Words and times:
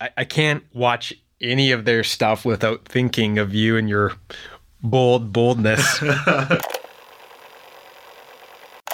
I, 0.00 0.10
I 0.18 0.24
can't 0.24 0.64
watch 0.72 1.12
any 1.40 1.72
of 1.72 1.84
their 1.84 2.04
stuff 2.04 2.44
without 2.44 2.86
thinking 2.86 3.38
of 3.38 3.54
you 3.54 3.76
and 3.76 3.88
your 3.88 4.14
bold 4.82 5.32
boldness. 5.32 6.02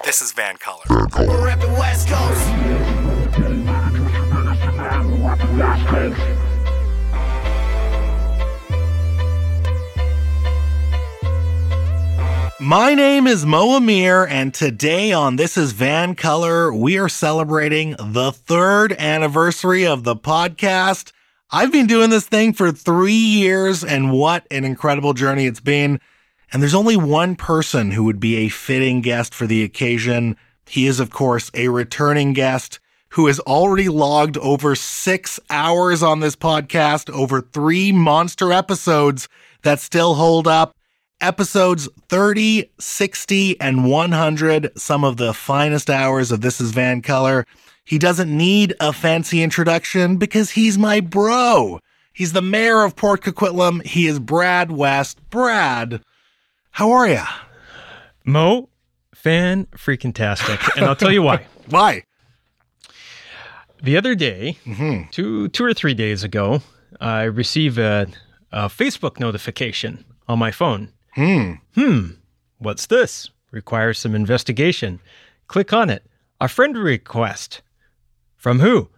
This 0.04 0.21
is 0.21 0.32
Van 0.32 0.59
Color. 0.59 0.82
We're 1.17 1.48
at 1.48 1.61
the 1.62 1.69
West 1.69 2.09
Coast. 2.09 2.51
My 12.65 12.95
name 12.95 13.27
is 13.27 13.45
Mo 13.45 13.77
Amir, 13.77 14.25
and 14.25 14.55
today 14.55 15.13
on 15.13 15.37
This 15.37 15.59
is 15.59 15.73
Van 15.73 16.14
Color, 16.14 16.73
we 16.73 16.96
are 16.96 17.11
celebrating 17.11 17.95
the 17.99 18.33
third 18.33 18.95
anniversary 18.95 19.87
of 19.87 20.05
the 20.05 20.17
podcast. 20.17 21.13
I've 21.50 21.71
been 21.71 21.87
doing 21.87 22.09
this 22.09 22.27
thing 22.27 22.55
for 22.55 22.73
three 22.73 23.13
years, 23.13 23.85
and 23.85 24.13
what 24.13 24.46
an 24.50 24.64
incredible 24.64 25.13
journey 25.13 25.45
it's 25.45 25.61
been. 25.61 26.00
And 26.55 26.63
there's 26.63 26.75
only 26.75 26.96
one 26.96 27.36
person 27.36 27.91
who 27.91 28.05
would 28.05 28.19
be 28.19 28.36
a 28.36 28.49
fitting 28.49 29.03
guest 29.03 29.35
for 29.35 29.46
the 29.46 29.63
occasion. 29.63 30.35
He 30.67 30.86
is, 30.86 31.00
of 31.00 31.11
course, 31.11 31.50
a 31.53 31.69
returning 31.69 32.33
guest 32.33 32.81
who 33.11 33.27
has 33.27 33.41
already 33.41 33.91
logged 33.91 34.39
over 34.39 34.75
six 34.75 35.39
hours 35.50 36.03
on 36.03 36.20
this 36.20 36.34
podcast, 36.34 37.11
over 37.11 37.42
three 37.42 37.92
monster 37.92 38.55
episodes 38.55 39.28
that 39.64 39.81
still 39.81 40.14
hold 40.14 40.48
up. 40.48 40.75
Episodes 41.20 41.89
30, 42.09 42.70
60, 42.78 43.61
and 43.61 43.89
100, 43.89 44.72
some 44.78 45.05
of 45.05 45.17
the 45.17 45.33
finest 45.33 45.89
hours 45.89 46.31
of 46.33 46.41
This 46.41 46.61
is 46.61 46.72
Van 46.72 47.00
Color. 47.03 47.47
He 47.84 47.98
doesn't 47.98 48.34
need 48.34 48.75
a 48.81 48.92
fancy 48.92 49.42
introduction 49.42 50.17
because 50.17 50.50
he's 50.50 50.77
my 50.78 51.00
bro. 51.00 51.78
He's 52.12 52.33
the 52.33 52.42
mayor 52.42 52.83
of 52.83 52.97
Port 52.97 53.22
Coquitlam. 53.22 53.84
He 53.84 54.06
is 54.06 54.19
Brad 54.19 54.70
West. 54.70 55.19
Brad, 55.30 56.03
how 56.72 56.91
are 56.92 57.08
ya? 57.08 57.27
Mo, 58.25 58.69
fan 59.14 59.66
freaking 59.66 60.14
tastic. 60.14 60.60
And 60.77 60.84
I'll 60.86 60.97
tell 60.97 61.12
you 61.12 61.22
why. 61.22 61.47
Why? 61.70 62.03
The 63.83 63.97
other 63.97 64.14
day, 64.14 64.58
Mm-hmm. 64.66 65.08
two 65.10 65.48
two 65.48 65.64
or 65.64 65.72
three 65.75 65.94
days 65.94 66.22
ago, 66.22 66.60
I 67.00 67.22
received 67.25 67.78
a, 67.78 68.06
a 68.53 68.66
Facebook 68.69 69.19
notification 69.19 70.05
on 70.28 70.38
my 70.38 70.50
phone. 70.50 70.91
Hmm. 71.14 71.52
Hmm, 71.74 72.06
what's 72.58 72.86
this? 72.86 73.30
Requires 73.50 73.98
some 73.98 74.14
investigation. 74.14 75.00
Click 75.46 75.72
on 75.72 75.90
it. 75.90 76.04
A 76.40 76.48
friend 76.48 76.76
request. 76.76 77.62
From 78.36 78.60
who? 78.60 78.88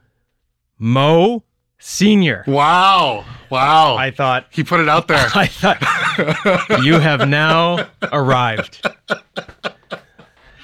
Mo 0.78 1.44
Senior. 1.78 2.42
Wow. 2.46 3.24
Wow. 3.50 3.96
I 3.96 4.10
thought 4.10 4.46
he 4.50 4.64
put 4.64 4.80
it 4.80 4.88
out 4.88 5.08
there. 5.08 5.28
I 5.34 5.46
thought 5.46 6.82
you 6.82 6.94
have 6.94 7.28
now 7.28 7.88
arrived. 8.12 8.86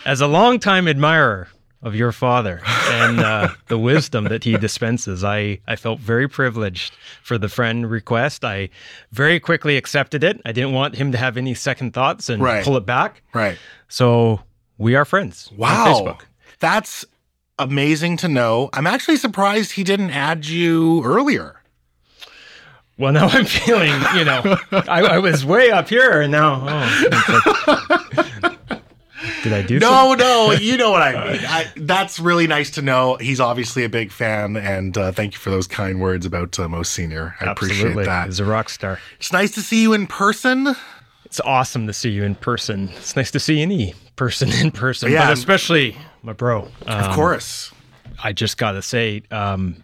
As 0.07 0.21
a 0.21 0.27
longtime 0.27 0.89
admirer 0.89 1.49
of 1.83 1.95
your 1.97 2.13
father 2.13 2.61
and 2.65 3.19
uh, 3.21 3.49
the 3.67 3.77
wisdom 3.79 4.25
that 4.25 4.45
he 4.45 4.57
dispenses, 4.57 5.25
I, 5.25 5.59
I 5.67 5.75
felt 5.77 5.99
very 5.99 6.29
privileged 6.29 6.95
for 7.23 7.39
the 7.39 7.49
friend 7.49 7.91
request. 7.91 8.45
I 8.45 8.69
very 9.11 9.41
quickly 9.41 9.77
accepted 9.77 10.23
it. 10.23 10.41
I 10.45 10.53
didn't 10.53 10.73
want 10.73 10.95
him 10.95 11.11
to 11.13 11.19
have 11.19 11.37
any 11.37 11.55
second 11.55 11.93
thoughts 11.93 12.29
and 12.29 12.41
Right. 12.43 12.65
pull 12.65 12.77
it 12.77 12.87
back. 12.87 13.23
right. 13.35 13.59
So 13.89 14.41
we 14.79 14.95
are 14.95 15.05
friends. 15.05 15.49
on 15.53 15.59
Wow. 15.59 15.87
Facebook. 15.87 16.21
That's 16.61 17.05
amazing 17.59 18.17
to 18.19 18.29
know. 18.29 18.71
I'm 18.73 18.87
actually 18.87 19.17
surprised 19.17 19.73
he 19.73 19.85
didn't 19.85 20.11
add 20.11 20.47
you 20.47 21.03
earlier. 21.05 21.59
Well, 22.99 23.13
now 23.13 23.27
I'm 23.27 23.45
feeling, 23.47 23.91
you 24.17 24.25
know, 24.25 24.57
I, 24.71 25.03
I 25.15 25.19
was 25.19 25.45
way 25.45 25.71
up 25.71 25.89
here 25.89 26.21
and 26.21 26.31
now, 26.31 26.63
oh. 26.69 28.52
did 29.43 29.53
I 29.53 29.63
do? 29.63 29.79
No, 29.79 30.15
no, 30.15 30.53
you 30.61 30.77
know 30.77 30.91
what 30.91 31.03
I 31.03 31.33
mean. 31.33 31.41
I, 31.45 31.71
that's 31.77 32.19
really 32.19 32.47
nice 32.47 32.71
to 32.73 32.83
know. 32.83 33.17
He's 33.17 33.41
obviously 33.41 33.85
a 33.85 33.89
big 33.89 34.13
fan, 34.13 34.57
and 34.57 34.97
uh, 34.97 35.13
thank 35.13 35.33
you 35.35 35.39
for 35.39 35.51
those 35.51 35.67
kind 35.67 36.01
words 36.01 36.27
about 36.27 36.59
uh, 36.59 36.69
Mo 36.69 36.83
Senior. 36.83 37.35
I 37.41 37.51
appreciate 37.51 37.95
that. 37.95 38.27
He's 38.27 38.41
a 38.41 38.45
rock 38.45 38.69
star. 38.69 38.99
It's 39.19 39.33
nice 39.33 39.51
to 39.53 39.61
see 39.61 39.83
you 39.83 39.93
in 39.93 40.07
person. 40.07 40.75
It's 41.25 41.41
awesome 41.41 41.87
to 41.87 41.93
see 41.93 42.11
you 42.11 42.25
in 42.25 42.35
person. 42.35 42.91
It's 42.97 43.17
nice 43.17 43.31
to 43.31 43.41
see 43.41 43.63
any 43.63 43.95
person 44.17 44.51
in 44.53 44.71
person, 44.71 45.11
Yeah, 45.11 45.27
but 45.27 45.33
especially 45.33 45.97
my 46.23 46.33
bro. 46.35 46.69
Um, 46.87 47.05
Of 47.05 47.15
course. 47.15 47.73
I 48.23 48.33
just 48.33 48.59
got 48.59 48.73
to 48.73 48.83
say, 48.83 49.23
um, 49.31 49.83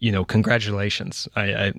you 0.00 0.10
know, 0.10 0.24
congratulations. 0.24 1.28
I, 1.36 1.42
I 1.54 1.72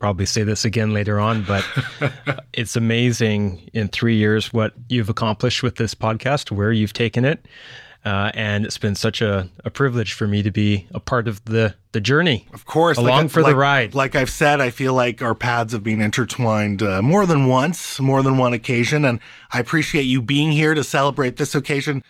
probably 0.00 0.26
say 0.26 0.42
this 0.42 0.64
again 0.64 0.92
later 0.92 1.20
on, 1.20 1.44
but 1.44 1.64
it's 2.52 2.74
amazing 2.74 3.70
in 3.72 3.86
three 3.88 4.16
years 4.16 4.52
what 4.52 4.72
you've 4.88 5.10
accomplished 5.10 5.62
with 5.62 5.76
this 5.76 5.94
podcast, 5.94 6.50
where 6.50 6.72
you've 6.72 6.94
taken 6.94 7.24
it. 7.24 7.46
Uh, 8.02 8.30
and 8.32 8.64
it's 8.64 8.78
been 8.78 8.94
such 8.94 9.20
a, 9.20 9.46
a 9.62 9.68
privilege 9.68 10.14
for 10.14 10.26
me 10.26 10.42
to 10.42 10.50
be 10.50 10.88
a 10.94 11.00
part 11.00 11.28
of 11.28 11.44
the, 11.44 11.74
the 11.92 12.00
journey. 12.00 12.48
Of 12.54 12.64
course. 12.64 12.96
Along 12.96 13.26
I- 13.26 13.28
for 13.28 13.42
the 13.42 13.48
like- 13.48 13.56
ride. 13.56 13.94
Like 13.94 14.16
I've 14.16 14.30
said, 14.30 14.58
I 14.58 14.70
feel 14.70 14.94
like 14.94 15.20
our 15.20 15.34
paths 15.34 15.74
have 15.74 15.84
been 15.84 16.00
intertwined 16.00 16.82
uh, 16.82 17.02
more 17.02 17.26
than 17.26 17.46
once, 17.46 18.00
more 18.00 18.22
than 18.22 18.38
one 18.38 18.54
occasion. 18.54 19.04
And 19.04 19.20
I 19.52 19.60
appreciate 19.60 20.04
you 20.04 20.22
being 20.22 20.50
here 20.50 20.72
to 20.72 20.82
celebrate 20.82 21.36
this 21.36 21.54
occasion. 21.54 22.02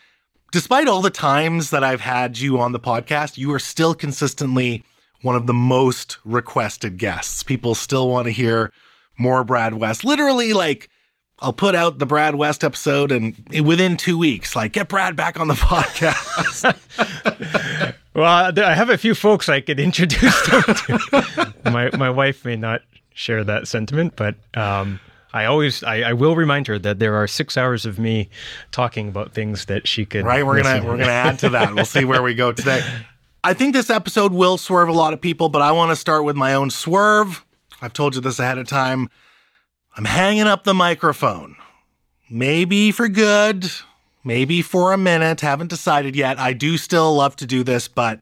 Despite 0.52 0.86
all 0.86 1.02
the 1.02 1.10
times 1.10 1.70
that 1.70 1.82
I've 1.82 2.02
had 2.02 2.38
you 2.38 2.60
on 2.60 2.70
the 2.70 2.80
podcast, 2.80 3.36
you 3.36 3.52
are 3.52 3.58
still 3.58 3.94
consistently 3.94 4.84
one 5.22 5.36
of 5.36 5.46
the 5.46 5.54
most 5.54 6.18
requested 6.24 6.98
guests. 6.98 7.42
People 7.42 7.74
still 7.74 8.08
want 8.08 8.26
to 8.26 8.30
hear 8.32 8.72
more 9.18 9.44
Brad 9.44 9.74
West. 9.74 10.04
Literally, 10.04 10.52
like, 10.52 10.88
I'll 11.40 11.52
put 11.52 11.74
out 11.74 11.98
the 11.98 12.06
Brad 12.06 12.34
West 12.34 12.64
episode 12.64 13.12
and 13.12 13.34
within 13.64 13.96
two 13.96 14.18
weeks, 14.18 14.54
like, 14.56 14.72
get 14.72 14.88
Brad 14.88 15.16
back 15.16 15.38
on 15.40 15.48
the 15.48 15.54
podcast. 16.14 16.76
Well, 18.12 18.52
I 18.58 18.74
have 18.74 18.90
a 18.90 18.98
few 18.98 19.14
folks 19.14 19.48
I 19.48 19.60
could 19.60 19.78
introduce 19.78 20.48
them 20.48 20.62
to. 20.62 21.54
my 21.70 21.90
my 21.96 22.10
wife 22.10 22.44
may 22.44 22.56
not 22.56 22.82
share 23.14 23.44
that 23.44 23.68
sentiment, 23.68 24.14
but 24.16 24.34
um, 24.54 24.98
I 25.32 25.44
always 25.44 25.84
I, 25.84 26.00
I 26.00 26.12
will 26.14 26.34
remind 26.34 26.66
her 26.66 26.76
that 26.80 26.98
there 26.98 27.14
are 27.14 27.28
six 27.28 27.56
hours 27.56 27.86
of 27.86 28.00
me 28.00 28.28
talking 28.72 29.08
about 29.08 29.32
things 29.32 29.66
that 29.66 29.86
she 29.86 30.04
could. 30.04 30.24
right 30.24 30.44
we're 30.44 30.60
gonna 30.60 30.74
listen 30.74 30.88
we're 30.88 30.96
gonna 30.96 31.10
add 31.12 31.38
to 31.38 31.50
that 31.50 31.72
we'll 31.72 31.84
see 31.84 32.04
where 32.04 32.20
we 32.20 32.34
go 32.34 32.50
today 32.50 32.82
i 33.44 33.52
think 33.54 33.74
this 33.74 33.90
episode 33.90 34.32
will 34.32 34.58
swerve 34.58 34.88
a 34.88 34.92
lot 34.92 35.12
of 35.12 35.20
people 35.20 35.48
but 35.48 35.62
i 35.62 35.72
want 35.72 35.90
to 35.90 35.96
start 35.96 36.24
with 36.24 36.36
my 36.36 36.54
own 36.54 36.70
swerve. 36.70 37.44
I've 37.82 37.94
told 37.94 38.14
you 38.14 38.20
this 38.20 38.38
ahead 38.38 38.58
of 38.58 38.68
time. 38.68 39.08
I'm 39.96 40.04
hanging 40.04 40.42
up 40.42 40.64
the 40.64 40.74
microphone. 40.74 41.56
Maybe 42.28 42.92
for 42.92 43.08
good 43.08 43.70
maybe 44.22 44.60
for 44.62 44.92
a 44.92 44.98
minute. 44.98 45.40
Haven't 45.40 45.68
decided 45.68 46.14
yet. 46.14 46.38
I 46.38 46.52
do 46.52 46.76
still 46.76 47.14
love 47.14 47.36
to 47.36 47.46
do 47.46 47.62
this 47.62 47.88
but 47.88 48.20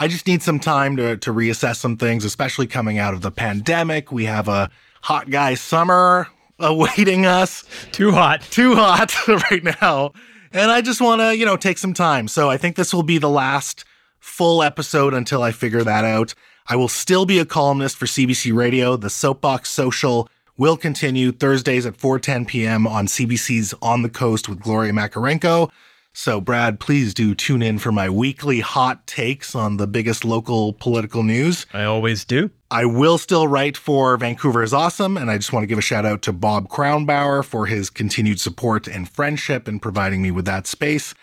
i 0.00 0.06
just 0.06 0.26
need 0.26 0.42
some 0.42 0.60
time 0.60 0.96
to, 0.96 1.16
to 1.16 1.32
reassess 1.32 1.76
some 1.76 1.96
things 1.96 2.24
especially 2.24 2.66
coming 2.66 2.98
out 2.98 3.14
of 3.14 3.22
the 3.22 3.30
pandemic. 3.30 4.12
We 4.12 4.24
have 4.24 4.48
a 4.48 4.70
hot 5.02 5.30
guy 5.30 5.54
summer 5.54 6.28
awaiting 6.58 7.26
us. 7.26 7.64
Too 7.92 8.10
hot. 8.10 8.42
too 8.42 8.74
hot 8.74 9.14
right 9.28 9.62
now. 9.80 10.12
And 10.52 10.70
I 10.70 10.80
just 10.80 11.00
want 11.00 11.20
to, 11.20 11.36
you 11.36 11.44
know, 11.44 11.56
take 11.56 11.78
some 11.78 11.94
time. 11.94 12.26
So 12.26 12.50
I 12.50 12.56
think 12.56 12.76
this 12.76 12.92
will 12.92 13.02
be 13.02 13.18
the 13.18 13.28
last 13.28 13.84
full 14.20 14.62
episode 14.62 15.14
until 15.14 15.42
I 15.42 15.52
figure 15.52 15.84
that 15.84 16.04
out. 16.04 16.34
I 16.66 16.76
will 16.76 16.88
still 16.88 17.24
be 17.24 17.38
a 17.38 17.46
columnist 17.46 17.96
for 17.96 18.06
CBC 18.06 18.54
Radio. 18.54 18.96
The 18.96 19.10
Soapbox 19.10 19.70
Social 19.70 20.28
will 20.56 20.76
continue 20.76 21.32
Thursdays 21.32 21.86
at 21.86 21.96
4:10 21.96 22.46
p.m. 22.46 22.86
on 22.86 23.06
CBC's 23.06 23.74
On 23.80 24.02
the 24.02 24.10
Coast 24.10 24.48
with 24.48 24.60
Gloria 24.60 24.92
Makarenko. 24.92 25.70
So 26.12 26.40
Brad, 26.40 26.80
please 26.80 27.14
do 27.14 27.32
tune 27.34 27.62
in 27.62 27.78
for 27.78 27.92
my 27.92 28.10
weekly 28.10 28.58
hot 28.58 29.06
takes 29.06 29.54
on 29.54 29.76
the 29.76 29.86
biggest 29.86 30.24
local 30.24 30.72
political 30.72 31.22
news. 31.22 31.64
I 31.72 31.84
always 31.84 32.24
do. 32.24 32.50
I 32.70 32.86
will 32.86 33.18
still 33.18 33.46
write 33.46 33.76
for 33.76 34.16
Vancouver 34.16 34.62
is 34.62 34.74
Awesome, 34.74 35.16
and 35.16 35.30
I 35.30 35.36
just 35.36 35.52
want 35.52 35.62
to 35.62 35.68
give 35.68 35.78
a 35.78 35.82
shout 35.82 36.04
out 36.04 36.20
to 36.22 36.32
Bob 36.32 36.68
Kronbauer 36.68 37.44
for 37.44 37.66
his 37.66 37.88
continued 37.88 38.40
support 38.40 38.88
and 38.88 39.08
friendship 39.08 39.68
and 39.68 39.80
providing 39.80 40.20
me 40.20 40.32
with 40.32 40.44
that 40.46 40.66
space. 40.66 41.14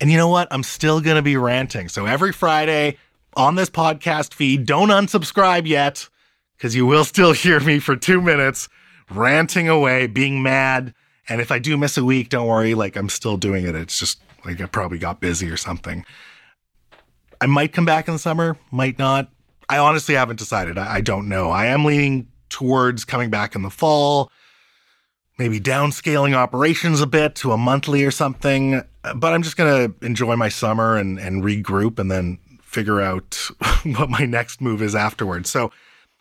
And 0.00 0.10
you 0.10 0.16
know 0.16 0.28
what? 0.28 0.48
I'm 0.50 0.62
still 0.62 1.00
going 1.00 1.16
to 1.16 1.22
be 1.22 1.36
ranting. 1.36 1.88
So 1.88 2.06
every 2.06 2.32
Friday 2.32 2.96
on 3.34 3.56
this 3.56 3.70
podcast 3.70 4.34
feed, 4.34 4.66
don't 4.66 4.88
unsubscribe 4.88 5.66
yet, 5.66 6.08
because 6.56 6.74
you 6.74 6.86
will 6.86 7.04
still 7.04 7.32
hear 7.32 7.60
me 7.60 7.78
for 7.78 7.96
two 7.96 8.20
minutes 8.20 8.68
ranting 9.10 9.68
away, 9.68 10.06
being 10.06 10.42
mad. 10.42 10.94
And 11.28 11.40
if 11.40 11.50
I 11.50 11.58
do 11.58 11.76
miss 11.76 11.98
a 11.98 12.04
week, 12.04 12.28
don't 12.28 12.46
worry, 12.46 12.74
like 12.74 12.96
I'm 12.96 13.08
still 13.08 13.36
doing 13.36 13.66
it. 13.66 13.74
It's 13.74 13.98
just 13.98 14.20
like 14.44 14.60
I 14.60 14.66
probably 14.66 14.98
got 14.98 15.20
busy 15.20 15.50
or 15.50 15.56
something. 15.56 16.04
I 17.40 17.46
might 17.46 17.72
come 17.72 17.84
back 17.84 18.08
in 18.08 18.14
the 18.14 18.18
summer, 18.18 18.56
might 18.70 18.98
not. 18.98 19.30
I 19.68 19.78
honestly 19.78 20.14
haven't 20.14 20.38
decided. 20.38 20.78
I, 20.78 20.96
I 20.96 21.00
don't 21.00 21.28
know. 21.28 21.50
I 21.50 21.66
am 21.66 21.84
leaning 21.84 22.28
towards 22.48 23.04
coming 23.04 23.30
back 23.30 23.54
in 23.54 23.62
the 23.62 23.70
fall, 23.70 24.30
maybe 25.38 25.60
downscaling 25.60 26.34
operations 26.34 27.00
a 27.00 27.06
bit 27.06 27.34
to 27.36 27.52
a 27.52 27.56
monthly 27.58 28.04
or 28.04 28.10
something. 28.10 28.82
But 29.14 29.32
I'm 29.32 29.42
just 29.42 29.56
going 29.56 29.92
to 29.92 30.06
enjoy 30.06 30.36
my 30.36 30.48
summer 30.48 30.96
and, 30.96 31.18
and 31.18 31.42
regroup 31.42 31.98
and 31.98 32.10
then 32.10 32.38
figure 32.62 33.00
out 33.00 33.38
what 33.84 34.10
my 34.10 34.24
next 34.24 34.60
move 34.60 34.82
is 34.82 34.94
afterwards. 34.94 35.48
So 35.48 35.70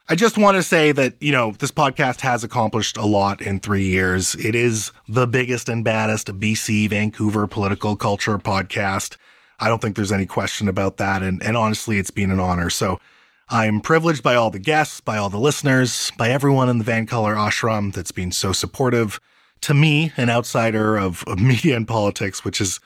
I 0.08 0.16
just 0.16 0.38
want 0.38 0.56
to 0.56 0.64
say 0.64 0.94
that, 0.94 1.16
you 1.20 1.34
know, 1.34 1.52
this 1.52 1.72
podcast 1.72 2.22
has 2.22 2.44
accomplished 2.44 2.96
a 2.96 3.06
lot 3.06 3.42
in 3.42 3.60
three 3.60 3.86
years. 3.86 4.36
It 4.36 4.56
is 4.56 4.92
the 5.10 5.28
biggest 5.28 5.68
and 5.68 5.84
baddest 5.84 6.28
BC 6.28 6.90
Vancouver 6.90 7.46
political 7.48 7.98
culture 7.98 8.38
podcast. 8.38 9.18
I 9.60 9.68
don't 9.68 9.82
think 9.82 9.96
there's 9.96 10.12
any 10.12 10.26
question 10.26 10.70
about 10.70 10.98
that. 10.98 11.24
And, 11.24 11.44
and 11.44 11.58
honestly, 11.58 11.98
it's 11.98 12.12
been 12.12 12.32
an 12.32 12.40
honor. 12.40 12.70
So 12.70 13.02
I'm 13.50 13.80
privileged 13.80 14.24
by 14.24 14.36
all 14.36 14.50
the 14.50 14.60
guests, 14.60 15.00
by 15.00 15.18
all 15.18 15.30
the 15.30 15.40
listeners, 15.40 16.12
by 16.18 16.30
everyone 16.30 16.68
in 16.68 16.80
the 16.80 16.84
Van 16.84 17.08
Vancolour 17.08 17.36
ashram 17.36 17.94
that's 17.94 18.12
been 18.12 18.32
so 18.32 18.52
supportive 18.52 19.20
to 19.62 19.74
me, 19.74 20.12
an 20.18 20.30
outsider 20.30 20.98
of, 20.98 21.24
of 21.28 21.40
media 21.42 21.78
and 21.78 21.88
politics, 21.88 22.44
which 22.44 22.60
is, 22.60 22.80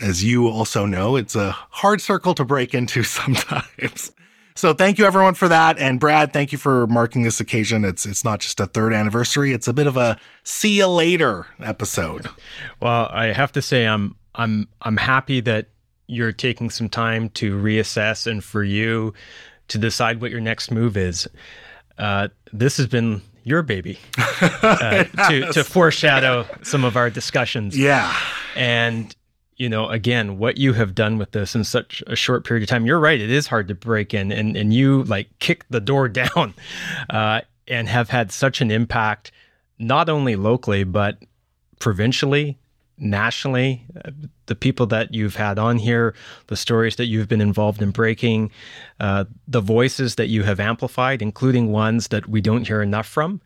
as 0.00 0.24
you 0.24 0.48
also 0.48 0.86
know, 0.86 1.14
it's 1.16 1.36
a 1.36 1.52
hard 1.52 2.00
circle 2.00 2.34
to 2.34 2.44
break 2.44 2.74
into 2.74 3.02
sometimes. 3.04 4.10
So 4.54 4.74
thank 4.74 4.98
you 4.98 5.06
everyone 5.06 5.34
for 5.34 5.48
that. 5.48 5.78
And 5.78 5.98
Brad, 6.00 6.32
thank 6.32 6.52
you 6.52 6.58
for 6.58 6.86
marking 6.88 7.22
this 7.22 7.40
occasion. 7.40 7.84
It's 7.84 8.04
it's 8.04 8.22
not 8.22 8.40
just 8.40 8.60
a 8.60 8.66
third 8.66 8.92
anniversary, 8.92 9.52
it's 9.52 9.66
a 9.66 9.72
bit 9.72 9.86
of 9.86 9.96
a 9.96 10.18
see 10.42 10.78
you 10.78 10.88
later 10.88 11.46
episode. 11.58 12.28
Well, 12.80 13.08
I 13.10 13.26
have 13.32 13.52
to 13.52 13.62
say 13.62 13.86
I'm 13.86 14.16
I'm 14.34 14.68
I'm 14.82 14.98
happy 14.98 15.40
that 15.40 15.68
you're 16.06 16.32
taking 16.32 16.68
some 16.68 16.90
time 16.90 17.30
to 17.30 17.58
reassess 17.58 18.26
and 18.26 18.44
for 18.44 18.62
you 18.62 19.14
to 19.68 19.78
decide 19.78 20.20
what 20.20 20.30
your 20.30 20.40
next 20.40 20.70
move 20.70 20.96
is. 20.96 21.28
Uh, 21.98 22.28
this 22.52 22.76
has 22.76 22.86
been 22.86 23.22
your 23.44 23.62
baby 23.62 23.98
uh, 24.40 25.04
to, 25.28 25.52
to 25.52 25.64
foreshadow 25.64 26.46
some 26.62 26.84
of 26.84 26.96
our 26.96 27.10
discussions. 27.10 27.76
Yeah. 27.78 28.16
And 28.56 29.14
you 29.56 29.68
know, 29.68 29.88
again, 29.90 30.38
what 30.38 30.56
you 30.56 30.72
have 30.72 30.92
done 30.94 31.18
with 31.18 31.32
this 31.32 31.54
in 31.54 31.62
such 31.62 32.02
a 32.08 32.16
short 32.16 32.44
period 32.44 32.64
of 32.64 32.68
time, 32.68 32.84
you're 32.84 32.98
right. 32.98 33.20
It 33.20 33.30
is 33.30 33.46
hard 33.46 33.68
to 33.68 33.74
break 33.76 34.12
in, 34.12 34.32
and 34.32 34.56
and 34.56 34.74
you 34.74 35.04
like 35.04 35.28
kicked 35.38 35.70
the 35.70 35.80
door 35.80 36.08
down, 36.08 36.54
uh, 37.10 37.42
and 37.68 37.88
have 37.88 38.10
had 38.10 38.32
such 38.32 38.60
an 38.60 38.70
impact, 38.72 39.30
not 39.78 40.08
only 40.08 40.34
locally 40.36 40.82
but 40.84 41.18
provincially, 41.78 42.58
nationally. 42.98 43.84
Uh, 44.04 44.10
the 44.46 44.54
people 44.54 44.86
that 44.86 45.14
you've 45.14 45.36
had 45.36 45.58
on 45.58 45.78
here, 45.78 46.14
the 46.48 46.56
stories 46.56 46.96
that 46.96 47.06
you've 47.06 47.28
been 47.28 47.40
involved 47.40 47.82
in 47.82 47.90
breaking, 47.90 48.50
uh, 49.00 49.24
the 49.48 49.60
voices 49.60 50.16
that 50.16 50.28
you 50.28 50.42
have 50.42 50.60
amplified, 50.60 51.22
including 51.22 51.72
ones 51.72 52.08
that 52.08 52.28
we 52.28 52.40
don't 52.40 52.66
hear 52.66 52.82
enough 52.82 53.06
from. 53.06 53.40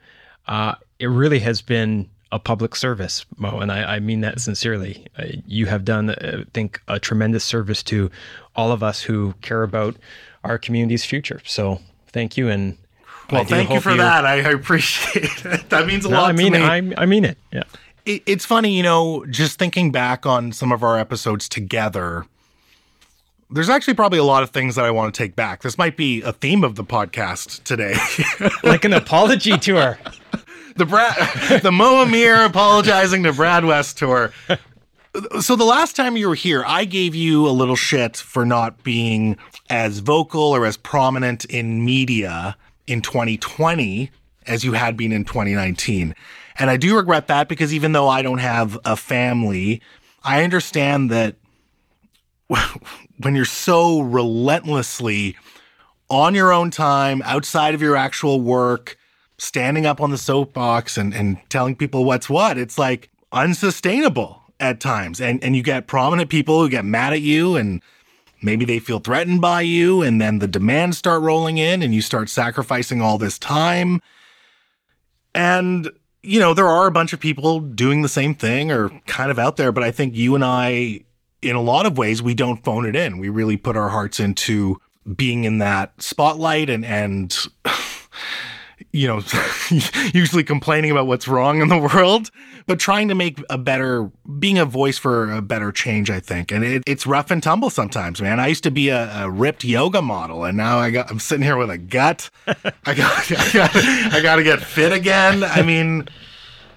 Uh, 0.47 0.75
it 0.99 1.07
really 1.07 1.41
has 1.41 1.63
been 1.63 2.09
a 2.33 2.39
public 2.39 2.75
service, 2.75 3.25
Mo, 3.37 3.61
and 3.61 3.71
I, 3.71 3.97
I 3.97 4.01
mean 4.01 4.21
that 4.23 4.41
sincerely. 4.41 5.07
Uh, 5.19 5.27
you 5.47 5.67
have 5.67 5.85
done, 5.85 6.11
uh, 6.11 6.43
I 6.43 6.45
think, 6.53 6.81
a 6.89 6.99
tremendous 6.99 7.45
service 7.45 7.83
to 7.85 8.11
all 8.55 8.73
of 8.73 8.83
us 8.83 9.03
who 9.03 9.35
care 9.43 9.63
about 9.63 9.97
our 10.43 10.59
community's 10.59 11.05
future. 11.05 11.41
So 11.45 11.81
thank 12.09 12.37
you, 12.37 12.49
and 12.49 12.79
well, 13.31 13.45
thank 13.45 13.71
you 13.71 13.81
for 13.81 13.95
that. 13.95 14.25
I, 14.25 14.37
appreciate 14.51 15.25
it. 15.45 15.69
That 15.71 15.87
means 15.87 16.05
a 16.05 16.11
no, 16.11 16.21
lot. 16.21 16.29
I 16.29 16.33
mean, 16.33 16.53
to 16.53 16.59
me. 16.59 16.65
I, 16.65 17.03
I 17.03 17.07
mean 17.07 17.25
it. 17.25 17.39
Yeah. 17.53 17.65
It, 18.07 18.23
it's 18.25 18.47
funny, 18.47 18.75
you 18.75 18.83
know, 18.83 19.27
just 19.27 19.59
thinking 19.59 19.93
back 19.93 20.25
on 20.25 20.53
some 20.53 20.73
of 20.73 20.83
our 20.83 20.99
episodes 20.99 21.49
together. 21.49 22.25
There's 23.51 23.69
actually 23.69 23.95
probably 23.95 24.19
a 24.19 24.25
lot 24.25 24.43
of 24.43 24.51
things 24.51 24.75
that 24.77 24.85
I 24.85 24.91
want 24.91 25.15
to 25.15 25.19
take 25.19 25.37
back. 25.37 25.63
This 25.63 25.77
might 25.77 25.97
be 25.97 26.23
a 26.23 26.33
theme 26.33 26.65
of 26.65 26.75
the 26.77 26.85
podcast 26.85 27.63
today. 27.63 27.95
like 28.65 28.85
an 28.85 28.93
apology 28.93 29.59
tour 29.59 29.99
the 30.77 30.85
Brad, 30.85 31.63
the 31.63 31.73
Mo 31.73 32.03
Amir 32.03 32.45
apologizing 32.45 33.23
to 33.25 33.33
Brad 33.33 33.65
West 33.65 33.99
tour. 33.99 34.33
So 35.41 35.57
the 35.57 35.65
last 35.65 35.97
time 35.97 36.17
you 36.17 36.29
were 36.29 36.35
here, 36.35 36.63
I 36.67 36.85
gave 36.85 37.15
you 37.15 37.49
a 37.49 37.51
little 37.51 37.77
shit 37.77 38.19
for 38.19 38.45
not 38.45 38.83
being 38.83 39.39
as 39.71 40.01
vocal 40.01 40.43
or 40.43 40.67
as 40.67 40.77
prominent 40.77 41.47
in 41.47 41.85
media 41.85 42.57
in 42.87 43.01
2020 43.01 44.11
as 44.47 44.65
you 44.65 44.75
had 44.75 44.97
been 44.97 45.13
in 45.13 45.25
2019. 45.25 46.15
And 46.59 46.71
I 46.71 46.77
do 46.77 46.97
regret 46.97 47.27
that 47.29 47.49
because 47.49 47.75
even 47.75 47.93
though 47.93 48.09
I 48.09 48.23
don't 48.23 48.39
have 48.39 48.79
a 48.85 48.97
family, 48.97 49.83
I 50.23 50.43
understand 50.43 51.11
that 51.11 51.37
when 53.19 53.35
you're 53.35 53.45
so 53.45 54.01
relentlessly 54.01 55.37
on 56.09 56.35
your 56.35 56.53
own 56.53 56.71
time, 56.71 57.23
outside 57.25 57.75
of 57.75 57.83
your 57.83 57.97
actual 57.97 58.41
work, 58.41 58.97
standing 59.39 59.85
up 59.85 60.01
on 60.01 60.11
the 60.11 60.19
soapbox 60.19 60.97
and, 60.97 61.15
and 61.15 61.39
telling 61.51 61.77
people 61.77 62.05
what's 62.05 62.31
what, 62.31 62.57
it's 62.57 62.79
like 62.79 63.11
unsustainable 63.33 64.43
at 64.61 64.81
times. 64.81 65.21
And 65.21 65.43
and 65.43 65.55
you 65.55 65.63
get 65.63 65.87
prominent 65.87 66.31
people 66.31 66.61
who 66.61 66.69
get 66.69 66.85
mad 66.85 67.13
at 67.13 67.21
you 67.21 67.57
and 67.57 67.83
maybe 68.43 68.65
they 68.65 68.79
feel 68.79 68.99
threatened 68.99 69.41
by 69.41 69.61
you 69.63 70.03
and 70.03 70.21
then 70.21 70.39
the 70.39 70.49
demands 70.49 70.97
start 70.97 71.23
rolling 71.23 71.59
in 71.59 71.83
and 71.83 71.95
you 71.95 72.01
start 72.01 72.29
sacrificing 72.29 73.03
all 73.03 73.19
this 73.19 73.39
time. 73.39 74.01
And 75.35 75.91
you 76.27 76.41
know, 76.41 76.55
there 76.55 76.69
are 76.69 76.87
a 76.87 76.91
bunch 76.91 77.13
of 77.13 77.21
people 77.21 77.61
doing 77.61 78.03
the 78.03 78.09
same 78.09 78.35
thing 78.35 78.71
or 78.71 78.91
kind 79.07 79.31
of 79.31 79.39
out 79.39 79.57
there, 79.57 79.73
but 79.73 79.85
I 79.85 79.91
think 79.91 80.15
you 80.15 80.35
and 80.35 80.45
I 80.45 81.01
in 81.43 81.55
a 81.55 81.63
lot 81.63 81.87
of 81.87 81.97
ways 81.97 82.23
we 82.23 82.35
don't 82.35 82.65
phone 82.65 82.87
it 82.87 82.97
in. 82.97 83.19
We 83.19 83.29
really 83.29 83.57
put 83.57 83.77
our 83.77 83.91
hearts 83.91 84.19
into 84.19 84.81
being 85.15 85.45
in 85.45 85.59
that 85.59 86.03
spotlight 86.03 86.69
and 86.69 86.85
and 86.85 87.37
you 88.97 89.07
know, 89.07 89.21
usually 90.15 90.43
complaining 90.43 90.91
about 90.91 91.07
what's 91.07 91.29
wrong 91.29 91.61
in 91.61 91.69
the 91.69 91.79
world, 91.79 92.31
but 92.67 92.79
trying 92.79 93.09
to 93.09 93.15
make 93.15 93.39
a 93.51 93.59
better, 93.59 94.11
being 94.39 94.59
a 94.59 94.65
voice 94.65 94.97
for 94.97 95.31
a 95.31 95.43
better 95.43 95.71
change, 95.71 96.11
I 96.11 96.19
think. 96.19 96.51
And 96.51 96.65
it, 96.65 96.83
it's 96.87 97.07
rough 97.07 97.31
and 97.31 97.43
tumble 97.43 97.69
sometimes, 97.69 98.23
man. 98.23 98.41
I 98.41 98.47
used 98.47 98.65
to 98.65 98.71
be 98.71 98.89
a, 98.89 99.25
a, 99.25 99.31
ripped 99.31 99.65
yoga 99.65 100.01
model, 100.01 100.45
and 100.45 100.57
now 100.57 100.79
I 100.79 100.91
got, 100.91 101.11
I'm 101.11 101.19
sitting 101.19 101.45
here 101.45 101.59
with 101.59 101.71
a 101.71 101.77
gut. 101.77 102.31
I 102.47 102.95
got, 102.95 103.31
I 103.31 103.53
got, 103.53 103.77
I 103.77 104.21
got 104.23 104.37
to 104.37 104.43
get 104.43 104.63
fit 104.63 104.93
again. 104.93 105.45
I 105.45 105.63
mean, 105.63 106.09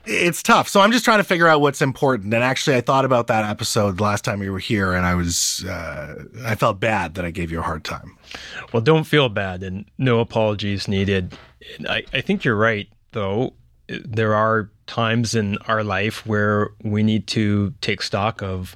it's 0.06 0.44
tough. 0.44 0.68
So 0.68 0.82
I'm 0.82 0.92
just 0.92 1.06
trying 1.06 1.20
to 1.20 1.24
figure 1.24 1.48
out 1.48 1.62
what's 1.62 1.82
important. 1.82 2.34
And 2.34 2.44
actually, 2.44 2.76
I 2.76 2.82
thought 2.82 3.06
about 3.06 3.28
that 3.28 3.46
episode 3.46 4.02
last 4.02 4.26
time 4.26 4.44
you 4.44 4.52
were 4.52 4.60
here, 4.60 4.94
and 4.94 5.06
I 5.06 5.16
was, 5.16 5.64
uh, 5.64 6.26
I 6.44 6.56
felt 6.56 6.82
bad 6.82 7.16
that 7.16 7.24
I 7.24 7.32
gave 7.32 7.50
you 7.50 7.60
a 7.60 7.64
hard 7.64 7.86
time. 7.86 8.18
Well, 8.72 8.82
don't 8.82 9.06
feel 9.06 9.30
bad, 9.30 9.64
and 9.64 9.86
no 9.98 10.20
apologies 10.20 10.88
needed. 10.88 11.38
I, 11.88 12.04
I 12.14 12.22
think 12.22 12.44
you're 12.44 12.56
right, 12.56 12.88
though. 13.12 13.54
There 13.88 14.36
are 14.36 14.70
times 14.86 15.36
in 15.36 15.58
our 15.68 15.84
life 15.84 16.26
where 16.26 16.70
we 16.84 17.04
need 17.04 17.28
to 17.28 17.74
take 17.82 18.02
stock 18.02 18.42
of 18.42 18.76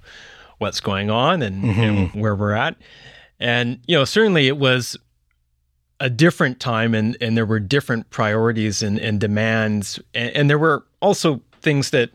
what's 0.57 0.79
going 0.79 1.09
on 1.09 1.41
and, 1.41 1.63
mm-hmm. 1.63 1.81
and 1.81 2.11
where 2.13 2.35
we're 2.35 2.53
at. 2.53 2.77
And, 3.39 3.79
you 3.87 3.97
know, 3.97 4.05
certainly 4.05 4.47
it 4.47 4.57
was 4.57 4.97
a 5.99 6.09
different 6.09 6.59
time 6.59 6.95
and, 6.95 7.17
and 7.21 7.37
there 7.37 7.45
were 7.45 7.59
different 7.59 8.09
priorities 8.09 8.81
and, 8.81 8.97
and 8.99 9.19
demands. 9.19 9.99
And, 10.13 10.35
and 10.35 10.49
there 10.49 10.57
were 10.57 10.85
also 11.01 11.41
things 11.61 11.91
that 11.91 12.11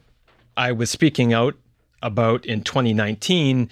I 0.56 0.72
was 0.72 0.90
speaking 0.90 1.32
out 1.32 1.54
about 2.02 2.46
in 2.46 2.62
2019 2.62 3.70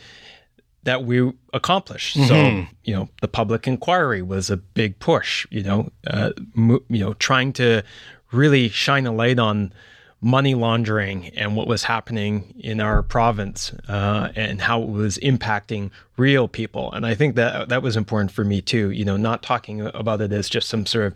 that 0.87 1.05
we 1.05 1.33
accomplished. 1.53 2.17
Mm-hmm. 2.17 2.29
So, 2.29 2.67
you 2.85 2.95
know, 2.95 3.09
the 3.21 3.27
public 3.29 3.67
inquiry 3.67 4.23
was 4.23 4.51
a 4.51 4.57
big 4.57 4.99
push, 5.01 5.45
you 5.51 5.65
know, 5.65 5.91
uh, 6.07 6.31
mo- 6.55 6.83
you 6.89 7.01
know, 7.01 7.15
trying 7.15 7.53
to 7.55 7.83
really 8.31 8.69
shine 8.69 9.05
a 9.05 9.13
light 9.13 9.41
on 9.41 9.73
money 10.21 10.55
laundering 10.55 11.29
and 11.31 11.57
what 11.57 11.67
was 11.67 11.83
happening 11.83 12.55
in 12.61 12.81
our 12.81 13.03
province 13.03 13.73
uh, 13.89 14.31
and 14.37 14.61
how 14.61 14.81
it 14.81 14.89
was 14.89 15.19
impacting 15.19 15.91
real 16.17 16.47
people. 16.47 16.93
And 16.93 17.05
I 17.05 17.17
think 17.17 17.35
that 17.35 17.69
that 17.69 17.83
was 17.83 17.97
important 17.97 18.31
for 18.31 18.45
me 18.45 18.63
too, 18.63 18.91
you 18.91 19.05
know, 19.05 19.17
not 19.17 19.43
talking 19.43 19.81
about 19.81 20.21
it 20.21 20.33
as 20.33 20.49
just 20.49 20.69
some 20.69 20.87
sort 20.87 21.07
of 21.07 21.15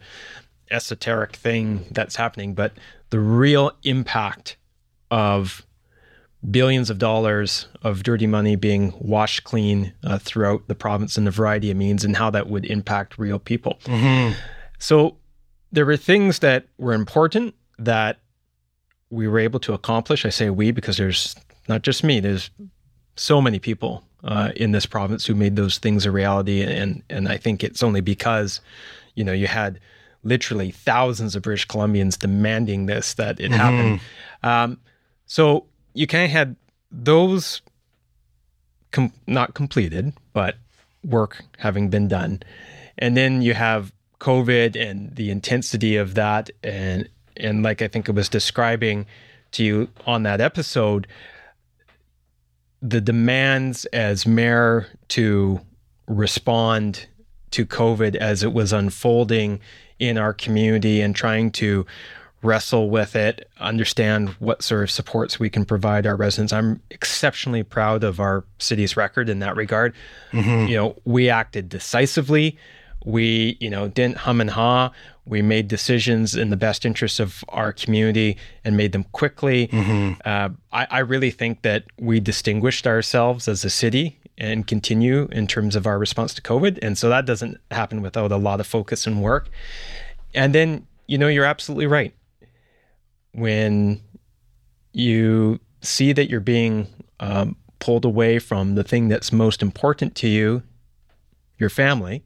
esoteric 0.72 1.36
thing 1.36 1.86
that's 1.92 2.16
happening, 2.16 2.54
but 2.54 2.72
the 3.10 3.20
real 3.20 3.70
impact 3.84 4.56
of 5.12 5.64
billions 6.49 6.88
of 6.88 6.99
dollars 6.99 7.66
of 7.82 8.02
dirty 8.02 8.26
money 8.26 8.56
being 8.56 8.94
washed 8.99 9.44
clean 9.44 9.92
uh, 10.04 10.18
throughout 10.18 10.66
the 10.68 10.75
province 10.75 11.18
in 11.18 11.26
a 11.28 11.30
variety 11.30 11.70
of 11.70 11.76
means 11.76 12.04
and 12.04 12.16
how 12.16 12.30
that 12.30 12.49
would 12.49 12.64
impact 12.64 13.18
real 13.18 13.38
people. 13.38 13.78
Mm-hmm. 13.85 14.35
So 14.78 15.16
there 15.70 15.85
were 15.85 15.99
things 15.99 16.38
that 16.38 16.66
were 16.78 16.94
important 16.94 17.54
that 17.78 18.20
we 19.11 19.28
were 19.28 19.38
able 19.38 19.61
to 19.61 19.75
accomplish. 19.75 20.25
I 20.25 20.30
say 20.30 20.49
we 20.50 20.70
because 20.70 20.97
there's 20.97 21.37
not 21.68 21.82
just 21.82 22.02
me, 22.02 22.20
there's 22.20 22.50
so 23.16 23.42
many 23.42 23.59
people 23.59 24.02
uh, 24.25 24.52
in 24.56 24.73
this 24.73 24.87
province 24.87 25.26
who 25.26 25.35
made 25.35 25.56
those 25.56 25.78
things 25.78 26.06
a 26.06 26.11
reality. 26.11 26.62
And, 26.62 27.02
and 27.11 27.28
I 27.28 27.37
think 27.37 27.62
it's 27.62 27.82
only 27.82 28.00
because, 28.00 28.61
you 29.14 29.25
know, 29.25 29.32
you 29.32 29.47
had 29.47 29.78
literally 30.23 30.70
thousands 30.70 31.37
of 31.37 31.42
British 31.42 31.66
Columbians 31.66 32.18
demanding 32.18 32.87
this 32.87 33.14
that 33.14 33.40
it 33.40 33.50
mm-hmm. 33.50 33.54
happen. 33.54 34.00
Um, 34.42 34.80
so 35.26 35.66
you 35.94 36.06
kind 36.06 36.25
of 36.25 36.30
had 36.30 36.56
those 36.90 37.62
com- 38.90 39.12
not 39.26 39.54
completed, 39.54 40.12
but 40.32 40.56
work 41.04 41.42
having 41.59 41.88
been 41.88 42.09
done. 42.09 42.42
And 42.99 43.16
then 43.16 43.42
you 43.42 43.54
have 43.54 43.92
COVID 44.20 44.76
and 44.80 45.14
the 45.16 45.30
intensity 45.30 45.97
of 45.97 46.14
that. 46.14 46.50
And, 46.62 47.09
and 47.37 47.62
like 47.62 47.82
I 47.82 47.88
think 47.88 48.09
I 48.09 48.12
was 48.12 48.28
describing 48.28 49.06
to 49.52 49.64
you 49.64 49.88
on 50.06 50.23
that 50.25 50.40
episode, 50.40 51.06
the 52.82 53.00
demands 53.00 53.85
as 53.87 54.26
mayor 54.26 54.87
to 55.09 55.61
respond 56.06 57.06
to 57.50 57.66
COVID 57.66 58.14
as 58.16 58.42
it 58.42 58.52
was 58.52 58.73
unfolding 58.73 59.61
in 59.99 60.16
our 60.16 60.32
community 60.32 61.00
and 61.00 61.14
trying 61.14 61.50
to 61.50 61.85
wrestle 62.42 62.88
with 62.88 63.14
it, 63.14 63.49
understand 63.59 64.30
what 64.38 64.62
sort 64.62 64.82
of 64.82 64.90
supports 64.90 65.38
we 65.38 65.50
can 65.50 65.64
provide 65.64 66.06
our 66.06 66.16
residents. 66.16 66.52
I'm 66.52 66.80
exceptionally 66.90 67.62
proud 67.62 68.02
of 68.02 68.18
our 68.18 68.44
city's 68.59 68.97
record 68.97 69.28
in 69.28 69.40
that 69.40 69.56
regard. 69.56 69.94
You 70.68 70.76
know, 70.76 70.97
we 71.04 71.28
acted 71.28 71.68
decisively. 71.68 72.56
We, 73.04 73.56
you 73.61 73.70
know, 73.70 73.88
didn't 73.88 74.18
hum 74.18 74.40
and 74.40 74.50
ha. 74.50 74.92
We 75.26 75.42
made 75.42 75.68
decisions 75.68 76.35
in 76.35 76.50
the 76.50 76.56
best 76.56 76.85
interest 76.85 77.20
of 77.20 77.44
our 77.50 77.73
community 77.73 78.37
and 78.64 78.76
made 78.76 78.92
them 78.92 79.04
quickly. 79.12 79.68
Uh, 80.25 80.49
I, 80.73 80.87
I 80.90 80.99
really 81.00 81.30
think 81.30 81.62
that 81.62 81.85
we 81.99 82.20
distinguished 82.20 82.87
ourselves 82.87 83.49
as 83.49 83.64
a 83.64 83.70
city 83.70 84.18
and 84.38 84.66
continue 84.66 85.28
in 85.30 85.47
terms 85.47 85.76
of 85.76 85.87
our 85.87 85.99
response 85.99 86.32
to 86.35 86.42
COVID. 86.42 86.78
And 86.82 86.97
so 86.97 87.11
that 87.11 87.26
doesn't 87.26 87.59
happen 87.70 88.00
without 88.00 88.32
a 88.32 88.37
lot 88.38 88.61
of 88.61 88.66
focus 88.66 89.06
and 89.06 89.23
work. 89.23 89.50
And 90.35 90.54
then, 90.54 90.87
you 91.06 91.18
know, 91.18 91.28
you're 91.28 91.44
absolutely 91.44 91.87
right. 91.87 92.14
When 93.32 94.00
you 94.92 95.60
see 95.82 96.12
that 96.12 96.28
you're 96.28 96.40
being 96.40 96.88
um, 97.20 97.56
pulled 97.78 98.04
away 98.04 98.38
from 98.38 98.75
the 98.75 98.84
thing 98.84 99.08
that's 99.08 99.32
most 99.32 99.62
important 99.62 100.14
to 100.16 100.28
you, 100.28 100.62
your 101.58 101.70
family, 101.70 102.25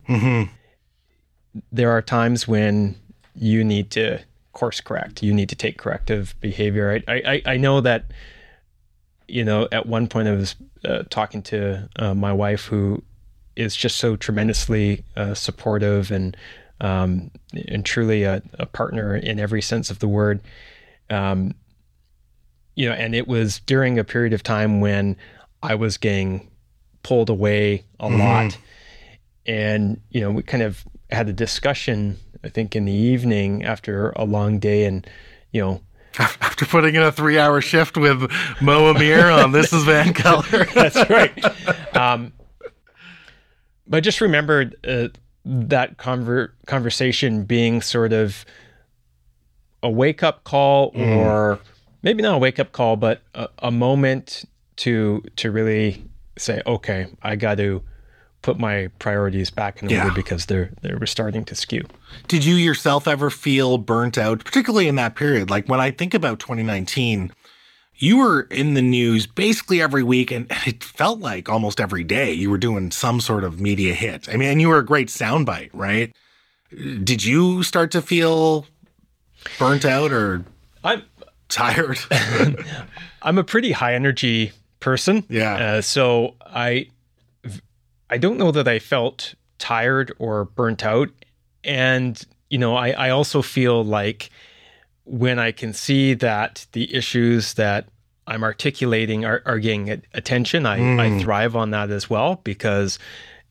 there 1.71 1.91
are 1.91 2.03
times 2.03 2.49
when 2.49 2.97
you 3.35 3.65
need 3.65 3.91
to 3.93 4.21
course 4.53 4.81
correct. 4.81 5.23
You 5.23 5.35
need 5.35 5.49
to 5.51 5.57
take 5.57 5.77
corrective 5.77 6.35
behavior. 6.41 7.03
I, 7.07 7.13
I, 7.27 7.43
I 7.53 7.57
know 7.57 7.81
that, 7.83 8.07
you 9.29 9.45
know, 9.45 9.69
at 9.73 9.87
one 9.87 10.07
point 10.07 10.29
I 10.29 10.33
was 10.33 10.55
uh, 10.85 11.03
talking 11.11 11.43
to 11.43 11.89
uh, 11.97 12.15
my 12.15 12.33
wife 12.33 12.65
who 12.67 13.03
is 13.57 13.77
just 13.77 13.99
so 13.99 14.17
tremendously 14.17 15.05
uh, 15.17 15.35
supportive 15.35 16.11
and 16.11 16.37
um, 16.81 17.31
and 17.69 17.85
truly 17.85 18.25
a, 18.25 18.43
a 18.55 18.67
partner 18.67 19.15
in 19.17 19.39
every 19.39 19.63
sense 19.63 19.91
of 19.91 20.01
the 20.01 20.09
word. 20.09 20.41
Um, 21.11 21.55
you 22.75 22.89
know, 22.89 22.95
and 22.95 23.15
it 23.15 23.29
was 23.29 23.61
during 23.61 23.99
a 23.99 24.05
period 24.05 24.33
of 24.33 24.43
time 24.43 24.81
when 24.81 25.17
I 25.63 25.75
was 25.75 25.97
getting 25.97 26.51
pulled 27.03 27.31
away 27.31 27.85
a 28.01 28.09
lot, 28.09 28.59
and 29.47 30.01
you 30.11 30.21
know, 30.21 30.31
we 30.31 30.43
kind 30.43 30.63
of 30.63 30.85
had 31.11 31.29
a 31.29 31.33
discussion. 31.33 32.19
I 32.43 32.49
think 32.49 32.77
in 32.77 32.85
the 32.85 32.93
evening 32.93 33.65
after 33.65 34.11
a 34.17 34.25
long 34.25 34.59
day, 34.59 34.85
and 34.85 35.07
you 35.53 35.63
know, 35.63 35.81
After 36.19 36.65
putting 36.65 36.95
in 36.95 37.03
a 37.03 37.11
three 37.11 37.41
hour 37.41 37.61
shift 37.61 37.97
with 37.97 38.31
Mo 38.61 38.91
Amir 38.91 39.31
on 39.31 39.51
This 39.51 39.73
is 39.73 39.83
Van 39.83 40.13
Color. 40.15 40.65
That's 40.75 41.11
right. 41.11 41.45
Um, 41.95 42.33
but 43.87 43.99
I 43.99 44.01
just 44.01 44.21
remembered 44.21 44.75
uh, 44.85 45.09
that 45.45 45.97
conver- 45.97 46.51
conversation 46.67 47.45
being 47.45 47.83
sort 47.83 48.13
of 48.13 48.45
a 49.85 49.91
wake 49.91 50.23
up 50.23 50.43
call, 50.45 50.93
mm. 50.93 51.17
or 51.17 51.61
maybe 52.03 52.23
not 52.23 52.35
a 52.35 52.39
wake 52.39 52.59
up 52.59 52.73
call, 52.73 52.97
but 52.97 53.23
a, 53.35 53.49
a 53.61 53.71
moment 53.71 54.45
to 54.77 55.23
to 55.37 55.51
really 55.53 56.05
say, 56.37 56.61
okay, 56.67 57.07
I 57.23 57.37
got 57.37 57.59
to 57.59 57.83
put 58.43 58.59
my 58.59 58.89
priorities 58.99 59.51
back 59.51 59.83
in 59.83 59.89
Yeah. 59.89 60.05
order 60.05 60.15
because 60.15 60.47
they're 60.47 60.71
they 60.83 60.95
were 60.95 61.07
starting 61.07 61.45
to 61.45 61.55
skew. 61.55 61.83
Did 62.29 62.45
you 62.45 62.55
yourself 62.57 63.07
ever 63.07 63.31
feel 63.31 63.79
burnt 63.79 64.19
out, 64.19 64.45
particularly 64.45 64.89
in 64.89 64.97
that 64.97 65.15
period? 65.15 65.51
Like 65.51 65.69
when 65.69 65.81
I 65.81 65.91
think 65.91 66.13
about 66.15 66.41
2019, 66.41 67.33
you 67.97 68.17
were 68.17 68.43
in 68.51 68.75
the 68.75 68.83
news 68.83 69.27
basically 69.27 69.81
every 69.81 70.03
week, 70.03 70.31
and 70.33 70.47
it 70.67 70.83
felt 70.83 71.21
like 71.21 71.49
almost 71.49 71.81
every 71.81 72.05
day 72.05 72.33
you 72.33 72.51
were 72.51 72.59
doing 72.59 72.91
some 72.91 73.21
sort 73.21 73.45
of 73.45 73.61
media 73.61 73.95
hit. 73.95 74.29
I 74.29 74.37
mean, 74.37 74.49
and 74.49 74.61
you 74.61 74.69
were 74.69 74.79
a 74.79 74.85
great 74.85 75.09
soundbite, 75.09 75.71
right? 75.73 76.13
Did 77.05 77.25
you 77.25 77.63
start 77.63 77.93
to 77.93 78.03
feel 78.03 78.67
burnt 79.59 79.85
out 79.85 80.13
or 80.13 80.45
I'm 80.83 81.03
tired? 81.49 81.99
I'm 83.23 83.39
a 83.39 83.45
pretty 83.45 83.73
high 83.73 83.95
energy 83.95 84.53
person. 84.81 85.25
Yeah. 85.29 85.55
Uh, 85.55 85.81
so 85.81 86.35
I 86.41 86.89
I 88.11 88.19
don't 88.19 88.39
know 88.39 88.51
that 88.53 88.69
I 88.69 88.79
felt 88.79 89.35
tired 89.59 90.13
or 90.19 90.45
burnt 90.45 90.85
out. 90.85 91.09
And, 91.65 92.23
you 92.51 92.59
know, 92.59 92.77
I, 92.77 92.91
I 92.91 93.11
also 93.11 93.41
feel 93.43 93.83
like 93.83 94.31
when 95.05 95.39
I 95.39 95.53
can 95.53 95.73
see 95.73 96.15
that 96.15 96.67
the 96.73 96.95
issues 96.95 97.55
that 97.55 97.89
I'm 98.27 98.43
articulating 98.43 99.25
are, 99.25 99.43
are 99.47 99.59
getting 99.59 100.03
attention, 100.13 100.67
I, 100.67 101.03
I 101.03 101.19
thrive 101.19 101.57
on 101.57 101.71
that 101.71 101.91
as 101.91 102.09
well 102.09 102.41
because, 102.45 102.99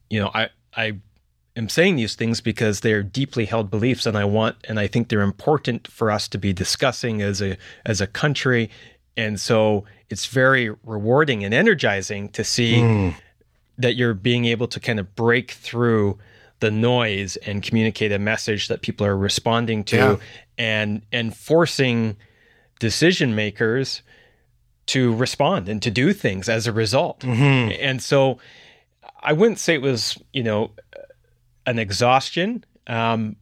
you 0.10 0.20
know, 0.20 0.32
I, 0.34 0.50
I 0.76 0.98
am 1.56 1.70
saying 1.70 1.96
these 1.96 2.16
things 2.16 2.42
because 2.42 2.80
they're 2.80 3.04
deeply 3.04 3.46
held 3.46 3.70
beliefs 3.70 4.06
and 4.06 4.18
I 4.18 4.26
want 4.26 4.56
and 4.68 4.80
I 4.80 4.88
think 4.88 5.10
they're 5.10 5.22
important 5.22 5.88
for 5.88 6.10
us 6.12 6.28
to 6.30 6.38
be 6.38 6.54
discussing 6.54 7.22
as 7.22 7.42
a 7.42 7.58
as 7.86 8.02
a 8.02 8.08
country. 8.08 8.70
And 9.16 9.40
so 9.40 9.86
it's 10.10 10.26
very 10.26 10.72
rewarding 10.84 11.44
and 11.44 11.54
energizing 11.54 12.30
to 12.30 12.44
see 12.44 12.82
hmm. 12.82 13.10
that 13.78 13.96
you're 13.96 14.14
being 14.16 14.46
able 14.46 14.68
to 14.68 14.80
kind 14.80 15.00
of 15.00 15.16
break 15.16 15.52
through 15.52 16.18
the 16.60 16.72
noise 16.72 17.36
and 17.38 17.62
communicate 17.62 18.12
a 18.12 18.20
message 18.20 18.68
that 18.70 18.82
people 18.82 19.06
are 19.06 19.18
responding 19.18 19.84
to 19.84 19.96
Yeah. 19.96 20.18
and 20.58 21.02
and 21.12 21.36
forcing 21.36 22.16
decision 22.80 23.36
makers 23.36 24.02
to 24.86 25.16
respond 25.16 25.70
and 25.70 25.82
to 25.82 25.92
do 25.92 26.14
things 26.14 26.50
as 26.50 26.68
a 26.68 26.72
result. 26.72 27.22
Mm-hmm. 27.22 27.78
And 27.80 28.02
so 28.02 28.40
I 29.22 29.34
wouldn't 29.34 29.60
say 29.60 29.76
it 29.76 29.82
was, 29.82 30.18
you 30.34 30.44
know, 30.44 30.72
an 31.66 31.80
exhaustion. 31.80 32.64
Um, 32.88 33.36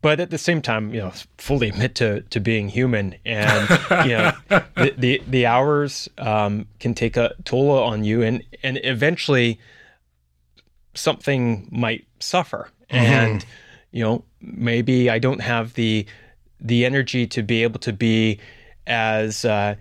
but 0.00 0.20
at 0.20 0.30
the 0.30 0.38
same 0.38 0.62
time, 0.62 0.94
you 0.94 1.00
know, 1.00 1.12
fully 1.38 1.68
admit 1.68 1.96
to 1.96 2.20
to 2.20 2.40
being 2.40 2.68
human, 2.68 3.16
and 3.24 3.68
you 4.06 4.16
know, 4.16 4.32
the 4.76 4.94
the, 4.96 5.22
the 5.26 5.46
hours 5.46 6.08
um, 6.18 6.68
can 6.78 6.94
take 6.94 7.16
a 7.16 7.34
toll 7.44 7.70
on 7.70 8.04
you, 8.04 8.22
and 8.22 8.44
and 8.62 8.78
eventually 8.84 9.58
something 10.94 11.68
might 11.72 12.06
suffer, 12.20 12.68
and 12.90 13.44
you 13.90 14.04
know, 14.04 14.24
maybe 14.40 15.10
I 15.10 15.18
don't 15.18 15.40
have 15.40 15.74
the 15.74 16.06
the 16.60 16.84
energy 16.84 17.26
to 17.26 17.42
be 17.42 17.64
able 17.64 17.80
to 17.80 17.92
be 17.92 18.38
as 18.86 19.44
uh, 19.44 19.74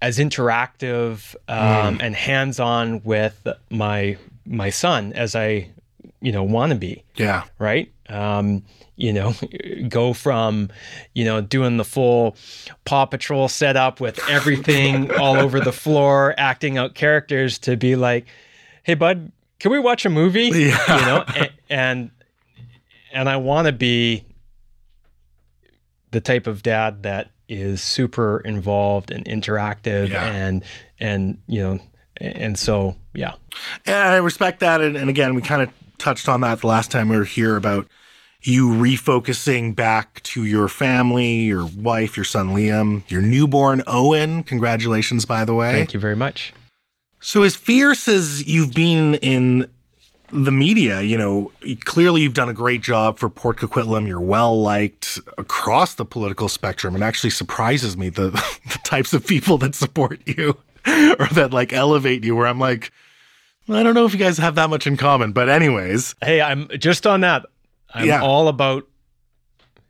as 0.00 0.18
interactive 0.18 1.34
um, 1.48 1.98
and 2.00 2.14
hands 2.14 2.60
on 2.60 3.02
with 3.02 3.46
my 3.70 4.16
my 4.44 4.70
son 4.70 5.12
as 5.14 5.34
I 5.34 5.70
you 6.20 6.32
know 6.32 6.42
want 6.42 6.70
to 6.72 6.78
be 6.78 7.04
yeah. 7.16 7.44
right? 7.58 7.92
Um, 8.08 8.64
you 8.96 9.12
know, 9.12 9.34
go 9.88 10.12
from, 10.14 10.70
you 11.14 11.24
know, 11.24 11.40
doing 11.40 11.76
the 11.76 11.84
full 11.84 12.36
Paw 12.84 13.04
Patrol 13.06 13.48
setup 13.48 14.00
with 14.00 14.18
everything 14.28 15.10
all 15.20 15.36
over 15.36 15.60
the 15.60 15.72
floor, 15.72 16.34
acting 16.38 16.78
out 16.78 16.94
characters 16.94 17.58
to 17.60 17.76
be 17.76 17.96
like, 17.96 18.26
hey, 18.82 18.94
bud, 18.94 19.30
can 19.60 19.70
we 19.70 19.78
watch 19.78 20.04
a 20.06 20.10
movie? 20.10 20.48
Yeah. 20.48 20.98
You 20.98 21.06
know, 21.06 21.24
and 21.36 21.50
and, 21.70 22.10
and 23.12 23.28
I 23.28 23.36
want 23.36 23.66
to 23.66 23.72
be 23.72 24.24
the 26.10 26.20
type 26.20 26.46
of 26.46 26.62
dad 26.62 27.02
that 27.02 27.30
is 27.48 27.82
super 27.82 28.40
involved 28.40 29.10
and 29.10 29.24
interactive 29.26 30.08
Yeah. 30.08 30.24
and 30.24 30.64
and 30.98 31.38
you 31.46 31.62
know 31.62 31.78
and 32.18 32.58
so 32.58 32.96
yeah 33.14 33.34
And 33.86 33.94
I 33.94 34.16
respect 34.16 34.60
that. 34.60 34.80
And, 34.80 34.96
and 34.96 35.08
again, 35.10 35.34
we 35.34 35.42
kind 35.42 35.62
of 35.62 35.70
touched 35.98 36.28
on 36.28 36.40
that 36.42 36.60
the 36.60 36.66
last 36.66 36.90
time 36.90 37.08
we 37.08 37.16
were 37.16 37.24
here 37.24 37.56
about 37.56 37.86
you 38.42 38.68
refocusing 38.68 39.74
back 39.74 40.22
to 40.22 40.44
your 40.44 40.68
family, 40.68 41.40
your 41.40 41.66
wife, 41.66 42.16
your 42.16 42.24
son 42.24 42.50
Liam, 42.50 43.08
your 43.10 43.20
newborn 43.20 43.82
Owen. 43.86 44.42
Congratulations, 44.44 45.24
by 45.24 45.44
the 45.44 45.54
way. 45.54 45.72
thank 45.72 45.92
you 45.92 46.00
very 46.00 46.16
much 46.16 46.52
So, 47.20 47.42
as 47.42 47.56
fierce 47.56 48.06
as 48.08 48.46
you've 48.46 48.74
been 48.74 49.16
in 49.16 49.68
the 50.30 50.52
media, 50.52 51.00
you 51.00 51.16
know, 51.16 51.50
clearly 51.84 52.20
you've 52.22 52.34
done 52.34 52.48
a 52.48 52.54
great 52.54 52.82
job 52.82 53.18
for 53.18 53.28
Port 53.28 53.56
Coquitlam. 53.56 54.06
You're 54.06 54.20
well 54.20 54.60
liked 54.60 55.18
across 55.38 55.94
the 55.94 56.04
political 56.04 56.48
spectrum. 56.48 56.94
It 56.94 57.02
actually 57.02 57.30
surprises 57.30 57.96
me 57.96 58.08
the, 58.08 58.30
the 58.66 58.78
types 58.84 59.12
of 59.12 59.26
people 59.26 59.58
that 59.58 59.74
support 59.74 60.20
you 60.26 60.56
or 60.86 61.26
that 61.32 61.50
like 61.52 61.72
elevate 61.72 62.24
you, 62.24 62.36
where 62.36 62.46
I'm 62.46 62.60
like, 62.60 62.92
I 63.68 63.82
don't 63.82 63.94
know 63.94 64.04
if 64.06 64.12
you 64.12 64.18
guys 64.18 64.38
have 64.38 64.54
that 64.56 64.70
much 64.70 64.86
in 64.86 64.96
common. 64.96 65.32
But, 65.32 65.48
anyways, 65.48 66.14
Hey, 66.22 66.40
I'm 66.40 66.68
just 66.78 67.06
on 67.06 67.20
that. 67.22 67.44
I'm 67.92 68.06
Yeah. 68.06 68.22
all 68.22 68.48
about 68.48 68.86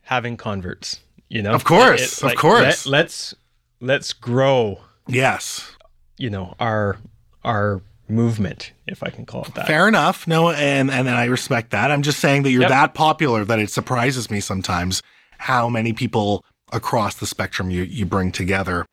having 0.02 0.36
converts. 0.36 1.00
You 1.28 1.42
know, 1.42 1.52
Of 1.52 1.64
course, 1.64 2.22
of 2.22 2.34
course. 2.36 2.86
Let, 2.86 3.06
us 3.06 3.34
let's 3.80 4.12
grow. 4.14 4.80
yes, 5.06 5.72
You 6.16 6.30
know, 6.30 6.54
our 6.58 6.96
our 7.44 7.82
movement, 8.08 8.72
if 8.86 9.02
I 9.02 9.10
can 9.10 9.26
call 9.26 9.42
it 9.44 9.54
that. 9.54 9.66
fair 9.66 9.86
enough. 9.86 10.26
No, 10.26 10.50
and, 10.50 10.90
and 10.90 11.08
I 11.10 11.26
respect 11.26 11.70
that. 11.72 11.90
I'm 11.90 12.00
just 12.02 12.18
saying 12.20 12.42
that 12.44 12.50
you're 12.50 12.62
Yep. 12.62 12.70
that 12.70 12.94
popular 12.94 13.44
that 13.44 13.58
it 13.58 13.70
surprises 13.70 14.30
me 14.30 14.40
sometimes 14.40 15.02
how 15.36 15.68
many 15.68 15.92
people 15.92 16.42
across 16.72 17.14
the 17.16 17.26
spectrum 17.26 17.70
you, 17.70 17.82
you 17.82 18.06
bring 18.06 18.32
together. 18.32 18.86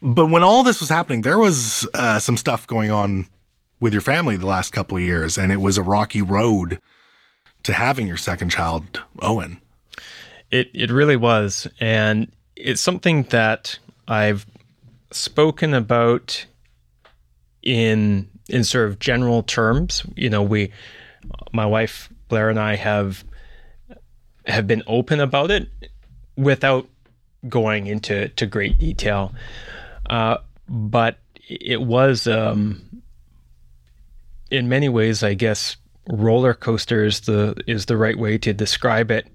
But 0.00 0.26
when 0.26 0.42
all 0.42 0.62
this 0.62 0.80
was 0.80 0.88
happening, 0.88 1.22
there 1.22 1.38
was 1.38 1.86
uh, 1.94 2.18
some 2.18 2.36
stuff 2.36 2.66
going 2.66 2.90
on 2.90 3.26
with 3.80 3.92
your 3.92 4.02
family 4.02 4.36
the 4.36 4.46
last 4.46 4.72
couple 4.72 4.96
of 4.96 5.02
years, 5.02 5.36
and 5.38 5.50
it 5.52 5.60
was 5.60 5.78
a 5.78 5.82
rocky 5.82 6.22
road 6.22 6.80
to 7.64 7.72
having 7.72 8.06
your 8.06 8.16
second 8.16 8.50
child, 8.50 9.02
Owen. 9.20 9.60
It 10.50 10.70
it 10.72 10.90
really 10.90 11.16
was, 11.16 11.66
and 11.80 12.30
it's 12.56 12.80
something 12.80 13.24
that 13.24 13.78
I've 14.06 14.46
spoken 15.10 15.74
about 15.74 16.46
in 17.62 18.28
in 18.48 18.64
sort 18.64 18.88
of 18.88 18.98
general 18.98 19.42
terms. 19.42 20.04
You 20.16 20.30
know, 20.30 20.42
we, 20.42 20.72
my 21.52 21.66
wife 21.66 22.08
Blair 22.28 22.48
and 22.50 22.58
I 22.58 22.76
have 22.76 23.24
have 24.46 24.66
been 24.66 24.82
open 24.86 25.20
about 25.20 25.50
it 25.50 25.68
without 26.36 26.88
going 27.48 27.86
into 27.86 28.28
to 28.28 28.46
great 28.46 28.78
detail. 28.78 29.34
Uh, 30.08 30.38
but 30.68 31.18
it 31.48 31.82
was, 31.82 32.26
um, 32.26 33.02
in 34.50 34.68
many 34.68 34.88
ways, 34.88 35.22
I 35.22 35.34
guess, 35.34 35.76
roller 36.08 36.54
coaster 36.54 37.04
is 37.04 37.20
the 37.20 37.54
is 37.66 37.86
the 37.86 37.96
right 37.96 38.18
way 38.18 38.38
to 38.38 38.52
describe 38.52 39.10
it. 39.10 39.26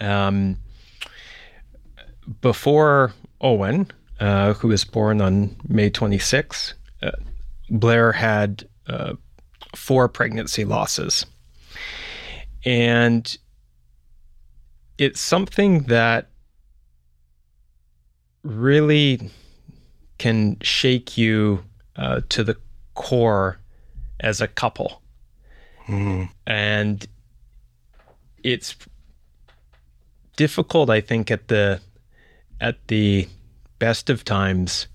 Um, 0.00 0.56
before 2.40 3.12
Owen, 3.40 3.90
uh, 4.20 4.54
who 4.54 4.68
was 4.68 4.84
born 4.84 5.20
on 5.20 5.56
May 5.68 5.90
26, 5.90 6.74
uh, 7.02 7.10
Blair 7.70 8.12
had 8.12 8.68
uh, 8.86 9.14
four 9.74 10.08
pregnancy 10.08 10.64
losses. 10.64 11.26
And 12.64 13.36
it's 14.98 15.20
something 15.20 15.84
that 15.84 16.28
really 18.42 19.30
can 20.20 20.58
shake 20.60 21.16
you 21.16 21.64
uh, 21.96 22.20
to 22.28 22.44
the 22.44 22.54
core 22.92 23.58
as 24.20 24.42
a 24.42 24.46
couple. 24.46 25.00
And 26.46 27.06
it's 28.44 28.76
difficult, 30.36 30.90
I 30.90 31.00
think, 31.00 31.30
at 31.30 31.48
the 31.48 31.80
at 32.60 32.76
the 32.88 33.28
best 33.78 34.10
of 34.10 34.22
times. 34.22 34.88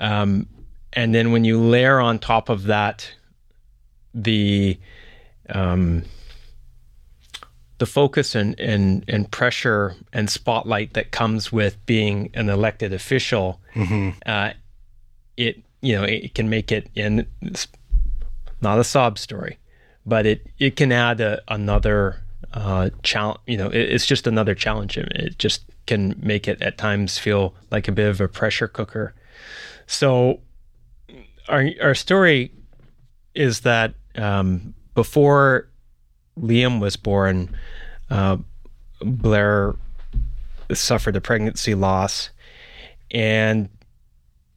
Um, 0.00 0.48
and 0.92 1.14
then 1.14 1.30
when 1.30 1.44
you 1.44 1.60
layer 1.60 2.00
on 2.00 2.18
top 2.18 2.48
of 2.48 2.64
that 2.64 3.08
the 4.12 4.80
um, 5.48 6.02
the 7.80 7.86
focus 7.86 8.34
and, 8.34 8.58
and 8.60 9.04
and 9.08 9.28
pressure 9.32 9.96
and 10.12 10.30
spotlight 10.30 10.92
that 10.92 11.10
comes 11.10 11.50
with 11.50 11.84
being 11.86 12.30
an 12.34 12.48
elected 12.48 12.92
official, 12.92 13.60
uh, 14.26 14.50
it 15.36 15.62
you 15.80 15.96
know 15.96 16.04
it 16.04 16.34
can 16.34 16.48
make 16.48 16.70
it 16.70 16.88
in 16.94 17.26
it's 17.40 17.66
not 18.60 18.78
a 18.78 18.84
sob 18.84 19.18
story, 19.18 19.58
but 20.04 20.26
it 20.26 20.46
it 20.58 20.76
can 20.76 20.92
add 20.92 21.20
a, 21.20 21.40
another 21.48 22.22
uh, 22.52 22.90
challenge. 23.02 23.40
You 23.46 23.56
know, 23.56 23.68
it, 23.68 23.78
it's 23.94 24.06
just 24.06 24.26
another 24.26 24.54
challenge. 24.54 24.98
It 24.98 25.38
just 25.38 25.62
can 25.86 26.14
make 26.22 26.46
it 26.46 26.60
at 26.62 26.76
times 26.76 27.18
feel 27.18 27.54
like 27.70 27.88
a 27.88 27.92
bit 27.92 28.10
of 28.10 28.20
a 28.20 28.28
pressure 28.28 28.68
cooker. 28.68 29.14
So 29.86 30.40
our 31.48 31.66
our 31.80 31.94
story 31.94 32.52
is 33.34 33.60
that 33.60 33.94
um, 34.16 34.74
before 34.94 35.69
Liam 36.40 36.80
was 36.80 36.96
born, 36.96 37.54
uh, 38.10 38.38
Blair 39.00 39.74
suffered 40.72 41.16
a 41.16 41.20
pregnancy 41.20 41.74
loss, 41.74 42.30
and 43.10 43.68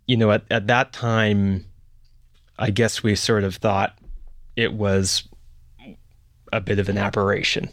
you 0.07 0.17
know 0.17 0.31
at 0.31 0.43
at 0.49 0.67
that 0.67 0.93
time, 0.93 1.65
I 2.57 2.69
guess 2.69 3.03
we 3.03 3.15
sort 3.15 3.43
of 3.43 3.55
thought 3.55 3.97
it 4.55 4.73
was 4.73 5.27
a 6.51 6.61
bit 6.61 6.79
of 6.79 6.89
an 6.89 6.97
aberration, 6.97 7.69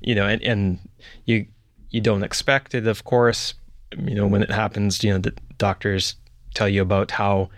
you 0.00 0.14
know, 0.14 0.26
and 0.26 0.42
and 0.42 0.78
you 1.24 1.46
you 1.90 2.00
don't 2.00 2.22
expect 2.22 2.74
it, 2.74 2.86
of 2.86 3.04
course. 3.04 3.54
You 3.96 4.14
know, 4.14 4.26
when 4.26 4.42
it 4.42 4.50
happens, 4.50 5.04
you 5.04 5.12
know, 5.12 5.18
the 5.18 5.32
doctors 5.58 6.16
tell 6.54 6.68
you 6.68 6.82
about 6.82 7.10
how 7.10 7.50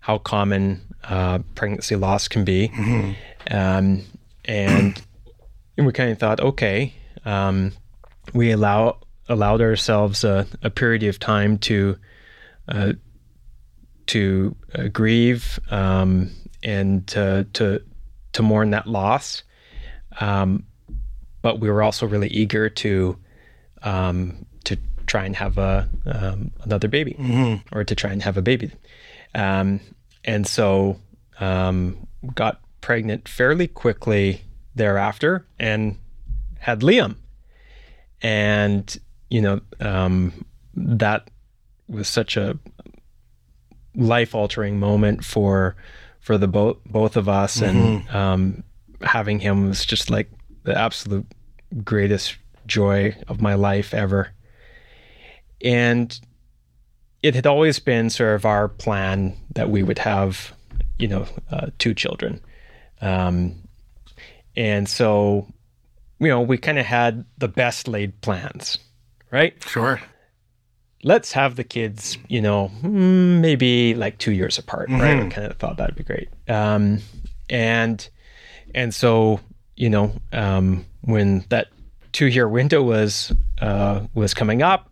how 0.00 0.18
common 0.18 0.80
uh, 1.04 1.38
pregnancy 1.54 1.96
loss 1.96 2.28
can 2.28 2.44
be, 2.44 2.70
um, 3.50 4.02
and 4.44 5.00
we 5.76 5.92
kind 5.92 6.10
of 6.10 6.18
thought, 6.18 6.40
okay, 6.40 6.94
um, 7.24 7.72
we 8.32 8.50
allow 8.50 8.98
allowed 9.28 9.60
ourselves 9.60 10.22
a, 10.24 10.46
a 10.62 10.70
period 10.70 11.02
of 11.04 11.18
time 11.18 11.58
to 11.58 11.96
uh, 12.68 12.92
to 14.06 14.54
uh, 14.74 14.88
grieve 14.88 15.58
um, 15.70 16.30
and 16.62 17.06
to, 17.08 17.46
to 17.54 17.82
to 18.32 18.42
mourn 18.42 18.70
that 18.70 18.86
loss, 18.86 19.42
um, 20.20 20.64
but 21.42 21.60
we 21.60 21.70
were 21.70 21.82
also 21.82 22.06
really 22.06 22.28
eager 22.28 22.68
to 22.68 23.16
um, 23.82 24.46
to 24.64 24.76
try 25.06 25.24
and 25.24 25.36
have 25.36 25.58
a 25.58 25.88
um, 26.06 26.50
another 26.62 26.88
baby 26.88 27.16
or 27.72 27.84
to 27.84 27.94
try 27.94 28.10
and 28.10 28.22
have 28.22 28.36
a 28.36 28.42
baby, 28.42 28.70
um, 29.34 29.80
and 30.24 30.46
so 30.46 30.98
um, 31.40 32.06
got 32.34 32.60
pregnant 32.80 33.28
fairly 33.28 33.66
quickly 33.66 34.42
thereafter 34.74 35.46
and 35.58 35.98
had 36.58 36.80
Liam, 36.80 37.16
and 38.22 38.96
you 39.30 39.40
know 39.40 39.60
um, 39.80 40.44
that 40.74 41.30
was 41.88 42.08
such 42.08 42.36
a 42.36 42.58
life 43.94 44.34
altering 44.34 44.78
moment 44.78 45.24
for 45.24 45.76
for 46.20 46.38
the 46.38 46.48
both 46.48 46.78
both 46.86 47.16
of 47.16 47.28
us. 47.28 47.60
And 47.60 48.08
um, 48.10 48.64
having 49.02 49.38
him 49.40 49.68
was 49.68 49.84
just 49.84 50.10
like 50.10 50.30
the 50.64 50.76
absolute 50.76 51.26
greatest 51.84 52.36
joy 52.66 53.16
of 53.28 53.40
my 53.40 53.54
life 53.54 53.92
ever. 53.92 54.30
And 55.62 56.18
it 57.22 57.34
had 57.34 57.46
always 57.46 57.78
been 57.78 58.10
sort 58.10 58.34
of 58.34 58.44
our 58.44 58.68
plan 58.68 59.36
that 59.54 59.70
we 59.70 59.82
would 59.82 59.98
have 59.98 60.54
you 60.98 61.08
know 61.08 61.26
uh, 61.50 61.68
two 61.78 61.94
children. 61.94 62.40
Um, 63.00 63.63
and 64.56 64.88
so 64.88 65.46
you 66.20 66.28
know 66.28 66.40
we 66.40 66.56
kind 66.58 66.78
of 66.78 66.86
had 66.86 67.24
the 67.38 67.48
best 67.48 67.88
laid 67.88 68.20
plans 68.20 68.78
right 69.30 69.54
Sure. 69.66 70.00
let's 71.02 71.32
have 71.32 71.56
the 71.56 71.64
kids, 71.64 72.16
you 72.28 72.40
know, 72.40 72.70
mm, 72.82 73.40
maybe 73.40 73.94
like 73.94 74.16
two 74.18 74.32
years 74.32 74.56
apart, 74.58 74.88
right? 74.90 75.20
I 75.20 75.28
kind 75.28 75.50
of 75.50 75.56
thought 75.58 75.76
that'd 75.76 75.96
be 75.96 76.04
great. 76.04 76.28
Um, 76.48 77.00
and 77.50 78.08
and 78.74 78.94
so 78.94 79.40
you 79.76 79.90
know, 79.90 80.12
um, 80.32 80.86
when 81.02 81.44
that 81.50 81.68
two 82.12 82.26
year 82.26 82.48
window 82.48 82.82
was 82.82 83.32
uh, 83.60 84.06
was 84.14 84.32
coming 84.34 84.62
up, 84.62 84.88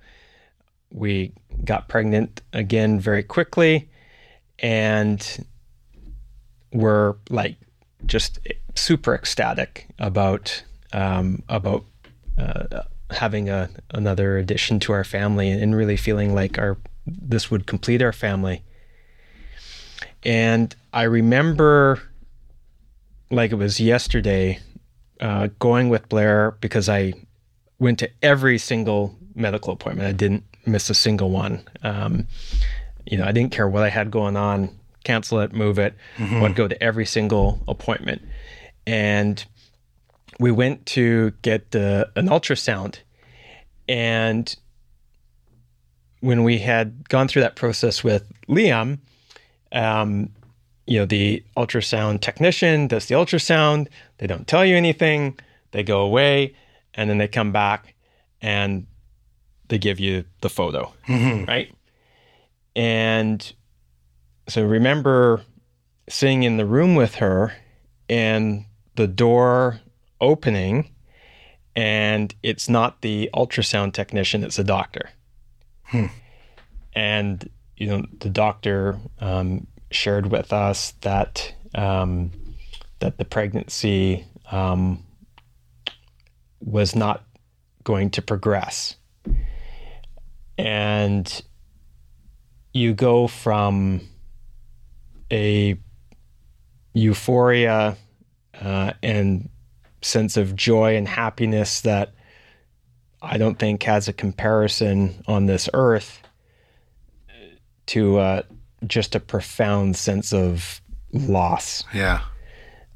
we 0.91 1.33
got 1.65 1.89
pregnant 1.89 2.43
again 2.53 2.99
very 3.01 3.23
quickly, 3.23 3.89
and 4.59 5.47
were 6.73 7.17
like 7.31 7.57
just 8.07 8.39
super 8.75 9.15
ecstatic 9.15 9.87
about 9.99 10.63
um, 10.93 11.43
about 11.49 11.85
uh, 12.39 12.83
having 13.11 13.49
a 13.49 13.71
another 13.91 14.39
addition 14.39 14.81
to 14.81 14.93
our 14.93 15.05
family 15.05 15.51
and 15.51 15.75
really 15.75 15.97
feeling 15.97 16.35
like 16.35 16.59
our 16.59 16.79
this 17.07 17.51
would 17.51 17.67
complete 17.67 18.03
our 18.03 18.13
family. 18.13 18.63
And 20.25 20.75
I 20.93 21.03
remember 21.03 22.01
like 23.31 23.51
it 23.51 23.57
was 23.57 23.81
yesterday 23.81 24.61
uh, 25.21 25.49
going 25.59 25.89
with 25.89 26.09
Blair 26.09 26.57
because 26.61 26.89
I 26.89 27.15
went 27.79 27.99
to 28.01 28.11
every 28.23 28.59
single 28.59 29.17
medical 29.35 29.73
appointment. 29.73 30.09
I 30.09 30.13
didn't 30.13 30.45
miss 30.67 30.91
a 30.91 30.95
single 30.95 31.31
one. 31.31 31.67
Um, 31.83 32.29
you 33.07 33.19
know, 33.19 33.25
I 33.25 33.33
didn't 33.33 33.53
care 33.53 33.69
what 33.69 33.83
I 33.83 33.89
had 33.89 34.11
going 34.11 34.37
on, 34.37 34.71
cancel 35.05 35.41
it, 35.41 35.53
move 35.53 35.79
it. 35.79 35.95
I'd 36.19 36.55
go 36.55 36.69
to 36.69 36.83
every 36.83 37.07
single 37.07 37.61
appointment. 37.69 38.23
And 38.87 39.45
we 40.39 40.51
went 40.51 40.87
to 40.87 41.33
get 41.43 41.75
uh, 41.75 42.07
an 42.17 42.29
ultrasound. 42.29 42.99
And 43.89 44.55
when 46.21 46.45
we 46.45 46.59
had 46.59 47.09
gone 47.09 47.29
through 47.29 47.43
that 47.43 47.57
process 47.57 48.03
with 48.05 48.31
Liam, 48.49 48.99
um, 49.73 50.31
you 50.87 50.99
know, 50.99 51.07
the 51.07 51.45
ultrasound 51.57 52.21
technician 52.21 52.87
does 52.89 53.07
the 53.07 53.15
ultrasound. 53.15 53.89
They 54.19 54.27
don't 54.27 54.47
tell 54.47 54.65
you 54.65 54.77
anything. 54.77 55.39
They 55.71 55.83
go 55.83 56.01
away, 56.01 56.55
and 56.95 57.09
then 57.09 57.19
they 57.19 57.29
come 57.29 57.53
back 57.53 57.95
and 58.41 58.87
they 59.69 59.79
give 59.79 59.99
you 60.01 60.25
the 60.41 60.51
photo, 60.51 60.93
right? 61.47 61.75
And 62.77 63.53
so 64.49 64.65
remember 64.65 65.43
sitting 66.09 66.43
in 66.43 66.57
the 66.57 66.67
room 66.67 66.95
with 66.95 67.17
her 67.17 67.53
and 68.09 68.65
the 68.97 69.07
door 69.07 69.81
opening 70.21 70.91
and 71.75 72.35
it's 72.43 72.69
not 72.69 73.01
the 73.03 73.31
ultrasound 73.35 73.93
technician 73.93 74.45
it's 74.45 74.59
a 74.59 74.65
doctor 74.65 75.11
and 76.95 77.49
you 77.77 77.87
know 77.87 78.05
the 78.21 78.31
doctor 78.31 78.99
um, 79.21 79.67
shared 79.91 80.31
with 80.31 80.53
us 80.53 80.93
that 81.01 81.55
um, 81.75 82.31
that 83.01 83.19
the 83.19 83.25
pregnancy 83.25 84.25
um, 84.51 85.05
was 86.61 86.95
not 86.95 87.25
going 87.85 88.11
to 88.11 88.23
progress. 88.23 88.97
And 90.57 91.43
you 92.73 92.95
go 92.95 93.27
from 93.27 94.03
a 95.33 95.77
euphoria 96.93 97.97
uh, 98.61 98.93
and 99.03 99.49
sense 100.03 100.37
of 100.37 100.55
joy 100.55 100.97
and 100.97 101.09
happiness 101.09 101.81
that 101.81 102.13
I 103.23 103.39
don't 103.39 103.59
think 103.59 103.83
has 103.85 104.09
a 104.09 104.13
comparison 104.13 105.25
on 105.27 105.47
this 105.47 105.69
earth 105.75 106.21
to 107.87 108.19
uh, 108.19 108.43
just 108.87 109.15
a 109.15 109.21
profound 109.21 109.97
sense 109.97 110.33
of 110.33 110.81
loss. 111.13 111.85
Yeah. 111.95 112.21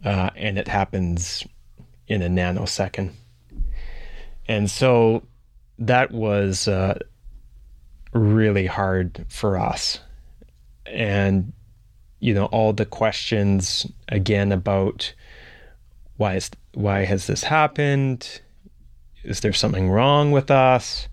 Uh, 0.05 0.31
and 0.37 0.59
it 0.59 0.69
happens 0.69 1.45
in 2.07 2.23
a 2.23 2.29
nanosecond. 2.29 3.13
And 4.49 4.71
so 4.71 5.23
that 5.79 6.13
was 6.13 6.69
uh, 6.69 6.99
really 8.13 8.67
hard 8.67 9.27
for 9.29 9.59
us. 9.59 10.01
And, 10.87 11.53
you 12.21 12.35
know, 12.35 12.47
all 12.47 12.73
the 12.73 12.87
questions 12.87 13.87
again 14.09 14.53
about 14.53 15.13
why 16.17 16.37
is 16.37 16.51
why 16.75 17.05
has 17.05 17.27
this 17.27 17.45
happened? 17.45 18.41
Is 19.25 19.41
there 19.41 19.53
something 19.53 19.91
wrong 19.91 20.31
with 20.31 20.51
us? 20.51 21.09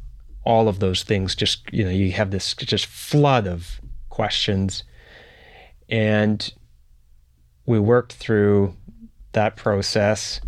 All 0.45 0.67
of 0.67 0.79
those 0.79 1.03
things 1.03 1.35
just, 1.35 1.61
you 1.71 1.83
know, 1.83 1.89
you 1.89 2.11
have 2.11 2.31
this 2.31 2.53
just 2.53 2.85
flood 2.85 3.47
of 3.47 3.79
questions. 4.09 4.83
And 5.89 6.53
we 7.65 7.79
worked 7.79 8.13
through 8.13 8.75
that 9.31 9.55
process 9.55 10.41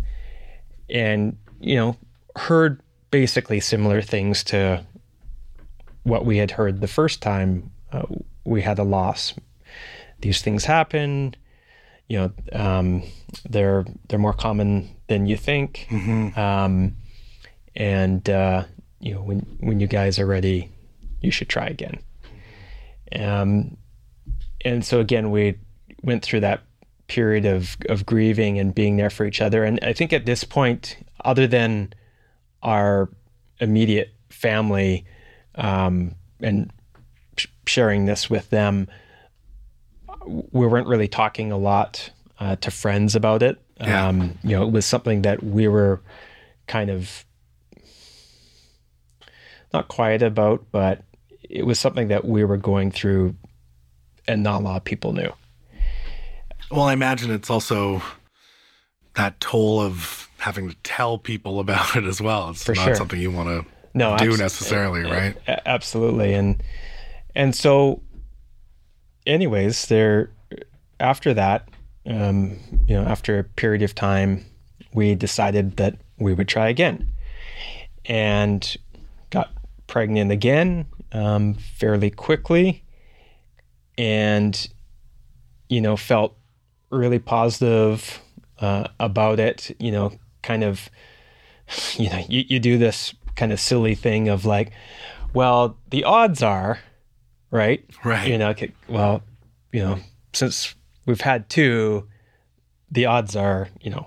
and, 0.88 1.36
you 1.60 1.76
know, 1.76 1.96
heard 2.36 2.80
basically 3.10 3.60
similar 3.60 4.02
things 4.02 4.44
to 4.44 4.84
what 6.04 6.24
we 6.24 6.36
had 6.36 6.52
heard 6.52 6.80
the 6.80 6.88
first 6.88 7.20
time 7.20 7.70
uh, 7.92 8.04
we 8.44 8.62
had 8.62 8.78
a 8.78 8.84
loss. 8.84 9.34
These 10.20 10.42
things 10.42 10.64
happen, 10.64 11.34
you 12.08 12.18
know, 12.18 12.32
um, 12.52 13.02
they're 13.48 13.84
they're 14.08 14.18
more 14.18 14.32
common 14.32 14.88
than 15.08 15.26
you 15.26 15.36
think, 15.36 15.86
um, 16.36 16.96
and 17.74 18.28
uh, 18.30 18.64
you 19.00 19.14
know 19.14 19.22
when 19.22 19.40
when 19.60 19.80
you 19.80 19.86
guys 19.86 20.18
are 20.18 20.26
ready, 20.26 20.72
you 21.20 21.30
should 21.30 21.48
try 21.48 21.66
again. 21.66 21.98
Um, 23.18 23.76
and 24.64 24.84
so 24.84 25.00
again, 25.00 25.30
we 25.30 25.58
went 26.02 26.22
through 26.24 26.40
that 26.40 26.62
period 27.08 27.44
of 27.44 27.76
of 27.88 28.06
grieving 28.06 28.58
and 28.58 28.74
being 28.74 28.96
there 28.96 29.10
for 29.10 29.24
each 29.26 29.40
other. 29.40 29.64
And 29.64 29.78
I 29.82 29.92
think 29.92 30.12
at 30.12 30.26
this 30.26 30.44
point, 30.44 30.96
other 31.24 31.46
than 31.46 31.92
our 32.62 33.08
immediate 33.60 34.14
family 34.28 35.04
um, 35.54 36.14
and 36.40 36.70
sh- 37.36 37.46
sharing 37.66 38.06
this 38.06 38.28
with 38.28 38.50
them, 38.50 38.88
we 40.26 40.66
weren't 40.66 40.86
really 40.88 41.08
talking 41.08 41.52
a 41.52 41.58
lot 41.58 42.10
uh, 42.38 42.56
to 42.56 42.70
friends 42.70 43.14
about 43.14 43.42
it. 43.42 43.60
Yeah. 43.80 44.08
Um, 44.08 44.38
you 44.42 44.56
know, 44.56 44.66
it 44.66 44.72
was 44.72 44.86
something 44.86 45.22
that 45.22 45.42
we 45.42 45.68
were 45.68 46.00
kind 46.66 46.90
of 46.90 47.24
not 49.72 49.88
quiet 49.88 50.22
about, 50.22 50.66
but 50.72 51.02
it 51.48 51.64
was 51.66 51.78
something 51.78 52.08
that 52.08 52.24
we 52.24 52.44
were 52.44 52.56
going 52.56 52.90
through 52.90 53.34
and 54.26 54.42
not 54.42 54.60
a 54.60 54.64
lot 54.64 54.76
of 54.76 54.84
people 54.84 55.12
knew. 55.12 55.32
Well, 56.70 56.82
I 56.82 56.92
imagine 56.92 57.30
it's 57.30 57.50
also 57.50 58.02
that 59.14 59.38
toll 59.40 59.80
of 59.80 60.28
having 60.38 60.68
to 60.68 60.76
tell 60.82 61.18
people 61.18 61.60
about 61.60 61.96
it 61.96 62.04
as 62.04 62.20
well. 62.20 62.50
It's 62.50 62.64
For 62.64 62.74
not 62.74 62.84
sure. 62.84 62.94
something 62.94 63.20
you 63.20 63.30
want 63.30 63.48
to 63.48 63.72
no 63.94 64.16
do 64.18 64.30
abs- 64.30 64.40
necessarily, 64.40 65.02
right? 65.02 65.36
absolutely 65.64 66.34
and 66.34 66.62
and 67.34 67.54
so 67.54 68.02
anyways 69.26 69.86
there 69.86 70.30
after 71.00 71.34
that 71.34 71.68
um, 72.06 72.56
you 72.86 72.94
know 72.94 73.02
after 73.02 73.38
a 73.38 73.44
period 73.44 73.82
of 73.82 73.94
time 73.94 74.44
we 74.92 75.14
decided 75.14 75.76
that 75.76 75.96
we 76.18 76.32
would 76.32 76.48
try 76.48 76.68
again 76.68 77.12
and 78.06 78.76
got 79.30 79.50
pregnant 79.86 80.30
again 80.30 80.86
um, 81.12 81.54
fairly 81.54 82.10
quickly 82.10 82.82
and 83.98 84.68
you 85.68 85.80
know 85.80 85.96
felt 85.96 86.36
really 86.90 87.18
positive 87.18 88.20
uh, 88.60 88.86
about 89.00 89.40
it 89.40 89.74
you 89.80 89.90
know 89.90 90.12
kind 90.42 90.62
of 90.62 90.88
you 91.94 92.08
know 92.08 92.24
you, 92.28 92.44
you 92.48 92.60
do 92.60 92.78
this 92.78 93.14
kind 93.34 93.52
of 93.52 93.60
silly 93.60 93.94
thing 93.94 94.28
of 94.28 94.46
like 94.46 94.72
well 95.34 95.76
the 95.90 96.04
odds 96.04 96.42
are 96.42 96.78
right 97.50 97.84
Right. 98.04 98.28
you 98.28 98.38
know 98.38 98.50
okay, 98.50 98.72
well 98.88 99.22
you 99.72 99.80
know 99.82 99.98
since 100.32 100.74
we've 101.06 101.20
had 101.20 101.48
two 101.48 102.08
the 102.90 103.06
odds 103.06 103.36
are 103.36 103.68
you 103.80 103.90
know 103.90 104.06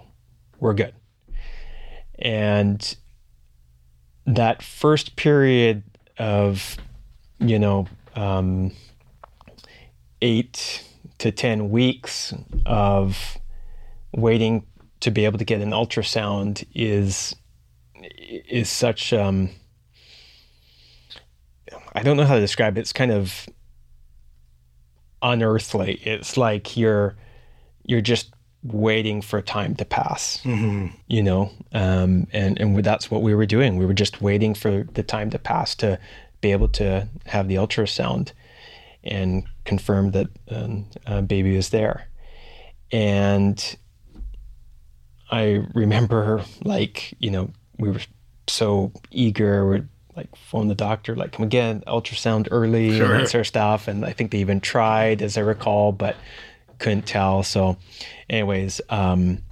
we're 0.59 0.73
good 0.73 0.93
and 2.17 2.95
that 4.25 4.61
first 4.61 5.15
period 5.15 5.83
of 6.17 6.77
you 7.39 7.57
know 7.57 7.87
um, 8.15 8.71
eight 10.21 10.83
to 11.19 11.31
ten 11.31 11.69
weeks 11.69 12.33
of 12.65 13.37
waiting 14.13 14.65
to 14.99 15.11
be 15.11 15.25
able 15.25 15.37
to 15.37 15.45
get 15.45 15.61
an 15.61 15.71
ultrasound 15.71 16.65
is 16.75 17.35
is 18.21 18.69
such 18.69 19.13
um 19.13 19.49
I 21.99 22.03
don't 22.03 22.17
know 22.17 22.25
how 22.25 22.35
to 22.35 22.41
describe 22.41 22.77
it. 22.77 22.81
It's 22.81 22.93
kind 22.93 23.11
of 23.11 23.47
unearthly. 25.21 25.95
It's 26.03 26.37
like 26.37 26.77
you're 26.77 27.15
you're 27.85 28.01
just 28.01 28.33
waiting 28.63 29.21
for 29.21 29.41
time 29.41 29.75
to 29.75 29.85
pass. 29.85 30.39
You 31.07 31.23
know, 31.23 31.51
um, 31.73 32.27
and 32.31 32.59
and 32.59 32.83
that's 32.83 33.11
what 33.11 33.21
we 33.21 33.35
were 33.35 33.45
doing. 33.45 33.77
We 33.77 33.85
were 33.85 33.93
just 33.93 34.21
waiting 34.21 34.53
for 34.53 34.85
the 34.93 35.03
time 35.03 35.29
to 35.31 35.39
pass 35.39 35.75
to 35.75 35.99
be 36.41 36.53
able 36.53 36.69
to 36.69 37.07
have 37.25 37.49
the 37.49 37.55
ultrasound 37.55 38.31
and 39.03 39.43
confirm 39.65 40.11
that 40.11 40.27
um, 40.49 40.85
a 41.05 41.21
baby 41.21 41.55
was 41.55 41.69
there. 41.69 42.07
And 42.91 43.75
I 45.31 45.65
remember, 45.73 46.43
like, 46.63 47.13
you 47.19 47.29
know, 47.29 47.51
we 47.77 47.89
were 47.91 48.01
so 48.47 48.91
eager. 49.11 49.67
We'd 49.67 49.87
like 50.15 50.35
phone 50.35 50.67
the 50.67 50.75
doctor, 50.75 51.15
like, 51.15 51.31
come 51.31 51.45
again, 51.45 51.81
ultrasound 51.87 52.47
early 52.51 52.97
Sure. 52.97 53.13
and 53.13 53.21
that 53.23 53.29
sort 53.29 53.41
of 53.41 53.47
stuff. 53.47 53.87
And 53.87 54.03
I 54.05 54.11
think 54.11 54.31
they 54.31 54.39
even 54.39 54.59
tried, 54.59 55.21
as 55.21 55.37
I 55.37 55.41
recall, 55.41 55.91
but 55.91 56.15
couldn't 56.79 57.05
tell. 57.05 57.43
So, 57.43 57.77
anyways, 58.29 58.81
um, 58.89 59.43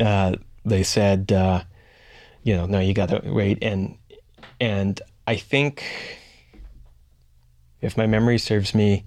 uh, 0.00 0.36
they 0.64 0.82
said, 0.82 1.30
uh, 1.32 1.62
you 2.42 2.56
know, 2.56 2.66
no, 2.66 2.80
you 2.80 2.94
got 2.94 3.08
to 3.10 3.20
wait. 3.24 3.58
And 3.62 3.96
and 4.60 5.00
I 5.26 5.36
think, 5.36 5.84
if 7.80 7.96
my 7.96 8.06
memory 8.06 8.38
serves 8.38 8.74
me, 8.74 9.04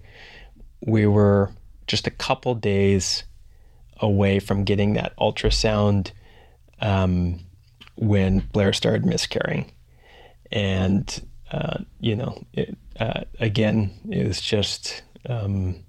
we 0.86 1.06
were 1.06 1.52
just 1.88 2.08
a 2.08 2.12
couple 2.12 2.56
days 2.56 3.24
away 4.00 4.40
from 4.40 4.64
getting 4.64 4.94
that 4.94 5.16
ultrasound 5.18 6.12
um, 6.80 7.40
when 7.96 8.40
Blair 8.52 8.74
started 8.74 9.06
miscarrying. 9.06 9.72
And, 10.52 11.28
uh, 11.52 11.80
you 12.00 12.16
know, 12.16 12.46
it, 12.54 12.78
uh, 13.00 13.22
again, 13.40 13.92
it 14.10 14.28
was 14.28 14.42
just. 14.42 15.04
Um, 15.28 15.84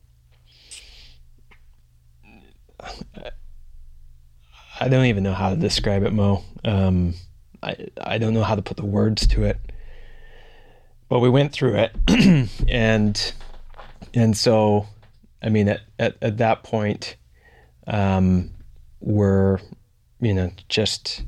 I 4.81 4.89
don't 4.89 5.07
even 5.07 5.23
know 5.23 5.35
how 5.35 5.51
to 5.51 5.57
describe 5.57 6.03
it, 6.03 6.13
Mo. 6.13 6.43
Um, 6.65 7.15
I, 7.63 7.89
I 8.01 8.19
don't 8.19 8.35
know 8.35 8.43
how 8.43 8.57
to 8.57 8.63
put 8.63 8.77
the 8.77 8.85
words 8.85 9.27
to 9.29 9.45
it. 9.45 9.59
But 11.09 11.21
we 11.21 11.29
went 11.29 11.53
through 11.53 11.75
it, 11.77 12.51
and 12.69 13.33
and 14.15 14.37
so, 14.37 14.87
I 15.43 15.51
mean, 15.51 15.69
at, 15.69 15.81
at, 15.99 16.17
at 16.23 16.39
that 16.39 16.63
point, 16.63 17.17
um, 17.87 18.51
we're, 19.01 19.59
you 20.21 20.33
know, 20.33 20.51
just 20.69 21.23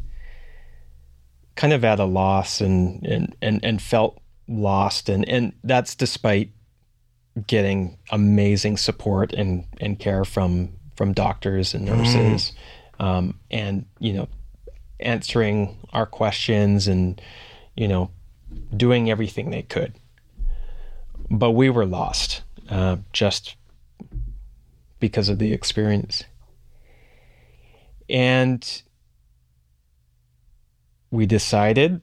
kind 1.56 1.72
of 1.72 1.84
at 1.84 2.00
a 2.00 2.04
loss 2.04 2.60
and, 2.60 3.04
and, 3.06 3.36
and, 3.40 3.64
and 3.64 3.80
felt 3.80 4.20
lost. 4.48 5.08
And, 5.08 5.28
and 5.28 5.52
that's 5.62 5.94
despite 5.94 6.50
getting 7.46 7.98
amazing 8.10 8.76
support 8.76 9.32
and, 9.32 9.64
and 9.80 9.98
care 9.98 10.24
from, 10.24 10.72
from 10.96 11.12
doctors 11.12 11.74
and 11.74 11.84
nurses. 11.84 12.52
Um, 13.00 13.40
and, 13.50 13.86
you 13.98 14.12
know, 14.12 14.28
answering 15.00 15.76
our 15.92 16.06
questions 16.06 16.86
and, 16.86 17.20
you 17.76 17.88
know, 17.88 18.10
doing 18.76 19.10
everything 19.10 19.50
they 19.50 19.62
could. 19.62 19.94
But 21.30 21.52
we 21.52 21.70
were 21.70 21.86
lost, 21.86 22.42
uh, 22.68 22.98
just 23.12 23.56
because 25.00 25.28
of 25.28 25.38
the 25.38 25.52
experience. 25.52 26.24
And 28.08 28.82
we 31.14 31.26
decided 31.26 32.00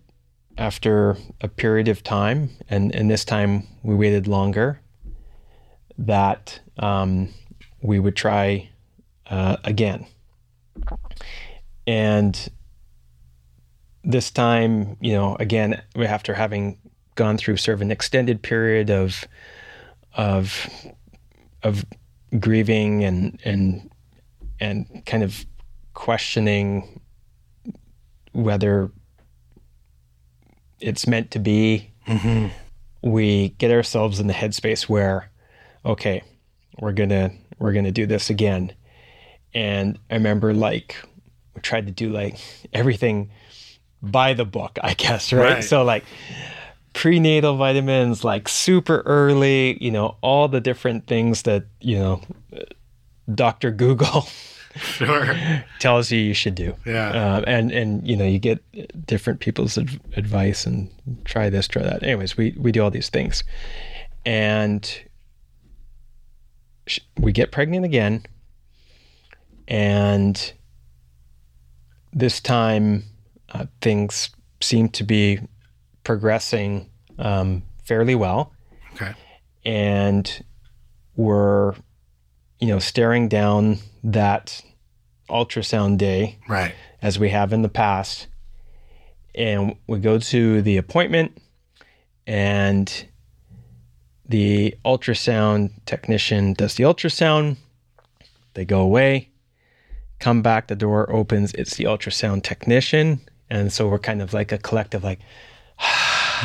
after 0.58 1.18
a 1.42 1.48
period 1.50 1.90
of 1.90 2.02
time, 2.02 2.50
and, 2.70 2.96
and 2.96 3.12
this 3.12 3.26
time 3.26 3.68
we 3.84 3.94
waited 3.94 4.26
longer, 4.26 4.80
that 5.98 6.62
um, 6.80 7.28
we 7.82 8.00
would 8.00 8.16
try 8.16 8.70
uh, 9.30 9.58
again. 9.66 10.08
And 11.86 12.50
this 14.06 14.32
time, 14.32 14.96
you 15.02 15.12
know, 15.12 15.36
again, 15.42 15.82
after 15.98 16.34
having 16.34 16.78
gone 17.16 17.38
through 17.38 17.58
sort 17.58 17.76
of 17.76 17.82
an 17.82 17.92
extended 17.92 18.42
period 18.42 18.90
of 18.90 19.26
of 20.16 20.70
of 21.64 21.86
grieving 22.40 23.04
and 23.04 23.40
and 23.44 23.92
and 24.62 25.06
kind 25.06 25.22
of 25.22 25.46
questioning 25.94 27.02
whether 28.32 28.90
it's 30.82 31.08
meant 31.08 31.32
to 31.32 31.40
be. 31.40 31.92
Mm-hmm. 32.08 32.48
We 33.10 33.50
get 33.58 33.72
ourselves 33.72 34.20
in 34.20 34.28
the 34.28 34.34
headspace 34.34 34.84
where 34.90 35.30
okay 35.86 36.22
we're 36.80 36.92
gonna 36.94 37.32
we're 37.60 37.74
gonna 37.74 37.92
do 37.92 38.06
this 38.06 38.30
again. 38.30 38.74
And 39.54 39.98
i 40.10 40.14
remember 40.16 40.54
like 40.54 40.96
we 41.56 41.62
tried 41.62 41.86
to 41.88 41.92
do 41.92 42.10
like 42.10 42.38
everything 42.74 43.30
by 44.02 44.34
the 44.34 44.46
book 44.46 44.80
i 44.82 44.94
guess 44.94 45.32
right, 45.34 45.54
Right. 45.56 45.64
so 45.64 45.84
like 45.84 46.04
prenatal 46.94 47.56
vitamins 47.58 48.24
like 48.24 48.48
super 48.50 49.02
early 49.06 49.78
you 49.84 49.92
know 49.92 50.16
all 50.22 50.48
the 50.48 50.60
different 50.62 51.06
things 51.08 51.44
that 51.44 51.66
you 51.82 52.00
know 52.00 52.22
dr 53.34 53.70
google 53.72 54.26
Sure. 54.82 55.36
tells 55.80 56.12
you 56.12 56.20
you 56.20 56.34
should 56.34 56.56
do 56.56 56.76
Yeah. 56.86 57.10
uh, 57.10 57.44
and 57.48 57.72
and 57.72 58.08
you 58.08 58.16
know 58.16 58.26
you 58.26 58.40
get 58.40 58.64
different 59.06 59.40
people's 59.40 59.78
adv- 59.78 60.00
advice 60.16 60.66
and 60.66 60.90
try 61.26 61.50
this 61.50 61.68
try 61.68 61.82
that 61.84 62.04
anyways 62.04 62.38
we 62.38 62.56
we 62.58 62.72
do 62.72 62.82
all 62.84 62.92
these 62.92 63.10
things 63.10 63.44
and 64.26 65.02
sh- 66.88 67.00
we 67.18 67.32
get 67.32 67.52
pregnant 67.52 67.84
again 67.86 68.24
and 69.68 70.54
this 72.14 72.40
time 72.42 73.04
uh, 73.54 73.66
things 73.82 74.30
seem 74.62 74.90
to 74.90 75.04
be 75.04 75.40
progressing 76.04 76.90
um, 77.20 77.64
fairly 77.84 78.16
well 78.16 78.54
Okay. 78.96 79.14
and 79.66 80.44
we're 81.16 81.74
you 82.62 82.68
know 82.68 82.80
staring 82.80 83.28
down 83.28 83.80
that 84.04 84.62
ultrasound 85.30 85.98
day 85.98 86.38
Right. 86.48 86.74
as 87.02 87.20
we 87.20 87.30
have 87.30 87.52
in 87.52 87.62
the 87.64 87.70
past. 87.70 88.28
And 89.34 89.76
we 89.88 90.00
go 90.00 90.18
to 90.20 90.62
the 90.62 90.78
appointment, 90.78 91.38
and 92.28 93.06
the 94.28 94.76
ultrasound 94.86 95.72
technician 95.86 96.54
does 96.54 96.76
the 96.76 96.84
ultrasound. 96.84 97.56
They 98.56 98.66
go 98.66 98.82
away, 98.82 99.30
come 100.20 100.42
back, 100.42 100.68
the 100.68 100.76
door 100.76 101.10
opens, 101.12 101.54
it's 101.54 101.76
the 101.76 101.86
ultrasound 101.86 102.44
technician. 102.44 103.22
And 103.50 103.72
so 103.72 103.88
we're 103.88 104.00
kind 104.00 104.22
of 104.22 104.34
like 104.34 104.52
a 104.52 104.58
collective, 104.58 105.04
like, 105.04 105.20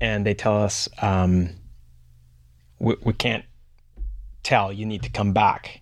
and 0.00 0.26
they 0.26 0.34
tell 0.34 0.56
us, 0.62 0.88
um, 1.00 1.50
we, 2.80 2.96
we 3.04 3.12
can't 3.12 3.44
tell, 4.46 4.72
you 4.72 4.86
need 4.86 5.02
to 5.02 5.10
come 5.10 5.32
back 5.32 5.80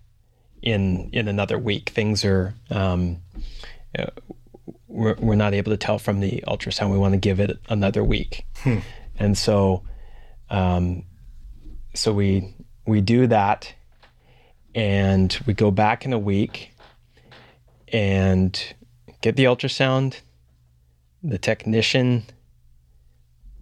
in 0.63 1.11
in 1.13 1.29
another 1.29 1.59
week. 1.59 1.91
Things 1.91 2.25
are 2.25 2.55
um, 2.71 3.21
uh, 3.99 4.07
we're, 4.89 5.17
we're 5.19 5.35
not 5.35 5.53
able 5.53 5.71
to 5.71 5.77
tell 5.77 5.99
from 5.99 6.21
the 6.21 6.43
ultrasound. 6.49 6.91
We 6.91 6.99
want 6.99 7.13
to 7.13 7.19
give 7.19 7.41
it 7.41 7.59
another 7.69 8.03
week, 8.03 8.47
and 9.19 9.37
so 9.37 9.83
um, 10.49 11.05
so 11.95 12.13
we 12.13 12.55
we 12.87 13.03
do 13.03 13.27
that, 13.27 13.75
and 14.75 15.39
we 15.47 15.53
go 15.53 15.71
back 15.71 16.07
in 16.07 16.13
a 16.13 16.19
week, 16.19 16.73
and 17.89 18.75
get 19.21 19.37
the 19.37 19.45
ultrasound. 19.45 20.21
The 21.23 21.39
technician 21.39 22.25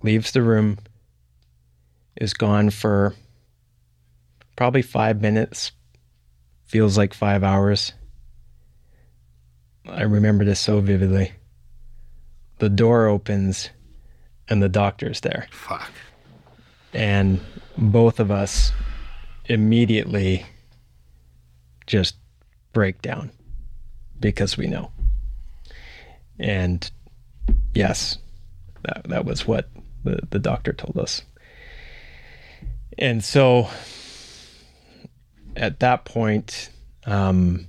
leaves 0.03 0.31
the 0.31 0.43
room. 0.43 0.79
Is 2.21 2.35
gone 2.35 2.69
for 2.71 3.15
probably 4.57 4.83
five 4.83 5.21
minutes, 5.21 5.73
feels 6.65 6.97
like 6.97 7.15
five 7.15 7.43
hours. 7.43 7.93
I 9.87 10.03
remember 10.03 10.45
this 10.45 10.61
so 10.61 10.81
vividly. 10.81 11.33
The 12.59 12.69
door 12.69 13.07
opens 13.07 13.71
and 14.49 14.63
the 14.63 14.69
doctor's 14.69 15.21
there. 15.21 15.49
Fuck. 15.51 15.91
And 16.93 17.41
both 17.77 18.21
of 18.21 18.31
us 18.31 18.73
immediately 19.47 20.47
just 21.87 22.17
break 22.73 23.03
down 23.03 23.31
because 24.21 24.57
we 24.57 24.67
know. 24.67 24.91
And 26.39 26.89
yes, 27.75 28.19
that, 28.83 29.05
that 29.05 29.25
was 29.25 29.47
what 29.47 29.69
the, 30.05 30.21
the 30.31 30.39
doctor 30.39 30.73
told 30.73 30.99
us. 30.99 31.23
And 32.99 33.25
so 33.25 33.69
at 35.57 35.81
that 35.81 36.05
point, 36.05 36.71
um, 37.07 37.67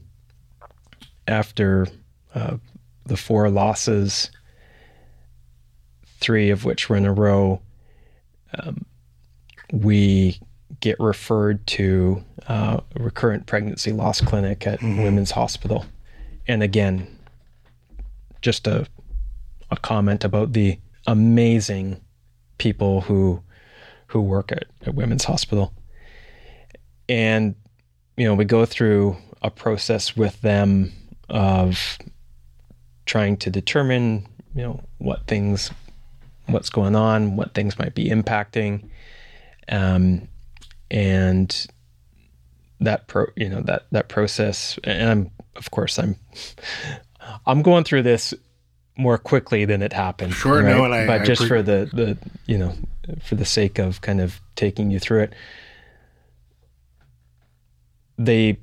after 1.27 1.87
uh, 2.35 2.57
the 3.05 3.17
four 3.17 3.49
losses, 3.49 4.31
three 6.19 6.49
of 6.49 6.65
which 6.65 6.89
were 6.89 6.95
in 6.95 7.05
a 7.05 7.13
row, 7.13 7.61
um, 8.59 8.85
we 9.71 10.39
get 10.79 10.99
referred 10.99 11.65
to 11.67 12.23
uh, 12.47 12.79
a 12.95 13.03
recurrent 13.03 13.45
pregnancy 13.45 13.91
loss 13.91 14.21
clinic 14.21 14.67
at 14.67 14.81
Women's 14.81 15.31
Hospital. 15.31 15.85
And 16.47 16.61
again, 16.61 17.07
just 18.41 18.67
a, 18.67 18.85
a 19.71 19.77
comment 19.77 20.23
about 20.23 20.53
the 20.53 20.77
amazing 21.07 22.01
people 22.57 23.01
who 23.01 23.41
who 24.07 24.21
work 24.21 24.51
at, 24.51 24.65
at 24.85 24.93
Women's 24.93 25.23
Hospital. 25.23 25.73
And 27.09 27.55
you 28.17 28.25
know, 28.25 28.33
we 28.35 28.45
go 28.45 28.65
through 28.65 29.17
a 29.41 29.49
process 29.49 30.15
with 30.15 30.39
them 30.41 30.91
of 31.29 31.97
trying 33.05 33.37
to 33.37 33.49
determine, 33.49 34.27
you 34.55 34.61
know, 34.63 34.81
what 34.99 35.25
things, 35.27 35.71
what's 36.47 36.69
going 36.69 36.95
on, 36.95 37.35
what 37.35 37.53
things 37.53 37.77
might 37.79 37.95
be 37.95 38.09
impacting, 38.09 38.89
um, 39.69 40.27
and 40.91 41.65
that 42.79 43.07
pro, 43.07 43.25
you 43.35 43.49
know, 43.49 43.61
that 43.61 43.85
that 43.91 44.09
process. 44.09 44.77
And 44.83 45.09
I'm, 45.09 45.31
of 45.55 45.71
course, 45.71 45.97
I'm, 45.97 46.15
I'm 47.45 47.61
going 47.61 47.83
through 47.83 48.03
this 48.03 48.33
more 48.97 49.17
quickly 49.17 49.65
than 49.65 49.81
it 49.81 49.91
happened. 49.93 50.33
Sure, 50.33 50.61
no, 50.61 50.85
and 50.85 50.93
I- 50.93 51.07
but 51.07 51.21
I 51.21 51.25
just 51.25 51.41
appre- 51.43 51.47
for 51.47 51.61
the 51.63 51.89
the 51.93 52.17
you 52.45 52.57
know, 52.57 52.73
for 53.23 53.35
the 53.35 53.45
sake 53.45 53.79
of 53.79 54.01
kind 54.01 54.21
of 54.21 54.39
taking 54.55 54.91
you 54.91 54.99
through 54.99 55.23
it 55.23 55.33
they 58.17 58.57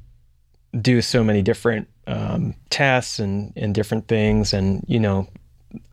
do 0.80 1.02
so 1.02 1.24
many 1.24 1.42
different 1.42 1.88
um, 2.06 2.54
tests 2.70 3.18
and, 3.18 3.52
and 3.56 3.74
different 3.74 4.08
things 4.08 4.52
and 4.52 4.84
you 4.88 4.98
know 5.00 5.28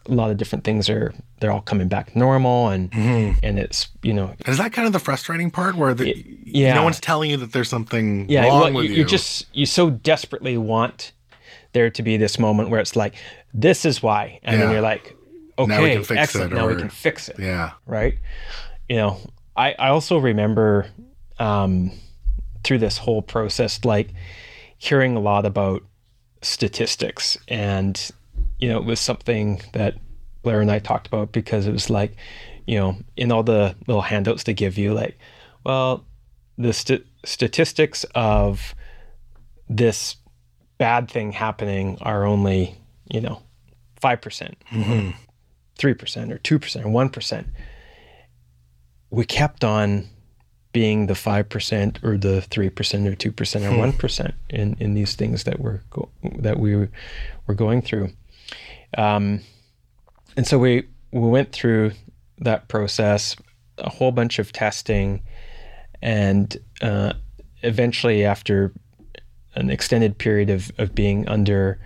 a 0.07 0.11
lot 0.11 0.31
of 0.31 0.37
different 0.37 0.63
things 0.63 0.89
are 0.89 1.13
they're 1.39 1.51
all 1.51 1.61
coming 1.61 1.87
back 1.87 2.15
normal 2.15 2.69
and 2.69 2.93
and 2.93 3.59
it's 3.59 3.89
you 4.01 4.13
know 4.13 4.33
Is 4.45 4.57
that 4.57 4.73
kind 4.73 4.87
of 4.87 4.93
the 4.93 4.99
frustrating 4.99 5.51
part 5.51 5.75
where 5.75 5.93
the, 5.93 6.25
yeah. 6.43 6.73
no 6.73 6.83
one's 6.83 6.99
telling 6.99 7.29
you 7.29 7.37
that 7.37 7.51
there's 7.51 7.69
something 7.69 8.27
yeah 8.29 8.47
wrong 8.47 8.61
well, 8.61 8.73
with 8.73 8.85
you, 8.85 8.91
you? 8.91 8.97
you 8.97 9.05
just 9.05 9.45
you 9.53 9.65
so 9.65 9.89
desperately 9.89 10.57
want 10.57 11.11
there 11.73 11.89
to 11.89 12.01
be 12.01 12.17
this 12.17 12.39
moment 12.39 12.69
where 12.69 12.79
it's 12.79 12.95
like 12.95 13.15
this 13.53 13.85
is 13.85 14.01
why 14.01 14.39
and 14.43 14.61
then 14.61 14.71
you're 14.71 14.81
like 14.81 15.15
Now 15.59 15.65
we 15.67 15.73
okay 15.73 15.93
can 15.95 16.03
fix 16.03 16.19
excellent 16.19 16.53
it, 16.53 16.55
now 16.55 16.67
we 16.67 16.75
can 16.75 16.89
fix 16.89 17.29
it 17.29 17.37
yeah. 17.39 17.71
right? 17.85 18.17
You 18.89 18.95
know, 18.95 19.19
I, 19.55 19.75
I 19.77 19.89
also 19.89 20.17
remember 20.17 20.87
um, 21.39 21.91
through 22.67 22.79
this 22.79 22.97
whole 22.97 23.21
process, 23.21 23.85
like 23.85 24.09
hearing 24.77 25.15
a 25.15 25.21
lot 25.21 25.45
about 25.45 25.81
statistics. 26.41 27.37
And, 27.47 28.11
you 28.59 28.67
know, 28.67 28.77
it 28.77 28.83
was 28.83 28.99
something 28.99 29.61
that 29.71 29.95
Blair 30.43 30.59
and 30.59 30.69
I 30.69 30.79
talked 30.79 31.07
about 31.07 31.31
because 31.31 31.65
it 31.65 31.71
was 31.71 31.89
like, 31.89 32.17
you 32.65 32.77
know, 32.77 32.97
in 33.15 33.31
all 33.31 33.43
the 33.43 33.73
little 33.87 34.01
handouts 34.01 34.43
they 34.43 34.53
give 34.53 34.77
you, 34.77 34.93
like, 34.93 35.17
well, 35.63 36.05
the 36.57 36.73
st- 36.73 37.05
statistics 37.23 38.03
of 38.13 38.75
this 39.69 40.17
bad 40.77 41.09
thing 41.09 41.31
happening 41.31 41.97
are 42.01 42.25
only, 42.25 42.77
you 43.09 43.21
know, 43.21 43.41
5%, 44.03 44.21
percent 44.21 44.57
mm-hmm. 44.71 45.11
3% 45.79 46.31
or 46.31 46.37
2% 46.37 46.85
or 46.85 47.09
1% 47.09 47.45
we 49.09 49.25
kept 49.25 49.63
on 49.63 50.09
being 50.77 51.07
the 51.07 51.15
5% 51.15 52.03
or 52.03 52.19
the 52.19 52.45
3% 52.51 52.67
or 53.07 53.15
2% 53.15 53.55
or 53.65 53.91
1% 53.91 54.33
in, 54.51 54.77
in 54.79 54.93
these 54.93 55.15
things 55.15 55.43
that 55.45 55.59
we're 55.59 55.81
go- 55.89 56.09
that 56.37 56.59
we 56.59 56.87
were 57.47 57.55
going 57.55 57.81
through. 57.81 58.11
Um, 58.95 59.41
and 60.35 60.45
so 60.45 60.59
we, 60.59 60.87
we 61.11 61.29
went 61.29 61.51
through 61.51 61.93
that 62.37 62.67
process, 62.67 63.35
a 63.79 63.89
whole 63.89 64.11
bunch 64.11 64.37
of 64.37 64.53
testing, 64.53 65.23
and 66.03 66.55
uh, 66.83 67.13
eventually, 67.63 68.23
after 68.23 68.71
an 69.55 69.71
extended 69.71 70.19
period 70.19 70.51
of, 70.51 70.71
of 70.77 70.93
being 70.93 71.27
under 71.27 71.79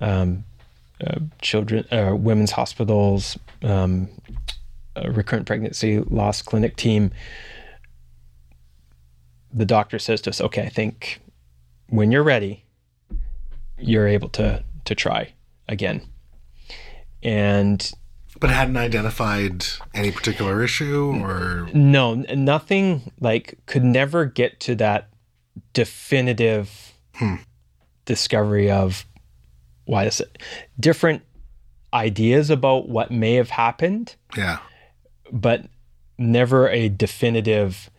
um, 0.00 0.44
uh, 1.02 1.20
children, 1.40 1.86
uh, 1.90 2.14
women's 2.14 2.50
hospitals, 2.50 3.38
um, 3.62 4.06
a 4.96 5.10
recurrent 5.10 5.46
pregnancy 5.46 6.00
loss 6.00 6.42
clinic 6.42 6.76
team, 6.76 7.10
the 9.54 9.64
doctor 9.64 9.98
says 9.98 10.20
to 10.22 10.30
us, 10.30 10.40
"Okay, 10.40 10.62
I 10.62 10.68
think 10.68 11.20
when 11.88 12.12
you're 12.12 12.22
ready, 12.22 12.64
you're 13.78 14.08
able 14.08 14.28
to 14.30 14.62
to 14.84 14.94
try 14.94 15.32
again." 15.68 16.02
And 17.22 17.90
But 18.40 18.50
hadn't 18.50 18.76
identified 18.76 19.64
any 19.94 20.10
particular 20.10 20.62
issue 20.62 21.14
or 21.22 21.68
no, 21.72 22.14
nothing 22.14 23.12
like 23.20 23.58
could 23.66 23.84
never 23.84 24.26
get 24.26 24.60
to 24.60 24.74
that 24.74 25.08
definitive 25.72 26.94
hmm. 27.14 27.36
discovery 28.04 28.70
of 28.70 29.06
why 29.84 30.04
is 30.04 30.20
it 30.20 30.38
different 30.80 31.22
ideas 31.92 32.50
about 32.50 32.88
what 32.88 33.10
may 33.10 33.34
have 33.34 33.50
happened 33.50 34.16
yeah. 34.36 34.58
but 35.30 35.66
never 36.18 36.68
a 36.68 36.88
definitive 36.88 37.90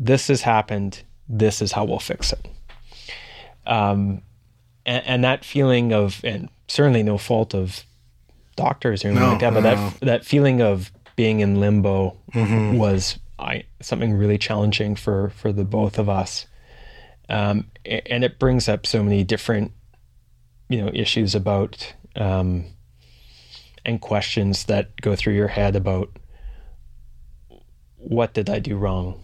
this 0.00 0.26
has 0.28 0.42
happened 0.42 1.02
this 1.28 1.62
is 1.62 1.70
how 1.70 1.84
we'll 1.84 2.00
fix 2.00 2.32
it. 2.32 2.48
Um, 3.66 4.22
and, 4.84 5.06
and 5.06 5.24
that 5.24 5.44
feeling 5.44 5.92
of 5.92 6.20
and 6.24 6.48
certainly 6.66 7.04
no 7.04 7.18
fault 7.18 7.54
of 7.54 7.84
doctors 8.56 9.04
or 9.04 9.08
anything 9.08 9.22
No, 9.24 9.30
like 9.30 9.40
that 9.40 9.54
but 9.54 9.62
no, 9.62 9.74
that 9.76 10.00
that 10.00 10.24
feeling 10.24 10.60
of 10.60 10.90
being 11.14 11.40
in 11.40 11.60
limbo 11.60 12.16
was 12.78 13.18
I, 13.38 13.64
something 13.80 14.12
really 14.14 14.38
challenging 14.38 14.96
for 14.96 15.30
for 15.30 15.52
the 15.52 15.64
both 15.64 15.98
of 15.98 16.08
us. 16.08 16.46
Um, 17.28 17.70
and 17.86 18.24
it 18.24 18.38
brings 18.40 18.68
up 18.68 18.86
so 18.86 19.04
many 19.04 19.22
different 19.22 19.72
you 20.68 20.82
know 20.82 20.90
issues 20.92 21.34
about 21.34 21.94
um, 22.16 22.64
and 23.84 24.00
questions 24.00 24.64
that 24.64 25.00
go 25.00 25.14
through 25.14 25.34
your 25.34 25.48
head 25.48 25.76
about 25.76 26.10
what 28.02 28.32
did 28.34 28.48
I 28.50 28.58
do 28.58 28.76
wrong? 28.76 29.22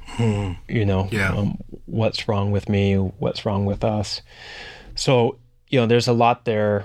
You 0.69 0.85
know, 0.85 1.09
Yeah. 1.11 1.33
um, 1.35 1.59
what's 1.87 2.29
wrong 2.29 2.51
with 2.51 2.69
me? 2.69 2.95
What's 2.95 3.45
wrong 3.47 3.65
with 3.65 3.83
us? 3.85 4.21
So, 4.95 5.39
you 5.69 5.81
know, 5.81 5.87
there's 5.87 6.09
a 6.09 6.13
lot 6.13 6.45
there 6.45 6.85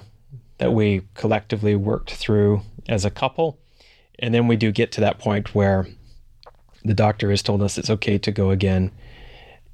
that 0.57 0.73
we 0.73 1.01
collectively 1.15 1.75
worked 1.75 2.11
through 2.11 2.61
as 2.87 3.03
a 3.05 3.09
couple. 3.09 3.57
And 4.19 4.33
then 4.33 4.47
we 4.47 4.55
do 4.55 4.71
get 4.71 4.91
to 4.93 5.01
that 5.01 5.19
point 5.19 5.53
where 5.55 5.87
the 6.83 6.93
doctor 6.93 7.29
has 7.29 7.41
told 7.43 7.61
us 7.61 7.77
it's 7.77 7.89
okay 7.89 8.17
to 8.19 8.31
go 8.31 8.49
again 8.51 8.91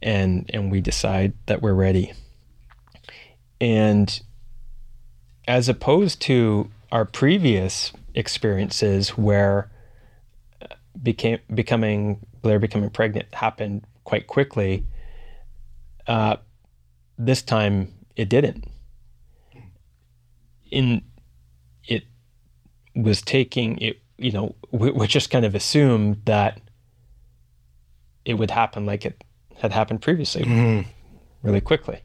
and 0.02 0.50
and 0.54 0.72
we 0.72 0.80
decide 0.82 1.34
that 1.48 1.62
we're 1.62 1.74
ready. 1.74 2.14
And 3.60 4.22
as 5.48 5.70
opposed 5.70 6.22
to 6.24 6.70
our 6.92 7.06
previous 7.06 7.92
experiences 8.14 9.10
where 9.18 9.70
became 11.02 11.40
becoming 11.54 12.26
Blair 12.42 12.60
becoming 12.60 12.90
pregnant 12.90 13.34
happened 13.34 13.84
quite 14.04 14.28
quickly. 14.28 14.86
Uh, 16.06 16.38
this 17.18 17.42
time 17.42 17.94
it 18.16 18.30
didn't. 18.30 18.66
In 20.72 21.02
it 21.86 22.04
was 22.96 23.22
taking 23.22 23.78
it, 23.80 24.02
you 24.18 24.32
know, 24.32 24.56
we, 24.72 24.92
we 24.92 25.08
just 25.08 25.30
kind 25.30 25.46
of 25.46 25.56
assumed 25.56 26.22
that 26.26 26.60
it 28.26 28.34
would 28.36 28.52
happen 28.52 28.86
like 28.86 29.06
it 29.06 29.24
had 29.58 29.72
happened 29.72 30.02
previously, 30.02 30.44
really 31.44 31.62
quickly, 31.62 32.02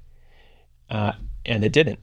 uh, 0.90 1.12
and 1.44 1.64
it 1.64 1.72
didn't. 1.72 1.98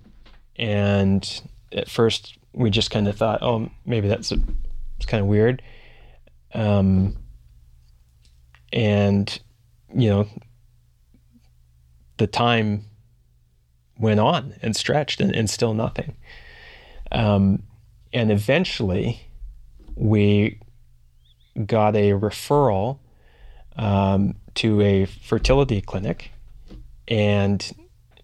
And 0.58 1.42
at 1.72 1.90
first, 1.90 2.38
we 2.54 2.70
just 2.70 2.92
kind 2.92 3.08
of 3.08 3.16
thought, 3.16 3.42
oh, 3.42 3.70
maybe 3.86 4.08
that's 4.08 4.32
a, 4.32 4.40
it's 4.98 5.06
kind 5.06 5.22
of 5.22 5.28
weird. 5.28 5.62
Um, 6.54 7.18
and 8.72 9.40
you 9.94 10.10
know, 10.10 10.28
the 12.18 12.28
time 12.28 12.86
went 13.98 14.20
on 14.20 14.54
and 14.62 14.76
stretched, 14.76 15.20
and, 15.20 15.36
and 15.36 15.50
still 15.50 15.74
nothing. 15.74 16.16
Um, 17.12 17.64
and 18.14 18.32
eventually, 18.32 19.28
we 19.96 20.60
got 21.66 21.96
a 21.96 22.12
referral 22.12 23.00
um, 23.76 24.36
to 24.56 24.82
a 24.82 25.06
fertility 25.06 25.82
clinic 25.82 26.32
and 27.08 27.72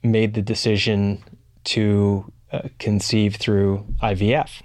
made 0.03 0.33
the 0.33 0.41
decision 0.41 1.23
to 1.65 2.31
uh, 2.51 2.61
conceive 2.79 3.35
through 3.35 3.85
IVF. 4.01 4.61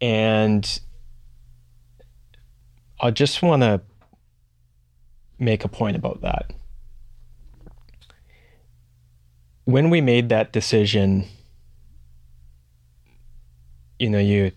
And 0.00 0.80
I 3.02 3.10
just 3.10 3.42
want 3.42 3.62
to 3.62 3.80
make 5.38 5.64
a 5.64 5.68
point 5.68 5.96
about 5.96 6.20
that. 6.20 6.52
When 9.64 9.90
we 9.90 10.00
made 10.00 10.28
that 10.28 10.52
decision, 10.52 11.26
you 13.98 14.10
know, 14.10 14.18
you 14.18 14.52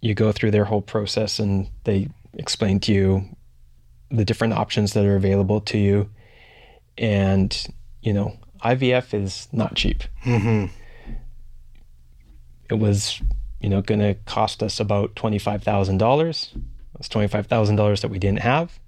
you 0.00 0.14
go 0.14 0.32
through 0.32 0.52
their 0.52 0.64
whole 0.64 0.82
process 0.82 1.38
and 1.38 1.68
they 1.84 2.08
explain 2.34 2.80
to 2.80 2.92
you 2.92 3.24
the 4.10 4.24
different 4.24 4.52
options 4.52 4.92
that 4.92 5.04
are 5.04 5.16
available 5.16 5.60
to 5.60 5.78
you. 5.78 6.08
And, 6.96 7.66
you 8.02 8.12
know, 8.12 8.38
IVF 8.64 9.12
is 9.14 9.48
not 9.52 9.74
cheap. 9.74 10.04
Mm-hmm. 10.24 10.72
It 12.70 12.74
was, 12.74 13.20
you 13.60 13.68
know, 13.68 13.82
going 13.82 14.00
to 14.00 14.14
cost 14.26 14.62
us 14.62 14.80
about 14.80 15.14
$25,000. 15.16 16.62
That's 16.98 17.08
$25,000 17.08 18.00
that 18.00 18.08
we 18.08 18.18
didn't 18.18 18.40
have. 18.40 18.78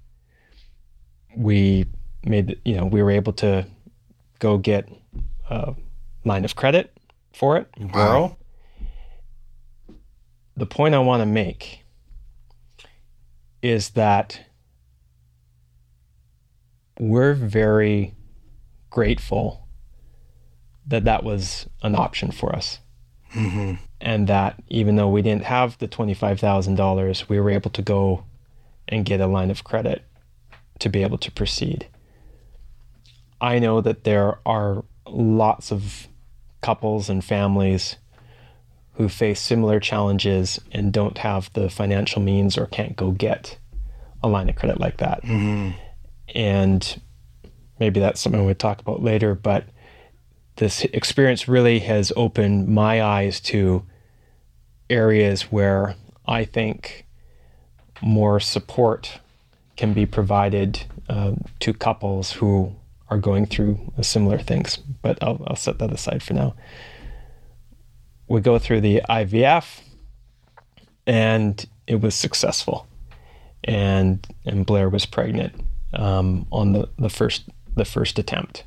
We 1.35 1.85
made, 2.25 2.59
you 2.65 2.75
know, 2.75 2.85
we 2.85 3.03
were 3.03 3.11
able 3.11 3.33
to 3.33 3.67
go 4.39 4.57
get 4.57 4.89
a 5.49 5.75
line 6.25 6.43
of 6.43 6.55
credit 6.55 6.97
for 7.33 7.57
it, 7.57 7.69
borrow. 7.91 8.35
The 10.57 10.65
point 10.65 10.95
I 10.95 10.99
want 10.99 11.21
to 11.21 11.25
make 11.25 11.83
is 13.61 13.91
that 13.91 14.41
we're 16.99 17.33
very 17.33 18.15
grateful 18.89 19.67
that 20.87 21.05
that 21.05 21.23
was 21.23 21.67
an 21.83 21.95
option 21.95 22.31
for 22.31 22.55
us. 22.55 22.79
And 24.01 24.27
that 24.27 24.61
even 24.69 24.95
though 24.95 25.09
we 25.09 25.21
didn't 25.21 25.43
have 25.43 25.77
the 25.77 25.87
$25,000, 25.87 27.29
we 27.29 27.39
were 27.39 27.49
able 27.49 27.69
to 27.71 27.81
go 27.81 28.23
and 28.87 29.05
get 29.05 29.21
a 29.21 29.27
line 29.27 29.51
of 29.51 29.63
credit 29.63 30.03
to 30.79 30.89
be 30.89 31.03
able 31.03 31.17
to 31.19 31.31
proceed. 31.31 31.87
I 33.41 33.59
know 33.59 33.81
that 33.81 34.03
there 34.03 34.39
are 34.45 34.83
lots 35.05 35.71
of 35.71 36.07
couples 36.61 37.09
and 37.09 37.23
families 37.23 37.97
who 38.93 39.07
face 39.07 39.39
similar 39.39 39.79
challenges 39.79 40.59
and 40.71 40.91
don't 40.91 41.17
have 41.19 41.51
the 41.53 41.69
financial 41.69 42.21
means 42.21 42.57
or 42.57 42.65
can't 42.65 42.95
go 42.95 43.11
get 43.11 43.57
a 44.21 44.27
line 44.27 44.49
of 44.49 44.55
credit 44.55 44.79
like 44.79 44.97
that. 44.97 45.23
Mm-hmm. 45.23 45.77
And 46.35 47.01
maybe 47.79 47.99
that's 47.99 48.19
something 48.19 48.45
we'll 48.45 48.55
talk 48.55 48.81
about 48.81 49.01
later, 49.01 49.35
but 49.35 49.63
this 50.59 50.83
experience 50.85 51.47
really 51.47 51.79
has 51.79 52.11
opened 52.17 52.67
my 52.67 53.01
eyes 53.01 53.39
to 53.39 53.83
areas 54.89 55.43
where 55.43 55.95
I 56.27 56.43
think 56.43 57.05
more 58.01 58.41
support 58.41 59.19
can 59.77 59.93
be 59.93 60.05
provided 60.05 60.83
um, 61.07 61.45
to 61.61 61.73
couples 61.73 62.33
who 62.33 62.75
are 63.09 63.17
going 63.17 63.45
through 63.45 63.79
similar 64.01 64.37
things. 64.37 64.75
But 64.75 65.17
I'll, 65.23 65.41
I'll 65.47 65.55
set 65.55 65.79
that 65.79 65.93
aside 65.93 66.21
for 66.21 66.33
now. 66.33 66.55
We 68.27 68.41
go 68.41 68.59
through 68.59 68.81
the 68.81 69.01
IVF, 69.09 69.79
and 71.07 71.65
it 71.87 72.01
was 72.01 72.13
successful, 72.13 72.85
and 73.63 74.27
and 74.45 74.65
Blair 74.65 74.89
was 74.89 75.05
pregnant 75.05 75.55
um, 75.93 76.45
on 76.51 76.73
the, 76.73 76.89
the 76.99 77.09
first 77.09 77.49
the 77.75 77.85
first 77.85 78.19
attempt, 78.19 78.65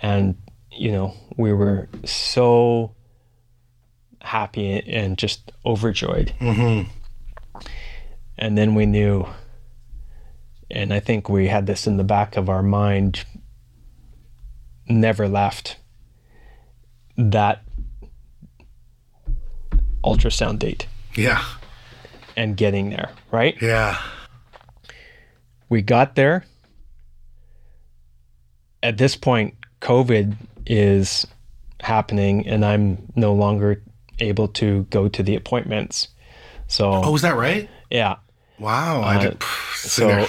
and 0.00 0.36
you 0.78 0.90
know 0.92 1.14
we 1.36 1.52
were 1.52 1.88
so 2.04 2.94
happy 4.20 4.80
and 4.88 5.16
just 5.18 5.52
overjoyed. 5.64 6.32
Mm-hmm. 6.40 6.90
And 8.36 8.56
then 8.58 8.74
we 8.74 8.86
knew 8.86 9.26
and 10.70 10.92
I 10.92 11.00
think 11.00 11.28
we 11.28 11.48
had 11.48 11.66
this 11.66 11.86
in 11.86 11.96
the 11.96 12.04
back 12.04 12.36
of 12.36 12.48
our 12.50 12.62
mind, 12.62 13.24
never 14.86 15.26
left 15.28 15.76
that 17.16 17.62
ultrasound 20.04 20.58
date 20.58 20.86
Yeah. 21.16 21.42
and 22.36 22.56
getting 22.56 22.90
there, 22.90 23.10
right? 23.32 23.56
Yeah. 23.62 23.98
We 25.68 25.82
got 25.82 26.14
there. 26.14 26.44
At 28.82 28.98
this 28.98 29.16
point, 29.16 29.54
COVID 29.80 30.36
is 30.68 31.26
happening, 31.80 32.46
and 32.46 32.64
I'm 32.64 33.10
no 33.16 33.32
longer 33.32 33.82
able 34.20 34.48
to 34.48 34.84
go 34.90 35.08
to 35.08 35.22
the 35.22 35.34
appointments. 35.36 36.08
So, 36.66 36.90
Oh, 36.92 37.14
is 37.14 37.22
that 37.22 37.36
right? 37.36 37.68
yeah. 37.90 38.16
Wow. 38.58 39.00
I 39.02 39.16
Uh, 39.16 39.20
did. 39.20 39.38
pff, 39.40 39.74
So 39.86 40.06
there. 40.08 40.26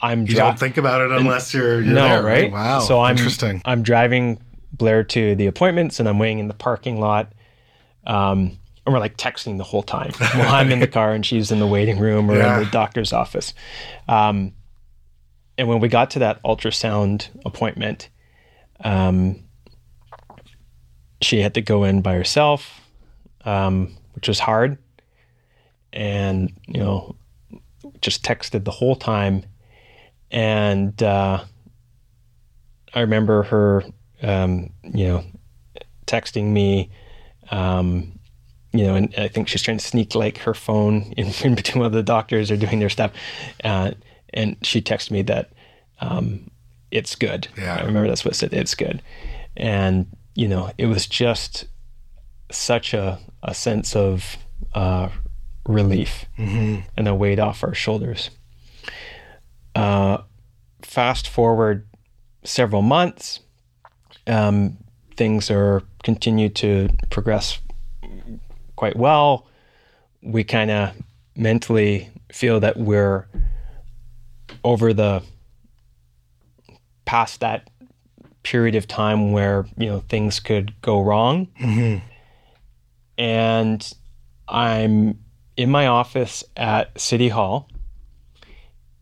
I'm 0.00 0.26
you 0.26 0.34
don't 0.34 0.58
think 0.58 0.76
about 0.76 1.00
it 1.00 1.10
unless 1.12 1.52
you're, 1.54 1.80
you're 1.80 1.94
no, 1.94 2.02
there, 2.08 2.22
right? 2.22 2.52
Wow. 2.52 2.80
So 2.80 3.00
I'm 3.00 3.16
interesting. 3.16 3.62
I'm 3.64 3.82
driving 3.82 4.40
Blair 4.72 5.02
to 5.04 5.34
the 5.34 5.46
appointments, 5.46 5.98
and 6.00 6.08
I'm 6.08 6.18
waiting 6.18 6.38
in 6.40 6.48
the 6.48 6.54
parking 6.54 7.00
lot. 7.00 7.32
Um, 8.06 8.58
and 8.86 8.92
we're 8.92 8.98
like 9.00 9.16
texting 9.16 9.56
the 9.56 9.64
whole 9.64 9.82
time 9.82 10.12
while 10.34 10.52
I'm 10.54 10.70
in 10.70 10.78
the 10.80 10.86
car 10.86 11.12
and 11.12 11.24
she's 11.24 11.50
in 11.50 11.58
the 11.58 11.66
waiting 11.66 11.98
room 11.98 12.30
or 12.30 12.36
Yeah. 12.36 12.58
in 12.58 12.64
the 12.64 12.70
doctor's 12.70 13.14
office. 13.14 13.54
Um, 14.08 14.52
and 15.56 15.68
when 15.68 15.80
we 15.80 15.88
got 15.88 16.10
to 16.10 16.18
that 16.18 16.42
ultrasound 16.42 17.28
appointment, 17.46 18.10
um, 18.84 19.42
she 21.20 21.40
had 21.40 21.54
to 21.54 21.62
go 21.62 21.84
in 21.84 22.02
by 22.02 22.14
herself, 22.14 22.80
um, 23.44 23.96
which 24.12 24.28
was 24.28 24.38
hard. 24.38 24.78
And, 25.92 26.52
you 26.66 26.80
know, 26.80 27.16
just 28.00 28.22
texted 28.22 28.64
the 28.64 28.70
whole 28.70 28.96
time. 28.96 29.44
And 30.30 31.00
uh, 31.02 31.44
I 32.94 33.00
remember 33.00 33.44
her, 33.44 33.84
um, 34.22 34.70
you 34.82 35.06
know, 35.06 35.24
texting 36.06 36.52
me, 36.52 36.90
um, 37.50 38.18
you 38.72 38.84
know, 38.84 38.96
and 38.96 39.14
I 39.16 39.28
think 39.28 39.48
she's 39.48 39.62
trying 39.62 39.78
to 39.78 39.84
sneak 39.84 40.14
like 40.14 40.38
her 40.38 40.54
phone 40.54 41.02
in, 41.16 41.32
in 41.42 41.54
between 41.54 41.80
while 41.80 41.90
the 41.90 42.02
doctors 42.02 42.50
are 42.50 42.56
doing 42.56 42.80
their 42.80 42.90
stuff. 42.90 43.12
Uh, 43.62 43.92
and 44.32 44.56
she 44.62 44.82
texted 44.82 45.12
me 45.12 45.22
that 45.22 45.52
um, 46.00 46.50
it's 46.90 47.14
good. 47.14 47.48
Yeah. 47.56 47.76
I 47.76 47.84
remember 47.84 48.08
that's 48.08 48.24
what 48.24 48.34
it 48.34 48.36
said. 48.36 48.54
It's 48.54 48.74
good. 48.74 49.02
And, 49.56 50.06
you 50.34 50.48
know, 50.48 50.70
it 50.78 50.86
was 50.86 51.06
just 51.06 51.66
such 52.50 52.94
a, 52.94 53.18
a 53.42 53.54
sense 53.54 53.96
of 53.96 54.36
uh, 54.74 55.08
relief 55.66 56.26
and 56.96 57.08
a 57.08 57.14
weight 57.14 57.38
off 57.38 57.64
our 57.64 57.74
shoulders. 57.74 58.30
Uh, 59.74 60.18
fast 60.82 61.28
forward 61.28 61.86
several 62.44 62.82
months, 62.82 63.40
um, 64.26 64.76
things 65.16 65.50
are 65.50 65.82
continue 66.02 66.48
to 66.48 66.88
progress 67.10 67.58
quite 68.76 68.96
well. 68.96 69.48
We 70.22 70.44
kind 70.44 70.70
of 70.70 70.94
mentally 71.36 72.10
feel 72.32 72.60
that 72.60 72.76
we're 72.76 73.26
over 74.62 74.92
the 74.92 75.22
past 77.04 77.40
that 77.40 77.68
period 78.42 78.74
of 78.74 78.86
time 78.86 79.32
where 79.32 79.66
you 79.78 79.86
know 79.86 80.00
things 80.08 80.40
could 80.40 80.74
go 80.82 81.00
wrong. 81.00 81.48
And 83.18 83.92
i'm 84.46 85.18
in 85.56 85.70
my 85.70 85.86
office 85.86 86.44
at 86.56 87.00
city 87.00 87.28
hall 87.30 87.66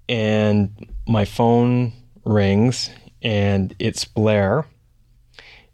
and 0.09 0.71
my 1.09 1.25
phone 1.25 1.93
rings 2.25 2.91
and 3.23 3.75
it's 3.81 4.05
blair 4.05 4.67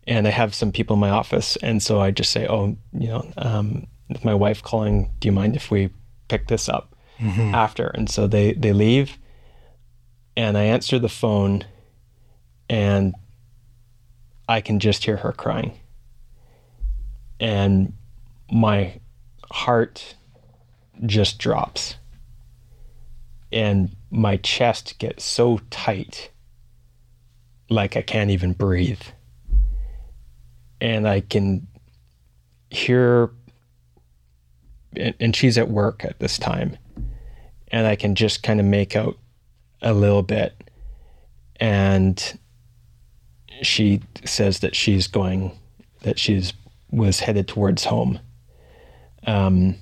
and 0.06 0.26
i 0.26 0.30
have 0.30 0.54
some 0.54 0.72
people 0.72 0.94
in 0.94 1.00
my 1.00 1.10
office 1.10 1.56
and 1.56 1.82
so 1.82 2.00
i 2.00 2.10
just 2.10 2.30
say 2.30 2.46
oh 2.46 2.74
you 2.92 3.08
know 3.08 3.30
um, 3.36 3.86
my 4.24 4.32
wife 4.32 4.62
calling? 4.62 5.10
Do 5.20 5.28
you 5.28 5.32
mind 5.32 5.54
if 5.54 5.70
we 5.70 5.90
pick 6.28 6.46
this 6.48 6.66
up 6.66 6.94
after? 7.54 7.88
And 7.88 8.08
so 8.08 8.26
they 8.26 8.52
they 8.54 8.72
leave 8.72 9.18
and 10.36 10.56
i 10.56 10.62
answer 10.62 10.98
the 10.98 11.08
phone 11.10 11.64
and 12.68 13.14
I 14.48 14.60
can 14.60 14.80
just 14.80 15.04
hear 15.04 15.16
her 15.18 15.32
crying. 15.32 15.78
And 17.40 17.92
my 18.50 19.00
heart 19.50 20.16
just 21.06 21.38
drops. 21.38 21.96
And 23.52 23.94
my 24.10 24.36
chest 24.38 24.98
gets 24.98 25.24
so 25.24 25.60
tight, 25.70 26.30
like 27.70 27.96
I 27.96 28.02
can't 28.02 28.30
even 28.30 28.52
breathe. 28.52 29.02
And 30.80 31.08
I 31.08 31.20
can 31.20 31.66
hear, 32.70 33.30
and, 34.96 35.34
she's 35.34 35.58
at 35.58 35.70
work 35.70 36.04
at 36.04 36.18
this 36.20 36.38
time, 36.38 36.76
and 37.68 37.86
I 37.86 37.96
can 37.96 38.14
just 38.14 38.42
kind 38.42 38.60
of 38.60 38.66
make 38.66 38.94
out 38.94 39.18
a 39.82 39.92
little 39.92 40.22
bit. 40.22 40.70
And 41.56 42.38
she 43.62 44.00
says 44.24 44.60
that 44.60 44.74
she's 44.74 45.06
going 45.06 45.58
that 46.02 46.18
she's 46.18 46.52
was 46.90 47.20
headed 47.20 47.48
towards 47.48 47.84
home. 47.84 48.18
Um 49.26 49.76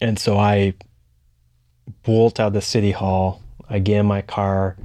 and 0.00 0.18
so 0.18 0.38
i 0.38 0.74
bolt 2.04 2.40
out 2.40 2.48
of 2.48 2.52
the 2.52 2.60
city 2.62 2.90
hall 2.92 3.42
i 3.68 3.78
get 3.78 3.98
in 3.98 4.06
my 4.06 4.22
car 4.22 4.76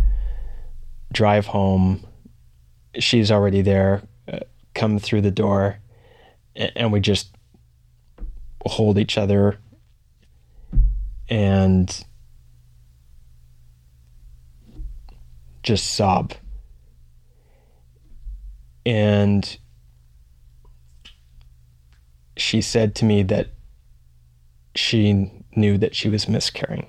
drive 1.15 1.45
home. 1.47 2.05
She's 2.99 3.31
already 3.31 3.61
there 3.61 4.03
uh, 4.31 4.39
come 4.73 4.99
through 4.99 5.21
the 5.21 5.31
door 5.31 5.79
a- 6.55 6.77
and 6.77 6.91
we 6.91 6.99
just 6.99 7.35
hold 8.65 8.97
each 8.97 9.17
other. 9.17 9.57
And 11.29 12.05
just 15.63 15.95
sob 15.95 16.33
and 18.85 19.57
she 22.37 22.61
said 22.61 22.95
to 22.95 23.05
me 23.05 23.23
that 23.23 23.47
she 24.75 25.31
knew 25.55 25.77
that 25.77 25.95
she 25.95 26.09
was 26.09 26.27
miscarrying. 26.27 26.87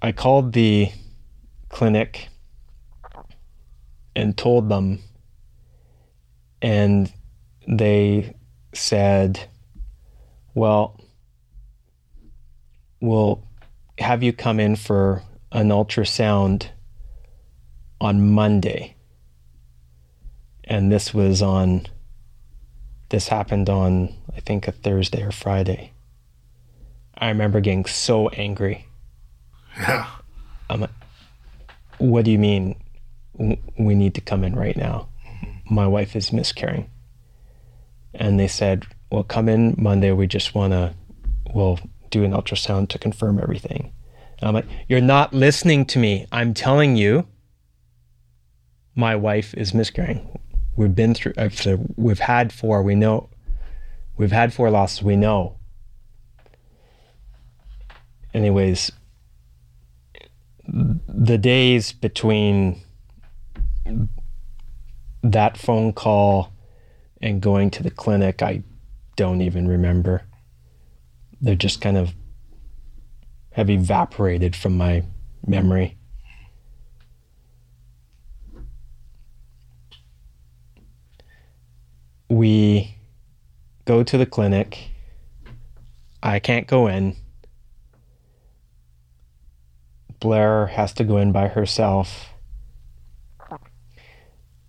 I 0.00 0.12
called 0.12 0.52
the 0.52 0.90
clinic 1.70 2.28
and 4.14 4.36
told 4.36 4.68
them, 4.68 5.00
and 6.60 7.12
they 7.66 8.34
said, 8.74 9.48
Well, 10.54 11.00
we'll 13.00 13.48
have 13.98 14.22
you 14.22 14.32
come 14.32 14.60
in 14.60 14.76
for 14.76 15.22
an 15.54 15.68
ultrasound 15.68 16.68
on 18.00 18.30
Monday. 18.30 18.96
And 20.64 20.90
this 20.90 21.14
was 21.14 21.40
on, 21.40 21.86
this 23.08 23.28
happened 23.28 23.70
on, 23.70 24.14
I 24.36 24.40
think, 24.40 24.66
a 24.66 24.72
Thursday 24.72 25.22
or 25.22 25.30
Friday. 25.30 25.92
I 27.16 27.28
remember 27.28 27.60
getting 27.60 27.84
so 27.84 28.28
angry. 28.30 28.86
Yeah. 29.76 30.06
I'm 30.68 30.82
like, 30.82 30.90
what 31.98 32.24
do 32.24 32.32
you 32.32 32.38
mean 32.38 32.76
we 33.78 33.94
need 33.94 34.14
to 34.14 34.20
come 34.20 34.42
in 34.42 34.54
right 34.54 34.76
now? 34.76 35.08
My 35.70 35.86
wife 35.86 36.16
is 36.16 36.32
miscarrying. 36.32 36.90
And 38.14 38.38
they 38.40 38.48
said, 38.48 38.86
well, 39.10 39.22
come 39.22 39.48
in 39.48 39.74
Monday. 39.78 40.12
We 40.12 40.26
just 40.26 40.54
want 40.54 40.72
to, 40.72 40.94
we'll 41.52 41.78
do 42.14 42.24
an 42.24 42.30
ultrasound 42.32 42.88
to 42.90 42.98
confirm 42.98 43.40
everything. 43.40 43.92
And 44.38 44.48
I'm 44.48 44.54
like, 44.54 44.66
you're 44.88 45.00
not 45.00 45.34
listening 45.34 45.84
to 45.86 45.98
me. 45.98 46.26
I'm 46.30 46.54
telling 46.54 46.96
you, 46.96 47.26
my 48.94 49.16
wife 49.16 49.52
is 49.54 49.74
miscarrying. 49.74 50.38
We've 50.76 50.94
been 50.94 51.12
through, 51.14 51.34
we've 51.96 52.20
had 52.20 52.52
four. 52.52 52.82
We 52.82 52.94
know, 52.94 53.30
we've 54.16 54.30
had 54.30 54.54
four 54.54 54.70
losses. 54.70 55.02
We 55.02 55.16
know. 55.16 55.58
Anyways, 58.32 58.92
the 60.68 61.38
days 61.38 61.92
between 61.92 62.80
that 65.22 65.56
phone 65.56 65.92
call 65.92 66.52
and 67.20 67.40
going 67.40 67.70
to 67.70 67.82
the 67.82 67.90
clinic, 67.90 68.40
I 68.40 68.62
don't 69.16 69.40
even 69.40 69.66
remember. 69.66 70.22
They're 71.44 71.54
just 71.54 71.82
kind 71.82 71.98
of 71.98 72.14
have 73.52 73.68
evaporated 73.68 74.56
from 74.56 74.78
my 74.78 75.04
memory. 75.46 75.98
We 82.30 82.96
go 83.84 84.02
to 84.02 84.16
the 84.16 84.24
clinic. 84.24 84.88
I 86.22 86.38
can't 86.38 86.66
go 86.66 86.86
in. 86.86 87.14
Blair 90.20 90.68
has 90.68 90.94
to 90.94 91.04
go 91.04 91.18
in 91.18 91.30
by 91.30 91.48
herself. 91.48 92.30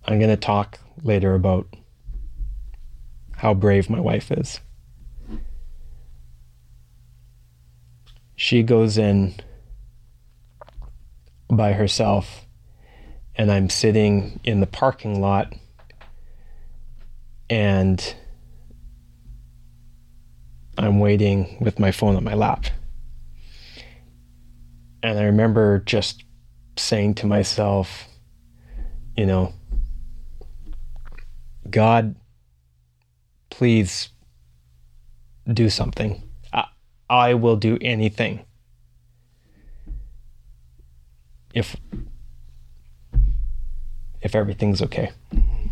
I'm 0.04 0.18
going 0.18 0.28
to 0.28 0.36
talk 0.36 0.78
later 1.02 1.34
about 1.34 1.74
how 3.38 3.54
brave 3.54 3.88
my 3.88 3.98
wife 3.98 4.30
is. 4.30 4.60
She 8.36 8.62
goes 8.62 8.98
in 8.98 9.34
by 11.48 11.72
herself, 11.72 12.46
and 13.34 13.50
I'm 13.50 13.70
sitting 13.70 14.40
in 14.44 14.60
the 14.60 14.66
parking 14.66 15.22
lot, 15.22 15.54
and 17.48 18.14
I'm 20.76 21.00
waiting 21.00 21.56
with 21.60 21.78
my 21.78 21.90
phone 21.90 22.14
on 22.16 22.24
my 22.24 22.34
lap. 22.34 22.66
And 25.02 25.18
I 25.18 25.24
remember 25.24 25.78
just 25.78 26.24
saying 26.76 27.14
to 27.14 27.26
myself, 27.26 28.06
you 29.16 29.24
know, 29.24 29.54
God, 31.70 32.16
please 33.48 34.10
do 35.50 35.70
something. 35.70 36.25
I, 37.08 37.34
will 37.34 37.56
do 37.56 37.78
anything. 37.80 38.44
If 41.54 41.76
if 44.20 44.34
everything's 44.34 44.82
okay. 44.82 45.10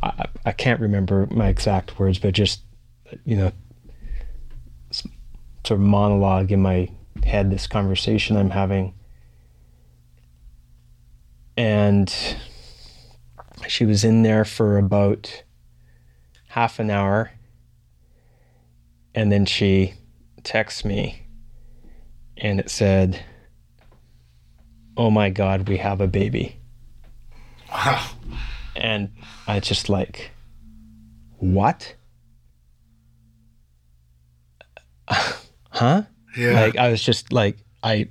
I, 0.03 0.27
I 0.47 0.53
can't 0.53 0.81
remember 0.81 1.27
my 1.31 1.49
exact 1.49 1.99
words, 1.99 2.19
but 2.19 2.35
just 2.35 2.63
you 3.25 3.37
know, 3.37 3.53
sort 4.91 5.79
of 5.79 5.81
monologue 5.81 6.53
in 6.53 6.61
my 6.61 6.89
head, 7.25 7.51
this 7.51 7.67
conversation 7.67 8.37
I'm 8.37 8.51
having. 8.51 8.95
And 11.57 12.15
she 13.69 13.85
was 13.85 14.05
in 14.05 14.23
there 14.23 14.45
for 14.45 14.79
about 14.79 15.45
half 16.49 16.79
an 16.79 16.91
hour. 16.91 17.33
And 19.15 19.31
then 19.31 19.47
she 19.47 19.95
texts 20.43 20.85
me 20.85 21.24
and 22.37 22.61
it 22.61 22.71
said, 22.71 23.23
Oh 24.97 25.11
my 25.11 25.31
God, 25.31 25.69
we 25.69 25.77
have 25.79 26.01
a 26.01 26.07
baby. 26.07 26.57
Wow. 27.71 28.07
And 28.77 29.11
I 29.47 29.61
just 29.61 29.89
like, 29.89 30.31
what? 31.39 31.95
huh? 35.09 36.03
Yeah. 36.37 36.61
Like 36.61 36.77
I 36.77 36.89
was 36.91 37.03
just 37.03 37.33
like 37.33 37.59
I 37.83 38.09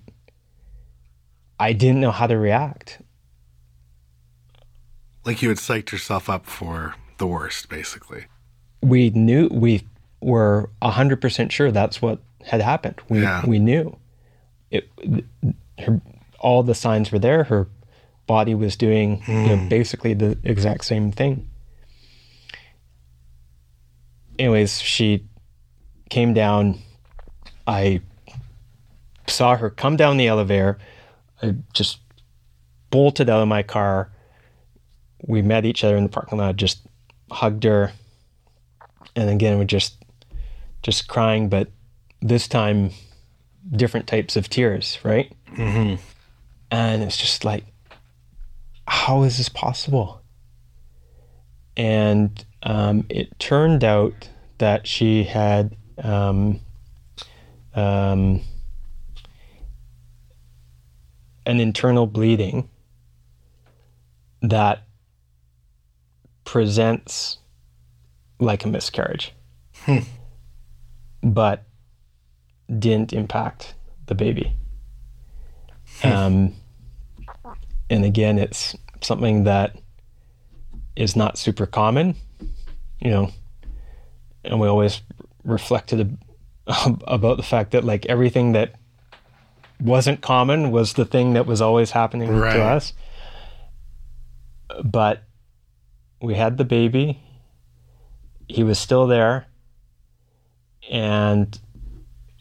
I 1.60 1.74
didn't 1.74 2.02
know 2.02 2.12
how 2.12 2.28
to 2.28 2.38
react. 2.38 3.00
like 5.26 5.42
you 5.42 5.48
had 5.50 5.58
psyched 5.58 5.92
yourself 5.94 6.30
up 6.30 6.46
for 6.46 6.96
the 7.18 7.26
worst, 7.26 7.70
basically. 7.70 8.26
We 8.82 9.10
knew 9.12 9.48
we 9.50 9.88
were 10.20 10.70
100% 10.82 11.50
sure 11.52 11.72
that's 11.72 12.02
what 12.02 12.20
had 12.46 12.60
happened. 12.62 12.96
We 13.08 13.22
Yeah. 13.22 13.46
we 13.46 13.60
knew. 13.60 13.98
It 14.74 14.90
her 15.80 16.02
all 16.40 16.64
the 16.64 16.76
signs 16.76 17.12
were 17.12 17.20
there. 17.20 17.46
Her 17.46 17.68
body 18.28 18.56
was 18.56 18.76
doing 18.76 19.24
you 19.28 19.34
know, 19.34 19.58
hmm. 19.58 19.68
basically 19.68 20.14
the 20.14 20.38
exact 20.44 20.86
same 20.86 21.12
thing. 21.12 21.50
Anyways, 24.40 24.82
she 24.82 25.26
came 26.10 26.34
down. 26.34 26.80
I 27.68 28.02
saw 29.28 29.56
her 29.56 29.70
come 29.70 29.96
down 29.96 30.18
the 30.18 30.28
elevator. 30.28 30.80
I 31.42 31.56
just 31.74 32.00
bolted 32.90 33.30
out 33.30 33.42
of 33.42 33.48
my 33.48 33.64
car. 33.64 34.12
We 35.26 35.42
met 35.42 35.66
each 35.66 35.84
other 35.84 35.96
in 35.96 36.04
the 36.04 36.10
parking 36.10 36.38
lot, 36.38 36.56
just 36.56 36.82
hugged 37.32 37.64
her. 37.64 37.94
And 39.16 39.30
again, 39.30 39.58
we're 39.58 39.66
just 39.66 40.04
just 40.82 41.08
crying, 41.08 41.48
but 41.48 41.70
this 42.22 42.48
time 42.48 42.92
different 43.72 44.08
types 44.08 44.36
of 44.36 44.50
tears, 44.50 45.00
right? 45.04 45.32
Mm-hmm. 45.52 46.02
And 46.72 47.04
it's 47.04 47.18
just 47.18 47.46
like, 47.46 47.66
how 48.88 49.24
is 49.24 49.38
this 49.38 49.50
possible? 49.50 50.22
And 51.78 52.44
um, 52.64 53.06
it 53.10 53.38
turned 53.40 53.84
out 53.84 54.30
that 54.58 54.88
she 54.88 55.24
had 55.24 55.76
um, 56.04 56.60
um, 57.74 58.42
an 61.46 61.60
internal 61.60 62.08
bleeding 62.08 62.70
that 64.42 64.84
presents 66.44 67.38
like 68.40 68.66
a 68.66 68.68
miscarriage, 68.68 69.34
but 71.24 71.64
didn't 72.80 73.14
impact 73.14 73.76
the 74.08 74.16
baby. 74.16 74.56
Um, 76.04 76.54
and 77.90 78.04
again, 78.06 78.38
it's 78.40 78.76
something 79.02 79.44
that 79.46 79.76
is 80.96 81.16
not 81.16 81.38
super 81.38 81.66
common, 81.66 82.16
you 83.00 83.12
know, 83.12 83.32
and 84.44 84.60
we 84.60 84.68
always 84.68 85.02
reflected 85.44 86.18
about 87.08 87.38
the 87.38 87.44
fact 87.44 87.72
that 87.72 87.84
like 87.84 88.06
everything 88.08 88.54
that 88.54 88.76
wasn't 89.80 90.22
common 90.22 90.72
was 90.72 90.94
the 90.94 91.06
thing 91.06 91.34
that 91.34 91.46
was 91.46 91.62
always 91.62 91.92
happening 91.92 92.30
Right. 92.30 92.54
to 92.54 92.62
us. 92.64 92.94
But 94.84 95.24
we 96.22 96.36
had 96.36 96.58
the 96.58 96.66
baby. 96.66 97.22
He 98.48 98.64
was 98.64 98.80
still 98.80 99.08
there. 99.08 99.46
And 100.90 101.58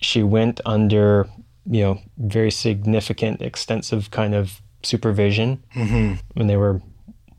she 0.03 0.23
went 0.23 0.61
under, 0.67 1.29
you 1.65 1.83
know, 1.83 2.01
very 2.19 2.51
significant, 2.51 3.41
extensive 3.41 4.11
kind 4.11 4.35
of 4.35 4.61
supervision 4.83 5.63
Mm-hmm. 5.75 6.15
when 6.35 6.47
they 6.49 6.57
were 6.57 6.83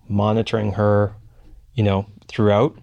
monitoring 0.08 0.74
her, 0.74 1.14
you 1.74 1.84
know, 1.84 2.06
throughout. 2.28 2.78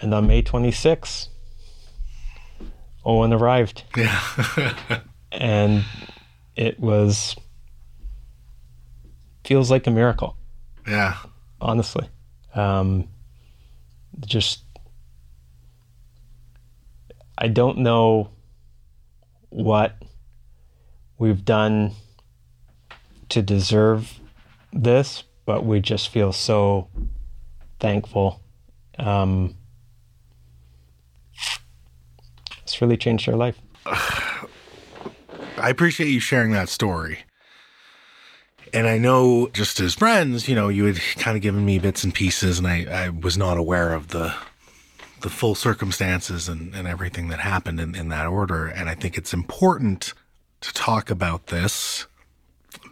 And 0.00 0.12
on 0.12 0.26
May 0.26 0.42
26th, 0.42 1.28
Owen 3.04 3.32
arrived 3.32 3.84
Yeah. 3.96 4.20
and 5.32 5.84
it 6.56 6.78
was 6.80 7.36
feels 9.44 9.70
like 9.70 9.86
a 9.86 9.90
miracle, 9.90 10.36
yeah. 10.88 11.16
honestly. 11.60 12.08
Um, 12.54 13.08
just 14.26 14.64
I 17.38 17.48
don't 17.48 17.78
know 17.78 18.30
what 19.50 19.96
we've 21.18 21.44
done 21.44 21.92
to 23.28 23.42
deserve 23.42 24.20
this, 24.72 25.24
but 25.44 25.64
we 25.64 25.80
just 25.80 26.08
feel 26.08 26.32
so 26.32 26.88
thankful. 27.80 28.42
Um, 28.98 29.56
it's 32.62 32.80
really 32.80 32.96
changed 32.96 33.28
our 33.28 33.36
life. 33.36 33.60
I 33.86 35.70
appreciate 35.70 36.08
you 36.08 36.20
sharing 36.20 36.52
that 36.52 36.68
story. 36.68 37.20
And 38.72 38.86
I 38.86 38.98
know 38.98 39.48
just 39.52 39.80
as 39.80 39.94
friends, 39.94 40.48
you 40.48 40.54
know, 40.54 40.68
you 40.68 40.84
had 40.84 41.00
kind 41.18 41.36
of 41.36 41.42
given 41.42 41.64
me 41.64 41.78
bits 41.78 42.04
and 42.04 42.12
pieces 42.12 42.58
and 42.58 42.66
I, 42.66 42.84
I 42.84 43.08
was 43.08 43.38
not 43.38 43.56
aware 43.56 43.92
of 43.92 44.08
the 44.08 44.34
the 45.26 45.30
full 45.30 45.56
circumstances 45.56 46.48
and, 46.48 46.72
and 46.72 46.86
everything 46.86 47.26
that 47.26 47.40
happened 47.40 47.80
in, 47.80 47.96
in 47.96 48.10
that 48.10 48.28
order. 48.28 48.68
And 48.68 48.88
I 48.88 48.94
think 48.94 49.18
it's 49.18 49.34
important 49.34 50.14
to 50.60 50.72
talk 50.72 51.10
about 51.10 51.48
this 51.48 52.06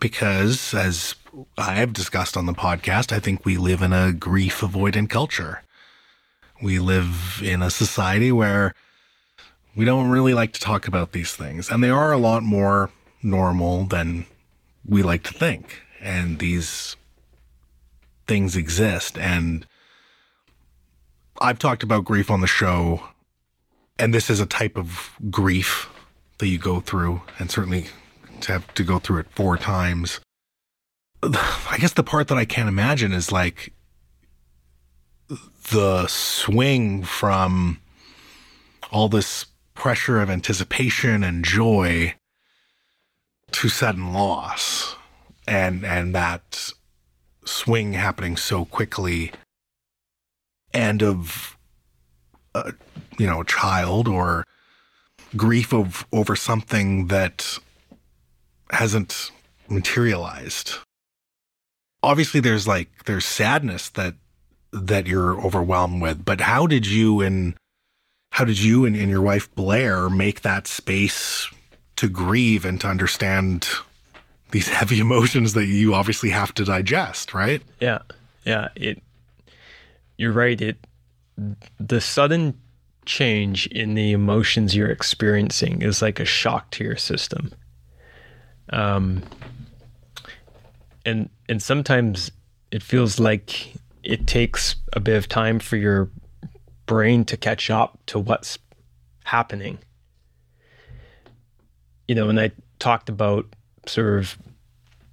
because 0.01 0.75
as 0.75 1.15
I 1.57 1.75
have 1.75 1.93
discussed 1.93 2.37
on 2.37 2.47
the 2.47 2.53
podcast, 2.53 3.13
I 3.13 3.21
think 3.21 3.45
we 3.45 3.57
live 3.57 3.83
in 3.83 3.93
a 3.93 4.13
grief 4.13 4.63
avoidant 4.63 5.11
culture. 5.11 5.63
We 6.61 6.81
live 6.81 7.41
in 7.41 7.63
a 7.63 7.71
society 7.71 8.33
where 8.33 8.75
we 9.77 9.85
don't 9.85 10.11
really 10.11 10.35
like 10.35 10.53
to 10.55 10.61
talk 10.61 10.89
about 10.89 11.13
these 11.13 11.37
things, 11.37 11.71
and 11.71 11.85
they 11.85 11.91
are 11.91 12.11
a 12.11 12.19
lot 12.19 12.43
more 12.43 12.91
normal 13.23 13.85
than 13.85 14.27
we 14.85 15.05
like 15.05 15.23
to 15.23 15.33
think. 15.33 15.83
And 16.01 16.41
these 16.41 16.97
things 18.27 18.57
exist. 18.57 19.17
And 19.19 19.67
I've 21.41 21.59
talked 21.59 21.83
about 21.83 22.05
grief 22.05 22.31
on 22.31 22.41
the 22.41 22.47
show, 22.47 23.09
and 23.99 24.15
this 24.15 24.31
is 24.31 24.41
a 24.41 24.47
type 24.47 24.77
of 24.77 25.11
grief 25.31 25.91
that 26.39 26.49
you 26.49 26.59
go 26.59 26.81
through, 26.81 27.23
and 27.39 27.51
certainly 27.51 27.87
to 28.41 28.53
have 28.53 28.73
to 28.75 28.85
go 28.85 28.99
through 28.99 29.21
it 29.21 29.31
four 29.31 29.57
times. 29.57 30.21
I 31.23 31.77
guess 31.79 31.93
the 31.93 32.03
part 32.03 32.29
that 32.29 32.39
I 32.39 32.45
can't 32.45 32.69
imagine 32.69 33.13
is 33.13 33.33
like 33.33 33.73
the 35.71 36.07
swing 36.07 37.03
from 37.03 37.81
all 38.91 39.09
this 39.09 39.47
pressure 39.75 40.21
of 40.21 40.31
anticipation 40.31 41.25
and 41.25 41.45
joy 41.45 42.15
to 43.51 43.69
sudden 43.69 44.13
loss 44.13 44.97
and 45.47 45.85
and 45.85 46.15
that 46.15 46.73
swing 47.45 47.93
happening 47.95 48.37
so 48.37 48.65
quickly 48.65 49.33
and 50.75 51.03
of 51.03 51.57
uh, 52.55 52.73
you 53.19 53.27
know 53.27 53.41
a 53.41 53.45
child 53.45 54.09
or 54.09 54.45
grief 55.37 55.73
of 55.73 56.07
over 56.13 56.37
something 56.37 57.07
that 57.07 57.59
hasn't 58.71 59.31
materialized 59.69 60.75
obviously 62.03 62.41
there's 62.41 62.69
like 62.69 63.05
there's 63.05 63.25
sadness 63.25 63.89
that 63.91 64.15
that 64.73 65.07
you're 65.07 65.41
overwhelmed 65.41 66.03
with 66.03 66.25
but 66.25 66.41
how 66.41 66.67
did 66.67 66.87
you 66.87 67.21
and 67.21 67.55
how 68.33 68.45
did 68.45 68.61
you 68.61 68.85
and, 68.85 68.97
and 68.97 69.09
your 69.09 69.23
wife 69.23 69.53
blair 69.55 70.11
make 70.11 70.43
that 70.43 70.67
space 70.67 71.49
to 71.97 72.09
grieve 72.09 72.65
and 72.65 72.81
to 72.81 72.89
understand 72.89 73.69
these 74.51 74.69
heavy 74.79 75.01
emotions 75.01 75.55
that 75.55 75.67
you 75.67 75.95
obviously 75.95 76.31
have 76.31 76.53
to 76.55 76.65
digest 76.65 77.33
right 77.33 77.63
Yeah, 77.81 78.01
yeah. 78.45 78.69
It. 78.77 79.03
You're 80.17 80.33
right. 80.33 80.61
It. 80.61 80.87
The 81.81 82.01
sudden 82.01 82.59
change 83.07 83.67
in 83.67 83.95
the 83.95 84.13
emotions 84.13 84.75
you're 84.75 84.91
experiencing 84.91 85.83
is 85.83 86.01
like 86.01 86.21
a 86.21 86.25
shock 86.25 86.71
to 86.73 86.85
your 86.85 86.97
system. 86.97 87.53
Um. 88.71 89.23
And 91.05 91.29
and 91.49 91.63
sometimes 91.63 92.31
it 92.71 92.83
feels 92.83 93.21
like 93.21 93.75
it 94.03 94.27
takes 94.27 94.77
a 94.93 95.01
bit 95.01 95.17
of 95.17 95.29
time 95.29 95.59
for 95.59 95.77
your 95.77 96.11
brain 96.87 97.25
to 97.27 97.37
catch 97.37 97.71
up 97.71 97.99
to 98.07 98.19
what's 98.19 98.59
happening. 99.25 99.79
You 102.09 102.15
know, 102.15 102.29
and 102.29 102.39
I 102.39 102.53
talked 102.79 103.09
about 103.09 103.47
sort 103.87 104.19
of 104.19 104.39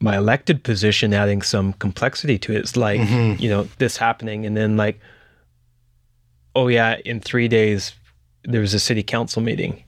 my 0.01 0.17
elected 0.17 0.63
position 0.63 1.13
adding 1.13 1.41
some 1.41 1.73
complexity 1.73 2.37
to 2.39 2.53
it. 2.53 2.59
It's 2.59 2.75
like, 2.75 2.99
mm-hmm. 2.99 3.41
you 3.41 3.49
know, 3.49 3.63
this 3.77 3.97
happening 3.97 4.45
and 4.45 4.57
then 4.57 4.77
like, 4.77 4.99
oh 6.55 6.67
yeah, 6.67 6.97
in 7.05 7.19
three 7.19 7.47
days 7.47 7.93
there 8.43 8.61
was 8.61 8.73
a 8.73 8.79
city 8.79 9.03
council 9.03 9.41
meeting 9.41 9.83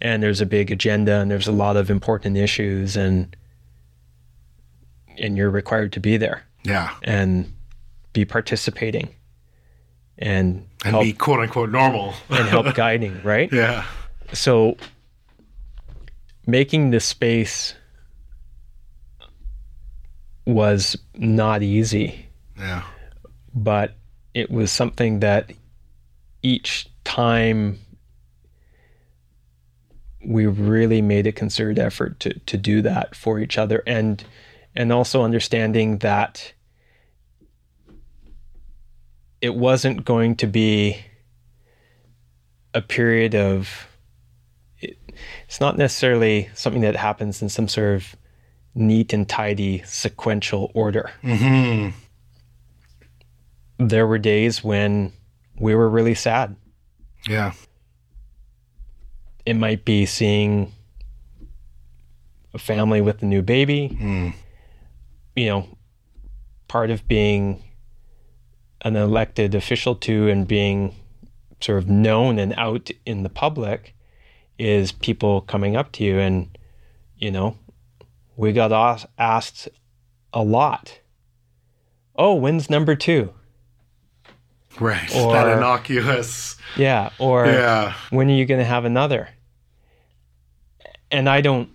and 0.00 0.22
there's 0.22 0.40
a 0.40 0.46
big 0.46 0.70
agenda 0.70 1.20
and 1.20 1.30
there's 1.30 1.48
a 1.48 1.52
lot 1.52 1.76
of 1.76 1.90
important 1.90 2.36
issues 2.36 2.96
and 2.96 3.36
and 5.18 5.36
you're 5.36 5.50
required 5.50 5.92
to 5.92 5.98
be 5.98 6.16
there 6.16 6.44
yeah 6.62 6.94
and 7.02 7.52
be 8.12 8.24
participating 8.24 9.08
and 10.18 10.66
and 10.84 10.92
help 10.92 11.02
be 11.02 11.12
quote 11.12 11.40
unquote 11.40 11.70
normal 11.70 12.14
and 12.28 12.48
help 12.48 12.74
guiding, 12.74 13.20
right? 13.22 13.52
yeah 13.52 13.84
So 14.32 14.76
making 16.46 16.90
the 16.90 17.00
space 17.00 17.74
was 20.48 20.96
not 21.14 21.62
easy, 21.62 22.26
yeah. 22.58 22.82
But 23.54 23.94
it 24.32 24.50
was 24.50 24.72
something 24.72 25.20
that 25.20 25.52
each 26.42 26.88
time 27.04 27.78
we 30.24 30.46
really 30.46 31.02
made 31.02 31.26
a 31.26 31.32
concerted 31.32 31.78
effort 31.78 32.18
to 32.20 32.38
to 32.40 32.56
do 32.56 32.80
that 32.82 33.14
for 33.14 33.38
each 33.38 33.58
other 33.58 33.82
and 33.86 34.24
and 34.74 34.90
also 34.90 35.22
understanding 35.22 35.98
that 35.98 36.52
it 39.40 39.54
wasn't 39.54 40.04
going 40.04 40.34
to 40.36 40.46
be 40.46 40.98
a 42.72 42.80
period 42.80 43.34
of 43.34 43.86
it, 44.80 44.96
it's 45.46 45.60
not 45.60 45.76
necessarily 45.76 46.48
something 46.54 46.82
that 46.82 46.96
happens 46.96 47.42
in 47.42 47.50
some 47.50 47.68
sort 47.68 47.96
of 47.96 48.16
neat 48.78 49.12
and 49.12 49.28
tidy 49.28 49.82
sequential 49.84 50.70
order 50.74 51.10
mm-hmm. 51.22 51.90
there 53.78 54.06
were 54.06 54.18
days 54.18 54.62
when 54.64 55.12
we 55.58 55.74
were 55.74 55.88
really 55.88 56.14
sad 56.14 56.56
yeah 57.28 57.52
it 59.44 59.54
might 59.54 59.84
be 59.84 60.04
seeing 60.04 60.72
a 62.54 62.58
family 62.58 63.00
with 63.00 63.22
a 63.22 63.26
new 63.26 63.42
baby. 63.42 63.96
Mm. 64.00 64.34
You 65.36 65.46
know, 65.46 65.68
part 66.66 66.90
of 66.90 67.06
being 67.08 67.62
an 68.82 68.96
elected 68.96 69.54
official 69.54 69.94
too 69.94 70.28
and 70.28 70.46
being 70.46 70.94
sort 71.60 71.78
of 71.78 71.88
known 71.88 72.38
and 72.38 72.52
out 72.56 72.90
in 73.06 73.22
the 73.22 73.28
public 73.28 73.94
is 74.58 74.92
people 74.92 75.40
coming 75.40 75.76
up 75.76 75.92
to 75.92 76.04
you 76.04 76.18
and, 76.18 76.56
you 77.16 77.30
know, 77.30 77.56
we 78.38 78.52
got 78.52 78.72
asked 79.18 79.68
a 80.32 80.42
lot. 80.42 81.00
Oh, 82.16 82.34
when's 82.34 82.70
number 82.70 82.94
two? 82.96 83.34
right 84.80 85.12
Or- 85.16 85.32
that 85.32 85.56
innocuous 85.56 86.56
Yeah. 86.76 87.10
Or 87.18 87.46
yeah 87.46 87.94
when 88.10 88.30
are 88.30 88.34
you 88.34 88.46
going 88.46 88.60
to 88.60 88.64
have 88.64 88.84
another? 88.84 89.28
And 91.10 91.28
I 91.28 91.40
don't, 91.40 91.68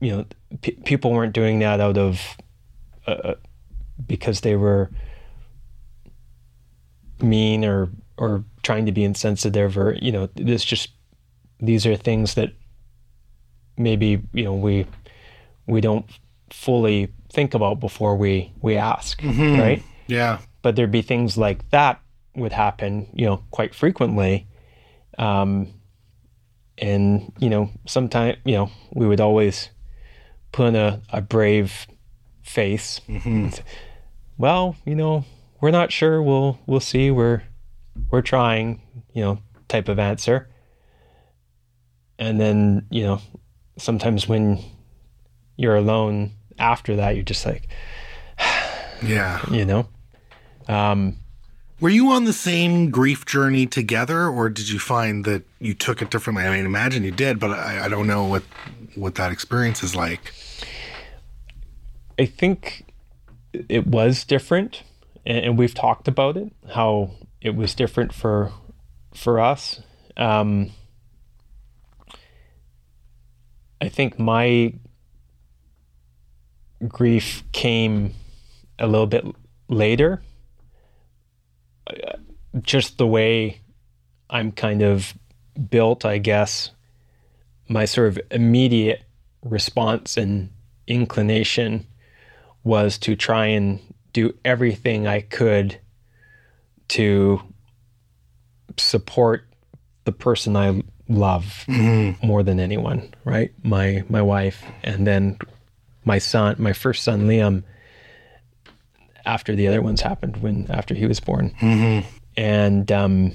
you 0.00 0.14
know, 0.14 0.26
p- 0.60 0.78
people 0.84 1.12
weren't 1.12 1.32
doing 1.32 1.60
that 1.60 1.80
out 1.80 1.96
of, 1.96 2.20
uh, 3.06 3.10
uh, 3.10 3.34
because 4.06 4.40
they 4.42 4.54
were 4.56 4.90
mean 7.20 7.64
or 7.64 7.90
or 8.18 8.44
trying 8.62 8.84
to 8.86 8.92
be 8.92 9.04
insensitive 9.04 9.78
or 9.78 9.94
you 10.02 10.12
know, 10.12 10.28
this 10.34 10.64
just 10.64 10.90
these 11.60 11.86
are 11.86 11.96
things 11.96 12.34
that 12.34 12.52
maybe 13.78 14.20
you 14.32 14.44
know 14.44 14.54
we 14.54 14.86
we 15.68 15.80
don't 15.80 16.06
fully 16.50 17.12
think 17.32 17.54
about 17.54 17.78
before 17.78 18.16
we 18.16 18.52
we 18.62 18.76
ask, 18.76 19.22
right? 19.22 19.82
yeah 20.06 20.38
but 20.62 20.76
there'd 20.76 20.90
be 20.90 21.02
things 21.02 21.36
like 21.36 21.68
that 21.70 22.00
would 22.34 22.52
happen, 22.52 23.08
you 23.12 23.26
know, 23.26 23.42
quite 23.50 23.74
frequently. 23.74 24.46
Um, 25.18 25.74
and 26.76 27.32
you 27.38 27.50
know, 27.50 27.70
sometimes 27.86 28.38
you 28.44 28.54
know 28.54 28.70
we 28.92 29.06
would 29.06 29.20
always 29.20 29.70
put 30.52 30.74
a, 30.74 31.00
a 31.10 31.20
brave 31.20 31.86
face. 32.42 33.00
Well, 34.36 34.76
you 34.84 34.94
know, 34.94 35.24
we're 35.60 35.72
not 35.72 35.90
sure. 35.90 36.22
We'll 36.22 36.58
we'll 36.66 36.80
see. 36.80 37.10
We're 37.10 37.42
we're 38.10 38.22
trying. 38.22 38.82
You 39.12 39.22
know, 39.22 39.38
type 39.66 39.88
of 39.88 39.98
answer. 39.98 40.48
And 42.20 42.40
then 42.40 42.86
you 42.90 43.02
know, 43.02 43.20
sometimes 43.78 44.28
when 44.28 44.62
you're 45.58 45.76
alone 45.76 46.30
after 46.58 46.96
that, 46.96 47.14
you're 47.16 47.24
just 47.24 47.44
like, 47.44 47.68
yeah 49.02 49.44
you 49.50 49.66
know, 49.66 49.86
um, 50.68 51.16
Were 51.80 51.90
you 51.90 52.10
on 52.10 52.24
the 52.24 52.32
same 52.32 52.90
grief 52.90 53.26
journey 53.26 53.66
together, 53.66 54.26
or 54.26 54.48
did 54.48 54.68
you 54.70 54.78
find 54.78 55.24
that 55.26 55.42
you 55.60 55.74
took 55.74 56.00
it 56.00 56.10
differently? 56.10 56.44
I 56.44 56.56
mean, 56.56 56.64
imagine 56.64 57.04
you 57.04 57.10
did, 57.10 57.38
but 57.38 57.50
I, 57.50 57.84
I 57.84 57.88
don't 57.88 58.06
know 58.06 58.24
what 58.24 58.42
what 58.94 59.16
that 59.16 59.30
experience 59.32 59.82
is 59.82 59.94
like. 59.94 60.32
I 62.18 62.26
think 62.26 62.84
it 63.52 63.86
was 63.86 64.24
different, 64.24 64.82
and, 65.24 65.38
and 65.38 65.58
we've 65.58 65.74
talked 65.74 66.08
about 66.08 66.36
it 66.36 66.52
how 66.74 67.10
it 67.40 67.54
was 67.54 67.74
different 67.74 68.12
for 68.12 68.52
for 69.14 69.38
us. 69.40 69.80
Um, 70.16 70.72
I 73.80 73.88
think 73.88 74.18
my 74.18 74.74
grief 76.86 77.42
came 77.52 78.14
a 78.78 78.86
little 78.86 79.06
bit 79.06 79.24
later. 79.68 80.22
Just 82.62 82.98
the 82.98 83.06
way 83.06 83.60
I'm 84.30 84.52
kind 84.52 84.82
of 84.82 85.14
built, 85.70 86.04
I 86.04 86.18
guess. 86.18 86.70
My 87.68 87.84
sort 87.84 88.08
of 88.08 88.20
immediate 88.30 89.02
response 89.42 90.16
and 90.16 90.50
inclination 90.86 91.86
was 92.64 92.98
to 92.98 93.16
try 93.16 93.46
and 93.46 93.80
do 94.12 94.34
everything 94.44 95.06
I 95.06 95.20
could 95.20 95.78
to 96.88 97.40
support 98.76 99.46
the 100.04 100.12
person 100.12 100.56
I 100.56 100.82
love 101.08 101.64
mm-hmm. 101.68 102.26
more 102.26 102.42
than 102.42 102.60
anyone, 102.60 103.12
right? 103.24 103.52
My 103.62 104.04
my 104.08 104.22
wife 104.22 104.62
and 104.82 105.06
then 105.06 105.38
my 106.08 106.18
son, 106.18 106.56
my 106.58 106.72
first 106.72 107.04
son 107.04 107.28
Liam 107.28 107.62
after 109.24 109.54
the 109.54 109.68
other 109.68 109.82
ones 109.82 110.00
happened 110.00 110.38
when 110.38 110.66
after 110.70 110.94
he 110.94 111.06
was 111.06 111.20
born. 111.20 111.52
And 112.36 112.90
um 112.90 113.32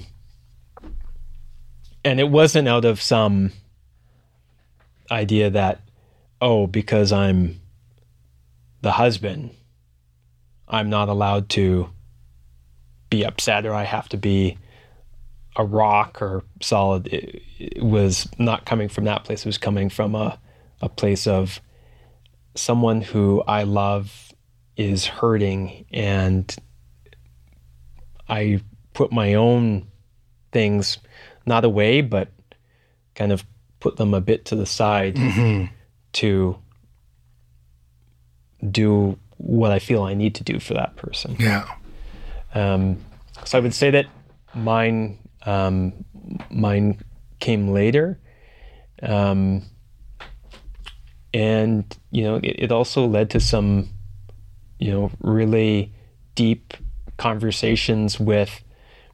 and 2.04 2.20
it 2.20 2.28
wasn't 2.28 2.68
out 2.68 2.84
of 2.84 3.00
some 3.00 3.52
idea 5.10 5.50
that 5.50 5.80
oh 6.42 6.66
because 6.66 7.12
I'm 7.12 7.60
the 8.82 8.92
husband 8.92 9.50
I'm 10.66 10.90
not 10.90 11.08
allowed 11.08 11.48
to 11.50 11.88
be 13.08 13.24
upset 13.24 13.64
or 13.64 13.72
I 13.72 13.84
have 13.84 14.08
to 14.08 14.16
be 14.16 14.58
a 15.56 15.64
rock 15.64 16.20
or 16.20 16.42
solid. 16.60 17.06
It, 17.06 17.42
it 17.58 17.82
was 17.82 18.26
not 18.38 18.66
coming 18.66 18.88
from 18.88 19.04
that 19.04 19.22
place. 19.24 19.40
It 19.42 19.46
was 19.46 19.58
coming 19.58 19.88
from 19.88 20.16
a, 20.16 20.40
a 20.80 20.88
place 20.88 21.28
of 21.28 21.60
someone 22.54 23.00
who 23.00 23.42
I 23.42 23.64
love 23.64 24.32
is 24.76 25.06
hurting 25.06 25.86
and 25.92 26.54
I 28.28 28.60
put 28.92 29.12
my 29.12 29.34
own 29.34 29.88
things 30.52 30.98
not 31.46 31.64
away, 31.64 32.00
but 32.00 32.28
kind 33.14 33.32
of 33.32 33.44
put 33.80 33.96
them 33.96 34.14
a 34.14 34.20
bit 34.20 34.46
to 34.46 34.56
the 34.56 34.66
side 34.66 35.18
to 36.14 36.58
do 38.70 39.18
what 39.36 39.70
I 39.72 39.78
feel 39.78 40.02
I 40.02 40.14
need 40.14 40.34
to 40.36 40.44
do 40.44 40.58
for 40.58 40.74
that 40.74 40.96
person. 40.96 41.36
Yeah. 41.38 41.68
Um, 42.54 42.98
so 43.44 43.58
I 43.58 43.60
would 43.60 43.74
say 43.74 43.90
that 43.90 44.06
mine 44.54 45.18
um, 45.44 45.92
mine 46.50 47.02
came 47.40 47.68
later, 47.68 48.18
um, 49.02 49.62
and 51.34 51.98
you 52.12 52.22
know 52.22 52.36
it, 52.36 52.56
it 52.58 52.72
also 52.72 53.06
led 53.06 53.28
to 53.30 53.40
some 53.40 53.90
you 54.78 54.90
know 54.90 55.10
really 55.20 55.92
deep 56.34 56.72
conversations 57.18 58.18
with 58.18 58.64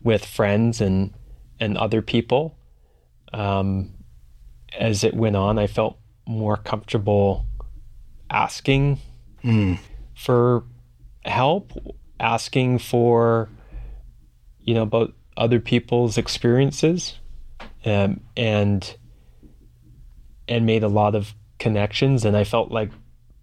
with 0.03 0.25
friends 0.25 0.81
and 0.81 1.13
and 1.59 1.77
other 1.77 2.03
people. 2.03 2.57
Um, 3.33 3.95
as 4.79 5.03
it 5.05 5.15
went 5.15 5.37
on, 5.37 5.59
I 5.59 5.67
felt 5.67 5.99
more 6.27 6.57
comfortable 6.57 7.47
asking 8.31 8.99
for 10.15 10.65
help, 11.25 11.73
asking 12.19 12.79
for, 12.79 13.49
you 14.61 14.75
know, 14.75 14.83
about 14.83 15.13
other 15.37 15.61
people's 15.61 16.19
experiences, 16.19 17.19
um, 17.85 18.21
and 18.37 18.97
and 20.49 20.67
made 20.67 20.83
a 20.83 20.89
lot 20.89 21.15
of 21.15 21.35
connections. 21.61 22.25
And 22.25 22.37
I 22.37 22.43
felt 22.43 22.73
like 22.73 22.91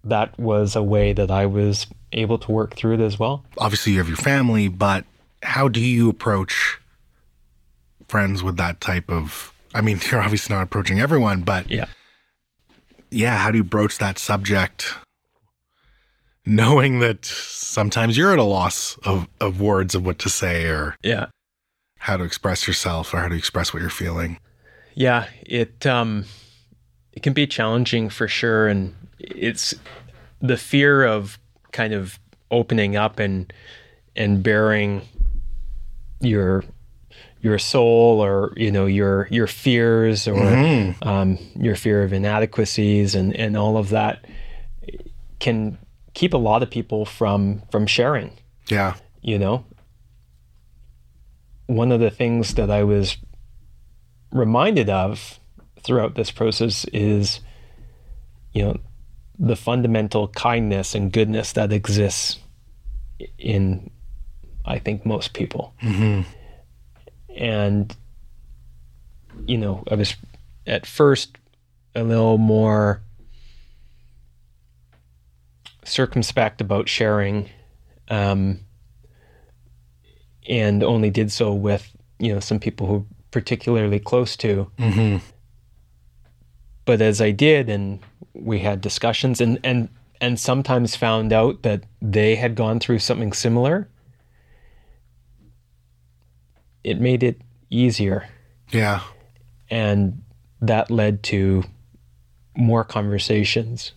that 0.04 0.38
was 0.38 0.76
a 0.76 0.82
way 0.82 1.14
that 1.14 1.30
I 1.30 1.46
was 1.46 1.86
able 2.12 2.36
to 2.38 2.52
work 2.52 2.76
through 2.76 2.94
it 2.94 3.00
as 3.00 3.18
well. 3.18 3.44
Obviously, 3.56 3.92
you 3.92 3.98
have 3.98 4.08
your 4.08 4.16
family, 4.18 4.68
but 4.68 5.04
how 5.42 5.68
do 5.68 5.80
you 5.80 6.10
approach 6.10 6.78
friends 8.08 8.42
with 8.42 8.56
that 8.58 8.80
type 8.80 9.10
of? 9.10 9.52
I 9.74 9.80
mean, 9.80 10.00
you're 10.10 10.20
obviously 10.20 10.54
not 10.54 10.62
approaching 10.62 11.00
everyone, 11.00 11.42
but 11.42 11.70
Yeah. 11.70 11.86
yeah, 13.10 13.38
how 13.38 13.50
do 13.50 13.58
you 13.58 13.64
broach 13.64 13.98
that 13.98 14.18
subject? 14.18 14.94
Knowing 16.46 17.00
that 17.00 17.26
sometimes 17.26 18.16
you're 18.16 18.32
at 18.32 18.38
a 18.38 18.42
loss 18.42 18.96
of, 19.04 19.28
of 19.40 19.60
words 19.60 19.94
of 19.94 20.06
what 20.06 20.18
to 20.20 20.30
say 20.30 20.64
or 20.66 20.96
Yeah. 21.02 21.26
how 21.98 22.16
to 22.16 22.24
express 22.24 22.66
yourself 22.66 23.12
or 23.12 23.18
how 23.18 23.28
to 23.28 23.34
express 23.34 23.74
what 23.74 23.80
you're 23.80 23.90
feeling. 23.90 24.38
Yeah, 24.94 25.26
it 25.42 25.84
um 25.86 26.24
it 27.18 27.22
can 27.24 27.32
be 27.32 27.48
challenging 27.48 28.08
for 28.08 28.28
sure 28.28 28.68
and 28.68 28.94
it's 29.18 29.74
the 30.40 30.56
fear 30.56 31.04
of 31.04 31.36
kind 31.72 31.92
of 31.92 32.20
opening 32.52 32.94
up 32.94 33.18
and 33.18 33.52
and 34.14 34.40
baring 34.40 35.02
your 36.20 36.62
your 37.40 37.58
soul 37.58 38.22
or 38.24 38.52
you 38.56 38.70
know 38.70 38.86
your 38.86 39.26
your 39.32 39.48
fears 39.48 40.28
or 40.28 40.94
um, 41.02 41.36
your 41.56 41.74
fear 41.74 42.04
of 42.04 42.12
inadequacies 42.12 43.16
and 43.16 43.34
and 43.34 43.56
all 43.56 43.76
of 43.76 43.88
that 43.88 44.24
can 45.40 45.76
keep 46.14 46.32
a 46.32 46.38
lot 46.38 46.62
of 46.62 46.70
people 46.70 47.04
from 47.04 47.62
from 47.72 47.84
sharing. 47.88 48.30
Yeah. 48.68 48.94
you 49.22 49.40
know? 49.40 49.64
One 51.66 51.90
of 51.90 51.98
the 51.98 52.10
things 52.10 52.54
that 52.54 52.70
i 52.70 52.84
was 52.84 53.16
reminded 54.30 54.88
of 54.88 55.37
throughout 55.88 56.14
this 56.16 56.30
process 56.30 56.84
is 56.92 57.40
you 58.52 58.62
know 58.62 58.76
the 59.38 59.56
fundamental 59.56 60.28
kindness 60.28 60.94
and 60.94 61.10
goodness 61.10 61.52
that 61.54 61.72
exists 61.72 62.38
in 63.38 63.90
i 64.66 64.78
think 64.78 65.06
most 65.06 65.32
people. 65.32 65.72
And 67.36 67.96
you 69.46 69.56
know 69.56 69.82
i 69.90 69.94
was 69.94 70.14
at 70.66 70.84
first 70.84 71.38
a 71.94 72.02
little 72.02 72.36
more 72.36 73.00
circumspect 75.84 76.60
about 76.60 76.86
sharing 76.88 77.48
um, 78.10 78.60
and 80.46 80.82
only 80.82 81.08
did 81.08 81.32
so 81.32 81.54
with 81.54 81.90
you 82.18 82.34
know 82.34 82.40
some 82.40 82.58
people 82.58 82.86
who 82.86 83.06
particularly 83.30 83.98
close 83.98 84.36
to 84.36 84.70
but 86.88 87.02
as 87.02 87.20
i 87.20 87.30
did 87.30 87.68
and 87.68 88.00
we 88.32 88.60
had 88.60 88.80
discussions 88.80 89.42
and 89.42 89.58
and 89.62 89.90
and 90.22 90.40
sometimes 90.40 90.96
found 90.96 91.34
out 91.34 91.60
that 91.62 91.84
they 92.00 92.34
had 92.34 92.54
gone 92.54 92.80
through 92.80 92.98
something 92.98 93.30
similar 93.30 93.86
it 96.82 96.98
made 96.98 97.22
it 97.22 97.42
easier 97.68 98.26
Yeah. 98.70 99.00
and 99.68 100.22
that 100.62 100.90
led 100.90 101.22
to 101.24 101.62
more 102.56 102.84
conversations 102.84 103.92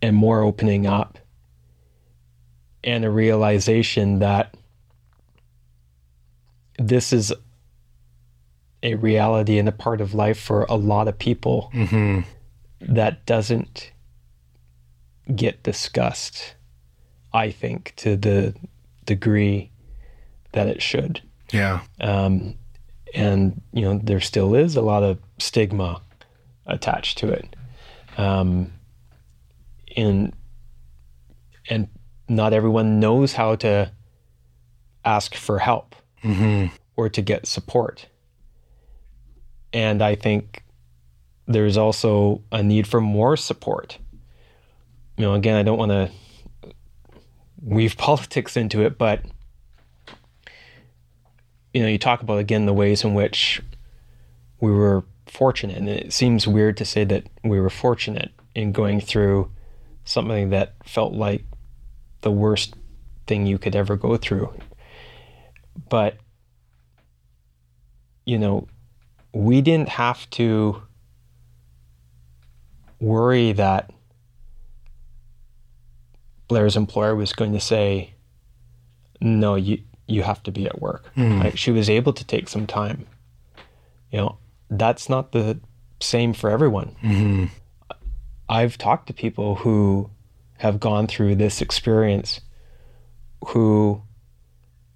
and 0.00 0.16
more 0.16 0.40
opening 0.40 0.86
up 0.86 1.18
and 2.82 3.04
a 3.04 3.10
realization 3.10 4.20
that 4.20 4.56
this 6.78 7.12
is 7.12 7.30
a 8.82 8.94
reality 8.94 9.58
and 9.58 9.68
a 9.68 9.72
part 9.72 10.00
of 10.00 10.14
life 10.14 10.38
for 10.40 10.64
a 10.68 10.74
lot 10.74 11.08
of 11.08 11.18
people 11.18 11.70
that 12.80 13.24
doesn't 13.26 13.92
get 15.36 15.62
discussed 15.62 16.54
i 17.32 17.50
think 17.50 17.92
to 17.96 18.16
the 18.16 18.54
degree 19.04 19.70
that 20.52 20.66
it 20.68 20.82
should. 20.82 21.22
Yeah. 21.52 21.80
um, 22.00 22.54
and 23.14 23.60
you 23.74 23.82
know 23.82 24.00
there 24.02 24.20
still 24.20 24.54
is 24.54 24.74
a 24.74 24.80
lot 24.80 25.02
of 25.02 25.18
stigma 25.38 26.00
attached 26.66 27.18
to 27.18 27.28
it. 27.28 27.56
Um, 28.16 28.72
and 29.96 30.34
and 31.68 31.88
not 32.28 32.54
everyone 32.54 33.00
knows 33.00 33.34
how 33.34 33.56
to 33.56 33.92
ask 35.04 35.34
for 35.34 35.58
help 35.58 35.94
or 36.96 37.08
to 37.10 37.20
get 37.20 37.46
support 37.46 38.06
and 39.72 40.02
i 40.02 40.14
think 40.14 40.62
there's 41.46 41.76
also 41.76 42.42
a 42.52 42.62
need 42.62 42.86
for 42.86 43.00
more 43.00 43.36
support 43.36 43.98
you 45.16 45.24
know 45.24 45.34
again 45.34 45.56
i 45.56 45.62
don't 45.62 45.78
want 45.78 45.90
to 45.90 46.10
weave 47.62 47.96
politics 47.98 48.56
into 48.56 48.82
it 48.82 48.98
but 48.98 49.24
you 51.72 51.82
know, 51.82 51.88
you 51.88 51.98
talk 51.98 52.22
about 52.22 52.38
again 52.38 52.66
the 52.66 52.72
ways 52.72 53.04
in 53.04 53.14
which 53.14 53.62
we 54.60 54.70
were 54.70 55.04
fortunate, 55.26 55.76
and 55.76 55.88
it 55.88 56.12
seems 56.12 56.46
weird 56.46 56.76
to 56.76 56.84
say 56.84 57.04
that 57.04 57.26
we 57.42 57.58
were 57.58 57.70
fortunate 57.70 58.30
in 58.54 58.72
going 58.72 59.00
through 59.00 59.50
something 60.04 60.50
that 60.50 60.74
felt 60.84 61.14
like 61.14 61.44
the 62.20 62.30
worst 62.30 62.74
thing 63.26 63.46
you 63.46 63.58
could 63.58 63.74
ever 63.74 63.96
go 63.96 64.16
through. 64.16 64.52
But, 65.88 66.18
you 68.26 68.38
know, 68.38 68.68
we 69.32 69.60
didn't 69.60 69.88
have 69.88 70.28
to 70.30 70.82
worry 73.00 73.52
that 73.52 73.90
Blair's 76.48 76.76
employer 76.76 77.14
was 77.14 77.32
going 77.32 77.52
to 77.52 77.60
say, 77.60 78.14
no, 79.20 79.54
you 79.54 79.78
you 80.06 80.22
have 80.22 80.42
to 80.42 80.50
be 80.50 80.66
at 80.66 80.80
work. 80.80 81.10
Hmm. 81.14 81.40
Like, 81.40 81.56
she 81.56 81.70
was 81.70 81.88
able 81.88 82.12
to 82.12 82.24
take 82.24 82.48
some 82.48 82.66
time. 82.66 83.06
You 84.10 84.18
know, 84.18 84.38
that's 84.68 85.08
not 85.08 85.32
the 85.32 85.58
same 86.00 86.34
for 86.34 86.50
everyone. 86.50 86.96
Mm-hmm. 87.02 87.44
I've 88.48 88.76
talked 88.76 89.06
to 89.06 89.14
people 89.14 89.54
who 89.54 90.10
have 90.58 90.78
gone 90.80 91.06
through 91.06 91.36
this 91.36 91.62
experience 91.62 92.40
who 93.48 94.02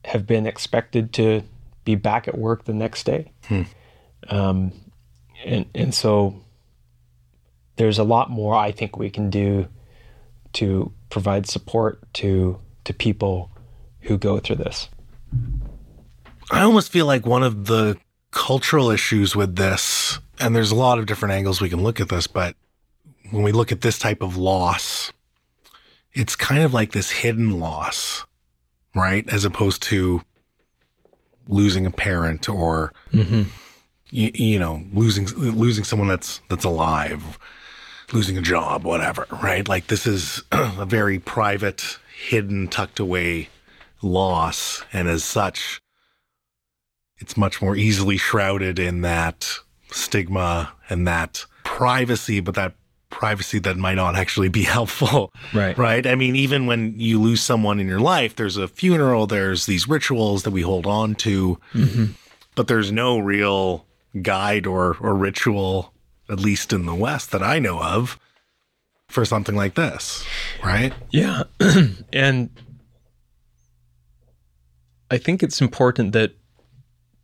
have 0.04 0.26
been 0.26 0.46
expected 0.46 1.12
to 1.14 1.42
be 1.84 1.94
back 1.94 2.28
at 2.28 2.36
work 2.36 2.64
the 2.64 2.74
next 2.74 3.04
day. 3.04 3.32
Hmm. 3.46 3.62
Um, 4.28 4.72
and, 5.44 5.66
and 5.74 5.94
so 5.94 6.42
there's 7.76 7.98
a 7.98 8.04
lot 8.04 8.30
more 8.30 8.54
I 8.54 8.72
think 8.72 8.96
we 8.96 9.10
can 9.10 9.30
do 9.30 9.68
to 10.54 10.92
provide 11.10 11.46
support 11.46 12.00
to 12.14 12.58
to 12.84 12.94
people 12.94 13.50
who 14.00 14.16
go 14.16 14.38
through 14.38 14.56
this. 14.56 14.88
I 16.50 16.62
almost 16.62 16.92
feel 16.92 17.06
like 17.06 17.26
one 17.26 17.42
of 17.42 17.66
the 17.66 17.98
cultural 18.30 18.90
issues 18.90 19.34
with 19.34 19.56
this, 19.56 20.20
and 20.38 20.54
there's 20.54 20.70
a 20.70 20.76
lot 20.76 20.98
of 20.98 21.06
different 21.06 21.34
angles 21.34 21.60
we 21.60 21.68
can 21.68 21.82
look 21.82 22.00
at 22.00 22.08
this, 22.08 22.26
but 22.26 22.54
when 23.30 23.42
we 23.42 23.50
look 23.50 23.72
at 23.72 23.80
this 23.80 23.98
type 23.98 24.22
of 24.22 24.36
loss, 24.36 25.12
it's 26.12 26.36
kind 26.36 26.62
of 26.62 26.72
like 26.72 26.92
this 26.92 27.10
hidden 27.10 27.58
loss, 27.58 28.24
right? 28.94 29.28
As 29.28 29.44
opposed 29.44 29.82
to 29.84 30.22
losing 31.48 31.86
a 31.86 31.90
parent 31.90 32.48
or 32.48 32.92
Mm-hmm. 33.12 33.42
You, 34.16 34.30
you 34.34 34.58
know 34.58 34.82
losing 34.92 35.26
losing 35.36 35.84
someone 35.84 36.08
that's 36.08 36.40
that's 36.48 36.64
alive, 36.64 37.38
losing 38.12 38.38
a 38.38 38.42
job, 38.42 38.84
whatever, 38.84 39.26
right? 39.42 39.68
Like 39.68 39.88
this 39.88 40.06
is 40.06 40.42
a 40.52 40.86
very 40.86 41.18
private, 41.18 41.98
hidden, 42.28 42.68
tucked 42.68 42.98
away 42.98 43.50
loss, 44.02 44.82
and 44.92 45.06
as 45.06 45.22
such, 45.22 45.80
it's 47.18 47.36
much 47.36 47.60
more 47.60 47.76
easily 47.76 48.16
shrouded 48.16 48.78
in 48.78 49.02
that 49.02 49.58
stigma 49.90 50.72
and 50.88 51.06
that 51.06 51.44
privacy, 51.62 52.40
but 52.40 52.54
that 52.54 52.74
privacy 53.10 53.58
that 53.58 53.76
might 53.76 53.94
not 53.94 54.16
actually 54.16 54.48
be 54.48 54.62
helpful. 54.76 55.30
Right. 55.52 55.76
Right. 55.76 56.06
I 56.06 56.14
mean, 56.14 56.36
even 56.36 56.66
when 56.66 56.98
you 56.98 57.20
lose 57.20 57.42
someone 57.42 57.80
in 57.80 57.86
your 57.86 58.00
life, 58.00 58.36
there's 58.36 58.56
a 58.56 58.66
funeral, 58.66 59.26
there's 59.26 59.66
these 59.66 59.86
rituals 59.86 60.42
that 60.44 60.52
we 60.52 60.62
hold 60.62 60.86
on 60.86 61.14
to, 61.16 61.58
mm-hmm. 61.74 62.06
but 62.54 62.68
there's 62.68 62.90
no 62.90 63.18
real 63.18 63.86
guide 64.22 64.66
or, 64.66 64.96
or 65.00 65.14
ritual, 65.14 65.92
at 66.28 66.40
least 66.40 66.72
in 66.72 66.86
the 66.86 66.94
West 66.94 67.30
that 67.32 67.42
I 67.42 67.58
know 67.58 67.82
of, 67.82 68.18
for 69.08 69.24
something 69.24 69.54
like 69.54 69.74
this. 69.74 70.24
Right. 70.64 70.92
Yeah. 71.10 71.44
and 72.12 72.50
I 75.10 75.18
think 75.18 75.42
it's 75.42 75.60
important 75.60 76.12
that 76.12 76.32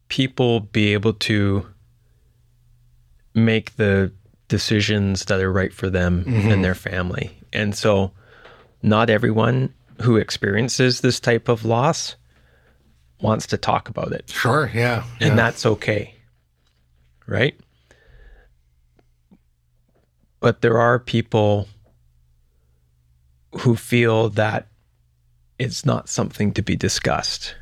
people 0.09 0.61
be 0.61 0.93
able 0.93 1.15
to 1.15 1.67
make 3.35 3.77
the 3.77 4.13
decisions 4.49 5.25
that 5.25 5.41
are 5.41 5.53
right 5.53 5.73
for 5.73 5.89
them 5.89 6.25
mm-hmm. 6.25 6.51
and 6.51 6.65
their 6.65 6.75
family. 6.75 7.31
And 7.53 7.75
so 7.75 8.13
not 8.83 9.09
everyone 9.09 9.73
who 10.03 10.17
experiences 10.17 11.01
this 11.01 11.19
type 11.19 11.49
of 11.49 11.65
loss 11.65 12.17
wants 13.21 13.47
to 13.49 13.57
talk 13.57 13.89
about 13.89 14.13
it. 14.13 14.29
Sure. 14.29 14.71
Yeah. 14.75 15.05
And 15.21 15.31
yeah. 15.31 15.37
that's 15.37 15.65
okay. 15.65 16.15
Right? 17.27 17.59
But 20.41 20.61
there 20.61 20.79
are 20.79 20.99
people 20.99 21.69
who 23.61 23.77
feel 23.77 24.29
that 24.31 24.67
it's 25.59 25.85
not 25.85 26.09
something 26.09 26.53
to 26.55 26.63
be 26.63 26.75
discussed 26.75 27.55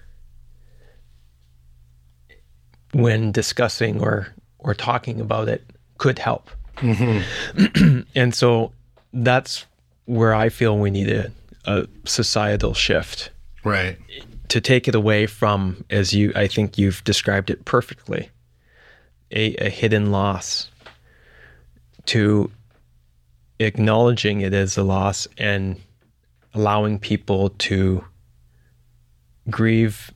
when 2.93 3.33
discussing 3.33 4.01
or 4.01 4.35
or 4.59 4.75
talking 4.75 5.21
about 5.21 5.49
it 5.49 5.65
could 5.99 6.19
help. 6.19 6.51
Mm-hmm. 6.77 8.01
and 8.15 8.35
so 8.35 8.73
that's 9.13 9.67
where 10.07 10.35
I 10.35 10.49
feel 10.49 10.79
we 10.79 10.91
need 10.91 11.09
a, 11.09 11.31
a 11.65 11.87
societal 12.05 12.75
shift 12.75 13.31
right. 13.65 13.97
to 14.49 14.61
take 14.61 14.89
it 14.89 14.95
away 14.95 15.27
from, 15.27 15.85
as 15.91 16.13
you, 16.13 16.33
I 16.35 16.47
think 16.47 16.79
you've 16.79 17.05
described 17.05 17.51
it 17.51 17.65
perfectly, 17.65 18.31
a, 19.31 19.55
a 19.57 19.69
hidden 19.69 20.11
loss, 20.11 20.71
to 22.07 22.51
acknowledging 23.59 24.41
it 24.41 24.55
as 24.55 24.77
a 24.77 24.83
loss 24.83 25.29
and 25.39 25.81
allowing 26.55 26.99
people 26.99 27.51
to 27.51 28.05
grieve 29.49 30.13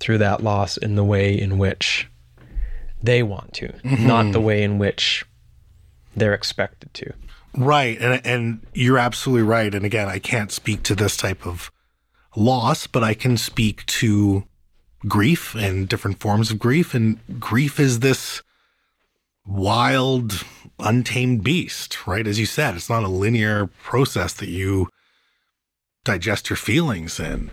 through 0.00 0.18
that 0.18 0.42
loss 0.42 0.76
in 0.76 0.94
the 0.94 1.04
way 1.04 1.38
in 1.38 1.58
which 1.58 2.08
they 3.02 3.22
want 3.22 3.52
to, 3.54 3.68
mm-hmm. 3.68 4.06
not 4.06 4.32
the 4.32 4.40
way 4.40 4.62
in 4.62 4.78
which 4.78 5.24
they're 6.16 6.34
expected 6.34 6.92
to. 6.94 7.12
Right. 7.56 7.98
And 8.00 8.26
and 8.26 8.66
you're 8.74 8.98
absolutely 8.98 9.42
right. 9.42 9.74
And 9.74 9.84
again, 9.84 10.08
I 10.08 10.18
can't 10.18 10.52
speak 10.52 10.82
to 10.84 10.94
this 10.94 11.16
type 11.16 11.46
of 11.46 11.70
loss, 12.34 12.86
but 12.86 13.02
I 13.02 13.14
can 13.14 13.36
speak 13.36 13.86
to 13.86 14.44
grief 15.06 15.54
and 15.54 15.88
different 15.88 16.20
forms 16.20 16.50
of 16.50 16.58
grief. 16.58 16.94
And 16.94 17.18
grief 17.40 17.78
is 17.78 18.00
this 18.00 18.42
wild, 19.46 20.44
untamed 20.78 21.44
beast, 21.44 22.06
right? 22.06 22.26
As 22.26 22.38
you 22.38 22.46
said, 22.46 22.74
it's 22.74 22.90
not 22.90 23.04
a 23.04 23.08
linear 23.08 23.68
process 23.82 24.32
that 24.34 24.48
you 24.48 24.88
digest 26.04 26.50
your 26.50 26.56
feelings 26.56 27.18
in, 27.18 27.50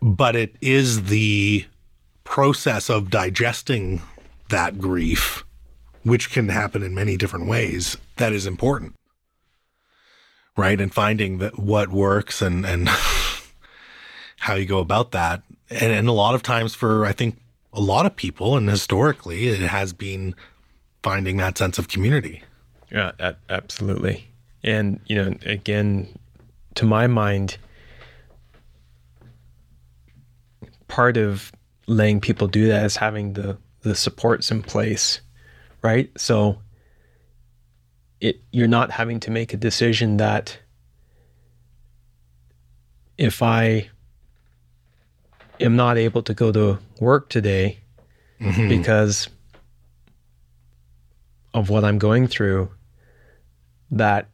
but 0.00 0.36
it 0.36 0.56
is 0.60 1.04
the 1.04 1.66
process 2.24 2.88
of 2.88 3.10
digesting 3.10 4.02
that 4.48 4.78
grief 4.78 5.44
which 6.02 6.30
can 6.30 6.48
happen 6.48 6.82
in 6.82 6.94
many 6.94 7.16
different 7.16 7.46
ways, 7.46 7.96
that 8.16 8.32
is 8.32 8.46
important. 8.46 8.94
Right. 10.56 10.80
And 10.80 10.92
finding 10.92 11.38
that 11.38 11.58
what 11.58 11.90
works 11.90 12.42
and, 12.42 12.66
and 12.66 12.88
how 14.38 14.54
you 14.54 14.66
go 14.66 14.78
about 14.78 15.12
that. 15.12 15.42
And, 15.70 15.92
and 15.92 16.08
a 16.08 16.12
lot 16.12 16.34
of 16.34 16.42
times 16.42 16.74
for, 16.74 17.06
I 17.06 17.12
think, 17.12 17.38
a 17.72 17.80
lot 17.80 18.04
of 18.04 18.16
people, 18.16 18.56
and 18.56 18.68
historically, 18.68 19.48
it 19.48 19.60
has 19.60 19.92
been 19.92 20.34
finding 21.02 21.36
that 21.36 21.56
sense 21.56 21.78
of 21.78 21.88
community. 21.88 22.42
Yeah, 22.90 23.12
absolutely. 23.48 24.28
And, 24.64 25.00
you 25.06 25.16
know, 25.16 25.34
again, 25.46 26.08
to 26.74 26.84
my 26.84 27.06
mind, 27.06 27.56
part 30.88 31.16
of 31.16 31.52
letting 31.86 32.20
people 32.20 32.48
do 32.48 32.66
that 32.68 32.84
is 32.84 32.96
having 32.96 33.34
the, 33.34 33.56
the 33.82 33.94
supports 33.94 34.50
in 34.50 34.62
place, 34.62 35.20
right? 35.82 36.10
So 36.16 36.58
it 38.20 38.42
you're 38.52 38.68
not 38.68 38.90
having 38.90 39.20
to 39.20 39.30
make 39.30 39.54
a 39.54 39.56
decision 39.56 40.18
that 40.18 40.58
if 43.16 43.42
I 43.42 43.88
am 45.60 45.76
not 45.76 45.98
able 45.98 46.22
to 46.22 46.34
go 46.34 46.50
to 46.52 46.78
work 47.00 47.28
today 47.28 47.78
because 48.68 49.28
of 51.52 51.68
what 51.68 51.84
I'm 51.84 51.98
going 51.98 52.26
through, 52.26 52.70
that 53.90 54.28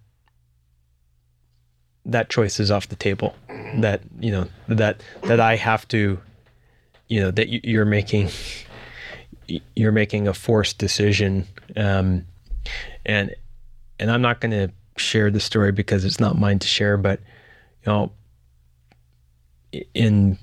that 2.05 2.29
choice 2.31 2.61
is 2.61 2.71
off 2.71 2.89
the 2.89 2.95
table. 2.97 3.35
That 3.81 4.03
you 4.21 4.31
know 4.31 4.47
that 4.69 5.03
that 5.25 5.41
I 5.41 5.57
have 5.57 5.89
to, 5.89 6.21
you 7.09 7.21
know, 7.21 7.31
that 7.33 7.49
you- 7.49 7.61
you're 7.65 7.85
making 7.85 8.29
you're 9.75 9.93
making 9.93 10.29
a 10.29 10.35
forced 10.35 10.79
decision, 10.79 11.47
um, 11.77 12.27
and 13.05 13.35
and 13.99 14.11
I'm 14.11 14.23
not 14.23 14.41
going 14.41 14.51
to 14.53 14.71
share 14.97 15.31
the 15.31 15.41
story 15.41 15.73
because 15.73 16.05
it's 16.05 16.21
not 16.21 16.39
mine 16.39 16.59
to 16.61 16.67
share, 16.67 16.97
but 16.97 17.21
you 17.85 17.93
know, 17.93 18.13
in 19.95 20.39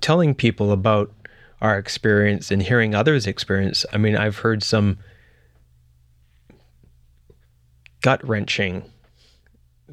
telling 0.00 0.34
people 0.34 0.72
about 0.72 1.12
our 1.60 1.78
experience 1.78 2.50
and 2.50 2.62
hearing 2.62 2.94
others' 2.94 3.26
experience, 3.26 3.84
I 3.92 3.98
mean, 3.98 4.16
I've 4.16 4.38
heard 4.38 4.62
some 4.62 4.98
gut 8.00 8.26
wrenching 8.26 8.90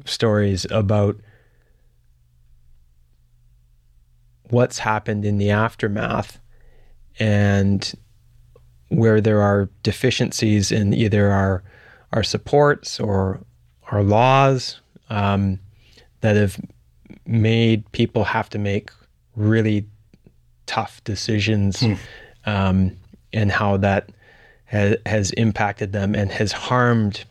stories 0.04 0.66
about 0.70 1.16
what's 4.44 4.78
happened 4.78 5.24
in 5.24 5.38
the 5.38 5.50
aftermath 5.50 6.40
and 7.18 7.92
where 8.88 9.20
there 9.20 9.42
are 9.42 9.68
deficiencies 9.82 10.72
in 10.72 10.94
either 10.94 11.30
our 11.30 11.62
our 12.12 12.22
supports 12.22 12.98
or 12.98 13.40
our 13.90 14.02
laws 14.02 14.80
um, 15.10 15.60
that 16.22 16.36
have 16.36 16.58
made 17.26 17.90
people 17.92 18.24
have 18.24 18.48
to 18.48 18.58
make 18.58 18.90
really 19.38 19.86
tough 20.66 21.02
decisions 21.04 21.82
um, 22.44 22.96
and 23.32 23.50
how 23.50 23.76
that 23.78 24.10
ha- 24.70 24.96
has 25.06 25.30
impacted 25.32 25.92
them 25.92 26.14
and 26.14 26.30
has 26.30 26.52
harmed 26.52 27.24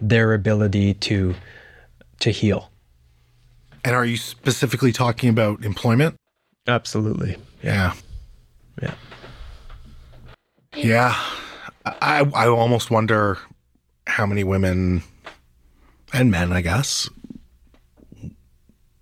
their 0.00 0.34
ability 0.34 0.94
to 0.94 1.34
to 2.20 2.30
heal. 2.30 2.70
And 3.84 3.94
are 3.94 4.04
you 4.04 4.16
specifically 4.16 4.92
talking 4.92 5.30
about 5.30 5.64
employment? 5.64 6.16
Absolutely. 6.66 7.36
Yeah. 7.62 7.94
Yeah. 8.82 8.94
Yeah. 10.76 11.14
I, 11.84 12.28
I 12.34 12.48
almost 12.48 12.90
wonder 12.90 13.38
how 14.06 14.26
many 14.26 14.44
women 14.44 15.02
and 16.12 16.30
men, 16.30 16.52
I 16.52 16.60
guess, 16.60 17.08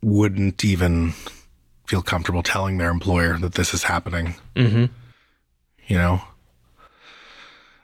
wouldn't 0.03 0.64
even 0.64 1.14
feel 1.87 2.03
comfortable 2.03 2.43
telling 2.43 2.78
their 2.78 2.91
employer 2.91 3.39
that 3.39 3.55
this 3.55 3.72
is 3.74 3.84
happening. 3.84 4.34
Mm-hmm. 4.55 4.87
You 5.87 5.97
know, 5.99 6.20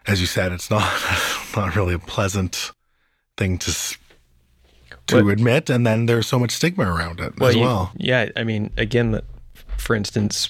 as 0.07 0.21
you 0.21 0.27
said, 0.27 0.53
it's 0.53 0.71
not 0.71 0.83
not 1.57 1.77
really 1.77 1.95
a 1.95 1.99
pleasant 1.99 2.73
thing 3.37 3.59
to 3.59 3.97
to 5.09 5.25
What- 5.25 5.33
admit, 5.33 5.71
and 5.71 5.87
then 5.87 6.07
there's 6.07 6.27
so 6.27 6.39
much 6.39 6.51
stigma 6.53 6.85
around 6.85 7.21
it 7.21 7.35
as 7.41 7.55
you- 7.55 7.61
well. 7.63 7.93
Yeah, 7.97 8.29
I 8.37 8.45
mean, 8.45 8.73
again, 8.77 9.21
for 9.77 9.95
instance, 9.97 10.49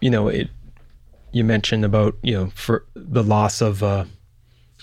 you 0.00 0.10
know, 0.10 0.28
it. 0.28 0.50
You 1.30 1.44
mentioned 1.44 1.84
about 1.84 2.16
you 2.22 2.32
know 2.34 2.46
for 2.54 2.86
the 2.94 3.22
loss 3.22 3.60
of 3.60 3.82
a 3.82 4.08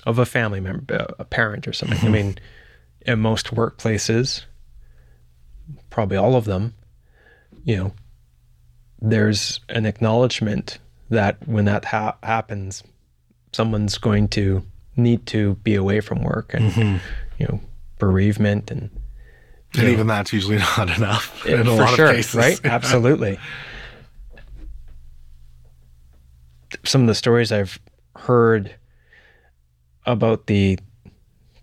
of 0.05 0.19
a 0.19 0.25
family 0.27 0.59
member, 0.59 1.07
a 1.17 1.25
parent 1.25 1.67
or 1.67 1.73
something. 1.73 1.97
I 2.07 2.09
mean, 2.09 2.37
in 3.01 3.19
most 3.19 3.47
workplaces, 3.47 4.43
probably 5.89 6.17
all 6.17 6.35
of 6.35 6.45
them, 6.45 6.75
you 7.63 7.75
know, 7.75 7.93
there's 9.01 9.59
an 9.69 9.85
acknowledgement 9.85 10.79
that 11.09 11.37
when 11.47 11.65
that 11.65 11.85
ha- 11.85 12.17
happens, 12.23 12.83
someone's 13.53 13.97
going 13.97 14.27
to 14.29 14.63
need 14.97 15.25
to 15.27 15.55
be 15.55 15.75
away 15.75 15.99
from 16.01 16.23
work 16.23 16.53
and, 16.53 17.01
you 17.37 17.45
know, 17.47 17.59
bereavement 17.99 18.71
and 18.71 18.89
And 19.77 19.89
even 19.89 20.07
that's 20.07 20.31
usually 20.33 20.57
not 20.77 20.95
enough 20.97 21.45
in 21.45 21.67
a 21.67 21.73
lot 21.73 21.95
sure, 21.95 22.09
of 22.09 22.15
cases. 22.15 22.35
right? 22.35 22.59
Absolutely. 22.65 23.37
Some 26.83 27.01
of 27.01 27.07
the 27.07 27.15
stories 27.15 27.51
I've 27.51 27.79
heard 28.17 28.75
about 30.05 30.47
the 30.47 30.79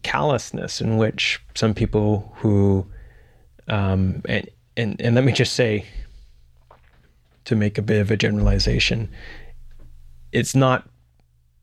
callousness 0.02 0.80
in 0.80 0.96
which 0.96 1.40
some 1.54 1.74
people 1.74 2.32
who, 2.36 2.86
um, 3.68 4.22
and, 4.28 4.48
and 4.76 5.00
and 5.00 5.14
let 5.14 5.24
me 5.24 5.32
just 5.32 5.52
say, 5.54 5.84
to 7.44 7.56
make 7.56 7.78
a 7.78 7.82
bit 7.82 8.00
of 8.00 8.10
a 8.10 8.16
generalization, 8.16 9.10
it's 10.32 10.54
not 10.54 10.88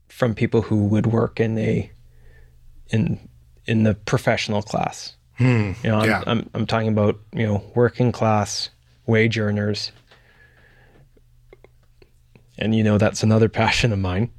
from 0.08 0.34
people 0.34 0.62
who 0.62 0.86
would 0.86 1.06
work 1.06 1.40
in 1.40 1.58
a 1.58 1.90
in 2.88 3.18
in 3.66 3.84
the 3.84 3.94
professional 3.94 4.62
class. 4.62 5.16
Hmm. 5.36 5.72
You 5.82 5.90
know, 5.90 5.98
I'm, 6.00 6.08
yeah. 6.08 6.22
I'm 6.26 6.50
I'm 6.54 6.66
talking 6.66 6.88
about 6.88 7.18
you 7.32 7.46
know 7.46 7.64
working 7.74 8.12
class 8.12 8.70
wage 9.06 9.38
earners, 9.38 9.92
and 12.58 12.74
you 12.74 12.84
know 12.84 12.98
that's 12.98 13.22
another 13.22 13.48
passion 13.60 13.92
of 13.92 13.98
mine. 13.98 14.30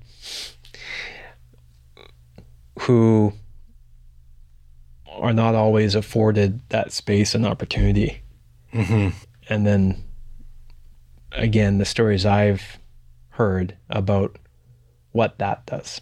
Who 2.81 3.33
are 5.07 5.33
not 5.33 5.55
always 5.55 5.93
afforded 5.95 6.61
that 6.69 6.91
space 6.91 7.35
and 7.35 7.45
opportunity, 7.45 8.21
mm-hmm. 8.73 9.09
and 9.49 9.65
then 9.65 10.03
again 11.31 11.77
the 11.77 11.85
stories 11.85 12.25
I've 12.25 12.77
heard 13.29 13.77
about 13.89 14.37
what 15.11 15.37
that 15.39 15.65
does 15.65 16.01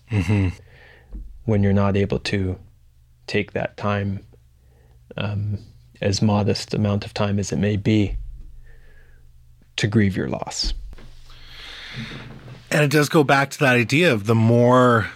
when 1.46 1.64
you're 1.64 1.74
not 1.74 1.98
able 1.98 2.20
to 2.20 2.58
take 3.28 3.54
that 3.54 3.78
time 3.78 4.26
um, 5.18 5.60
as 6.02 6.22
modest 6.22 6.74
amount 6.74 7.06
of 7.06 7.14
time 7.14 7.40
as 7.40 7.52
it 7.52 7.58
may 7.58 7.76
be 7.76 8.18
to 9.78 9.88
grieve 9.88 10.16
your 10.16 10.28
loss. 10.28 10.74
And 12.72 12.84
it 12.84 12.92
does 12.92 13.10
go 13.10 13.24
back 13.24 13.50
to 13.52 13.60
that 13.60 13.76
idea 13.76 14.14
of 14.14 14.26
the 14.26 14.36
more 14.36 15.10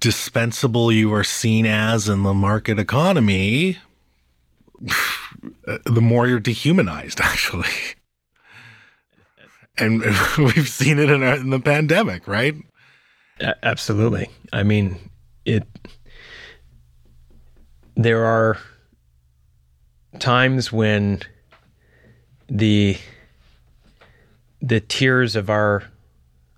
dispensable 0.00 0.90
you 0.90 1.12
are 1.14 1.22
seen 1.22 1.64
as 1.64 2.08
in 2.08 2.24
the 2.24 2.34
market 2.34 2.78
economy, 2.78 3.78
the 5.84 6.00
more 6.00 6.26
you're 6.26 6.40
dehumanized, 6.40 7.20
actually. 7.22 7.64
And 9.80 10.02
we've 10.38 10.68
seen 10.68 10.98
it 10.98 11.10
in, 11.10 11.22
our, 11.22 11.36
in 11.36 11.50
the 11.50 11.60
pandemic, 11.60 12.28
right? 12.28 12.54
Absolutely. 13.62 14.28
I 14.52 14.62
mean, 14.62 14.98
it. 15.44 15.64
There 17.96 18.24
are 18.24 18.58
times 20.18 20.70
when 20.72 21.20
the 22.48 22.96
the 24.60 24.80
tears 24.80 25.36
of 25.36 25.48
our 25.48 25.84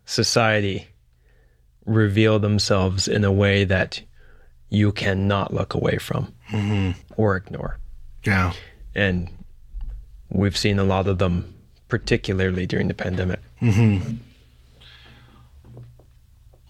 society 0.05 0.89
reveal 1.85 2.39
themselves 2.39 3.09
in 3.09 3.25
a 3.25 3.33
way 3.33 3.65
that 3.65 4.03
you 4.69 4.93
cannot 4.93 5.53
look 5.53 5.75
away 5.75 5.99
from 5.99 6.33
mm-hmm. 6.51 6.99
or 7.17 7.37
ignore. 7.37 7.79
Yeah. 8.25 8.53
And 8.95 9.29
we've 10.31 10.57
seen 10.57 10.79
a 10.79 10.85
lot 10.85 11.07
of 11.07 11.19
them, 11.19 11.52
particularly 11.93 12.65
during 12.65 12.89
the 12.89 12.95
pandemic. 12.95 13.39
Mm-hmm. 13.61 14.15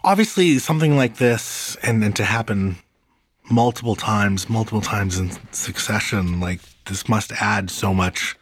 Obviously, 0.02 0.58
something 0.58 0.96
like 0.96 1.18
this, 1.18 1.76
and, 1.84 2.02
then 2.02 2.12
to 2.14 2.24
happen 2.24 2.74
multiple 3.48 3.94
times, 3.94 4.48
multiple 4.48 4.80
times 4.80 5.20
in 5.20 5.30
succession, 5.52 6.40
like 6.40 6.58
this 6.86 7.08
must 7.08 7.30
add 7.40 7.70
so 7.70 7.94
much 7.94 8.36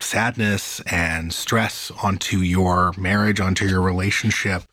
sadness 0.00 0.80
and 0.90 1.32
stress 1.32 1.92
onto 2.02 2.38
your 2.38 2.92
marriage, 2.98 3.38
onto 3.38 3.64
your 3.64 3.80
relationship. 3.80 4.64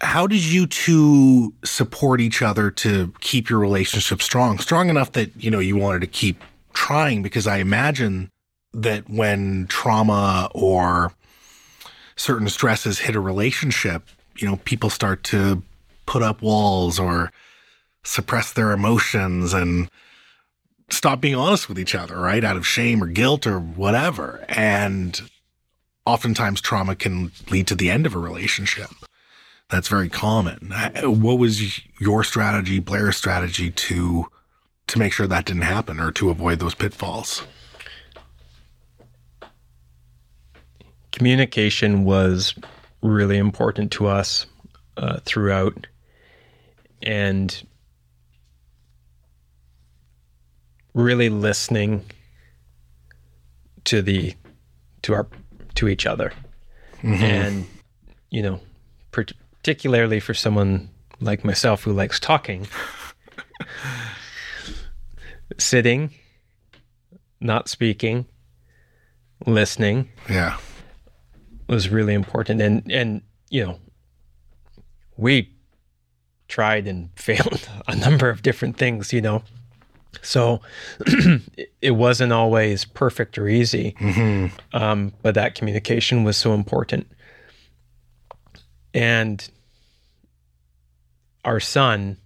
How 0.00 0.26
did 0.26 0.46
you 0.46 0.66
two 0.66 1.52
support 1.62 2.22
each 2.22 2.40
other 2.40 2.70
to 2.70 3.12
keep 3.20 3.50
your 3.50 3.58
relationship 3.58 4.22
strong? 4.22 4.58
Strong 4.60 4.88
enough 4.88 5.12
that, 5.12 5.36
you 5.36 5.50
know, 5.50 5.58
you 5.58 5.76
wanted 5.76 6.00
to 6.00 6.06
keep 6.06 6.42
trying 6.72 7.22
because 7.22 7.46
I 7.46 7.58
imagine 7.58 8.30
that 8.76 9.08
when 9.08 9.66
trauma 9.68 10.50
or 10.54 11.12
certain 12.14 12.48
stresses 12.48 13.00
hit 13.00 13.16
a 13.16 13.20
relationship, 13.20 14.04
you 14.36 14.46
know, 14.46 14.56
people 14.64 14.90
start 14.90 15.22
to 15.24 15.62
put 16.04 16.22
up 16.22 16.42
walls 16.42 16.98
or 16.98 17.32
suppress 18.04 18.52
their 18.52 18.72
emotions 18.72 19.52
and 19.52 19.90
stop 20.90 21.20
being 21.20 21.34
honest 21.34 21.68
with 21.68 21.78
each 21.78 21.94
other, 21.94 22.18
right? 22.18 22.44
Out 22.44 22.56
of 22.56 22.66
shame 22.66 23.02
or 23.02 23.06
guilt 23.06 23.46
or 23.46 23.58
whatever. 23.58 24.44
And 24.48 25.20
oftentimes 26.04 26.60
trauma 26.60 26.94
can 26.94 27.32
lead 27.50 27.66
to 27.68 27.74
the 27.74 27.90
end 27.90 28.06
of 28.06 28.14
a 28.14 28.18
relationship. 28.18 28.90
That's 29.68 29.88
very 29.88 30.08
common. 30.08 30.70
Uh, 30.72 31.10
What 31.10 31.38
was 31.38 31.80
your 31.98 32.22
strategy, 32.22 32.78
Blair's 32.78 33.16
strategy 33.16 33.70
to 33.70 34.28
to 34.86 34.98
make 35.00 35.12
sure 35.12 35.26
that 35.26 35.46
didn't 35.46 35.62
happen 35.62 35.98
or 35.98 36.12
to 36.12 36.30
avoid 36.30 36.60
those 36.60 36.76
pitfalls? 36.76 37.42
Communication 41.16 42.04
was 42.04 42.54
really 43.02 43.38
important 43.38 43.90
to 43.90 44.06
us 44.06 44.46
uh, 44.98 45.18
throughout. 45.24 45.86
And 47.02 47.66
really 50.94 51.28
listening 51.28 52.04
to 53.84 54.02
the 54.02 54.34
to 55.02 55.14
our 55.14 55.26
to 55.74 55.88
each 55.88 56.06
other. 56.06 56.32
And 57.02 57.66
you 58.30 58.42
know 58.42 58.60
particularly 59.12 60.20
for 60.20 60.34
someone 60.34 60.88
like 61.20 61.44
myself 61.44 61.82
who 61.84 61.92
likes 61.92 62.18
talking 62.18 62.66
sitting 65.58 66.10
not 67.40 67.68
speaking 67.68 68.26
listening 69.46 70.08
Yeah. 70.28 70.56
Was 71.68 71.88
really 71.88 72.14
important. 72.14 72.60
And 72.60 72.90
and 72.90 73.22
you 73.50 73.64
know 73.64 73.78
we 75.16 75.52
tried 76.48 76.86
and 76.86 77.10
failed 77.16 77.68
a 77.88 77.96
number 77.96 78.28
of 78.28 78.42
different 78.42 78.76
things 78.76 79.12
you 79.12 79.20
know? 79.20 79.42
So 80.22 80.60
it- 81.82 81.90
wasn't 81.90 82.32
always 82.32 82.84
perfect 82.84 83.36
or 83.38 83.48
easy 83.48 83.94
um, 84.72 85.12
but 85.22 85.34
that 85.34 85.54
communication 85.54 86.24
was 86.24 86.36
so 86.36 86.54
important. 86.54 87.06
And 88.94 89.46
our 91.44 91.60
son 91.60 92.16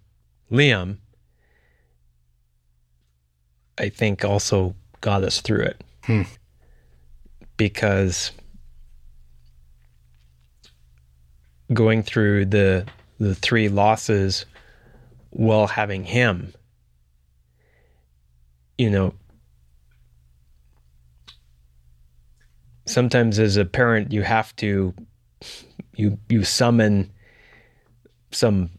liam 0.51 0.97
i 3.77 3.87
think 3.89 4.23
also 4.25 4.75
got 5.01 5.23
us 5.23 5.41
through 5.41 5.61
it. 5.63 5.81
Because 7.57 8.31
going 11.73 12.03
through 12.03 12.45
the 12.45 12.85
the 13.19 13.35
three 13.35 13.69
losses 13.69 14.45
while 15.29 15.67
having 15.67 16.03
him 16.03 16.53
you 18.77 18.89
know 18.89 19.13
sometimes 22.85 23.39
as 23.39 23.57
a 23.57 23.65
parent 23.65 24.11
you 24.11 24.23
have 24.23 24.55
to 24.57 24.93
you 25.95 26.17
you 26.29 26.43
summon 26.43 27.09
some 28.31 28.69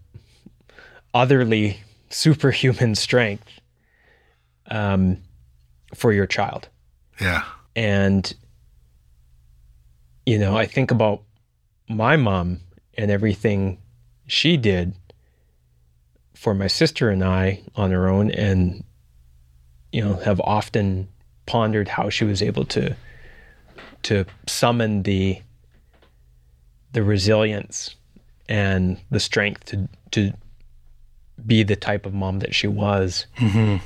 otherly 1.15 1.79
superhuman 2.11 2.95
strength 2.95 3.49
um, 4.71 5.17
for 5.95 6.13
your 6.13 6.27
child 6.27 6.69
Yeah. 7.21 7.45
and 7.77 8.35
you 10.27 10.39
know 10.39 10.57
i 10.57 10.67
think 10.67 10.91
about 10.91 11.23
my 11.89 12.17
mom 12.17 12.61
and 12.97 13.11
everything 13.11 13.79
she 14.27 14.57
did 14.57 14.95
for 16.35 16.55
my 16.55 16.67
sister 16.67 17.09
and 17.11 17.25
i 17.25 17.61
on 17.77 17.91
her 17.91 18.09
own 18.09 18.31
and 18.31 18.85
you 19.93 20.03
know 20.03 20.15
have 20.15 20.41
often 20.41 21.09
pondered 21.47 21.89
how 21.89 22.09
she 22.09 22.25
was 22.25 22.43
able 22.43 22.65
to 22.65 22.97
to 24.03 24.25
summon 24.47 25.03
the 25.03 25.41
the 26.93 27.03
resilience 27.03 27.95
and 28.49 28.99
the 29.11 29.21
strength 29.21 29.65
to 29.65 29.89
to 30.11 30.33
be 31.45 31.63
the 31.63 31.77
type 31.77 32.07
of 32.07 32.15
mom 32.15 32.39
that 32.41 32.55
she 32.55 32.67
was 32.67 33.27
mm-hmm. 33.39 33.77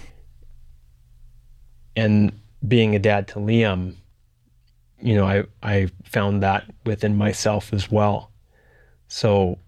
and 1.95 2.33
being 2.67 2.95
a 2.95 2.99
dad 2.99 3.29
to 3.29 3.35
Liam, 3.35 3.95
you 5.01 5.15
know, 5.15 5.27
I 5.27 5.45
I 5.63 5.89
found 6.05 6.43
that 6.43 6.65
within 6.85 7.17
myself 7.17 7.73
as 7.73 7.91
well. 7.91 8.31
So 9.09 9.59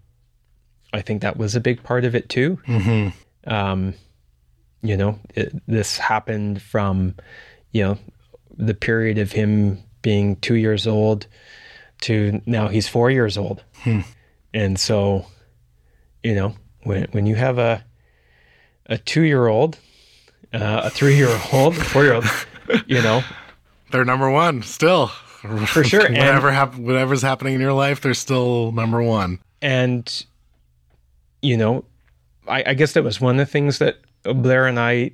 I 0.93 1.01
think 1.01 1.21
that 1.21 1.37
was 1.37 1.55
a 1.55 1.61
big 1.61 1.83
part 1.83 2.05
of 2.05 2.15
it 2.15 2.29
too. 2.29 2.59
Mm-hmm. 2.67 3.51
Um, 3.51 3.93
you 4.81 4.97
know, 4.97 5.19
it, 5.35 5.53
this 5.67 5.97
happened 5.97 6.61
from, 6.61 7.15
you 7.71 7.83
know, 7.83 7.97
the 8.57 8.73
period 8.73 9.17
of 9.17 9.31
him 9.31 9.79
being 10.01 10.35
two 10.37 10.55
years 10.55 10.87
old 10.87 11.27
to 12.01 12.41
now 12.45 12.67
he's 12.67 12.87
four 12.87 13.11
years 13.11 13.37
old. 13.37 13.63
Hmm. 13.83 14.01
And 14.53 14.79
so, 14.79 15.25
you 16.23 16.33
know, 16.33 16.55
when 16.83 17.07
when 17.11 17.25
you 17.25 17.35
have 17.35 17.57
a 17.57 17.83
a 18.85 18.97
two 18.97 19.21
year 19.21 19.47
old, 19.47 19.77
uh, 20.53 20.81
a 20.85 20.89
three 20.89 21.15
year 21.15 21.37
old, 21.51 21.75
four 21.75 22.03
year 22.03 22.13
old, 22.13 22.25
you 22.87 23.01
know, 23.01 23.21
They're 23.91 24.05
number 24.05 24.29
one 24.29 24.61
still. 24.61 25.11
For 25.67 25.83
sure, 25.83 26.01
Whatever 26.09 26.51
hap- 26.51 26.75
whatever's 26.75 27.21
happening 27.21 27.53
in 27.55 27.61
your 27.61 27.73
life, 27.73 28.01
they're 28.01 28.13
still 28.13 28.71
number 28.71 29.01
one. 29.01 29.39
and 29.61 30.25
you 31.41 31.55
know, 31.55 31.85
I, 32.47 32.63
I 32.67 32.73
guess 32.73 32.93
that 32.93 33.03
was 33.03 33.21
one 33.21 33.39
of 33.39 33.47
the 33.47 33.51
things 33.51 33.77
that 33.79 33.97
Blair 34.23 34.67
and 34.67 34.77
I 34.79 35.11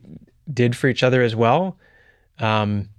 did 0.52 0.76
for 0.76 0.88
each 0.88 1.04
other 1.04 1.22
as 1.22 1.36
well. 1.36 1.78
Um, 2.40 2.90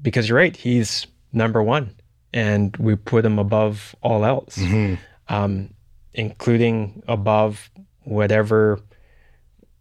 because 0.00 0.28
you're 0.28 0.38
right, 0.38 0.56
he's 0.56 1.06
number 1.32 1.60
one, 1.62 1.94
and 2.32 2.76
we 2.76 2.94
put 2.94 3.24
him 3.24 3.38
above 3.40 3.96
all 4.00 4.24
else, 4.24 4.56
Mm-hmm. 4.56 4.94
um, 5.34 5.74
including 6.14 7.02
above 7.08 7.68
whatever 8.04 8.80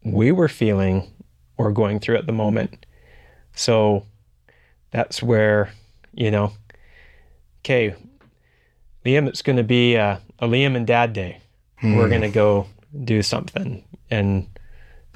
we 0.03 0.31
were 0.31 0.47
feeling 0.49 1.11
or 1.57 1.71
going 1.71 1.99
through 1.99 2.17
at 2.17 2.25
the 2.25 2.31
moment. 2.33 2.85
So 3.53 4.05
that's 4.91 5.21
where, 5.21 5.71
you 6.13 6.31
know, 6.31 6.51
okay, 7.63 7.95
Liam, 9.05 9.27
it's 9.27 9.41
going 9.41 9.57
to 9.57 9.63
be 9.63 9.95
a, 9.95 10.21
a 10.39 10.47
Liam 10.47 10.75
and 10.75 10.85
Dad 10.85 11.13
Day. 11.13 11.39
We're 11.83 12.09
going 12.09 12.21
to 12.21 12.29
go 12.29 12.67
do 13.03 13.23
something, 13.23 13.83
and 14.11 14.47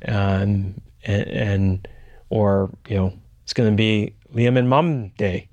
um, 0.08 0.82
and, 1.04 1.28
and 1.28 1.88
or 2.30 2.72
you 2.88 2.96
know, 2.96 3.14
it's 3.44 3.54
going 3.54 3.70
to 3.70 3.76
be 3.76 4.16
Liam 4.34 4.58
and 4.58 4.68
Mom 4.68 5.10
Day, 5.10 5.48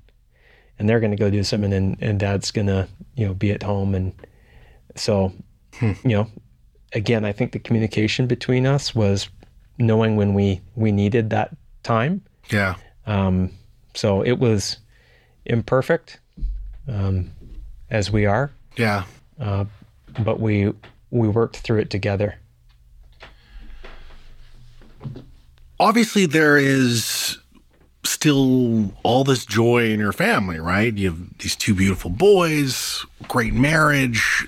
and 0.79 0.89
they're 0.89 0.99
going 0.99 1.11
to 1.11 1.17
go 1.17 1.29
do 1.29 1.43
something, 1.43 1.71
and, 1.71 1.97
and 2.01 2.19
Dad's 2.19 2.49
going 2.49 2.65
to 2.65 2.87
you 3.15 3.27
know 3.27 3.35
be 3.35 3.51
at 3.51 3.61
home, 3.61 3.93
and 3.93 4.13
so 4.95 5.33
you 5.81 5.95
know, 6.03 6.27
again, 6.93 7.25
I 7.25 7.31
think 7.31 7.51
the 7.51 7.59
communication 7.59 8.25
between 8.25 8.65
us 8.65 8.95
was 8.95 9.29
knowing 9.77 10.15
when 10.15 10.33
we 10.33 10.61
we 10.75 10.91
needed 10.91 11.29
that 11.29 11.55
time. 11.83 12.23
Yeah. 12.49 12.75
Um, 13.05 13.51
so 13.93 14.23
it 14.23 14.39
was 14.39 14.77
imperfect, 15.45 16.19
um, 16.87 17.31
as 17.89 18.11
we 18.11 18.25
are, 18.25 18.51
Yeah. 18.77 19.03
uh, 19.39 19.65
but 20.19 20.39
we 20.39 20.73
we 21.11 21.27
worked 21.27 21.57
through 21.57 21.79
it 21.79 21.89
together. 21.89 22.35
Obviously, 25.79 26.25
there 26.25 26.57
is 26.57 27.37
still 28.05 28.93
all 29.03 29.23
this 29.23 29.45
joy 29.45 29.91
in 29.91 29.99
your 29.99 30.11
family, 30.13 30.59
right? 30.59 30.93
You 30.95 31.09
have 31.11 31.37
these 31.39 31.55
two 31.55 31.73
beautiful 31.73 32.09
boys, 32.09 33.05
great 33.27 33.53
marriage. 33.53 34.47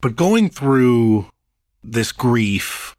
But 0.00 0.16
going 0.16 0.50
through 0.50 1.26
this 1.82 2.12
grief, 2.12 2.96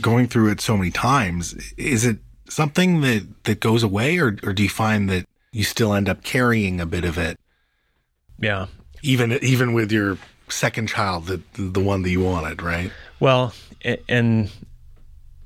going 0.00 0.26
through 0.28 0.50
it 0.52 0.60
so 0.60 0.76
many 0.76 0.90
times, 0.90 1.54
is 1.76 2.04
it 2.04 2.18
something 2.48 3.00
that, 3.00 3.44
that 3.44 3.60
goes 3.60 3.82
away, 3.82 4.18
or, 4.18 4.36
or 4.42 4.52
do 4.52 4.62
you 4.62 4.68
find 4.68 5.08
that 5.10 5.26
you 5.56 5.64
still 5.64 5.94
end 5.94 6.06
up 6.06 6.22
carrying 6.22 6.82
a 6.82 6.86
bit 6.86 7.02
of 7.06 7.16
it, 7.16 7.40
Yeah. 8.38 8.66
even 9.02 9.32
even 9.42 9.72
with 9.72 9.90
your 9.90 10.18
second 10.50 10.86
child, 10.88 11.26
the 11.26 11.40
the 11.54 11.80
one 11.80 12.02
that 12.02 12.10
you 12.10 12.20
wanted, 12.20 12.60
right? 12.60 12.90
Well, 13.20 13.54
and 14.06 14.50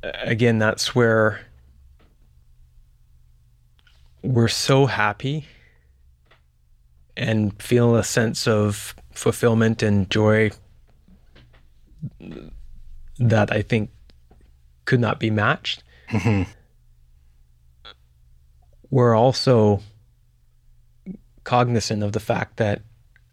again, 0.02 0.58
that's 0.58 0.96
where 0.96 1.46
we're 4.22 4.48
so 4.48 4.86
happy 4.86 5.46
and 7.16 7.62
feel 7.62 7.94
a 7.94 8.02
sense 8.02 8.48
of 8.48 8.96
fulfillment 9.12 9.80
and 9.80 10.10
joy 10.10 10.50
that 13.18 13.52
I 13.52 13.62
think 13.62 13.90
could 14.86 15.00
not 15.00 15.20
be 15.20 15.30
matched. 15.30 15.84
Mm-hmm. 16.08 16.50
We're 18.90 19.14
also 19.14 19.80
cognizant 21.44 22.02
of 22.02 22.12
the 22.12 22.20
fact 22.20 22.56
that 22.58 22.82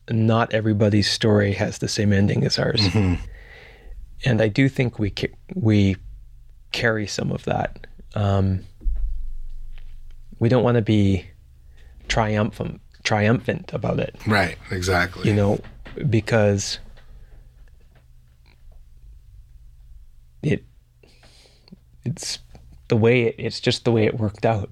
not 0.10 0.54
everybody's 0.54 1.10
story 1.10 1.54
has 1.54 1.80
the 1.80 1.88
same 1.88 2.14
ending 2.14 2.44
as 2.46 2.58
ours 2.58 2.82
and 4.26 4.42
I 4.42 4.48
do 4.48 4.70
think 4.70 4.98
we 4.98 5.10
ca- 5.12 5.34
we 5.54 5.96
carry 6.72 7.06
some 7.08 7.32
of 7.32 7.44
that. 7.46 7.86
Um, 8.16 8.62
we 10.40 10.50
don't 10.50 10.64
want 10.64 10.76
to 10.76 10.82
be 10.82 11.26
triumphant 12.08 12.82
triumphant 13.04 13.72
about 13.74 14.00
it, 14.00 14.16
Right. 14.26 14.58
Exactly. 14.72 15.30
you 15.30 15.36
know, 15.36 15.60
because 16.10 16.80
it 20.44 20.64
it's 22.04 22.40
the 22.88 22.96
way 22.98 23.24
it, 23.24 23.36
it's 23.38 23.60
just 23.60 23.84
the 23.86 23.92
way 23.92 24.06
it 24.06 24.18
worked 24.18 24.46
out. 24.46 24.72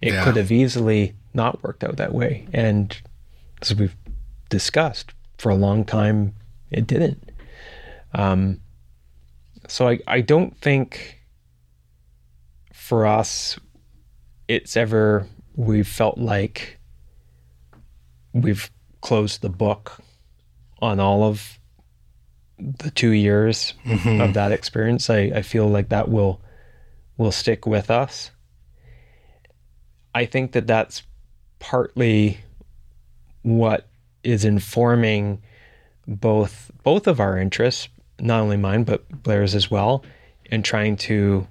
It 0.00 0.12
Yeah. 0.12 0.24
could 0.24 0.36
have 0.36 0.52
easily 0.52 1.14
not 1.34 1.62
worked 1.62 1.84
out 1.84 1.96
that 1.96 2.14
way, 2.14 2.46
and 2.52 3.00
as 3.60 3.74
we've 3.74 3.96
discussed 4.48 5.12
for 5.38 5.50
a 5.50 5.54
long 5.54 5.84
time, 5.84 6.34
it 6.70 6.86
didn't. 6.86 7.30
Um, 8.12 8.60
so 9.68 9.88
I, 9.88 9.98
I 10.06 10.20
don't 10.20 10.56
think 10.60 11.20
for 12.72 13.06
us 13.06 13.58
it's 14.46 14.76
ever 14.76 15.26
we've 15.56 15.88
felt 15.88 16.18
like 16.18 16.78
we've 18.32 18.70
closed 19.00 19.40
the 19.42 19.48
book 19.48 19.98
on 20.80 21.00
all 21.00 21.24
of 21.24 21.58
the 22.58 22.90
two 22.90 23.10
years 23.10 23.74
of 24.20 24.34
that 24.34 24.52
experience. 24.52 25.10
I, 25.10 25.32
I 25.34 25.42
feel 25.42 25.68
like 25.68 25.88
that 25.88 26.08
will 26.08 26.40
will 27.16 27.32
stick 27.32 27.66
with 27.66 27.90
us. 27.90 28.30
I 30.14 30.26
think 30.26 30.52
that 30.52 30.66
that's 30.66 31.02
partly 31.64 32.38
what 33.40 33.88
is 34.22 34.44
informing 34.44 35.42
both 36.06 36.70
both 36.82 37.06
of 37.06 37.20
our 37.20 37.38
interests, 37.38 37.88
not 38.20 38.42
only 38.42 38.58
mine 38.58 38.84
but 38.84 39.08
Blair's 39.22 39.54
as 39.54 39.70
well, 39.70 40.04
in 40.44 40.62
trying 40.62 40.94
to 40.98 41.46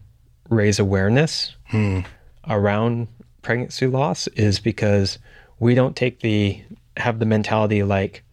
raise 0.49 0.77
awareness 0.77 1.56
hmm. 1.65 2.02
around 2.48 3.07
pregnancy 3.41 3.88
loss 3.88 4.27
is 4.27 4.60
because 4.60 5.18
we 5.60 5.73
don't 5.73 5.95
take 5.95 6.19
the 6.19 6.61
have 6.95 7.18
the 7.18 7.26
mentality 7.26 7.81
like 7.81 8.23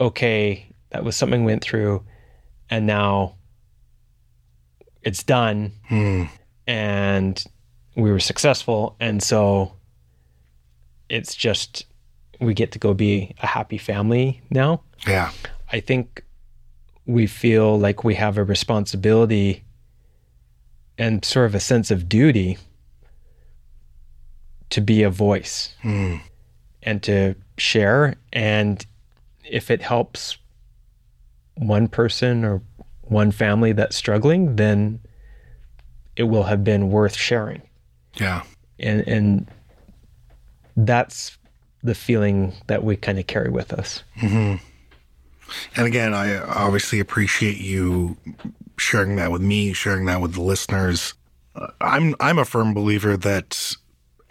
okay 0.00 0.72
that 0.88 1.04
was 1.04 1.14
something 1.14 1.44
we 1.44 1.52
went 1.52 1.62
through 1.62 2.02
and 2.70 2.86
now 2.86 3.34
it's 5.02 5.22
done 5.22 5.72
hmm. 5.88 6.24
and 6.66 7.44
we 7.96 8.10
were 8.10 8.20
successful. 8.20 8.96
And 9.00 9.22
so 9.22 9.74
it's 11.10 11.34
just 11.34 11.86
we 12.40 12.54
get 12.54 12.72
to 12.72 12.78
go 12.78 12.94
be 12.94 13.34
a 13.42 13.46
happy 13.46 13.78
family 13.78 14.40
now 14.50 14.80
Yeah. 15.06 15.30
I 15.72 15.80
think 15.80 16.24
we 17.06 17.26
feel 17.26 17.78
like 17.78 18.04
we 18.04 18.14
have 18.14 18.38
a 18.38 18.44
responsibility 18.44 19.64
and 20.98 21.24
sort 21.24 21.46
of 21.46 21.54
a 21.54 21.60
sense 21.60 21.90
of 21.90 22.08
duty 22.08 22.58
to 24.70 24.80
be 24.80 25.02
a 25.02 25.10
voice 25.10 25.74
hmm. 25.82 26.16
and 26.82 27.02
to 27.02 27.34
share. 27.56 28.14
And 28.32 28.84
if 29.44 29.70
it 29.70 29.82
helps 29.82 30.36
one 31.54 31.88
person 31.88 32.44
or 32.44 32.62
one 33.02 33.32
family 33.32 33.72
that's 33.72 33.96
struggling, 33.96 34.56
then 34.56 35.00
it 36.16 36.24
will 36.24 36.44
have 36.44 36.62
been 36.62 36.90
worth 36.90 37.16
sharing. 37.16 37.62
Yeah. 38.16 38.42
And, 38.78 39.06
and 39.08 39.50
that's 40.86 41.38
the 41.82 41.94
feeling 41.94 42.52
that 42.66 42.84
we 42.84 42.96
kind 42.96 43.18
of 43.18 43.26
carry 43.26 43.50
with 43.50 43.72
us. 43.72 44.02
And 45.76 45.86
again, 45.86 46.14
I 46.14 46.38
obviously 46.38 47.00
appreciate 47.00 47.58
you 47.58 48.16
sharing 48.76 49.16
that 49.16 49.30
with 49.30 49.42
me, 49.42 49.72
sharing 49.72 50.06
that 50.06 50.20
with 50.20 50.34
the 50.34 50.42
listeners. 50.42 51.14
Uh, 51.54 51.68
I'm 51.80 52.14
I'm 52.20 52.38
a 52.38 52.44
firm 52.44 52.74
believer 52.74 53.16
that, 53.16 53.74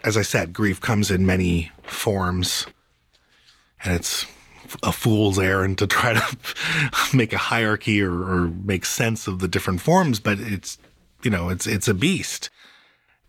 as 0.02 0.16
I 0.16 0.22
said, 0.22 0.52
grief 0.52 0.80
comes 0.80 1.10
in 1.10 1.26
many 1.26 1.70
forms, 1.82 2.66
and 3.84 3.94
it's 3.94 4.26
a 4.82 4.92
fool's 4.92 5.38
errand 5.38 5.78
to 5.78 5.86
try 5.86 6.14
to 6.14 6.36
make 7.16 7.32
a 7.32 7.38
hierarchy 7.38 8.00
or, 8.02 8.12
or 8.12 8.48
make 8.48 8.86
sense 8.86 9.26
of 9.26 9.40
the 9.40 9.48
different 9.48 9.80
forms. 9.80 10.20
But 10.20 10.38
it's 10.40 10.78
you 11.22 11.30
know 11.30 11.48
it's 11.50 11.66
it's 11.66 11.88
a 11.88 11.94
beast, 11.94 12.48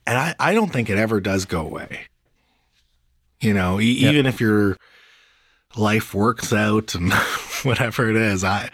and 0.08 0.18
I, 0.18 0.36
I 0.40 0.54
don't 0.54 0.72
think 0.72 0.90
it 0.90 0.98
ever 0.98 1.20
does 1.20 1.46
go 1.46 1.62
away. 1.62 2.08
You 3.42 3.54
know, 3.54 3.80
e- 3.80 3.86
even 4.08 4.26
if 4.26 4.40
your 4.40 4.78
life 5.76 6.14
works 6.14 6.54
out 6.54 6.96
and 6.96 7.12
whatever 7.64 8.10
it 8.10 8.16
is, 8.16 8.44
I 8.44 8.70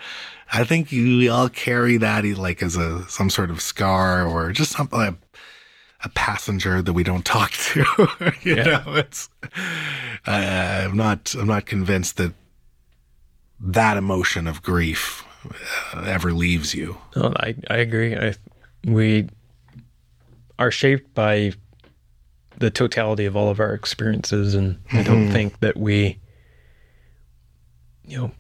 I 0.52 0.64
think 0.64 0.92
you 0.92 1.18
we 1.18 1.30
all 1.30 1.50
carry 1.50 1.98
that 1.98 2.26
like 2.38 2.62
as 2.62 2.76
a 2.76 3.08
some 3.10 3.30
sort 3.30 3.50
of 3.50 3.62
scar 3.62 4.26
or 4.26 4.52
just 4.52 4.72
something 4.72 5.00
a, 5.00 5.16
a 6.04 6.10
passenger 6.10 6.82
that 6.82 6.94
we 6.94 7.04
don't 7.04 7.26
talk 7.26 7.52
to. 7.52 7.86
you 8.42 8.56
know, 8.56 8.84
it's 8.88 9.30
uh, 10.26 10.84
I'm 10.86 10.98
not 10.98 11.34
I'm 11.34 11.48
not 11.48 11.66
convinced 11.66 12.18
that 12.18 12.34
that 13.60 13.98
emotion 13.98 14.48
of 14.48 14.62
grief 14.62 15.26
uh, 15.94 16.02
ever 16.02 16.32
leaves 16.32 16.76
you. 16.76 16.98
No, 17.16 17.34
I, 17.38 17.56
I 17.70 17.78
agree. 17.78 18.16
I, 18.16 18.36
we 18.86 19.30
are 20.60 20.72
shaped 20.72 21.14
by 21.14 21.54
the 22.58 22.72
totality 22.72 23.26
of 23.26 23.36
all 23.36 23.50
of 23.50 23.60
our 23.60 23.74
experiences, 23.74 24.56
and 24.56 24.80
I 24.92 25.04
don't 25.04 25.28
hmm. 25.28 25.32
think 25.32 25.60
that 25.60 25.78
we, 25.78 26.20
you 28.04 28.18
know, 28.18 28.32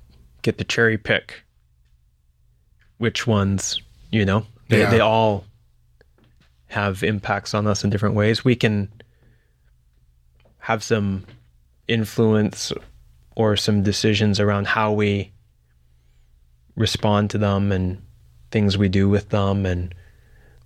get 0.41 0.57
to 0.57 0.63
cherry 0.63 0.97
pick 0.97 1.43
which 2.97 3.27
ones, 3.27 3.79
you 4.11 4.25
know, 4.25 4.45
they, 4.69 4.79
Yeah. 4.79 4.89
they 4.89 4.99
all 4.99 5.45
have 6.67 7.03
impacts 7.03 7.53
on 7.53 7.67
us 7.67 7.83
in 7.83 7.89
different 7.89 8.15
ways. 8.15 8.43
We 8.43 8.55
can 8.55 8.89
have 10.59 10.83
some 10.83 11.25
influence 11.87 12.73
or 13.35 13.55
some 13.55 13.83
decisions 13.83 14.39
around 14.39 14.67
how 14.67 14.91
we 14.91 15.31
respond 16.75 17.29
to 17.29 17.37
them 17.37 17.71
and 17.71 18.01
things 18.51 18.77
we 18.77 18.89
do 18.89 19.07
with 19.07 19.29
them 19.29 19.65
and 19.65 19.93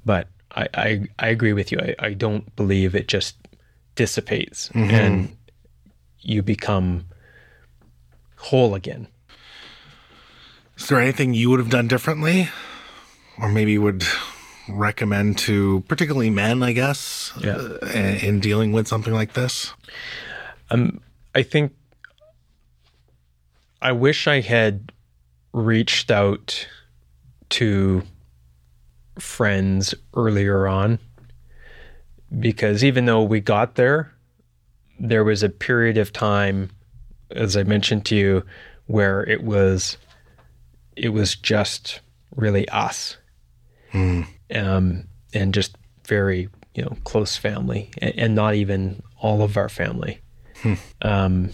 but 0.06 0.28
I, 0.56 0.68
I, 0.74 1.08
I 1.20 1.28
agree 1.30 1.54
with 1.54 1.72
you. 1.72 1.80
I, 1.80 1.96
I 2.00 2.14
don't 2.14 2.54
believe 2.56 2.96
it 2.96 3.08
just 3.08 3.38
dissipates 3.96 4.70
and 4.74 5.36
you 6.20 6.42
become 6.42 7.06
whole 8.38 8.74
again. 8.76 9.08
Is 10.78 10.88
there 10.88 11.00
anything 11.00 11.34
you 11.34 11.50
would 11.50 11.60
have 11.60 11.70
done 11.70 11.88
differently? 11.88 12.50
Or 13.40 13.50
maybe 13.50 13.78
would 13.78 14.04
recommend 14.70 15.38
to 15.40 15.82
particularly 15.88 16.30
men, 16.30 16.64
I 16.64 16.72
guess, 16.74 17.32
Yeah. 17.40 17.56
uh, 17.58 17.86
in 17.94 18.16
in 18.18 18.40
dealing 18.40 18.72
with 18.72 18.88
something 18.88 19.14
like 19.14 19.34
this? 19.34 19.74
Um, 20.70 21.02
I 21.36 21.44
think 21.44 21.74
I 23.82 23.92
wish 23.92 24.28
I 24.28 24.42
had 24.42 24.92
reached 25.54 26.12
out 26.12 26.68
to 27.50 28.04
friends 29.20 29.94
earlier 30.16 30.68
on 30.68 31.00
because 32.40 32.84
even 32.84 33.06
though 33.06 33.24
we 33.24 33.40
got 33.40 33.76
there, 33.76 34.12
there 35.00 35.24
was 35.24 35.44
a 35.44 35.50
period 35.50 35.98
of 35.98 36.14
time, 36.14 36.70
as 37.32 37.58
I 37.58 37.64
mentioned 37.64 38.06
to 38.08 38.16
you, 38.16 38.44
where 38.86 39.24
it 39.28 39.44
was 39.44 39.98
it 40.96 41.10
was 41.10 41.36
just 41.36 42.02
really 42.36 42.68
us, 42.70 43.18
um, 44.54 45.08
and 45.34 45.54
just 45.54 45.76
very 46.08 46.50
you 46.76 46.84
know 46.84 46.98
close 47.04 47.38
family, 47.38 47.90
and, 47.98 48.14
and 48.18 48.36
not 48.36 48.54
even 48.56 49.02
all 49.20 49.42
of 49.42 49.58
our 49.58 49.70
family. 49.70 50.20
Um, 51.02 51.50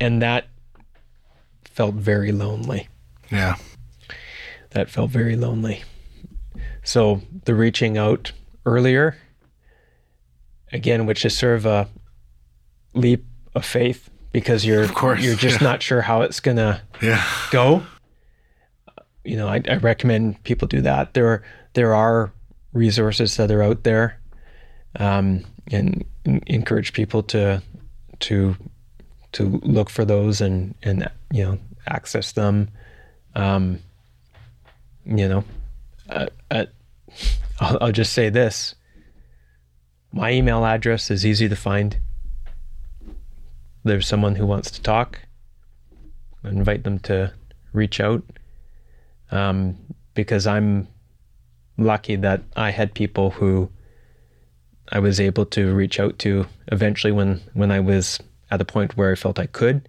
and 0.00 0.22
that 0.22 0.46
felt 1.64 1.94
very 1.94 2.32
lonely. 2.32 2.88
Yeah. 3.30 3.56
That 4.70 4.88
felt 4.90 5.10
very 5.10 5.36
lonely. 5.36 5.82
So 6.86 7.20
the 7.44 7.54
reaching 7.54 7.98
out 7.98 8.30
earlier, 8.64 9.16
again, 10.72 11.04
which 11.04 11.24
is 11.24 11.36
sort 11.36 11.56
of 11.56 11.66
a 11.66 11.88
leap 12.94 13.24
of 13.56 13.64
faith 13.64 14.08
because 14.30 14.64
you're 14.64 14.86
course, 14.86 15.20
you're 15.20 15.34
just 15.34 15.60
yeah. 15.60 15.66
not 15.68 15.82
sure 15.82 16.02
how 16.02 16.22
it's 16.22 16.38
gonna 16.38 16.80
Yeah. 17.02 17.24
go. 17.50 17.82
You 19.24 19.36
know, 19.36 19.48
I, 19.48 19.60
I 19.68 19.76
recommend 19.78 20.42
people 20.44 20.68
do 20.68 20.80
that. 20.82 21.14
There 21.14 21.42
there 21.74 21.92
are 21.92 22.32
resources 22.72 23.36
that 23.36 23.50
are 23.50 23.62
out 23.64 23.82
there, 23.82 24.20
um, 25.00 25.44
and 25.72 26.04
en- 26.24 26.42
encourage 26.46 26.92
people 26.92 27.24
to 27.24 27.62
to 28.20 28.56
to 29.32 29.60
look 29.64 29.90
for 29.90 30.04
those 30.04 30.40
and 30.40 30.76
and 30.84 31.10
you 31.32 31.42
know 31.42 31.58
access 31.88 32.30
them. 32.30 32.68
Um, 33.34 33.80
you 35.04 35.28
know, 35.28 35.44
uh, 36.08 36.26
uh, 36.50 36.66
I'll, 37.60 37.78
I'll 37.80 37.92
just 37.92 38.12
say 38.12 38.28
this: 38.28 38.74
my 40.12 40.32
email 40.32 40.64
address 40.64 41.10
is 41.10 41.24
easy 41.26 41.48
to 41.48 41.56
find. 41.56 41.98
There's 43.84 44.06
someone 44.06 44.34
who 44.34 44.46
wants 44.46 44.70
to 44.72 44.82
talk. 44.82 45.20
I 46.42 46.48
invite 46.48 46.84
them 46.84 46.98
to 47.00 47.32
reach 47.72 48.00
out 48.00 48.22
um, 49.30 49.76
because 50.14 50.46
I'm 50.46 50.88
lucky 51.78 52.16
that 52.16 52.42
I 52.56 52.70
had 52.70 52.94
people 52.94 53.30
who 53.30 53.70
I 54.90 54.98
was 54.98 55.20
able 55.20 55.46
to 55.46 55.74
reach 55.74 56.00
out 56.00 56.18
to 56.20 56.46
eventually 56.68 57.12
when 57.12 57.40
when 57.54 57.70
I 57.70 57.80
was 57.80 58.20
at 58.50 58.58
the 58.58 58.64
point 58.64 58.96
where 58.96 59.12
I 59.12 59.16
felt 59.16 59.38
I 59.38 59.46
could, 59.46 59.88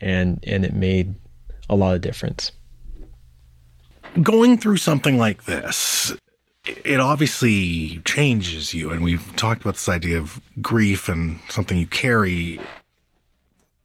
and 0.00 0.38
and 0.46 0.64
it 0.64 0.74
made 0.74 1.14
a 1.68 1.76
lot 1.76 1.94
of 1.94 2.00
difference. 2.00 2.52
Going 4.22 4.58
through 4.58 4.76
something 4.76 5.16
like 5.16 5.44
this, 5.44 6.14
it 6.64 7.00
obviously 7.00 8.00
changes 8.04 8.72
you. 8.72 8.90
And 8.90 9.02
we've 9.02 9.34
talked 9.36 9.62
about 9.62 9.74
this 9.74 9.88
idea 9.88 10.18
of 10.18 10.40
grief 10.60 11.08
and 11.08 11.40
something 11.48 11.76
you 11.78 11.86
carry. 11.86 12.60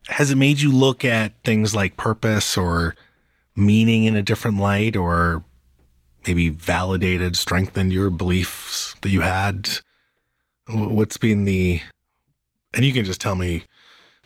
Has 0.10 0.32
it 0.32 0.36
made 0.36 0.60
you 0.62 0.72
look 0.72 1.04
at 1.04 1.34
things 1.44 1.76
like 1.76 1.98
purpose 1.98 2.56
or 2.58 2.96
meaning 3.56 4.04
in 4.06 4.16
a 4.16 4.22
different 4.22 4.58
light 4.60 4.96
or 4.96 5.44
maybe 6.26 6.50
validated, 6.50 7.36
strengthened 7.36 7.92
your 7.92 8.10
beliefs 8.10 8.96
that 9.02 9.10
you 9.10 9.22
had? 9.22 9.70
What's 10.70 11.18
been 11.18 11.46
the, 11.46 11.82
and 12.74 12.86
you 12.86 12.94
can 12.94 13.06
just 13.06 13.22
tell 13.22 13.36
me 13.36 13.64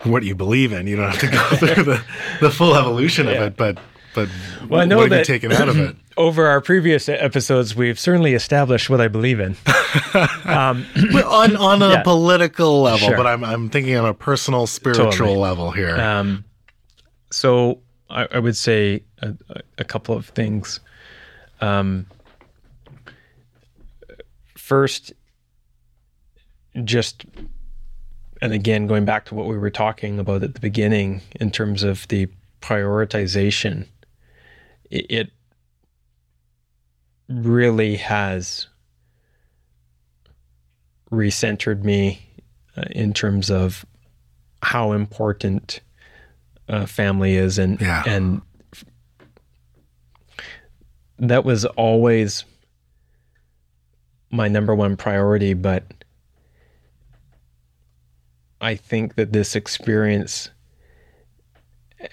what 0.03 0.23
you 0.23 0.36
believe 0.36 0.73
in. 0.73 0.88
You 0.88 0.95
don't 0.98 1.10
have 1.11 1.19
to 1.19 1.28
go 1.28 1.44
through 1.73 1.84
the, 1.84 2.03
the 2.41 2.49
full 2.52 2.76
evolution 2.76 3.28
of 3.28 3.34
Yeah. 3.36 3.45
it, 3.45 3.56
but, 3.57 3.78
but 4.14 4.28
Well, 4.68 4.82
I 4.82 4.86
know 4.86 4.98
what 4.98 5.03
have 5.03 5.11
that 5.11 5.19
you 5.19 5.26
taken 5.40 5.52
out 5.53 5.69
of 5.69 5.78
it? 5.78 5.95
over 6.18 6.48
our 6.48 6.62
previous 6.62 7.08
episodes, 7.10 7.76
we've 7.76 8.00
certainly 8.00 8.34
established 8.34 8.90
what 8.90 9.00
I 9.02 9.08
believe 9.08 9.40
in. 9.40 9.56
um, 10.46 10.86
on 11.26 11.56
on 11.56 11.82
a 11.82 11.90
Yeah. 11.92 12.04
political 12.04 12.82
level, 12.82 13.08
Sure. 13.10 13.18
but 13.18 13.28
I'm 13.28 13.44
I'm 13.44 13.70
thinking 13.70 13.96
on 13.96 14.06
a 14.06 14.14
personal 14.14 14.68
spiritual 14.68 15.12
Totally. 15.12 15.36
level 15.38 15.72
here. 15.72 15.96
Um, 16.00 16.44
so 17.32 17.80
I, 18.10 18.28
I 18.34 18.40
would 18.40 18.58
say 18.58 19.04
a, 19.22 19.34
a- 19.78 19.84
couple 19.84 20.16
of 20.16 20.28
things. 20.28 20.80
Um, 21.62 22.06
first, 24.58 25.14
just 26.84 27.26
and 28.42 28.54
again 28.54 28.88
going 28.88 29.06
back 29.06 29.26
to 29.26 29.36
what 29.36 29.48
we 29.48 29.58
were 29.58 29.70
talking 29.70 30.20
about 30.20 30.44
at 30.44 30.54
the 30.56 30.60
beginning 30.60 31.22
in 31.40 31.52
terms 31.52 31.84
of 31.84 32.08
the 32.08 32.28
prioritization, 32.62 33.86
it, 34.90 35.06
it 35.10 35.32
really 37.32 37.95
has 37.98 38.68
recentered 41.12 41.84
me 41.84 42.22
uh, 42.78 42.84
in 42.91 43.14
terms 43.14 43.49
of 43.49 43.86
how 44.62 44.91
important 44.91 45.82
uh, 46.70 46.86
family 46.86 47.36
is 47.36 47.58
and 47.58 47.80
Yeah. 47.82 48.03
and 48.06 48.41
that 51.20 51.44
was 51.44 51.66
always 51.66 52.45
my 54.32 54.48
number 54.48 54.74
one 54.74 54.95
priority 54.95 55.53
but 55.53 55.86
I 58.62 58.76
think 58.76 59.16
that 59.16 59.34
this 59.34 59.56
experience 59.56 60.49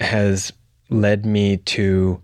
has 0.00 0.52
led 0.88 1.24
me 1.26 1.58
to 1.58 2.20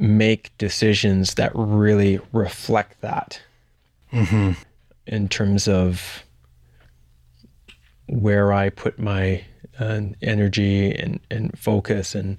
make 0.00 0.56
decisions 0.56 1.34
that 1.34 1.52
really 1.54 2.18
reflect 2.32 3.02
that. 3.02 3.40
In 5.06 5.28
terms 5.28 5.68
of 5.68 6.24
where 8.06 8.52
I 8.52 8.70
put 8.70 8.98
my 8.98 9.44
uh, 9.78 10.00
energy 10.22 10.92
and, 10.92 11.20
and 11.30 11.56
focus 11.56 12.14
and 12.14 12.38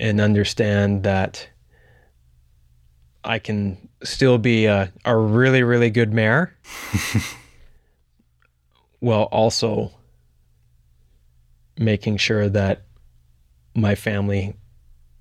and 0.00 0.20
understand 0.20 1.02
that 1.02 1.48
I 3.24 3.38
can 3.38 3.88
still 4.04 4.38
be 4.38 4.66
a, 4.66 4.92
a 5.04 5.16
really 5.16 5.62
really 5.62 5.90
good 5.90 6.12
mayor 6.12 6.54
while 9.00 9.24
also 9.24 9.92
making 11.78 12.18
sure 12.18 12.48
that 12.48 12.82
my 13.74 13.94
family 13.94 14.54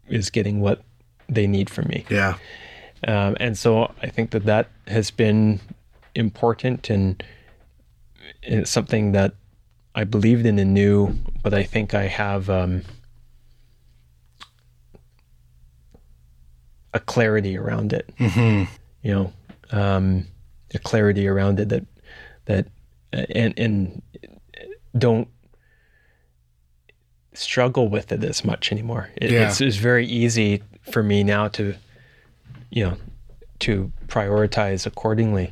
is 0.07 0.29
getting 0.29 0.59
what 0.59 0.81
they 1.29 1.47
need 1.47 1.69
from 1.69 1.87
me 1.87 2.05
yeah. 2.09 2.35
Um, 3.07 3.37
and 3.39 3.55
so 3.55 3.93
I 4.01 4.07
think 4.07 4.31
that 4.31 4.45
that 4.45 4.69
has 4.87 5.11
been 5.11 5.59
important 6.15 6.89
and 6.89 7.23
it's 8.41 8.71
something 8.71 9.11
that 9.11 9.33
I 9.93 10.03
believed 10.03 10.45
in 10.45 10.57
and 10.59 10.73
knew, 10.73 11.15
but 11.43 11.53
I 11.53 11.63
think 11.63 11.93
I 11.93 12.07
have 12.07 12.49
um, 12.49 12.83
a 16.93 16.99
clarity 16.99 17.57
around 17.57 17.93
it. 17.93 18.11
Mm-hmm. 18.19 18.71
You 19.03 19.13
know, 19.13 19.33
um, 19.71 20.27
a 20.73 20.79
clarity 20.79 21.27
around 21.27 21.59
it 21.59 21.69
that 21.69 21.85
that 22.45 22.67
and 23.11 23.53
and 23.57 24.01
don't 24.97 25.27
struggle 27.33 27.89
with 27.89 28.11
it 28.11 28.23
as 28.23 28.43
much 28.43 28.71
anymore. 28.71 29.09
It, 29.15 29.31
Yeah. 29.31 29.47
it's, 29.47 29.61
it's 29.61 29.77
very 29.77 30.07
easy 30.07 30.63
for 30.91 31.03
me 31.03 31.23
now 31.23 31.47
to, 31.49 31.75
you 32.69 32.85
know, 32.85 32.97
to 33.59 33.91
prioritize 34.07 34.85
accordingly. 34.85 35.49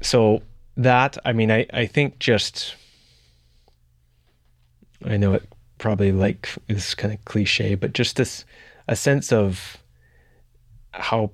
So 0.00 0.42
that, 0.76 1.18
I 1.24 1.32
mean, 1.32 1.50
I, 1.50 1.66
I 1.72 1.86
think 1.86 2.18
just, 2.18 2.74
I 5.04 5.16
know 5.16 5.34
it 5.34 5.48
probably 5.78 6.12
like 6.12 6.48
is 6.68 6.94
kind 6.94 7.12
of 7.14 7.24
cliche, 7.24 7.74
but 7.74 7.92
just 7.92 8.16
this, 8.16 8.44
a 8.86 8.96
sense 8.96 9.32
of 9.32 9.76
how 10.92 11.30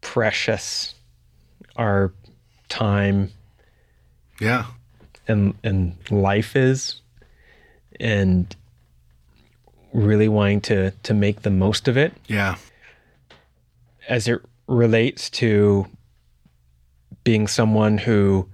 precious 0.00 0.94
our 1.76 2.12
time 2.68 3.30
Yeah. 4.40 4.66
and 5.28 5.54
and 5.62 5.96
life 6.10 6.56
is 6.56 7.00
and 7.98 8.54
really 9.92 10.28
wanting 10.28 10.60
to 10.60 10.90
to 11.02 11.14
make 11.14 11.42
the 11.42 11.50
most 11.50 11.88
of 11.88 11.96
it 11.96 12.12
Yeah. 12.28 12.56
as 14.08 14.28
it 14.28 14.40
relates 14.66 15.28
to 15.30 15.86
being 17.24 17.46
someone 17.48 17.98
who 17.98 18.48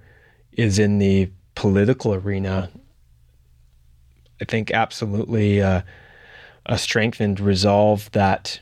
is 0.51 0.79
in 0.79 0.97
the 0.99 1.29
political 1.55 2.13
arena 2.13 2.69
i 4.41 4.45
think 4.45 4.71
absolutely 4.71 5.61
uh, 5.61 5.81
a 6.65 6.77
strengthened 6.77 7.39
resolve 7.39 8.11
that 8.11 8.59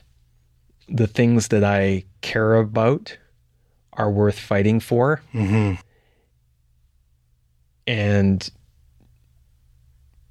the 0.88 1.06
things 1.06 1.48
that 1.48 1.64
i 1.64 2.04
care 2.20 2.54
about 2.56 3.16
are 3.94 4.10
worth 4.10 4.38
fighting 4.38 4.78
for 4.80 5.22
Mm-hmm. 5.34 5.74
and 7.86 8.50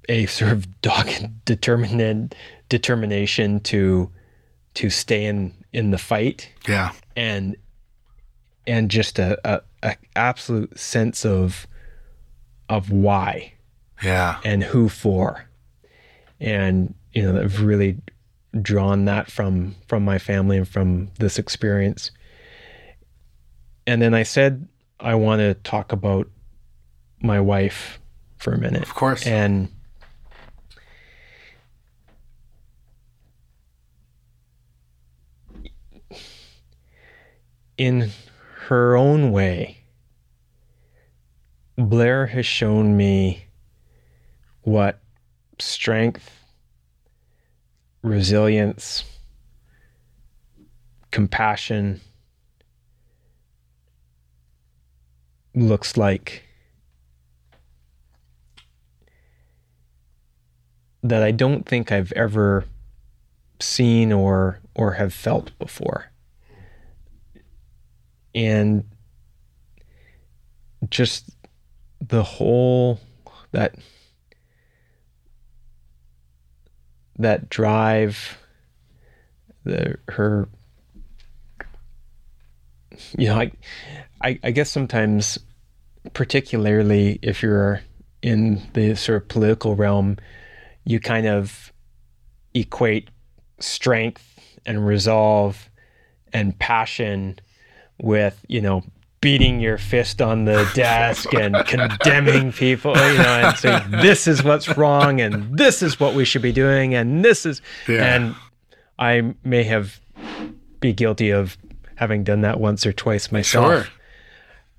a 0.08 0.26
sort 0.26 0.52
of 0.52 0.80
dogged 0.82 1.28
determined 1.44 2.34
determination 2.68 3.60
to 3.60 4.10
to 4.74 4.90
stay 4.90 5.24
in 5.24 5.52
in 5.72 5.90
the 5.90 5.98
fight 5.98 6.50
Yeah. 6.68 6.92
and 7.16 7.56
and 8.66 8.90
just 8.90 9.18
a, 9.18 9.38
a, 9.48 9.62
a 9.82 9.96
absolute 10.16 10.78
sense 10.78 11.24
of 11.24 11.66
of 12.68 12.90
why 12.90 13.52
Yeah. 14.02 14.38
and 14.44 14.62
who 14.62 14.88
for 14.88 15.48
and 16.40 16.94
you 17.12 17.22
know 17.22 17.40
i've 17.40 17.62
really 17.62 17.98
drawn 18.60 19.04
that 19.06 19.30
from 19.30 19.74
from 19.86 20.04
my 20.04 20.18
family 20.18 20.56
and 20.58 20.68
from 20.68 21.08
this 21.18 21.38
experience 21.38 22.10
and 23.86 24.00
then 24.02 24.14
i 24.14 24.22
said 24.22 24.66
i 25.00 25.14
want 25.14 25.40
to 25.40 25.54
talk 25.54 25.92
about 25.92 26.28
my 27.22 27.40
wife 27.40 27.98
for 28.38 28.52
a 28.52 28.58
minute 28.58 28.82
Of 28.82 28.94
course. 28.94 29.26
and 29.26 29.68
in 37.78 38.10
her 38.68 38.96
own 38.96 39.32
way, 39.32 39.78
Blair 41.76 42.26
has 42.26 42.46
shown 42.46 42.96
me 42.96 43.46
what 44.62 45.00
strength, 45.58 46.30
resilience, 48.02 49.04
compassion 51.10 52.00
looks 55.54 55.96
like. 55.96 56.42
That 61.02 61.22
I 61.22 61.30
don't 61.30 61.64
think 61.66 61.92
I've 61.92 62.12
ever 62.12 62.64
seen 63.60 64.12
or 64.12 64.60
or 64.74 64.94
have 64.94 65.14
felt 65.14 65.56
before. 65.58 66.10
And 68.36 68.84
just 70.90 71.30
the 72.00 72.22
whole 72.22 73.00
that 73.52 73.74
that 77.18 77.48
drive 77.48 78.38
the 79.64 79.96
her 80.08 80.48
you 83.16 83.26
know 83.28 83.40
I, 83.40 83.52
I 84.22 84.38
i 84.44 84.50
guess 84.50 84.70
sometimes 84.70 85.38
particularly 86.12 87.18
if 87.22 87.42
you're 87.42 87.80
in 88.22 88.62
the 88.74 88.94
sort 88.94 89.22
of 89.22 89.28
political 89.28 89.74
realm 89.74 90.18
you 90.84 91.00
kind 91.00 91.26
of 91.26 91.72
equate 92.54 93.08
strength 93.58 94.58
and 94.66 94.86
resolve 94.86 95.70
and 96.32 96.58
passion 96.58 97.38
with 98.00 98.44
you 98.48 98.60
know 98.60 98.82
beating 99.20 99.60
your 99.60 99.78
fist 99.78 100.20
on 100.22 100.44
the 100.44 100.70
desk 100.74 101.32
and 101.34 101.56
condemning 101.66 102.52
people 102.52 102.94
you 102.96 103.18
know 103.18 103.40
and 103.48 103.56
saying 103.58 103.82
this 103.90 104.26
is 104.26 104.44
what's 104.44 104.76
wrong 104.76 105.20
and 105.20 105.56
this 105.58 105.82
is 105.82 105.98
what 105.98 106.14
we 106.14 106.24
should 106.24 106.42
be 106.42 106.52
doing 106.52 106.94
and 106.94 107.24
this 107.24 107.46
is 107.46 107.60
Yeah. 107.88 108.14
and 108.14 108.34
i 108.98 109.34
may 109.42 109.64
have 109.64 110.00
be 110.80 110.92
guilty 110.92 111.30
of 111.30 111.56
having 111.96 112.22
done 112.24 112.42
that 112.42 112.60
once 112.60 112.84
or 112.86 112.92
twice 112.92 113.32
myself 113.32 113.86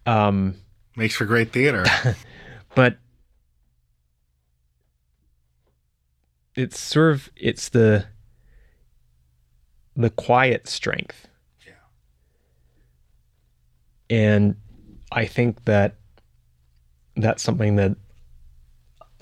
Sure. 0.06 0.14
um 0.14 0.56
Makes 0.96 1.16
for 1.16 1.26
great 1.26 1.52
theater. 1.52 1.86
but 2.76 2.98
it's 6.56 6.80
sort 6.80 7.14
of 7.14 7.30
it's 7.36 7.70
the 7.70 8.06
the 9.96 10.10
quiet 10.10 10.68
strength. 10.68 11.28
And 14.10 14.56
i 15.12 15.26
think 15.26 15.64
that 15.66 15.96
that's 17.16 17.44
something 17.44 17.76
that 17.76 17.96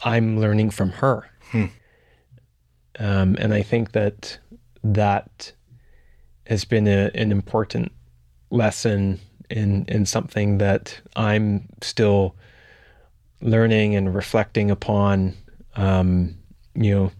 i'm 0.04 0.40
learning 0.40 0.70
from 0.70 0.90
her 0.90 1.26
Hmm. 1.52 1.66
um, 3.00 3.36
and 3.40 3.54
i 3.54 3.62
think 3.62 3.92
that 3.94 4.40
that 4.84 5.52
has 6.48 6.66
been 6.66 6.88
a, 6.88 7.10
an 7.16 7.32
important 7.32 7.92
lesson 8.52 9.20
in 9.50 9.86
in 9.88 10.06
something 10.06 10.58
that 10.60 11.00
i'm 11.16 11.68
still 11.82 12.36
learning 13.42 13.96
and 13.96 14.14
reflecting 14.16 14.72
upon 14.72 15.34
um, 15.76 16.36
you 16.74 16.94
know 16.96 17.12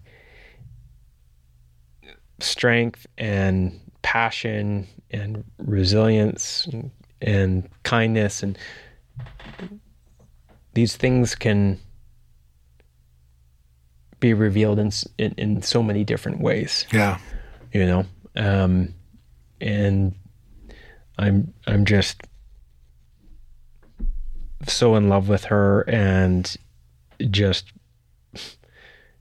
strength 2.40 3.06
and 3.18 3.80
passion 4.02 4.86
and 5.10 5.44
resilience 5.58 6.66
and, 6.72 6.90
and 7.22 7.68
kindness 7.82 8.42
and 8.42 8.58
these 10.74 10.96
things 10.96 11.34
can 11.34 11.78
be 14.20 14.32
revealed 14.34 14.78
in, 14.78 14.90
in 15.18 15.32
in 15.36 15.62
so 15.62 15.82
many 15.82 16.04
different 16.04 16.40
ways 16.40 16.86
Yeah. 16.92 17.18
you 17.72 17.86
know 17.86 18.04
um 18.36 18.94
and 19.60 20.14
i'm 21.18 21.52
i'm 21.66 21.84
just 21.84 22.22
so 24.66 24.96
in 24.96 25.08
love 25.08 25.28
with 25.28 25.44
her 25.46 25.82
and 25.88 26.54
just 27.30 27.72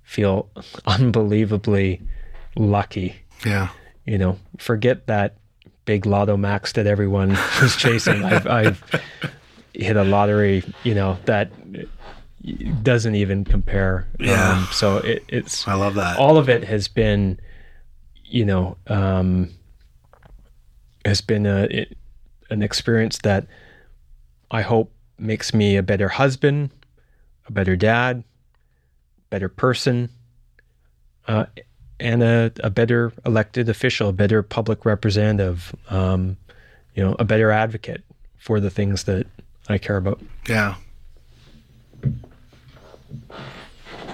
feel 0.03 0.49
unbelievably 0.85 2.01
lucky 2.57 3.15
Yeah. 3.45 3.69
you 4.05 4.17
know 4.17 4.37
forget 4.57 5.07
that 5.07 5.37
big 5.85 6.05
lotto 6.05 6.35
max 6.35 6.73
that 6.73 6.87
everyone 6.87 7.29
was 7.61 7.75
chasing 7.75 8.23
i've 8.31 8.47
i've 8.47 8.83
hit 9.73 9.95
a 9.95 10.03
lottery 10.03 10.63
you 10.83 10.95
know 10.95 11.17
that 11.25 11.51
doesn't 12.83 13.15
even 13.15 13.43
compare 13.43 14.07
Yeah. 14.19 14.51
um, 14.59 14.67
so 14.71 14.97
it, 14.97 15.23
it's 15.27 15.67
I 15.67 15.73
love 15.73 15.95
that. 15.95 16.17
all 16.19 16.37
of 16.37 16.49
it 16.49 16.63
has 16.63 16.87
been 16.87 17.39
you 18.23 18.45
know 18.45 18.77
um 18.87 19.51
has 21.05 21.21
been 21.21 21.45
a 21.45 21.63
it, 21.65 21.97
an 22.49 22.61
experience 22.63 23.17
that 23.19 23.47
i 24.51 24.61
hope 24.61 24.91
makes 25.17 25.53
me 25.53 25.75
a 25.77 25.83
better 25.83 26.07
husband 26.09 26.69
a 27.47 27.51
better 27.51 27.75
dad 27.75 28.23
better 29.29 29.49
person 29.49 30.09
uh 31.27 31.45
and 31.99 32.23
a, 32.23 32.51
a 32.63 32.69
better 32.69 33.13
elected 33.25 33.69
official 33.69 34.09
a 34.09 34.13
better 34.13 34.43
public 34.43 34.85
representative 34.85 35.75
um 35.89 36.37
you 36.95 37.03
know, 37.03 37.15
a 37.19 37.25
better 37.25 37.51
advocate 37.51 38.03
for 38.37 38.59
the 38.59 38.69
things 38.69 39.03
that 39.03 39.27
I 39.67 39.77
care 39.77 39.97
about. 39.97 40.21
Yeah. 40.47 40.75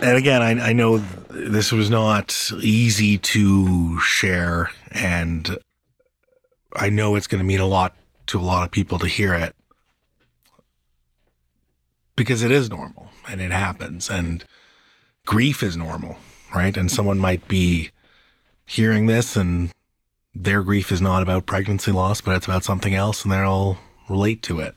And 0.02 0.18
again, 0.18 0.41
I, 0.41 0.70
I 0.70 0.74
know 0.74 0.98
this 1.30 1.72
was 1.72 1.91
not 1.91 2.52
easy 2.60 3.20
to 3.20 3.99
share, 3.99 4.72
and 4.90 5.58
I 6.76 6.90
know 6.90 7.16
it's 7.16 7.28
going 7.28 7.40
to 7.40 7.45
mean 7.45 7.60
a 7.60 7.68
lot 7.68 7.95
to 8.28 8.40
a 8.40 8.41
lot 8.41 8.64
of 8.64 8.72
people 8.72 8.98
to 8.99 9.08
hear 9.08 9.36
it 9.36 9.56
because 12.16 12.41
it 12.41 12.52
is 12.52 12.70
normal 12.70 13.10
and 13.30 13.40
it 13.40 13.52
happens, 13.52 14.10
and 14.10 14.44
grief 15.28 15.62
is 15.62 15.78
normal, 15.78 16.18
right? 16.56 16.76
And 16.76 16.91
someone 16.91 17.19
might 17.19 17.48
be 17.48 17.91
hearing 18.65 19.07
this 19.07 19.36
and 19.36 19.72
their 20.34 20.64
grief 20.64 20.91
is 20.91 21.02
not 21.02 21.22
about 21.22 21.45
pregnancy 21.45 21.91
loss, 21.91 22.22
but 22.22 22.36
it's 22.36 22.45
about 22.45 22.64
something 22.64 22.95
else, 22.95 23.23
and 23.23 23.32
they'll 23.32 23.78
relate 24.10 24.41
to 24.44 24.60
it. 24.60 24.76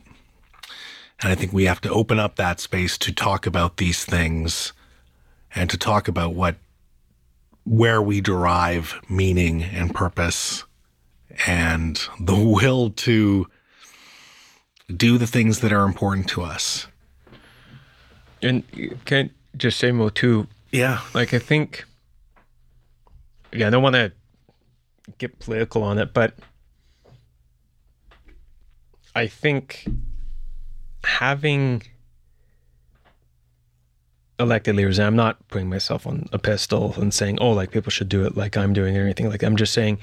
And 1.22 1.30
I 1.30 1.34
think 1.34 1.52
we 1.52 1.64
have 1.64 1.80
to 1.82 1.90
open 1.90 2.18
up 2.18 2.36
that 2.36 2.60
space 2.60 2.98
to 2.98 3.12
talk 3.12 3.46
about 3.46 3.76
these 3.76 4.04
things 4.04 4.72
and 5.54 5.70
to 5.70 5.78
talk 5.78 6.08
about 6.08 6.34
what, 6.34 6.56
where 7.64 8.02
we 8.02 8.20
derive 8.20 9.00
meaning 9.08 9.62
and 9.62 9.94
purpose 9.94 10.64
and 11.46 12.00
the 12.20 12.34
will 12.36 12.90
to 12.90 13.46
do 14.94 15.18
the 15.18 15.26
things 15.26 15.60
that 15.60 15.72
are 15.72 15.84
important 15.84 16.28
to 16.28 16.42
us. 16.42 16.88
And 18.42 18.64
can 19.04 19.30
I 19.30 19.56
just 19.56 19.78
say, 19.78 19.92
Mo, 19.92 20.10
too, 20.10 20.46
Yeah. 20.74 21.02
like 21.14 21.32
I 21.32 21.38
think, 21.38 21.84
yeah, 23.52 23.68
I 23.68 23.70
don't 23.70 23.82
want 23.82 23.94
to 23.94 24.10
get 25.18 25.38
political 25.38 25.84
on 25.84 25.98
it, 25.98 26.12
but 26.12 26.34
I 29.14 29.28
think 29.28 29.86
having 31.04 31.84
elected 34.40 34.74
leaders, 34.74 34.98
I'm 34.98 35.14
not 35.14 35.46
putting 35.46 35.68
myself 35.68 36.08
on 36.08 36.28
a 36.32 36.40
pedestal 36.40 36.94
and 36.96 37.14
saying, 37.14 37.38
oh, 37.40 37.52
like 37.52 37.70
people 37.70 37.92
should 37.92 38.08
do 38.08 38.26
it 38.26 38.36
like 38.36 38.56
I'm 38.56 38.72
doing 38.72 38.96
or 38.96 39.02
anything 39.02 39.28
like. 39.28 39.44
I'm 39.44 39.56
just 39.56 39.74
saying, 39.74 39.98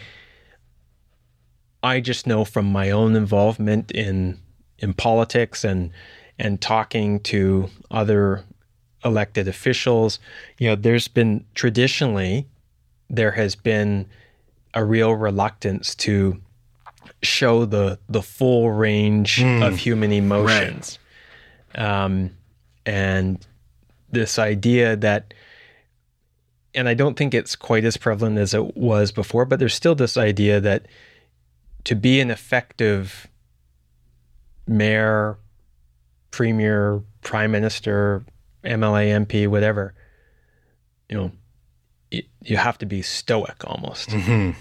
I 1.84 1.99
just 1.99 2.26
know 2.26 2.45
from 2.45 2.72
my 2.72 2.91
own 2.91 3.18
involvement 3.18 3.91
in 3.91 4.39
in 4.80 4.93
politics 4.93 5.65
and 5.65 5.91
and 6.39 6.61
talking 6.61 7.19
to 7.19 7.69
other 7.91 8.45
elected 9.03 9.48
officials, 9.48 10.19
you 10.57 10.68
know, 10.68 10.76
there's 10.76 11.07
been 11.07 11.45
traditionally 11.56 12.48
there 13.11 13.32
has 13.32 13.56
been 13.56 14.07
a 14.73 14.84
real 14.84 15.14
reluctance 15.14 15.94
to 15.94 16.41
show 17.22 17.65
the 17.65 17.99
the 18.10 18.22
full 18.22 18.72
range 18.72 19.44
of 19.44 19.78
human 19.78 20.11
emotions, 20.11 20.98
um, 21.76 22.32
and 22.86 23.45
this 24.11 24.40
idea 24.40 24.95
that, 24.95 25.34
and 26.73 26.88
I 26.88 26.94
don't 26.94 27.18
think 27.18 27.34
it's 27.34 27.56
quite 27.56 27.84
as 27.84 27.98
prevalent 27.98 28.38
as 28.38 28.53
it 28.53 28.78
was 28.78 29.11
before, 29.11 29.45
but 29.45 29.60
there's 29.60 29.73
still 29.73 29.95
this 29.95 30.18
idea 30.18 30.60
that 30.61 30.88
to 31.84 31.95
be 31.95 32.22
an 32.22 32.32
effective 32.32 33.28
mayor, 34.68 35.38
premier, 36.32 37.02
prime 37.22 37.52
minister, 37.52 38.23
MLA, 38.63 39.25
MP, 39.25 39.47
whatever, 39.47 39.93
you 41.09 41.17
know, 41.17 41.31
y- 42.11 42.23
you 42.43 42.57
have 42.57 42.77
to 42.79 42.85
be 42.85 43.01
stoic 43.01 43.63
almost. 43.65 44.09
Mm-hmm. 44.09 44.51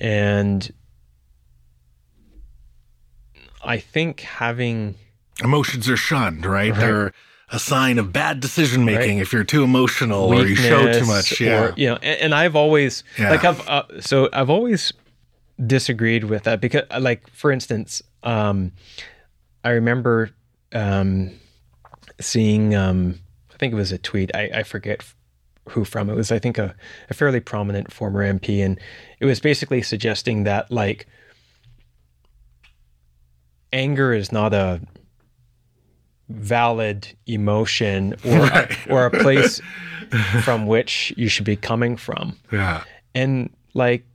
And 0.00 0.70
I 3.62 3.78
think 3.78 4.20
having 4.20 4.96
Emotions 5.42 5.88
are 5.88 5.96
shunned, 5.96 6.46
right? 6.46 6.72
They're 6.74 7.12
a 7.50 7.58
sign 7.58 7.98
of 7.98 8.12
bad 8.12 8.38
decision 8.40 8.84
making 8.84 9.16
Right. 9.16 9.22
if 9.22 9.32
you're 9.32 9.42
too 9.44 9.64
emotional 9.64 10.32
or 10.32 10.46
you 10.46 10.54
show 10.54 10.92
too 10.92 11.04
much. 11.06 11.40
Yeah. 11.40 11.60
or, 11.64 11.74
you 11.76 11.88
know, 11.88 11.96
and, 11.96 12.20
and 12.20 12.34
I've 12.34 12.54
always 12.54 13.02
Yeah. 13.18 13.30
like 13.30 13.44
I've 13.44 13.68
uh, 13.68 13.82
so 14.00 14.28
I've 14.32 14.48
always 14.50 14.92
disagreed 15.64 16.24
with 16.24 16.44
that 16.44 16.60
because 16.60 16.82
like 17.00 17.28
for 17.30 17.50
instance, 17.50 18.00
um, 18.22 18.72
I 19.64 19.70
remember 19.70 20.30
um, 20.72 21.32
seeing 22.24 22.74
um, 22.74 23.20
I 23.52 23.56
think 23.56 23.72
it 23.72 23.76
was 23.76 23.92
a 23.92 23.98
tweet 23.98 24.30
I, 24.34 24.50
I 24.54 24.62
forget 24.62 25.04
who 25.70 25.84
from 25.84 26.10
it 26.10 26.14
was 26.14 26.30
I 26.32 26.38
think 26.38 26.58
a, 26.58 26.74
a 27.10 27.14
fairly 27.14 27.40
prominent 27.40 27.92
former 27.92 28.22
MP 28.22 28.64
and 28.64 28.78
it 29.20 29.24
was 29.26 29.40
basically 29.40 29.82
suggesting 29.82 30.44
that 30.44 30.70
like 30.70 31.06
anger 33.72 34.12
is 34.12 34.30
not 34.32 34.54
a 34.54 34.80
valid 36.28 37.08
emotion 37.26 38.14
or 38.24 38.38
Right. 38.40 38.90
or 38.90 39.06
a 39.06 39.10
place 39.10 39.60
from 40.42 40.66
which 40.66 41.12
you 41.16 41.28
should 41.28 41.44
be 41.44 41.56
coming 41.56 41.96
from 41.96 42.38
yeah. 42.52 42.82
and 43.14 43.50
like 43.74 44.06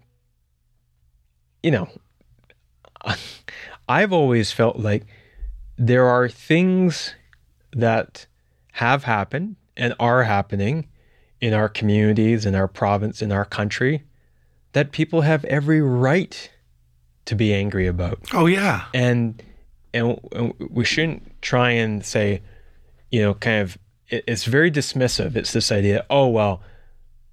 you 1.61 1.71
know 1.71 1.87
i've 3.89 4.11
always 4.13 4.51
felt 4.51 4.77
like 4.77 5.05
there 5.77 6.05
are 6.07 6.27
things 6.27 7.13
that 7.73 8.25
have 8.73 9.03
happened 9.03 9.55
and 9.77 9.93
are 9.99 10.23
happening 10.23 10.87
in 11.41 11.53
our 11.53 11.69
communities 11.69 12.45
in 12.45 12.55
our 12.55 12.67
province 12.67 13.21
in 13.21 13.31
our 13.31 13.45
country 13.45 14.03
that 14.73 14.91
people 14.91 15.21
have 15.21 15.43
every 15.45 15.81
right 15.81 16.49
to 17.25 17.35
be 17.35 17.53
angry 17.53 17.87
about 17.87 18.19
Oh, 18.33 18.45
yeah. 18.45 18.85
and 18.93 19.41
and 19.93 20.19
and 20.33 20.53
we 20.69 20.83
shouldn't 20.85 21.41
try 21.41 21.71
and 21.71 22.05
say 22.05 22.41
you 23.11 23.21
know 23.21 23.33
kind 23.35 23.61
of 23.61 23.77
it's 24.09 24.43
very 24.45 24.69
dismissive 24.71 25.35
it's 25.35 25.53
this 25.53 25.71
idea 25.71 26.05
oh 26.09 26.27
well 26.27 26.61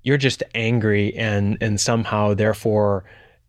you're 0.02 0.16
just 0.18 0.42
angry 0.54 1.14
and 1.16 1.58
and 1.60 1.80
somehow 1.80 2.32
therefore 2.34 3.04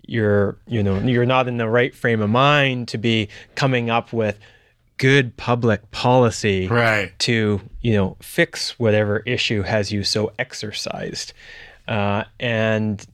you're 0.08 0.58
you 0.68 0.82
know 0.82 0.98
you're 1.00 1.26
not 1.26 1.48
in 1.48 1.58
the 1.58 1.68
right 1.70 1.94
frame 1.94 2.22
of 2.22 2.30
mind 2.30 2.88
to 2.88 2.98
be 2.98 3.28
coming 3.56 3.90
up 3.90 4.12
with 4.14 4.40
good 4.98 5.38
public 5.38 5.90
policy 5.92 6.68
Right. 6.68 7.12
to 7.20 7.62
you 7.82 7.94
know 7.94 8.18
fix 8.22 8.78
whatever 8.80 9.20
issue 9.26 9.62
has 9.62 9.92
you 9.92 10.04
so 10.04 10.32
exercised 10.40 11.34
uh, 11.88 12.24
and 12.40 13.06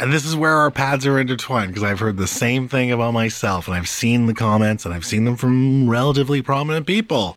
And 0.00 0.12
this 0.12 0.24
is 0.24 0.34
where 0.36 0.54
our 0.54 0.70
paths 0.70 1.06
are 1.06 1.18
intertwined 1.18 1.68
because 1.70 1.84
I've 1.84 2.00
heard 2.00 2.16
the 2.16 2.26
same 2.26 2.68
thing 2.68 2.90
about 2.92 3.12
myself 3.14 3.66
and 3.68 3.76
I've 3.76 3.88
seen 3.88 4.26
the 4.26 4.34
comments 4.34 4.84
and 4.84 4.92
I've 4.92 5.04
seen 5.06 5.24
them 5.24 5.36
from 5.36 5.88
relatively 5.88 6.42
prominent 6.42 6.86
people. 6.86 7.36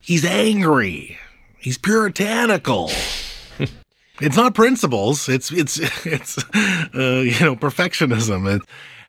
He's 0.00 0.24
angry. 0.24 1.18
He's 1.58 1.78
puritanical. 1.78 2.90
it's 4.20 4.36
not 4.36 4.54
principles. 4.54 5.28
It's 5.28 5.52
it's 5.52 5.78
it's 6.04 6.38
uh, 6.54 7.22
you 7.24 7.38
know 7.40 7.56
perfectionism. 7.56 8.56
It, 8.56 8.62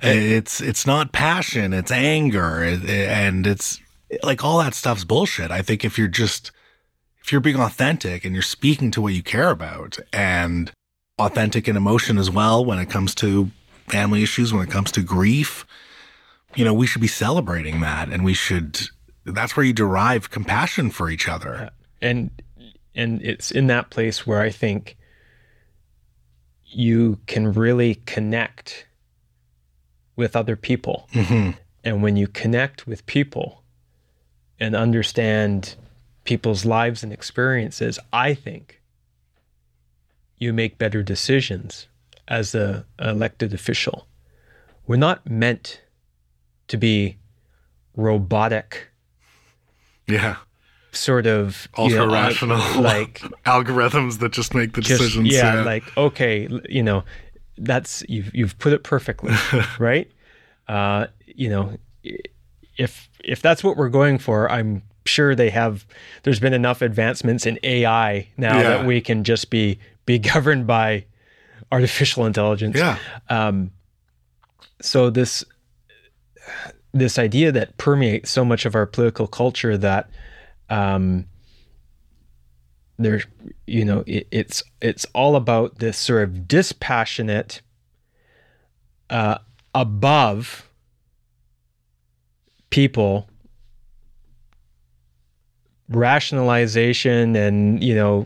it's 0.04 0.62
it's 0.62 0.86
not 0.86 1.12
passion. 1.12 1.74
It's 1.74 1.92
anger, 1.92 2.64
and 2.64 3.48
it's 3.48 3.80
like 4.22 4.44
all 4.44 4.60
that 4.60 4.74
stuff's 4.74 5.04
bullshit. 5.04 5.52
I 5.52 5.62
think 5.62 5.84
if 5.86 5.98
you're 5.98 6.08
just 6.08 6.52
if 7.24 7.32
you're 7.32 7.42
being 7.42 7.60
authentic 7.60 8.26
and 8.26 8.36
you're 8.36 8.42
speaking 8.42 8.92
to 8.92 9.02
what 9.02 9.14
you 9.14 9.24
care 9.24 9.50
about 9.50 9.98
and 10.12 10.72
authentic 11.20 11.68
in 11.68 11.78
emotion 11.78 12.18
as 12.18 12.30
well 12.30 12.64
when 12.66 12.80
it 12.80 12.90
comes 12.90 13.16
to 13.16 13.50
family 13.88 14.24
issues, 14.24 14.54
when 14.54 14.68
it 14.68 14.72
comes 14.72 14.92
to 14.92 15.02
grief, 15.02 15.66
you 16.56 16.66
know, 16.66 16.74
we 16.74 16.86
should 16.86 17.02
be 17.02 17.08
celebrating 17.08 17.80
that 17.80 18.10
and 18.10 18.26
we 18.26 18.34
should 18.34 18.82
that's 19.26 19.56
where 19.56 19.66
you 19.66 19.74
derive 19.74 20.30
compassion 20.30 20.90
for 20.90 21.10
each 21.10 21.28
other. 21.30 21.70
and 22.02 22.30
and 22.96 23.22
it's 23.24 23.52
in 23.52 23.68
that 23.68 23.90
place 23.90 24.28
where 24.28 24.42
I 24.42 24.50
think 24.50 24.98
you 26.66 27.20
can 27.28 27.54
really 27.54 27.96
connect 27.96 28.86
with 30.16 30.36
other 30.36 30.56
people. 30.56 31.08
hmm 31.14 31.52
And 31.84 32.02
when 32.04 32.16
you 32.16 32.28
connect 32.28 32.88
with 32.88 33.06
people 33.06 33.64
and 34.60 34.76
understand 34.76 35.76
people's 36.24 36.64
lives 36.66 37.04
and 37.04 37.12
experiences, 37.12 38.00
I 38.14 38.34
think 38.34 38.82
you 40.38 40.54
make 40.54 40.78
better 40.78 41.04
decisions 41.04 41.88
as 42.28 42.56
a 42.56 42.86
a 43.00 43.10
elected 43.10 43.54
official. 43.54 44.08
We're 44.88 44.98
not 44.98 45.30
meant 45.30 45.82
to 46.68 46.78
be 46.78 47.18
robotic 47.96 48.88
Yeah. 50.08 50.38
sort 50.92 51.26
of 51.28 51.68
you 51.78 51.84
Ultra 51.84 51.98
know, 52.00 52.06
uh, 52.10 52.12
rational 52.24 52.82
like 52.82 53.20
algorithms 53.46 54.20
that 54.20 54.32
just 54.32 54.54
make 54.54 54.74
the 54.74 54.82
just 54.82 55.02
decisions. 55.02 55.34
yeah, 55.34 55.64
like 55.64 55.84
okay, 55.98 56.48
you 56.70 56.84
know, 56.84 57.04
that's 57.58 58.04
you've 58.10 58.34
you've 58.36 58.58
put 58.60 58.74
it 58.74 58.84
perfectly, 58.84 59.34
right? 59.80 60.10
Uh, 60.68 61.08
you 61.26 61.50
know, 61.50 61.78
if 62.78 63.10
if 63.24 63.42
that's 63.42 63.64
what 63.64 63.78
we're 63.78 63.90
going 63.90 64.18
for, 64.18 64.52
I'm 64.52 64.82
sure 65.06 65.36
they 65.36 65.50
have. 65.50 65.86
There's 66.24 66.40
been 66.40 66.54
enough 66.54 66.82
advancements 66.82 67.46
in 67.46 67.60
AI 67.64 68.28
now 68.38 68.58
Yeah. 68.58 68.64
that 68.64 68.86
we 68.86 69.02
can 69.02 69.24
just 69.24 69.50
be 69.50 69.80
be 70.06 70.20
governed 70.20 70.66
by 70.68 71.06
artificial 71.72 72.26
intelligence. 72.26 72.78
yeah. 72.78 72.98
Um, 73.30 73.72
so 74.82 75.10
this 75.10 75.44
this 76.94 77.18
idea 77.18 77.52
that 77.52 77.76
permeates 77.78 78.30
so 78.30 78.46
much 78.46 78.66
of 78.66 78.76
our 78.76 78.86
political 78.86 79.26
culture 79.28 79.78
that 79.78 80.10
um, 80.70 81.26
there's 82.98 83.26
you 83.66 83.84
know 83.84 84.04
it, 84.06 84.28
it's 84.32 84.64
it's 84.82 85.06
all 85.14 85.36
about 85.36 85.80
this 85.80 85.98
sort 85.98 86.24
of 86.24 86.48
dispassionate 86.48 87.62
uh, 89.10 89.38
above 89.74 90.70
people 92.70 93.28
rationalization 95.90 97.36
and 97.36 97.84
you 97.84 97.96
know 97.96 98.26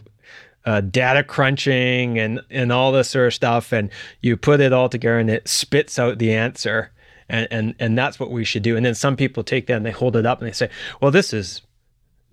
uh, 0.67 0.81
data 0.81 1.23
crunching 1.23 2.19
and 2.19 2.41
and 2.49 2.71
all 2.71 2.91
this 2.91 3.09
sort 3.09 3.27
of 3.27 3.33
stuff. 3.33 3.71
And 3.71 3.89
you 4.21 4.35
put 4.35 4.59
it 4.59 4.73
all 4.73 4.89
together 4.89 5.17
and 5.17 5.29
it 5.29 5.47
spits 5.47 5.97
out 5.97 6.19
the 6.19 6.33
answer. 6.33 6.91
And 7.29 7.47
and 7.51 7.75
and 7.79 7.97
that's 7.97 8.19
what 8.19 8.31
we 8.31 8.43
should 8.43 8.63
do. 8.63 8.75
And 8.75 8.85
then 8.85 8.95
some 8.95 9.15
people 9.15 9.43
take 9.43 9.67
that 9.67 9.77
and 9.77 9.85
they 9.85 9.91
hold 9.91 10.15
it 10.15 10.25
up 10.25 10.39
and 10.39 10.47
they 10.47 10.53
say 10.53 10.69
well 11.01 11.11
this 11.11 11.33
is 11.33 11.61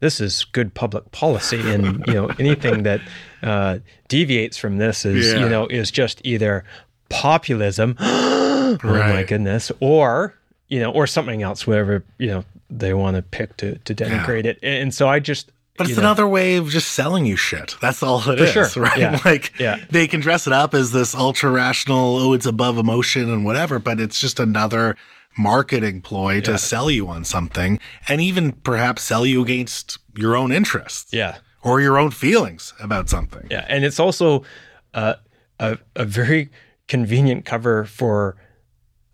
this 0.01 0.21
is 0.21 0.45
good 0.53 0.75
public 0.75 1.11
policy 1.13 1.61
and 1.73 2.05
you 2.07 2.15
know 2.15 2.27
anything 2.39 2.83
that 2.83 3.01
uh, 3.43 3.79
deviates 4.09 4.57
from 4.57 4.79
this 4.79 5.05
is 5.05 5.33
Yeah. 5.33 5.41
you 5.41 5.49
know 5.49 5.67
is 5.67 5.91
just 5.91 6.21
either 6.25 6.65
populism 7.09 7.97
oh 8.01 8.79
my 8.83 9.23
goodness 9.23 9.71
or 9.81 10.35
you 10.69 10.81
know 10.81 10.91
or 10.93 11.07
something 11.07 11.43
else 11.43 11.67
whatever 11.67 12.05
you 12.19 12.27
know 12.29 12.45
they 12.71 12.93
want 12.95 13.17
to 13.17 13.23
pick 13.23 13.57
to 13.59 13.77
to 13.79 13.95
denigrate 13.95 14.45
it 14.47 14.59
and 14.63 14.93
so 14.93 15.09
i 15.09 15.21
just 15.21 15.51
But 15.77 15.89
it's 15.89 15.97
know, 15.97 16.03
another 16.03 16.27
way 16.27 16.57
of 16.57 16.69
just 16.71 16.93
selling 16.93 17.27
you 17.27 17.37
shit. 17.37 17.77
That's 17.81 18.03
all 18.03 18.19
it 18.31 18.39
For 18.39 18.45
is, 18.45 18.73
sure. 18.73 18.83
right? 18.83 18.97
Yeah. 18.99 19.19
Like 19.25 19.53
Yeah. 19.59 19.77
they 19.91 20.07
can 20.07 20.21
dress 20.21 20.47
it 20.47 20.53
up 20.53 20.73
as 20.73 20.93
this 20.93 21.15
ultra 21.17 21.51
rational, 21.51 22.17
oh, 22.17 22.33
it's 22.33 22.47
above 22.47 22.79
emotion 22.79 23.29
and 23.29 23.45
whatever, 23.45 23.79
but 23.81 23.99
it's 24.01 24.21
just 24.21 24.39
another 24.39 24.97
marketing 25.37 26.01
ploy 26.01 26.41
to 26.41 26.57
sell 26.59 26.91
you 26.91 27.09
on 27.09 27.25
something 27.25 27.79
and 28.09 28.21
even 28.21 28.53
perhaps 28.53 29.03
sell 29.03 29.27
you 29.27 29.43
against 29.43 29.99
your 30.17 30.37
own 30.37 30.53
interests 30.53 31.13
yeah 31.13 31.37
or 31.63 31.81
your 31.81 31.99
own 31.99 32.11
feelings 32.11 32.73
about 32.79 33.09
something. 33.09 33.47
Yeah, 33.51 33.65
and 33.69 33.85
it's 33.85 33.99
also 33.99 34.45
uh, 34.93 35.15
a 35.59 35.79
a 35.97 36.05
very 36.05 36.51
convenient 36.89 37.47
cover 37.47 37.85
for 37.87 38.37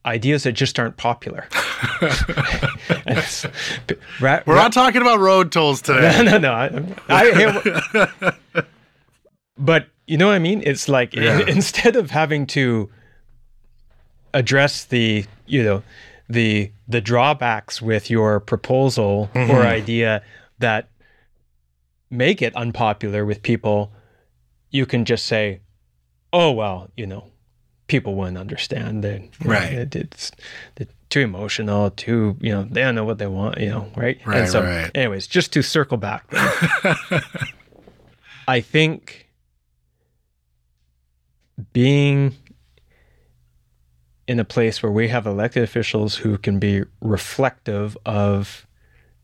ideas 0.05 0.43
that 0.43 0.53
just 0.53 0.79
aren't 0.79 0.97
popular. 0.97 1.47
Ra- 4.21 4.41
We're 4.47 4.55
ra- 4.55 4.63
not 4.63 4.73
talking 4.73 5.01
about 5.01 5.19
road 5.21 5.53
tolls 5.53 5.81
today. 5.83 6.23
no, 6.25 6.39
no, 6.39 6.39
no. 6.39 6.53
I, 7.09 8.33
I, 8.53 8.63
but 9.59 9.87
you 10.07 10.17
know 10.17 10.27
what 10.27 10.35
I 10.35 10.39
mean? 10.39 10.63
It's 10.65 10.89
like 10.89 11.15
Yeah. 11.15 11.41
instead 11.49 11.97
of 11.97 12.11
having 12.11 12.47
to 12.49 12.91
address 14.35 14.85
the, 14.85 15.25
you 15.47 15.63
know, 15.63 15.83
the 16.31 16.73
the 16.89 17.01
drawbacks 17.01 17.83
with 17.83 18.09
your 18.09 18.41
proposal 18.41 19.31
or 19.35 19.41
mm-hmm. 19.41 19.67
idea 19.67 20.23
that 20.59 20.89
make 22.11 22.41
it 22.41 22.55
unpopular 22.55 23.25
with 23.27 23.43
people, 23.43 23.93
you 24.71 24.87
can 24.87 25.05
just 25.05 25.27
say, 25.27 25.61
"Oh 26.33 26.53
well, 26.53 26.89
you 26.97 27.07
know, 27.07 27.31
people 27.91 28.15
wouldn't 28.15 28.39
understand 28.39 29.03
that. 29.03 29.21
you 29.21 29.29
know, 29.45 29.51
Right. 29.51 29.73
it- 29.73 29.97
it's, 29.97 30.31
it's 30.77 30.93
too 31.09 31.21
emotional, 31.21 31.91
too, 31.91 32.37
you 32.41 32.53
know, 32.53 32.63
they 32.63 32.83
don't 32.83 32.95
know 32.95 33.05
what 33.05 33.19
they 33.19 33.27
want, 33.27 33.59
you 33.59 33.69
know, 33.69 33.91
right? 33.97 34.19
Right, 34.25 34.43
and 34.43 34.49
so, 34.49 34.63
right. 34.63 34.91
anyways, 34.95 35.27
just 35.27 35.53
to 35.55 35.63
circle 35.63 35.97
back, 35.97 36.25
I 38.49 38.61
think 38.61 39.29
being 41.73 42.37
in 44.31 44.39
a 44.39 44.45
place 44.45 44.81
where 44.81 44.93
we 44.93 45.09
have 45.09 45.27
elected 45.27 45.65
officials 45.65 46.15
who 46.15 46.39
can 46.39 46.61
be 46.61 46.85
reflective 47.01 47.99
of 48.07 48.65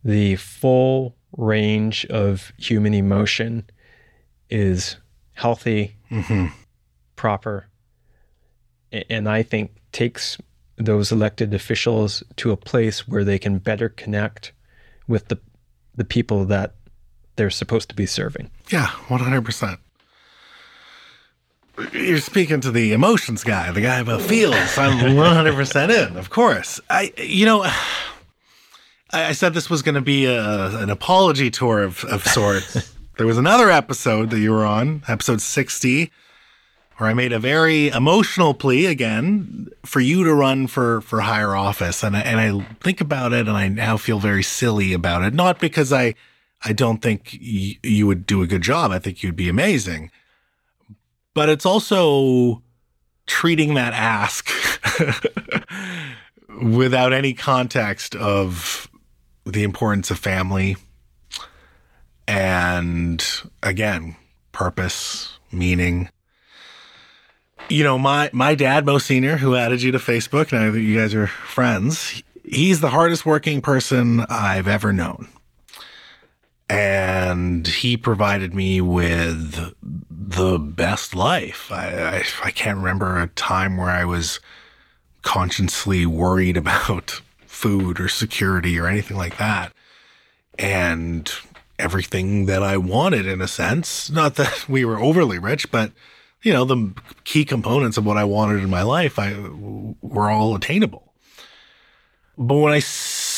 the 0.02 0.34
full 0.34 1.14
range 1.36 2.04
of 2.06 2.52
human 2.58 2.92
emotion 2.92 3.64
is 4.50 4.96
healthy, 5.34 5.94
proper, 7.14 7.68
and 8.90 9.28
I 9.28 9.44
think 9.44 9.76
takes 9.92 10.38
those 10.76 11.12
elected 11.12 11.54
officials 11.54 12.24
to 12.38 12.50
a 12.50 12.56
place 12.56 13.06
where 13.06 13.22
they 13.22 13.38
can 13.38 13.58
better 13.58 13.88
connect 13.88 14.50
with 15.06 15.28
the 15.28 15.38
the 15.94 16.04
people 16.04 16.44
that 16.46 16.74
they're 17.36 17.48
supposed 17.48 17.88
to 17.90 17.94
be 17.94 18.06
serving. 18.06 18.50
Yeah, 18.72 18.88
100%. 19.06 19.78
You're 21.92 22.18
speaking 22.18 22.60
to 22.62 22.70
the 22.70 22.92
emotions 22.92 23.44
guy, 23.44 23.70
the 23.70 23.80
guy 23.80 23.98
about 23.98 24.22
feels. 24.22 24.78
I'm 24.78 24.98
100% 24.98 26.10
in, 26.10 26.16
of 26.16 26.30
course. 26.30 26.80
I, 26.88 27.12
you 27.18 27.44
know, 27.44 27.62
I, 27.64 27.74
I 29.12 29.32
said 29.32 29.52
this 29.54 29.68
was 29.68 29.82
going 29.82 29.94
to 29.94 30.00
be 30.00 30.24
a, 30.24 30.68
an 30.78 30.90
apology 30.90 31.50
tour 31.50 31.82
of, 31.82 32.04
of 32.04 32.24
sorts. 32.24 32.92
there 33.18 33.26
was 33.26 33.36
another 33.38 33.70
episode 33.70 34.30
that 34.30 34.38
you 34.38 34.52
were 34.52 34.64
on, 34.64 35.02
episode 35.06 35.42
60, 35.42 36.10
where 36.96 37.10
I 37.10 37.14
made 37.14 37.32
a 37.32 37.38
very 37.38 37.88
emotional 37.88 38.54
plea 38.54 38.86
again 38.86 39.68
for 39.84 40.00
you 40.00 40.24
to 40.24 40.32
run 40.32 40.66
for, 40.66 41.02
for 41.02 41.20
higher 41.20 41.54
office. 41.54 42.02
And 42.02 42.16
I, 42.16 42.20
and 42.20 42.40
I 42.40 42.66
think 42.82 43.02
about 43.02 43.34
it 43.34 43.48
and 43.48 43.56
I 43.56 43.68
now 43.68 43.98
feel 43.98 44.18
very 44.18 44.42
silly 44.42 44.94
about 44.94 45.22
it. 45.22 45.34
Not 45.34 45.60
because 45.60 45.92
I, 45.92 46.14
I 46.64 46.72
don't 46.72 47.02
think 47.02 47.38
y- 47.40 47.78
you 47.82 48.06
would 48.06 48.24
do 48.24 48.40
a 48.40 48.46
good 48.46 48.62
job. 48.62 48.92
I 48.92 48.98
think 48.98 49.22
you'd 49.22 49.36
be 49.36 49.50
amazing. 49.50 50.10
But 51.36 51.50
it's 51.50 51.66
also 51.66 52.62
treating 53.26 53.74
that 53.74 53.92
ask 53.92 54.48
without 56.62 57.12
any 57.12 57.34
context 57.34 58.16
of 58.16 58.88
the 59.44 59.62
importance 59.62 60.10
of 60.10 60.18
family 60.18 60.78
and 62.26 63.22
again, 63.62 64.16
purpose, 64.52 65.38
meaning. 65.52 66.08
You 67.68 67.84
know, 67.84 67.98
my 67.98 68.30
my 68.32 68.54
dad, 68.54 68.86
Mo 68.86 68.96
Senior, 68.96 69.36
who 69.36 69.56
added 69.56 69.82
you 69.82 69.92
to 69.92 69.98
Facebook, 69.98 70.52
now 70.52 70.70
that 70.70 70.80
you 70.80 70.98
guys 70.98 71.14
are 71.14 71.26
friends, 71.26 72.22
he's 72.46 72.80
the 72.80 72.88
hardest 72.88 73.26
working 73.26 73.60
person 73.60 74.20
I've 74.30 74.68
ever 74.68 74.90
known 74.90 75.28
and 76.68 77.66
he 77.66 77.96
provided 77.96 78.54
me 78.54 78.80
with 78.80 79.74
the 79.82 80.58
best 80.58 81.14
life. 81.14 81.70
I, 81.70 82.18
I, 82.42 82.46
I 82.48 82.50
can't 82.50 82.78
remember 82.78 83.18
a 83.18 83.28
time 83.28 83.76
where 83.76 83.90
I 83.90 84.04
was 84.04 84.40
consciously 85.22 86.06
worried 86.06 86.56
about 86.56 87.20
food 87.46 88.00
or 88.00 88.08
security 88.08 88.78
or 88.78 88.86
anything 88.86 89.16
like 89.16 89.38
that. 89.38 89.72
And 90.58 91.30
everything 91.78 92.46
that 92.46 92.62
I 92.62 92.76
wanted, 92.76 93.26
in 93.26 93.40
a 93.40 93.48
sense, 93.48 94.10
not 94.10 94.34
that 94.36 94.68
we 94.68 94.84
were 94.84 94.98
overly 94.98 95.38
rich, 95.38 95.70
but 95.70 95.92
you 96.42 96.52
know, 96.52 96.64
the 96.64 96.92
key 97.24 97.44
components 97.44 97.96
of 97.96 98.06
what 98.06 98.16
I 98.16 98.24
wanted 98.24 98.62
in 98.62 98.70
my 98.70 98.82
life, 98.82 99.18
I 99.18 99.34
were 100.00 100.30
all 100.30 100.54
attainable. 100.54 101.12
But 102.38 102.56
when 102.56 102.72
I 102.72 102.80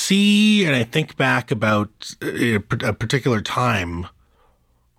see 0.08 0.64
and 0.64 0.74
I 0.74 0.84
think 0.84 1.16
back 1.16 1.50
about 1.50 2.14
a 2.22 2.56
a 2.56 2.92
particular 2.92 3.40
time 3.42 4.06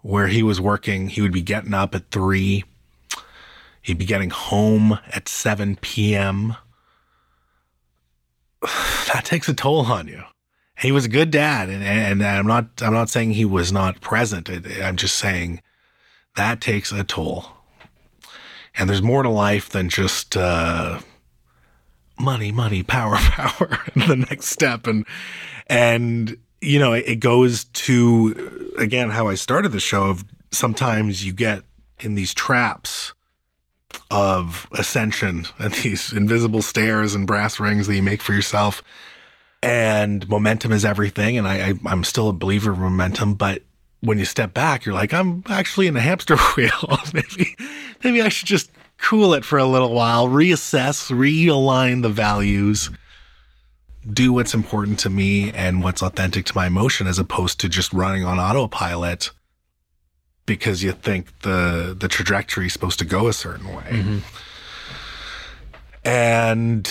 where 0.02 0.28
he 0.28 0.44
was 0.44 0.62
working, 0.62 1.10
he 1.10 1.22
would 1.22 1.34
be 1.34 1.42
getting 1.42 1.74
up 1.74 1.94
at 1.96 2.12
three, 2.12 2.64
he'd 3.82 3.98
be 3.98 4.06
getting 4.06 4.30
home 4.30 4.98
at 5.12 5.28
7 5.28 5.78
p.m. 5.82 6.56
That 9.12 9.26
takes 9.26 9.50
a 9.50 9.56
toll 9.56 9.88
on 9.88 10.08
you. 10.08 10.24
He 10.78 10.92
was 10.92 11.06
a 11.06 11.10
good 11.10 11.32
dad, 11.32 11.68
and, 11.68 11.84
and 11.84 12.24
I'm 12.24 12.46
not 12.46 12.80
I'm 12.80 12.94
not 12.94 13.10
saying 13.10 13.32
he 13.32 13.44
was 13.44 13.72
not 13.72 14.02
present. 14.02 14.48
I'm 14.50 14.98
just 14.98 15.16
saying 15.16 15.64
that 16.36 16.62
takes 16.62 16.92
a 16.92 17.04
toll. 17.04 17.46
And 18.76 18.88
there's 18.88 19.02
more 19.02 19.24
to 19.24 19.30
life 19.30 19.70
than 19.70 19.90
just 19.90 20.38
uh, 20.38 21.00
money, 22.20 22.52
money, 22.52 22.84
power, 22.84 23.16
power. 23.18 23.80
the 23.96 24.26
next 24.30 24.48
step, 24.48 24.88
and 24.88 25.06
and 25.68 26.38
you 26.62 26.80
know, 26.80 26.94
it, 26.94 27.06
it 27.08 27.16
goes 27.18 27.66
to 27.66 28.74
again 28.78 29.10
how 29.10 29.28
I 29.28 29.36
started 29.36 29.72
the 29.72 29.80
show. 29.80 30.10
Of 30.10 30.26
sometimes 30.52 31.26
you 31.26 31.34
get 31.34 31.64
in 32.00 32.16
these 32.16 32.34
traps 32.34 33.14
of 34.12 34.68
ascension 34.72 35.46
and 35.58 35.74
these 35.84 36.14
invisible 36.14 36.62
stairs 36.62 37.16
and 37.16 37.28
brass 37.28 37.60
rings 37.60 37.88
that 37.88 37.96
you 37.96 38.04
make 38.04 38.22
for 38.22 38.34
yourself. 38.34 38.84
And 39.62 40.28
momentum 40.30 40.72
is 40.72 40.86
everything. 40.86 41.38
And 41.38 41.48
I, 41.48 41.70
I 41.70 41.74
I'm 41.86 42.04
still 42.04 42.30
a 42.30 42.34
believer 42.34 42.72
of 42.72 42.80
momentum, 42.80 43.34
but 43.34 43.64
when 44.02 44.18
you 44.18 44.24
step 44.24 44.54
back, 44.54 44.86
you're 44.86 44.96
like, 44.96 45.14
I'm 45.14 45.44
actually 45.50 45.88
in 45.88 45.98
a 45.98 46.00
hamster 46.00 46.38
wheel. 46.58 47.00
maybe, 47.14 47.56
maybe 48.04 48.22
I 48.22 48.30
should 48.30 48.48
just 48.48 48.72
cool 49.02 49.34
it 49.34 49.46
for 49.46 49.58
a 49.58 49.66
little 49.66 49.94
while, 49.94 50.28
reassess, 50.28 51.10
realign 51.12 52.02
the 52.02 52.10
values, 52.10 52.90
do 54.12 54.34
what's 54.34 54.54
important 54.54 55.00
to 55.00 55.10
me 55.10 55.52
and 55.52 55.84
what's 55.84 56.02
authentic 56.02 56.46
to 56.46 56.56
my 56.56 56.68
emotion, 56.68 57.08
as 57.08 57.20
opposed 57.20 57.60
to 57.60 57.70
just 57.70 57.94
running 57.94 58.24
on 58.24 58.40
autopilot 58.40 59.32
because 60.46 60.82
you 60.84 60.92
think 60.92 61.42
the 61.42 61.96
the 61.98 62.08
trajectory 62.08 62.66
is 62.66 62.74
supposed 62.74 62.98
to 63.00 63.06
go 63.06 63.28
a 63.28 63.34
certain 63.34 63.68
way. 63.68 63.84
Mm-hmm. 63.84 64.18
And 66.04 66.90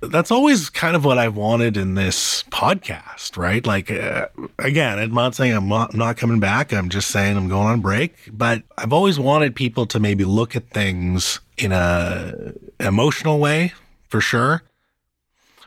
that's 0.00 0.30
always 0.30 0.70
kind 0.70 0.96
of 0.96 1.04
what 1.04 1.18
I've 1.18 1.36
wanted 1.36 1.76
in 1.76 1.94
this 1.94 2.44
podcast, 2.44 3.36
right? 3.36 3.64
Like, 3.66 3.90
uh, 3.90 4.28
again, 4.58 4.98
I'm 4.98 5.12
not 5.12 5.34
saying 5.34 5.52
I'm 5.54 5.68
not, 5.68 5.94
not 5.94 6.16
coming 6.16 6.40
back. 6.40 6.72
I'm 6.72 6.88
just 6.88 7.08
saying 7.08 7.36
I'm 7.36 7.48
going 7.48 7.66
on 7.66 7.80
break. 7.80 8.14
But 8.32 8.62
I've 8.76 8.92
always 8.92 9.18
wanted 9.18 9.54
people 9.54 9.86
to 9.86 10.00
maybe 10.00 10.24
look 10.24 10.56
at 10.56 10.70
things 10.70 11.40
in 11.58 11.72
a 11.72 12.52
emotional 12.80 13.38
way, 13.38 13.74
for 14.08 14.20
sure, 14.20 14.62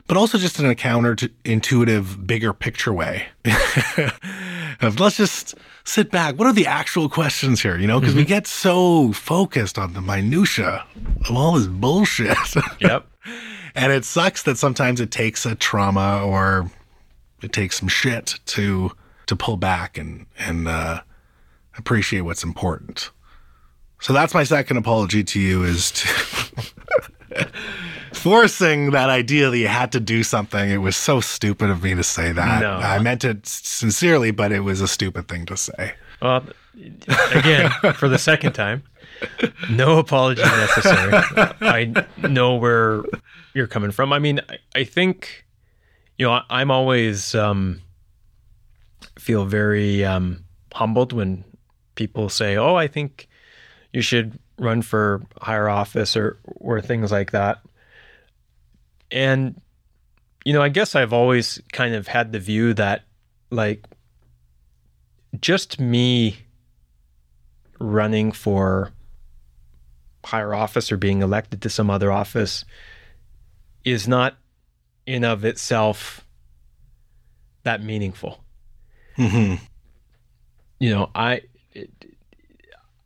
but 0.06 0.16
also 0.16 0.38
just 0.38 0.58
in 0.58 0.66
a 0.66 0.74
counterintuitive, 0.74 2.26
bigger 2.26 2.52
picture 2.52 2.92
way. 2.92 3.26
of 4.80 4.98
let's 5.00 5.16
just 5.16 5.54
sit 5.84 6.10
back. 6.10 6.38
What 6.38 6.46
are 6.46 6.52
the 6.52 6.66
actual 6.66 7.08
questions 7.08 7.62
here? 7.62 7.78
You 7.78 7.86
know, 7.86 8.00
because 8.00 8.14
we 8.14 8.24
get 8.24 8.46
so 8.46 9.12
focused 9.12 9.78
on 9.78 9.92
the 9.92 10.00
minutia 10.00 10.84
of 11.28 11.36
all 11.36 11.52
this 11.52 11.66
bullshit. 11.66 12.36
Yep. 12.80 13.06
and 13.74 13.92
it 13.92 14.04
sucks 14.04 14.42
that 14.42 14.58
sometimes 14.58 15.00
it 15.00 15.10
takes 15.10 15.46
a 15.46 15.54
trauma 15.54 16.24
or 16.24 16.70
it 17.42 17.52
takes 17.52 17.78
some 17.78 17.88
shit 17.88 18.34
to 18.46 18.90
to 19.26 19.36
pull 19.36 19.56
back 19.56 19.96
and 19.98 20.26
and 20.38 20.68
uh, 20.68 21.00
appreciate 21.78 22.22
what's 22.22 22.44
important. 22.44 23.10
So 24.00 24.12
that's 24.12 24.34
my 24.34 24.42
second 24.42 24.78
apology 24.78 25.22
to 25.22 25.40
you 25.40 25.62
is 25.62 25.92
to 25.92 27.46
forcing 28.22 28.92
that 28.92 29.10
idea 29.10 29.50
that 29.50 29.58
you 29.58 29.68
had 29.68 29.92
to 29.92 30.00
do 30.00 30.22
something. 30.22 30.70
It 30.70 30.78
was 30.78 30.96
so 30.96 31.20
stupid 31.20 31.70
of 31.70 31.82
me 31.82 31.94
to 31.94 32.04
say 32.04 32.32
that. 32.32 32.60
No. 32.60 32.74
I 32.74 32.98
meant 33.00 33.24
it 33.24 33.46
sincerely, 33.46 34.30
but 34.30 34.52
it 34.52 34.60
was 34.60 34.80
a 34.80 34.88
stupid 34.88 35.28
thing 35.28 35.44
to 35.46 35.56
say. 35.56 35.94
Well, 36.20 36.44
again, 37.34 37.70
for 37.94 38.08
the 38.08 38.18
second 38.18 38.52
time, 38.52 38.84
no 39.68 39.98
apology 39.98 40.42
necessary. 40.42 41.12
I 41.60 42.06
know 42.18 42.54
where 42.54 43.02
you're 43.54 43.66
coming 43.66 43.90
from. 43.90 44.12
I 44.12 44.20
mean, 44.20 44.40
I, 44.74 44.84
think, 44.84 45.44
you 46.16 46.26
know, 46.26 46.40
I'm 46.48 46.70
always 46.70 47.34
um, 47.34 47.80
feel 49.18 49.44
very 49.44 50.04
um, 50.04 50.44
humbled 50.72 51.12
when 51.12 51.44
people 51.94 52.28
say, 52.28 52.56
"Oh, 52.56 52.76
I 52.76 52.86
think 52.86 53.28
you 53.92 54.00
should 54.00 54.38
run 54.58 54.82
for 54.82 55.22
higher 55.40 55.68
office" 55.68 56.16
or 56.16 56.38
or 56.44 56.80
things 56.80 57.10
like 57.12 57.32
that. 57.32 57.60
And 59.12 59.60
you 60.44 60.52
know, 60.52 60.62
I 60.62 60.70
guess 60.70 60.96
I've 60.96 61.12
always 61.12 61.62
kind 61.72 61.94
of 61.94 62.08
had 62.08 62.32
the 62.32 62.40
view 62.40 62.74
that, 62.74 63.04
like, 63.50 63.86
just 65.40 65.78
me 65.78 66.38
running 67.78 68.32
for 68.32 68.92
higher 70.24 70.54
office 70.54 70.90
or 70.90 70.96
being 70.96 71.22
elected 71.22 71.62
to 71.62 71.68
some 71.68 71.90
other 71.90 72.10
office 72.10 72.64
is 73.84 74.06
not 74.06 74.36
in 75.06 75.24
of 75.24 75.44
itself 75.44 76.26
that 77.64 77.82
meaningful. 77.82 78.42
Mm-hmm. 79.16 79.62
You 80.78 80.90
know, 80.90 81.10
I 81.14 81.42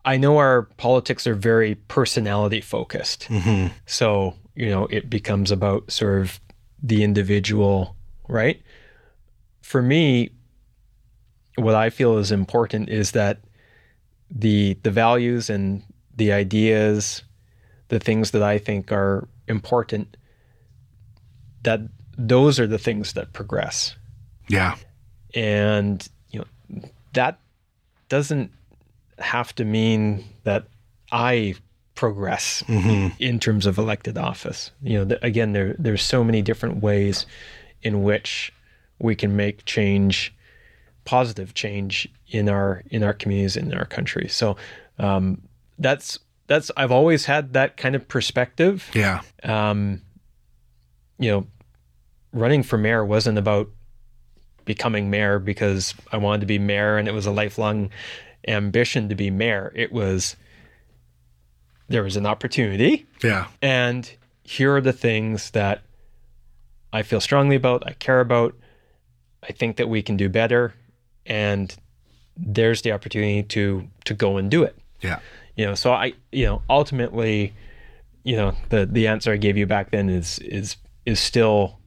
I 0.05 0.17
know 0.17 0.37
our 0.37 0.63
politics 0.77 1.27
are 1.27 1.35
very 1.35 1.75
personality 1.75 2.61
focused. 2.61 3.27
Mm-hmm. 3.29 3.73
So, 3.85 4.35
you 4.57 4.69
know, 4.69 4.87
it 4.89 5.09
becomes 5.09 5.51
about 5.51 5.89
sort 5.91 6.19
of 6.21 6.39
the 6.81 7.03
individual, 7.03 7.95
right? 8.27 8.59
For 9.61 9.83
me, 9.83 10.31
what 11.55 11.75
I 11.75 11.91
feel 11.91 12.17
is 12.17 12.31
important 12.31 12.89
is 12.89 13.11
that 13.11 13.41
the 14.31 14.77
the 14.81 14.89
values 14.89 15.49
and 15.49 15.83
the 16.15 16.31
ideas, 16.31 17.21
the 17.89 17.99
things 17.99 18.31
that 18.31 18.41
I 18.41 18.57
think 18.57 18.91
are 18.91 19.27
important, 19.47 20.17
that 21.61 21.81
those 22.17 22.59
are 22.59 22.67
the 22.67 22.79
things 22.79 23.13
that 23.13 23.33
progress. 23.33 23.95
Yeah. 24.47 24.75
And 25.35 26.05
you 26.31 26.39
know, 26.39 26.81
that 27.13 27.39
doesn't 28.09 28.51
have 29.19 29.53
to 29.55 29.65
mean 29.65 30.23
that 30.43 30.65
I 31.11 31.55
progress 31.97 32.63
Mm-hmm. 32.67 33.15
in 33.19 33.39
terms 33.39 33.65
of 33.65 33.77
elected 33.77 34.17
office. 34.17 34.71
You 34.81 34.99
know, 34.99 35.05
th- 35.05 35.19
again, 35.21 35.51
there 35.51 35.75
there's 35.77 36.01
so 36.01 36.23
many 36.23 36.41
different 36.41 36.81
ways 36.81 37.25
in 37.81 38.03
which 38.03 38.53
we 38.99 39.15
can 39.15 39.35
make 39.35 39.65
change, 39.65 40.33
positive 41.03 41.53
change 41.53 42.07
in 42.29 42.47
our 42.47 42.83
in 42.89 43.03
our 43.03 43.13
communities 43.13 43.57
in 43.57 43.73
our 43.73 43.85
country. 43.85 44.27
So 44.29 44.55
um, 44.99 45.41
that's 45.77 46.19
that's 46.47 46.71
I've 46.77 46.91
always 46.91 47.25
had 47.25 47.51
that 47.53 47.75
kind 47.75 47.95
of 47.95 48.07
perspective. 48.07 48.89
Yeah. 48.93 49.21
Um, 49.43 50.01
you 51.19 51.29
know, 51.31 51.47
running 52.31 52.63
for 52.63 52.77
mayor 52.77 53.03
wasn't 53.03 53.37
about 53.37 53.67
becoming 54.65 55.09
mayor 55.09 55.39
because 55.39 55.93
I 56.11 56.17
wanted 56.17 56.41
to 56.41 56.45
be 56.47 56.59
mayor 56.59 56.97
and 56.97 57.07
it 57.07 57.13
was 57.13 57.25
a 57.25 57.31
lifelong 57.31 57.89
ambition 58.47 59.09
to 59.09 59.15
be 59.15 59.29
mayor. 59.31 59.71
It 59.75 59.91
was 59.91 60.35
there 61.89 62.03
was 62.03 62.15
an 62.17 62.25
opportunity 62.25 63.05
Yeah. 63.23 63.47
and 63.61 64.09
here 64.43 64.75
are 64.75 64.81
the 64.81 64.93
things 64.93 65.51
that 65.51 65.81
I 66.93 67.03
feel 67.03 67.19
strongly 67.21 67.55
about, 67.57 67.83
I 67.85 67.93
care 67.93 68.19
about, 68.21 68.55
I 69.43 69.51
think 69.51 69.75
that 69.77 69.89
we 69.89 70.01
can 70.01 70.15
do 70.17 70.29
better 70.29 70.73
and 71.25 71.75
there's 72.37 72.81
the 72.83 72.91
opportunity 72.91 73.43
to 73.43 73.87
to 74.05 74.13
go 74.13 74.37
and 74.37 74.49
do 74.51 74.63
it. 74.63 74.77
Yeah. 75.01 75.19
You 75.55 75.65
know, 75.65 75.75
so 75.75 75.91
I 75.91 76.13
you 76.31 76.45
know, 76.45 76.61
ultimately, 76.69 77.53
you 78.23 78.35
know, 78.35 78.55
the 78.69 78.85
the 78.85 79.07
answer 79.07 79.31
I 79.33 79.37
gave 79.37 79.57
you 79.57 79.65
back 79.65 79.91
then 79.91 80.09
is 80.09 80.39
is 80.39 80.77
is 81.05 81.19
still 81.19 81.79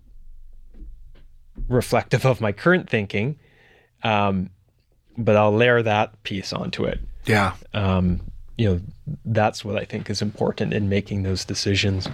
reflective 1.69 2.25
of 2.25 2.41
my 2.41 2.53
current 2.53 2.89
thinking. 2.89 3.39
Um 4.03 4.51
but 5.17 5.37
I'll 5.37 5.55
layer 5.55 5.83
that 5.83 6.23
piece 6.23 6.53
onto 6.53 6.85
it 6.85 6.99
Yeah. 7.27 7.53
um, 7.75 8.21
you 8.61 8.69
know 8.69 8.81
that's 9.25 9.65
what 9.65 9.77
I 9.77 9.87
think 9.87 10.11
is 10.11 10.21
important 10.21 10.75
in 10.75 10.91
making 10.91 11.23
those 11.23 11.47
decisions. 11.47 12.07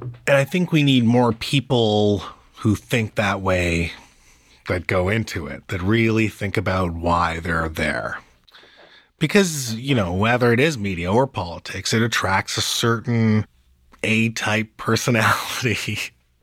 And 0.00 0.36
I 0.36 0.44
think 0.44 0.70
we 0.70 0.84
need 0.84 1.02
more 1.02 1.32
people 1.32 2.22
who 2.58 2.76
think 2.76 3.16
that 3.16 3.40
way 3.40 3.90
that 4.68 4.86
go 4.86 5.08
into 5.08 5.48
it, 5.48 5.66
that 5.66 5.82
really 5.82 6.28
think 6.28 6.56
about 6.56 6.92
why 6.94 7.40
they're 7.40 7.68
there. 7.68 8.20
Because, 9.18 9.74
you 9.74 9.96
know, 9.96 10.12
whether 10.12 10.52
it 10.52 10.60
is 10.60 10.78
media 10.78 11.12
or 11.12 11.26
politics, 11.26 11.92
it 11.92 12.00
attracts 12.00 12.56
a 12.56 12.62
certain 12.62 13.46
A 14.04 14.28
type 14.28 14.76
personality 14.76 15.98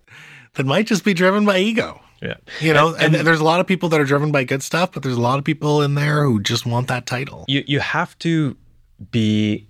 that 0.55 0.65
might 0.65 0.87
just 0.87 1.05
be 1.05 1.13
driven 1.13 1.45
by 1.45 1.59
ego. 1.59 2.01
Yeah, 2.21 2.35
You 2.59 2.73
know, 2.73 2.93
and, 2.93 3.15
there's 3.15 3.39
a 3.39 3.43
lot 3.43 3.59
of 3.59 3.67
people 3.67 3.89
that 3.89 3.99
are 3.99 4.05
driven 4.05 4.31
by 4.31 4.43
good 4.43 4.61
stuff, 4.61 4.91
but 4.91 5.01
there's 5.01 5.17
a 5.17 5.21
lot 5.21 5.39
of 5.39 5.43
people 5.43 5.81
in 5.81 5.95
there 5.95 6.23
who 6.23 6.39
just 6.39 6.67
want 6.67 6.87
that 6.87 7.07
title. 7.07 7.45
you 7.47 7.63
you 7.65 7.79
have 7.79 8.17
to 8.19 8.55
be 9.09 9.67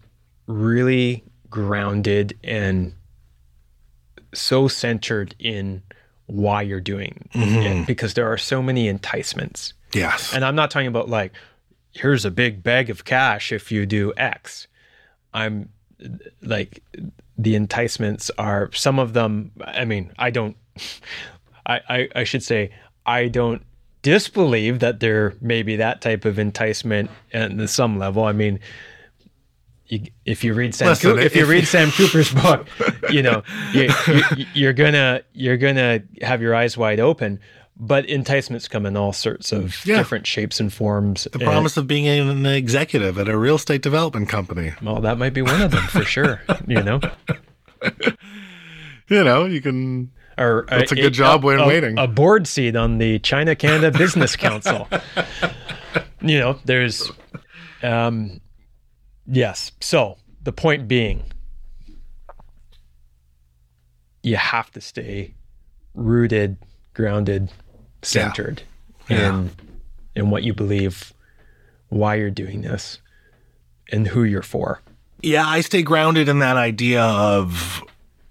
really 0.47 1.23
grounded 1.49 2.37
and 2.43 2.93
so 4.33 4.67
centered 4.67 5.35
in 5.39 5.83
why 6.25 6.61
you're 6.61 6.79
doing 6.79 7.29
it 7.33 7.37
mm-hmm. 7.37 7.83
because 7.83 8.13
there 8.13 8.31
are 8.31 8.37
so 8.37 8.61
many 8.61 8.87
enticements. 8.87 9.73
Yes. 9.93 10.33
And 10.33 10.45
I'm 10.45 10.55
not 10.55 10.71
talking 10.71 10.87
about 10.87 11.09
like, 11.09 11.33
here's 11.91 12.23
a 12.23 12.31
big 12.31 12.63
bag 12.63 12.89
of 12.89 13.03
cash 13.03 13.51
if 13.51 13.71
you 13.71 13.85
do 13.85 14.13
X. 14.15 14.67
I'm 15.33 15.69
like, 16.41 16.81
the 17.37 17.55
enticements 17.55 18.31
are 18.37 18.71
some 18.71 18.99
of 18.99 19.13
them. 19.13 19.51
I 19.63 19.83
mean, 19.85 20.13
I 20.17 20.29
don't, 20.29 20.55
I, 21.65 21.79
I, 21.89 22.09
I 22.17 22.23
should 22.23 22.43
say, 22.43 22.71
I 23.05 23.27
don't 23.27 23.63
disbelieve 24.01 24.79
that 24.79 24.99
there 24.99 25.33
may 25.41 25.63
be 25.63 25.75
that 25.77 26.01
type 26.01 26.25
of 26.25 26.39
enticement 26.39 27.09
at 27.33 27.69
some 27.69 27.99
level. 27.99 28.23
I 28.23 28.31
mean, 28.31 28.59
you, 29.87 30.07
if 30.25 30.43
you 30.43 30.53
read 30.53 30.73
Sam, 30.73 30.95
if 31.19 31.35
you 31.35 31.45
read 31.45 31.67
Sam 31.67 31.91
Cooper's 31.91 32.33
book, 32.43 32.67
you 33.09 33.21
know 33.21 33.43
you, 33.73 33.89
you, 34.37 34.45
you're 34.53 34.73
gonna 34.73 35.21
you're 35.33 35.57
gonna 35.57 36.01
have 36.21 36.41
your 36.41 36.55
eyes 36.55 36.77
wide 36.77 36.99
open. 36.99 37.39
But 37.83 38.05
enticements 38.05 38.67
come 38.67 38.85
in 38.85 38.95
all 38.95 39.11
sorts 39.11 39.51
of 39.51 39.83
Yeah. 39.87 39.97
different 39.97 40.27
shapes 40.27 40.59
and 40.59 40.71
forms. 40.71 41.23
the 41.31 41.39
promise 41.39 41.77
of 41.77 41.87
being 41.87 42.07
an 42.07 42.45
executive 42.45 43.17
at 43.17 43.27
a 43.27 43.35
real 43.35 43.55
estate 43.55 43.81
development 43.81 44.29
company. 44.29 44.73
well, 44.83 45.01
that 45.01 45.17
might 45.17 45.33
be 45.33 45.41
one 45.41 45.61
of 45.61 45.71
them 45.71 45.83
for 45.87 46.03
sure. 46.03 46.41
You 46.67 46.83
know, 46.83 46.99
You 49.09 49.23
know, 49.23 49.45
you 49.45 49.61
can 49.61 50.11
or 50.41 50.65
That's 50.69 50.91
a 50.91 50.95
good 50.95 51.13
job 51.13 51.43
when 51.43 51.59
a, 51.59 51.67
waiting. 51.67 51.97
A 51.97 52.07
board 52.07 52.47
seat 52.47 52.75
on 52.75 52.97
the 52.97 53.19
China 53.19 53.55
Canada 53.55 53.91
Business 53.97 54.35
Council. 54.35 54.87
you 56.21 56.39
know, 56.39 56.59
there's, 56.65 57.11
um, 57.83 58.41
yes. 59.27 59.71
So 59.81 60.17
the 60.43 60.51
point 60.51 60.87
being, 60.87 61.23
you 64.23 64.35
have 64.35 64.71
to 64.71 64.81
stay 64.81 65.33
rooted, 65.93 66.57
grounded, 66.93 67.51
centered 68.01 68.63
Yeah. 69.09 69.29
in 69.29 69.51
in 70.15 70.29
what 70.29 70.43
you 70.43 70.53
believe, 70.53 71.13
why 71.89 72.15
you're 72.15 72.29
doing 72.29 72.61
this, 72.61 72.99
and 73.91 74.07
who 74.07 74.23
you're 74.23 74.41
for. 74.41 74.81
Yeah, 75.21 75.47
I 75.47 75.61
stay 75.61 75.83
grounded 75.83 76.27
in 76.27 76.39
that 76.39 76.57
idea 76.57 77.01
of 77.03 77.81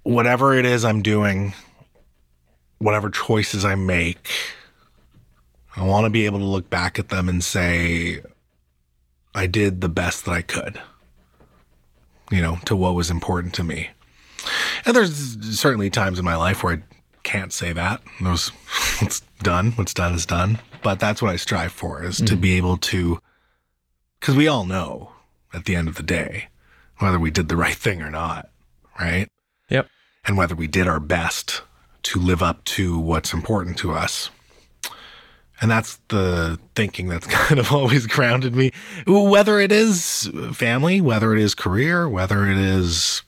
whatever 0.03 0.55
it 0.55 0.67
is 0.67 0.85
I'm 0.85 1.01
doing, 1.03 1.55
whatever 2.81 3.11
choices 3.11 3.65
I 3.65 3.77
make, 3.77 4.31
I 5.77 5.85
want 5.85 6.05
to 6.05 6.11
be 6.11 6.27
able 6.27 6.41
to 6.41 6.45
look 6.45 6.69
back 6.69 6.99
at 6.99 7.11
them 7.11 7.29
and 7.29 7.45
say, 7.45 8.21
I 9.35 9.47
did 9.47 9.81
the 9.81 9.89
best 9.89 10.25
that 10.25 10.33
I 10.33 10.43
could, 10.43 10.81
you 12.31 12.43
know, 12.43 12.59
to 12.65 12.75
what 12.75 12.95
was 12.95 13.11
important 13.11 13.55
to 13.55 13.65
me. 13.65 13.91
And 14.85 14.97
there's 14.97 15.59
certainly 15.59 15.91
times 15.91 16.19
in 16.19 16.25
my 16.25 16.37
life 16.37 16.65
where 16.65 16.77
I 16.77 16.83
can't 17.23 17.53
say 17.53 17.73
that. 17.73 18.01
Those, 18.21 18.51
it's 19.01 19.21
done. 19.43 19.73
What's 19.73 19.95
done 19.95 20.15
is 20.15 20.27
done. 20.27 20.59
But 20.83 20.99
that's 20.99 21.21
what 21.23 21.31
I 21.31 21.37
strive 21.37 21.73
for 21.73 22.03
is 22.03 22.17
to 22.17 22.25
mm-hmm. 22.25 22.41
be 22.41 22.57
able 22.57 22.79
to, 22.79 23.21
because 24.19 24.35
we 24.35 24.49
all 24.49 24.65
know 24.65 25.13
at 25.53 25.67
the 25.67 25.77
end 25.77 25.89
of 25.89 25.97
the 25.97 26.03
day 26.03 26.49
whether 26.99 27.19
we 27.19 27.31
did 27.31 27.49
the 27.49 27.57
right 27.57 27.75
thing 27.75 28.03
or 28.03 28.11
not, 28.11 28.49
right? 28.99 29.29
Yep. 29.69 29.89
And 30.25 30.37
whether 30.37 30.55
we 30.55 30.67
did 30.67 30.89
our 30.89 31.01
best 31.01 31.63
to 32.05 32.19
live 32.19 32.43
up 32.43 32.65
to 32.65 32.99
what's 32.99 33.33
important 33.33 33.77
to 33.79 33.93
us. 33.93 34.31
And 35.61 35.71
that's 35.71 35.99
the 36.09 36.59
thinking 36.75 37.09
that's 37.09 37.27
kind 37.29 37.59
of 37.61 37.73
always 37.73 38.07
grounded 38.07 38.55
me. 38.55 38.73
Whether 39.07 39.61
it 39.61 39.73
is 39.73 40.31
family, 40.53 41.01
whether 41.01 41.35
it 41.35 41.41
is 41.41 41.55
career, 41.55 42.09
whether 42.09 42.47
it 42.47 42.57
is 42.57 43.23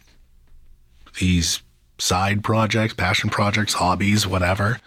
these 1.18 1.62
side 1.98 2.42
projects, 2.42 2.94
passion 2.94 3.30
projects, 3.30 3.74
hobbies, 3.74 4.26
whatever. 4.26 4.80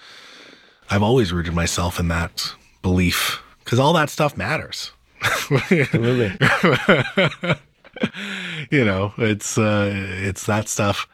I've 0.90 1.04
always 1.04 1.32
rooted 1.32 1.54
myself 1.54 2.00
in 2.00 2.08
that 2.10 2.54
belief 2.82 3.42
because 3.64 3.80
all 3.80 3.94
that 3.94 4.10
stuff 4.10 4.38
matters. 4.38 4.92
Absolutely. 5.22 6.38
you 8.70 8.86
know, 8.86 9.14
it's 9.18 9.58
uh, 9.58 9.92
it's 9.94 10.46
that 10.46 10.68
stuff 10.68 11.08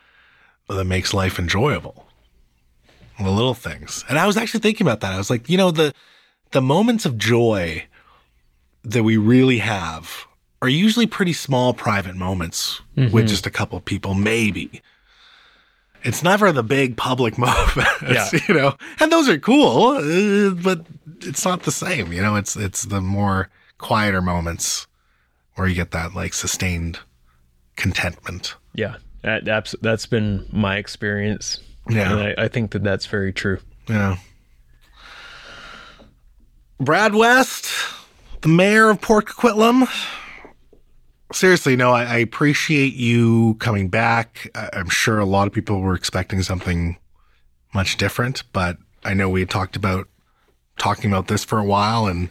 that 0.68 0.86
makes 0.86 1.14
life 1.14 1.40
enjoyable. 1.40 2.08
The 3.24 3.30
little 3.32 3.54
things. 3.54 4.04
And 4.10 4.18
I 4.20 4.26
was 4.28 4.38
actually 4.38 4.62
thinking 4.62 4.86
about 4.88 5.00
that. 5.02 5.14
I 5.14 5.18
was 5.18 5.30
like, 5.30 5.50
you 5.50 5.58
know, 5.58 5.72
the 5.72 5.94
the 6.52 6.62
moments 6.62 7.06
of 7.06 7.18
joy 7.18 7.86
that 8.84 9.04
we 9.04 9.16
really 9.18 9.60
have 9.60 10.26
are 10.62 10.70
usually 10.70 11.08
pretty 11.08 11.34
small 11.34 11.74
private 11.74 12.16
moments 12.16 12.82
with 12.96 13.28
just 13.28 13.46
a 13.48 13.52
couple 13.52 13.78
of 13.78 13.86
people, 13.86 14.14
maybe. 14.14 14.82
It's 16.04 16.24
never 16.24 16.52
the 16.52 16.64
big 16.64 16.98
public 16.98 17.38
moments, 17.48 17.78
Yeah. 18.04 18.30
you 18.48 18.54
know. 18.56 18.76
And 19.00 19.12
those 19.12 19.30
are 19.30 19.38
cool, 19.40 19.88
uh, 19.98 20.50
but 20.52 20.86
it's 21.22 21.46
not 21.46 21.64
the 21.64 21.72
same, 21.72 22.12
you 22.12 22.22
know. 22.22 22.36
It's 22.36 22.56
it's 22.56 22.84
the 22.84 23.02
more 23.02 23.50
quieter 23.78 24.22
moments 24.22 24.88
where 25.56 25.68
you 25.68 25.76
get 25.76 25.92
that 25.92 26.14
like 26.16 26.34
sustained 26.34 27.00
contentment. 27.76 28.56
Yeah. 28.74 28.96
That, 29.24 29.46
that's, 29.46 29.76
that's 29.82 30.08
been 30.08 30.48
my 30.52 30.78
experience. 30.78 31.60
Yeah. 31.90 32.12
And 32.12 32.22
I, 32.40 32.46
I 32.46 32.48
think 32.48 32.72
that 32.72 32.84
that's 32.84 33.06
very 33.06 33.34
true. 33.34 33.60
Yeah. 33.88 34.18
Brad 36.80 37.14
West, 37.14 37.72
the 38.42 38.50
mayor 38.50 38.90
of 38.90 39.02
Port 39.02 39.28
Coquitlam. 39.28 39.88
Seriously, 41.32 41.76
no, 41.76 41.92
I, 41.92 42.04
I 42.04 42.18
appreciate 42.18 42.94
you 42.94 43.56
coming 43.60 43.88
back. 43.88 44.50
I, 44.56 44.70
I'm 44.74 44.90
sure 44.90 45.20
a 45.20 45.26
lot 45.26 45.48
of 45.48 45.54
people 45.54 45.80
were 45.80 45.94
expecting 45.96 46.42
something 46.42 46.98
much 47.74 47.98
different, 47.98 48.44
but 48.52 48.78
I 49.04 49.14
know 49.14 49.30
we 49.30 49.42
had 49.42 49.50
talked 49.50 49.76
about 49.76 50.08
talking 50.78 51.12
about 51.12 51.28
this 51.28 51.44
for 51.44 51.60
a 51.60 51.64
while 51.64 52.08
and 52.08 52.30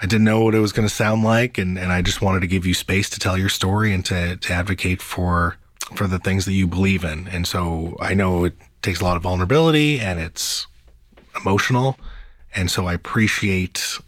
I 0.00 0.06
didn't 0.06 0.24
know 0.24 0.42
what 0.42 0.56
it 0.56 0.58
was 0.58 0.72
going 0.72 0.88
to 0.88 0.94
sound 0.94 1.22
like. 1.22 1.58
And, 1.58 1.78
and 1.78 1.92
I 1.92 2.02
just 2.02 2.20
wanted 2.20 2.40
to 2.40 2.48
give 2.48 2.66
you 2.66 2.74
space 2.74 3.08
to 3.10 3.20
tell 3.20 3.38
your 3.38 3.48
story 3.48 3.92
and 3.92 4.04
to, 4.06 4.36
to 4.36 4.52
advocate 4.52 5.00
for, 5.00 5.56
for 5.96 6.06
the 6.06 6.18
things 6.18 6.44
that 6.44 6.52
you 6.52 6.66
believe 6.66 7.04
in. 7.04 7.28
And 7.28 7.46
so 7.46 7.96
I 8.00 8.14
know 8.14 8.44
it 8.44 8.54
takes 8.82 9.00
a 9.00 9.04
lot 9.04 9.16
of 9.16 9.22
vulnerability 9.22 10.00
and 10.00 10.18
it's 10.18 10.66
emotional. 11.36 11.98
And 12.54 12.70
so 12.70 12.86
I 12.86 12.94
appreciate 12.94 13.98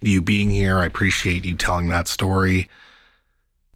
you 0.00 0.22
being 0.22 0.50
here. 0.50 0.78
I 0.78 0.86
appreciate 0.86 1.44
you 1.44 1.54
telling 1.54 1.88
that 1.88 2.08
story. 2.08 2.68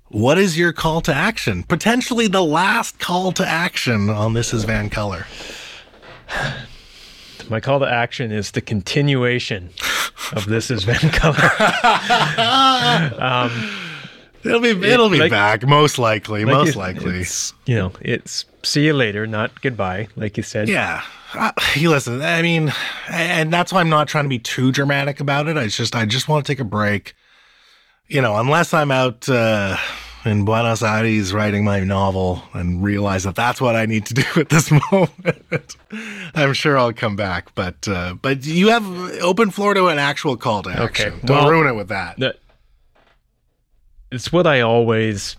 What 0.09 0.39
is 0.39 0.59
your 0.59 0.73
call 0.73 1.01
to 1.02 1.15
action? 1.15 1.65
Potentially 1.65 2.28
the 2.28 2.44
last 2.44 2.98
call 2.98 3.32
to 3.32 3.47
action 3.47 4.09
on 4.11 4.32
This 4.32 4.55
is 4.55 4.65
VANCOLOUR. 4.65 5.27
My 7.51 7.61
call 7.61 7.81
to 7.81 7.86
action 7.86 8.32
is 8.32 8.52
the 8.52 8.61
continuation 8.61 9.70
of 10.32 10.47
This 10.47 10.70
is 10.70 10.85
VANCOLOUR. 10.85 11.51
Um, 13.20 13.84
It'll 14.45 14.61
be 14.61 14.71
it'll 14.71 15.09
be 15.11 15.19
like- 15.19 15.31
back 15.31 15.66
most 15.66 15.99
likely, 15.99 16.45
Like 16.45 16.55
most 16.55 16.69
it- 16.71 16.77
likely. 16.77 17.21
It's, 17.21 17.53
you 17.66 17.77
know, 17.77 17.93
it's 18.01 18.45
see 18.62 18.87
you 18.87 18.93
later, 18.93 19.27
not 19.27 19.61
goodbye, 19.62 20.09
like 20.16 20.37
you 20.37 20.43
said. 20.43 20.69
Yeah. 20.69 21.03
Uh, 21.35 21.51
you 21.75 21.91
listen, 21.91 22.23
I 22.23 22.43
mean, 22.43 22.73
and 23.11 23.53
that's 23.53 23.73
why 23.73 23.81
I'm 23.81 23.89
not 23.89 24.07
trying 24.07 24.25
to 24.25 24.29
be 24.29 24.39
too 24.39 24.71
dramatic 24.71 25.19
about 25.19 25.49
it. 25.49 25.57
I 25.57 25.66
just, 25.66 25.97
I 25.97 26.05
just 26.07 26.29
want 26.29 26.47
to 26.47 26.53
take 26.53 26.61
a 26.61 26.65
break. 26.65 27.15
You 28.07 28.21
know, 28.21 28.37
unless 28.37 28.73
I'm 28.73 28.91
out 28.93 29.29
uh, 29.29 29.77
in 30.25 30.45
Buenos 30.45 30.83
Aires 30.83 31.33
writing 31.33 31.65
my 31.65 31.81
novel 31.81 32.43
and 32.53 32.85
realize 32.85 33.25
that 33.25 33.35
that's 33.35 33.61
what 33.61 33.75
I 33.75 33.87
need 33.87 34.07
to 34.07 34.15
do 34.15 34.23
at 34.37 34.49
this 34.51 34.71
moment, 34.93 35.77
I'm 36.35 36.53
sure 36.53 36.79
I'll 36.79 36.93
come 36.93 37.16
back. 37.16 37.55
But, 37.55 37.89
uh, 37.89 38.15
but 38.21 38.45
you 38.47 38.69
have 38.69 38.87
open 39.21 39.51
floor 39.51 39.75
to 39.75 39.87
an 39.89 39.99
actual 39.99 40.37
call 40.37 40.62
to 40.65 40.71
action. 40.71 41.15
Okay. 41.15 41.27
Don't 41.27 41.39
well- 41.45 41.51
ruin 41.51 41.66
it 41.66 41.75
with 41.77 41.89
that. 41.89 42.19
that 42.21 42.37
it's 44.15 44.32
what 44.32 44.47
I 44.47 44.61
always 44.61 45.36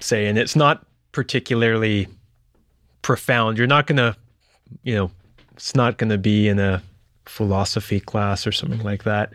say, 0.00 0.26
and 0.26 0.36
it's 0.36 0.56
not 0.56 0.84
particularly 1.12 2.08
profound. 3.02 3.58
You're 3.58 3.66
not 3.68 3.86
gonna, 3.86 4.16
you 4.82 4.94
know, 4.94 5.10
it's 5.54 5.76
not 5.76 5.98
gonna 5.98 6.18
be 6.18 6.48
in 6.48 6.58
a 6.58 6.82
philosophy 7.26 8.00
class 8.00 8.46
or 8.46 8.52
something 8.52 8.82
like 8.82 9.04
that. 9.04 9.32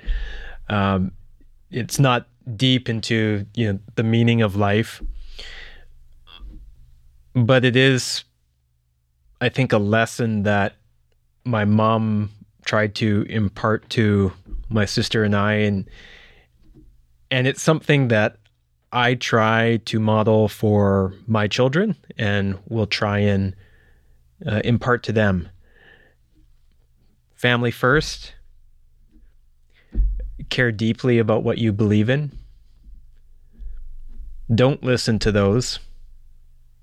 Um, 0.68 1.12
it's 1.72 1.98
not 1.98 2.28
deep 2.56 2.90
into 2.90 3.46
you 3.56 3.74
know 3.74 3.80
the 3.96 4.04
meaning 4.04 4.42
of 4.42 4.58
life, 4.58 5.02
but 7.34 7.64
it 7.64 7.78
is, 7.78 8.26
I 9.40 9.48
think, 9.48 9.72
a 9.72 9.78
lesson 9.78 10.44
that 10.44 10.76
my 11.46 11.64
mom 11.64 12.32
tried 12.66 12.96
to 12.96 13.26
impart 13.30 13.90
to 13.92 14.34
my 14.68 14.84
sister 14.84 15.24
and 15.24 15.34
I, 15.34 15.54
and 15.54 15.90
and 17.32 17.48
it's 17.48 17.62
something 17.62 18.10
that 18.10 18.36
I 18.92 19.16
try 19.16 19.78
to 19.86 20.00
model 20.00 20.48
for 20.48 21.14
my 21.28 21.48
children 21.48 21.96
and 22.18 22.58
will 22.68 22.88
try 22.88 23.20
and 23.20 23.56
uh, 24.46 24.62
impart 24.64 25.04
to 25.04 25.12
them. 25.12 25.50
Family 27.36 27.72
first. 27.72 28.34
Care 30.50 30.72
deeply 30.72 31.20
about 31.20 31.44
what 31.44 31.58
you 31.58 31.74
believe 31.74 32.10
in. 32.10 32.32
Don't 34.54 34.82
listen 34.82 35.20
to 35.20 35.32
those 35.32 35.80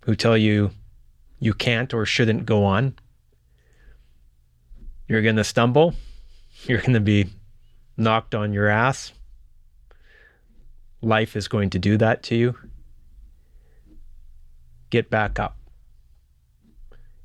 who 0.02 0.14
tell 0.14 0.36
you 0.36 0.70
you 1.38 1.54
can't 1.54 1.94
or 1.94 2.04
shouldn't 2.04 2.44
go 2.44 2.64
on. 2.64 2.94
You're 5.08 5.22
going 5.22 5.36
to 5.36 5.44
stumble. 5.44 5.94
You're 6.64 6.80
going 6.80 6.92
to 6.92 7.00
be 7.00 7.30
knocked 7.96 8.34
on 8.34 8.52
your 8.52 8.68
ass 8.68 9.13
life 11.04 11.36
is 11.36 11.48
going 11.48 11.70
to 11.70 11.78
do 11.78 11.96
that 11.98 12.22
to 12.24 12.34
you, 12.34 12.56
get 14.90 15.10
back 15.10 15.38
up 15.38 15.56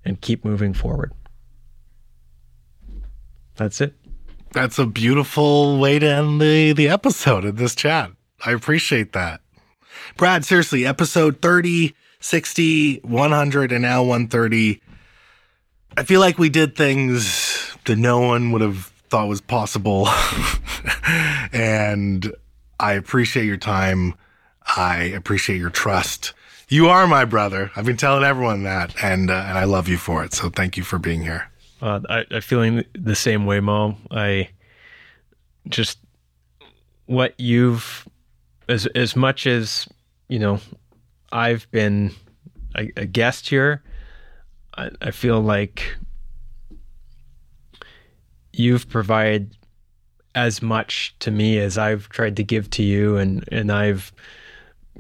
and 0.06 0.20
keep 0.22 0.44
moving 0.44 0.74
forward. 0.74 1.14
That's 3.56 3.82
it. 3.82 3.94
That's 4.52 4.80
a 4.80 4.86
beautiful 4.86 5.78
way 5.78 6.00
to 6.00 6.08
end 6.08 6.42
the, 6.42 6.74
the 6.74 6.90
episode 6.90 7.46
of 7.46 7.58
this 7.58 7.76
chat. 7.76 8.12
I 8.46 8.52
appreciate 8.52 9.14
that. 9.14 9.42
Brad, 10.18 10.46
seriously, 10.46 10.86
episode 10.86 11.42
30, 11.42 11.94
60, 12.20 13.00
100, 13.00 13.72
and 13.72 13.82
now 13.82 14.02
130. 14.02 14.82
I 15.98 16.04
feel 16.04 16.20
like 16.20 16.38
we 16.38 16.50
did 16.50 16.76
things 16.76 17.76
that 17.86 17.98
no 17.98 18.20
one 18.22 18.52
would 18.52 18.62
have 18.62 18.92
thought 19.10 19.28
was 19.28 19.42
possible. 19.42 20.08
and 21.54 22.34
I 22.80 22.94
appreciate 22.94 23.46
your 23.46 23.58
time. 23.58 24.16
I 24.76 24.98
appreciate 25.04 25.58
your 25.58 25.70
trust. 25.70 26.34
You 26.70 26.88
are 26.88 27.08
my 27.08 27.26
brother. 27.26 27.72
I've 27.76 27.86
been 27.86 27.98
telling 27.98 28.24
everyone 28.24 28.64
that, 28.64 28.94
and 29.04 29.32
uh, 29.32 29.46
and 29.48 29.58
I 29.58 29.64
love 29.64 29.88
you 29.88 29.98
for 29.98 30.24
it. 30.24 30.34
So 30.34 30.50
thank 30.50 30.78
you 30.78 30.84
for 30.84 31.00
being 31.00 31.22
here. 31.22 31.50
Uh, 31.82 32.00
I, 32.10 32.26
I'm 32.30 32.42
feeling 32.42 32.84
the 32.94 33.16
same 33.16 33.46
way, 33.46 33.60
Mo. 33.60 33.98
I 34.12 34.50
just 35.68 35.98
what 37.08 37.34
you've 37.40 38.08
as 38.68 38.86
as 38.88 39.16
much 39.16 39.48
as 39.48 39.88
you 40.28 40.38
know, 40.38 40.60
I've 41.32 41.70
been 41.72 42.12
a, 42.78 42.92
a 42.96 43.06
guest 43.06 43.50
here. 43.50 43.84
I, 44.78 44.92
I 45.02 45.12
feel 45.12 45.42
like 45.42 45.96
you've 48.54 48.88
provided 48.88 49.58
as 50.36 50.62
much 50.62 51.16
to 51.20 51.32
me 51.32 51.60
as 51.60 51.78
I've 51.78 52.10
tried 52.10 52.36
to 52.38 52.44
give 52.44 52.70
to 52.72 52.84
you, 52.84 53.18
and 53.18 53.48
and 53.52 53.72
I've 53.72 54.12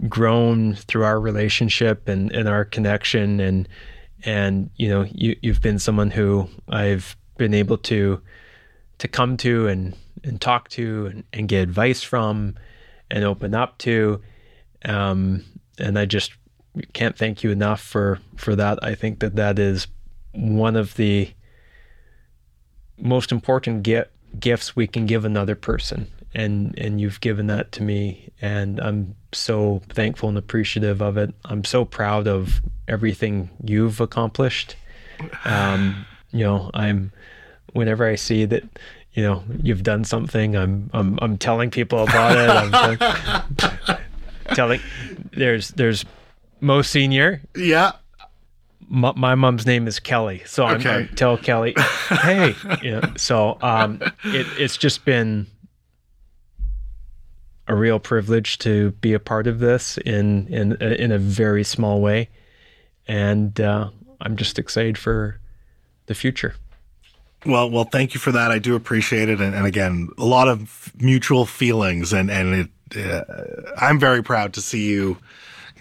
grown 0.07 0.76
through 0.76 1.03
our 1.03 1.19
relationship 1.19 2.07
and, 2.07 2.31
and 2.31 2.47
our 2.47 2.65
connection. 2.65 3.39
And 3.39 3.68
and 4.23 4.69
you 4.76 4.89
know 4.89 5.06
you 5.11 5.35
you've 5.41 5.61
been 5.61 5.80
someone 5.80 6.11
who 6.11 6.49
I've 6.69 7.15
been 7.38 7.53
able 7.53 7.77
to 7.77 8.22
to 8.99 9.07
come 9.07 9.38
to 9.38 9.68
and 9.68 9.95
and 10.23 10.41
talk 10.41 10.69
to 10.69 11.07
and, 11.07 11.23
and 11.31 11.47
get 11.47 11.61
advice 11.61 12.03
from 12.03 12.56
and 13.10 13.23
open 13.23 13.53
up 13.53 13.77
to. 13.80 14.22
Um, 14.85 15.45
and 15.77 15.97
I 15.97 16.06
just 16.06 16.34
can't 16.93 17.18
thank 17.18 17.43
you 17.43 17.51
enough 17.51 17.81
for 17.81 18.19
for 18.35 18.56
that. 18.56 18.80
I 18.84 18.95
think 18.95 19.19
that 19.19 19.35
that 19.35 19.60
is 19.60 19.88
one 20.34 20.76
of 20.76 20.95
the 20.95 21.31
most 22.97 23.31
important 23.31 23.84
get, 23.84 24.11
gifts 24.39 24.76
we 24.76 24.88
can 24.88 25.06
give 25.06 25.26
another 25.26 25.56
person 25.56 26.07
and 26.34 26.77
and 26.77 27.01
you've 27.01 27.19
given 27.22 27.47
that 27.47 27.72
to 27.72 27.84
me 27.84 28.30
and 28.41 28.80
I'm 28.80 29.15
so 29.34 29.81
thankful 29.89 30.30
and 30.30 30.38
appreciative 30.38 31.01
of 31.01 31.18
it. 31.18 31.34
I'm 31.45 31.64
so 31.64 31.85
proud 31.85 32.27
of 32.27 32.61
everything 32.88 33.49
you've 33.64 33.99
accomplished. 33.99 34.76
Um, 35.45 36.06
you 36.31 36.45
know, 36.45 36.72
I'm 36.73 37.11
whenever 37.73 38.07
I 38.07 38.15
see 38.15 38.45
that 38.45 38.64
you 39.14 39.23
know 39.23 39.43
you've 39.61 39.84
done 39.84 40.03
something, 40.03 40.56
I'm 40.56 40.89
I'm 40.93 41.19
I'm 41.22 41.38
telling 41.38 41.69
people 41.72 42.03
about 42.03 42.38
it. 42.38 42.49
I'm 42.73 43.97
telling 44.56 44.80
there's 45.31 45.69
there's 45.69 46.06
Mo 46.61 46.81
Senior. 46.81 47.41
Yeah. 47.56 47.93
M- 48.91 49.14
my 49.16 49.36
mom's 49.36 49.66
name 49.66 49.88
is 49.88 49.99
Kelly, 49.99 50.41
so 50.45 50.66
I'm, 50.66 50.78
Okay. 50.78 50.90
I'm 50.90 51.07
tell 51.10 51.38
Kelly, 51.38 51.74
hey, 52.10 52.56
you 52.82 52.91
know. 52.91 53.02
So 53.18 53.57
um, 53.61 54.02
it, 54.24 54.48
it's 54.57 54.78
just 54.78 55.06
been 55.06 55.48
a 57.68 57.76
real 57.76 57.99
privilege 57.99 58.57
to 58.60 58.91
be 58.94 59.14
a 59.14 59.20
part 59.20 59.45
of 59.48 59.60
this 59.60 59.98
in 59.99 60.48
in 60.48 60.74
in 60.82 61.11
a 61.11 61.20
very 61.20 61.64
small 61.64 62.02
way, 62.02 62.30
and 63.07 63.60
uh, 63.61 63.90
I'm 64.22 64.36
just 64.36 64.57
excited 64.57 64.98
for 64.98 65.40
the 66.07 66.16
future. 66.16 66.56
Well, 67.45 67.70
well, 67.70 67.86
thank 67.86 68.14
you 68.14 68.20
for 68.20 68.32
that. 68.34 68.52
I 68.52 68.60
do 68.60 68.76
appreciate 68.76 69.30
it, 69.30 69.40
and, 69.40 69.56
and 69.56 69.66
again, 69.66 70.10
a 70.18 70.26
lot 70.26 70.48
of 70.49 70.91
mutual 70.99 71.45
feelings, 71.45 72.11
and 72.11 72.30
and 72.32 72.70
it, 72.95 73.07
uh, 73.07 73.24
I'm 73.78 73.99
very 73.99 74.24
proud 74.24 74.53
to 74.53 74.61
see 74.61 74.90
you 74.90 75.18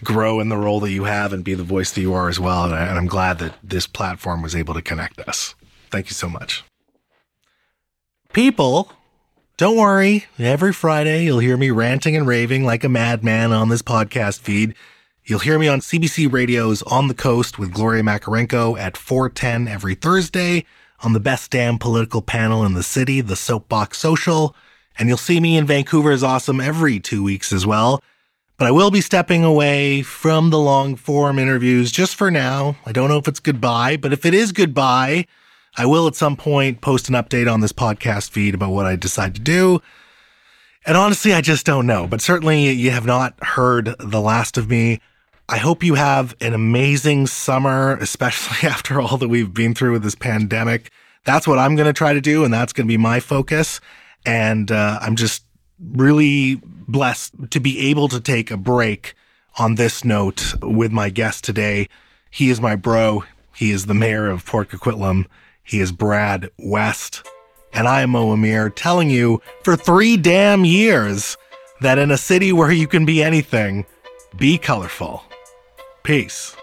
grow 0.03 0.39
in 0.39 0.49
the 0.49 0.57
role 0.57 0.79
that 0.81 0.91
you 0.91 1.05
have 1.05 1.33
and 1.33 1.43
be 1.43 1.53
the 1.53 1.63
voice 1.63 1.91
that 1.91 2.01
you 2.01 2.13
are 2.13 2.29
as 2.29 2.39
well. 2.39 2.65
And, 2.65 2.73
I, 2.73 2.85
and 2.87 2.97
I'm 2.97 3.07
glad 3.07 3.39
that 3.39 3.55
this 3.63 3.87
platform 3.87 4.41
was 4.41 4.55
able 4.55 4.73
to 4.73 4.81
connect 4.81 5.19
us. 5.19 5.55
Thank 5.89 6.07
you 6.07 6.13
so 6.13 6.29
much, 6.29 6.63
people. 8.33 8.91
Don't 9.57 9.75
worry. 9.75 10.25
Every 10.37 10.71
Friday, 10.71 11.25
you'll 11.25 11.39
hear 11.39 11.57
me 11.57 11.69
ranting 11.69 12.15
and 12.15 12.25
raving 12.25 12.63
like 12.63 12.85
a 12.85 12.89
madman 12.89 13.51
on 13.51 13.67
this 13.67 13.81
podcast 13.81 14.39
feed. 14.39 14.73
You'll 15.25 15.39
hear 15.39 15.59
me 15.59 15.67
on 15.67 15.81
CBC 15.81 16.31
Radio's 16.31 16.81
On 16.83 17.07
the 17.07 17.13
Coast 17.13 17.59
with 17.59 17.73
Gloria 17.73 18.01
Makarenko 18.01 18.79
at 18.79 18.95
410 18.95 19.67
every 19.67 19.95
Thursday 19.95 20.65
on 21.03 21.13
the 21.13 21.19
best 21.19 21.51
damn 21.51 21.77
political 21.77 22.21
panel 22.21 22.65
in 22.65 22.73
the 22.73 22.83
city, 22.83 23.21
the 23.21 23.35
Soapbox 23.35 23.97
Social. 23.97 24.55
And 24.97 25.07
you'll 25.07 25.17
see 25.17 25.39
me 25.39 25.57
in 25.57 25.67
Vancouver's 25.67 26.23
Awesome 26.23 26.59
every 26.59 26.99
two 26.99 27.21
weeks 27.21 27.53
as 27.53 27.65
well. 27.65 28.01
But 28.59 28.67
I 28.67 28.71
will 28.71 28.91
be 28.91 28.99
stepping 28.99 29.45
away 29.45 30.01
from 30.01 30.49
the 30.49 30.59
long 30.59 30.97
form 30.97 31.39
interviews 31.39 31.93
just 31.93 32.15
for 32.15 32.29
now. 32.29 32.75
I 32.85 32.91
don't 32.91 33.07
know 33.07 33.17
if 33.17 33.29
it's 33.29 33.39
goodbye, 33.39 33.95
but 33.95 34.11
if 34.11 34.25
it 34.25 34.33
is 34.33 34.51
goodbye, 34.51 35.27
I 35.77 35.85
will 35.85 36.07
at 36.07 36.15
some 36.15 36.35
point 36.35 36.81
post 36.81 37.07
an 37.07 37.15
update 37.15 37.49
on 37.49 37.61
this 37.61 37.71
podcast 37.71 38.31
feed 38.31 38.53
about 38.53 38.71
what 38.71 38.85
I 38.85 38.97
decide 38.97 39.33
to 39.35 39.41
do. 39.41 39.81
And 40.85 40.97
honestly, 40.97 41.31
I 41.33 41.39
just 41.39 41.65
don't 41.65 41.87
know. 41.87 42.05
But 42.05 42.19
certainly, 42.19 42.69
you 42.71 42.91
have 42.91 43.05
not 43.05 43.41
heard 43.41 43.95
the 43.97 44.19
last 44.19 44.57
of 44.57 44.69
me. 44.69 44.99
I 45.47 45.57
hope 45.57 45.81
you 45.81 45.93
have 45.93 46.35
an 46.41 46.53
amazing 46.53 47.27
summer, 47.27 47.95
especially 48.01 48.67
after 48.69 48.99
all 48.99 49.15
that 49.19 49.29
we've 49.29 49.53
been 49.53 49.73
through 49.73 49.93
with 49.93 50.03
this 50.03 50.15
pandemic. 50.15 50.91
That's 51.23 51.47
what 51.47 51.59
I'm 51.59 51.77
going 51.77 51.87
to 51.87 51.93
try 51.93 52.11
to 52.11 52.19
do, 52.19 52.43
and 52.43 52.53
that's 52.53 52.73
going 52.73 52.87
to 52.87 52.91
be 52.91 52.97
my 52.97 53.21
focus. 53.21 53.79
And 54.25 54.69
uh, 54.69 54.99
I'm 55.01 55.15
just 55.15 55.45
really 55.79 56.61
blessed 56.87 57.51
to 57.51 57.59
be 57.59 57.89
able 57.89 58.07
to 58.09 58.19
take 58.19 58.51
a 58.51 58.57
break 58.57 59.13
on 59.57 59.75
this 59.75 60.03
note 60.03 60.53
with 60.61 60.91
my 60.91 61.09
guest 61.09 61.43
today. 61.43 61.87
He 62.29 62.49
is 62.49 62.61
my 62.61 62.75
bro. 62.75 63.23
He 63.55 63.71
is 63.71 63.85
the 63.85 63.93
mayor 63.93 64.29
of 64.29 64.45
Port 64.45 64.69
Coquitlam. 64.69 65.25
He 65.63 65.79
is 65.79 65.91
Brad 65.91 66.49
West. 66.57 67.27
And 67.73 67.87
I 67.87 68.01
am 68.01 68.11
Mo 68.11 68.31
Amir 68.31 68.69
telling 68.69 69.09
you 69.09 69.41
for 69.63 69.75
three 69.75 70.17
damn 70.17 70.65
years 70.65 71.37
that 71.81 71.99
in 71.99 72.11
a 72.11 72.17
city 72.17 72.51
where 72.51 72.71
you 72.71 72.87
can 72.87 73.05
be 73.05 73.21
anything, 73.21 73.85
be 74.37 74.57
colorful. 74.57 75.23
Peace. 76.03 76.55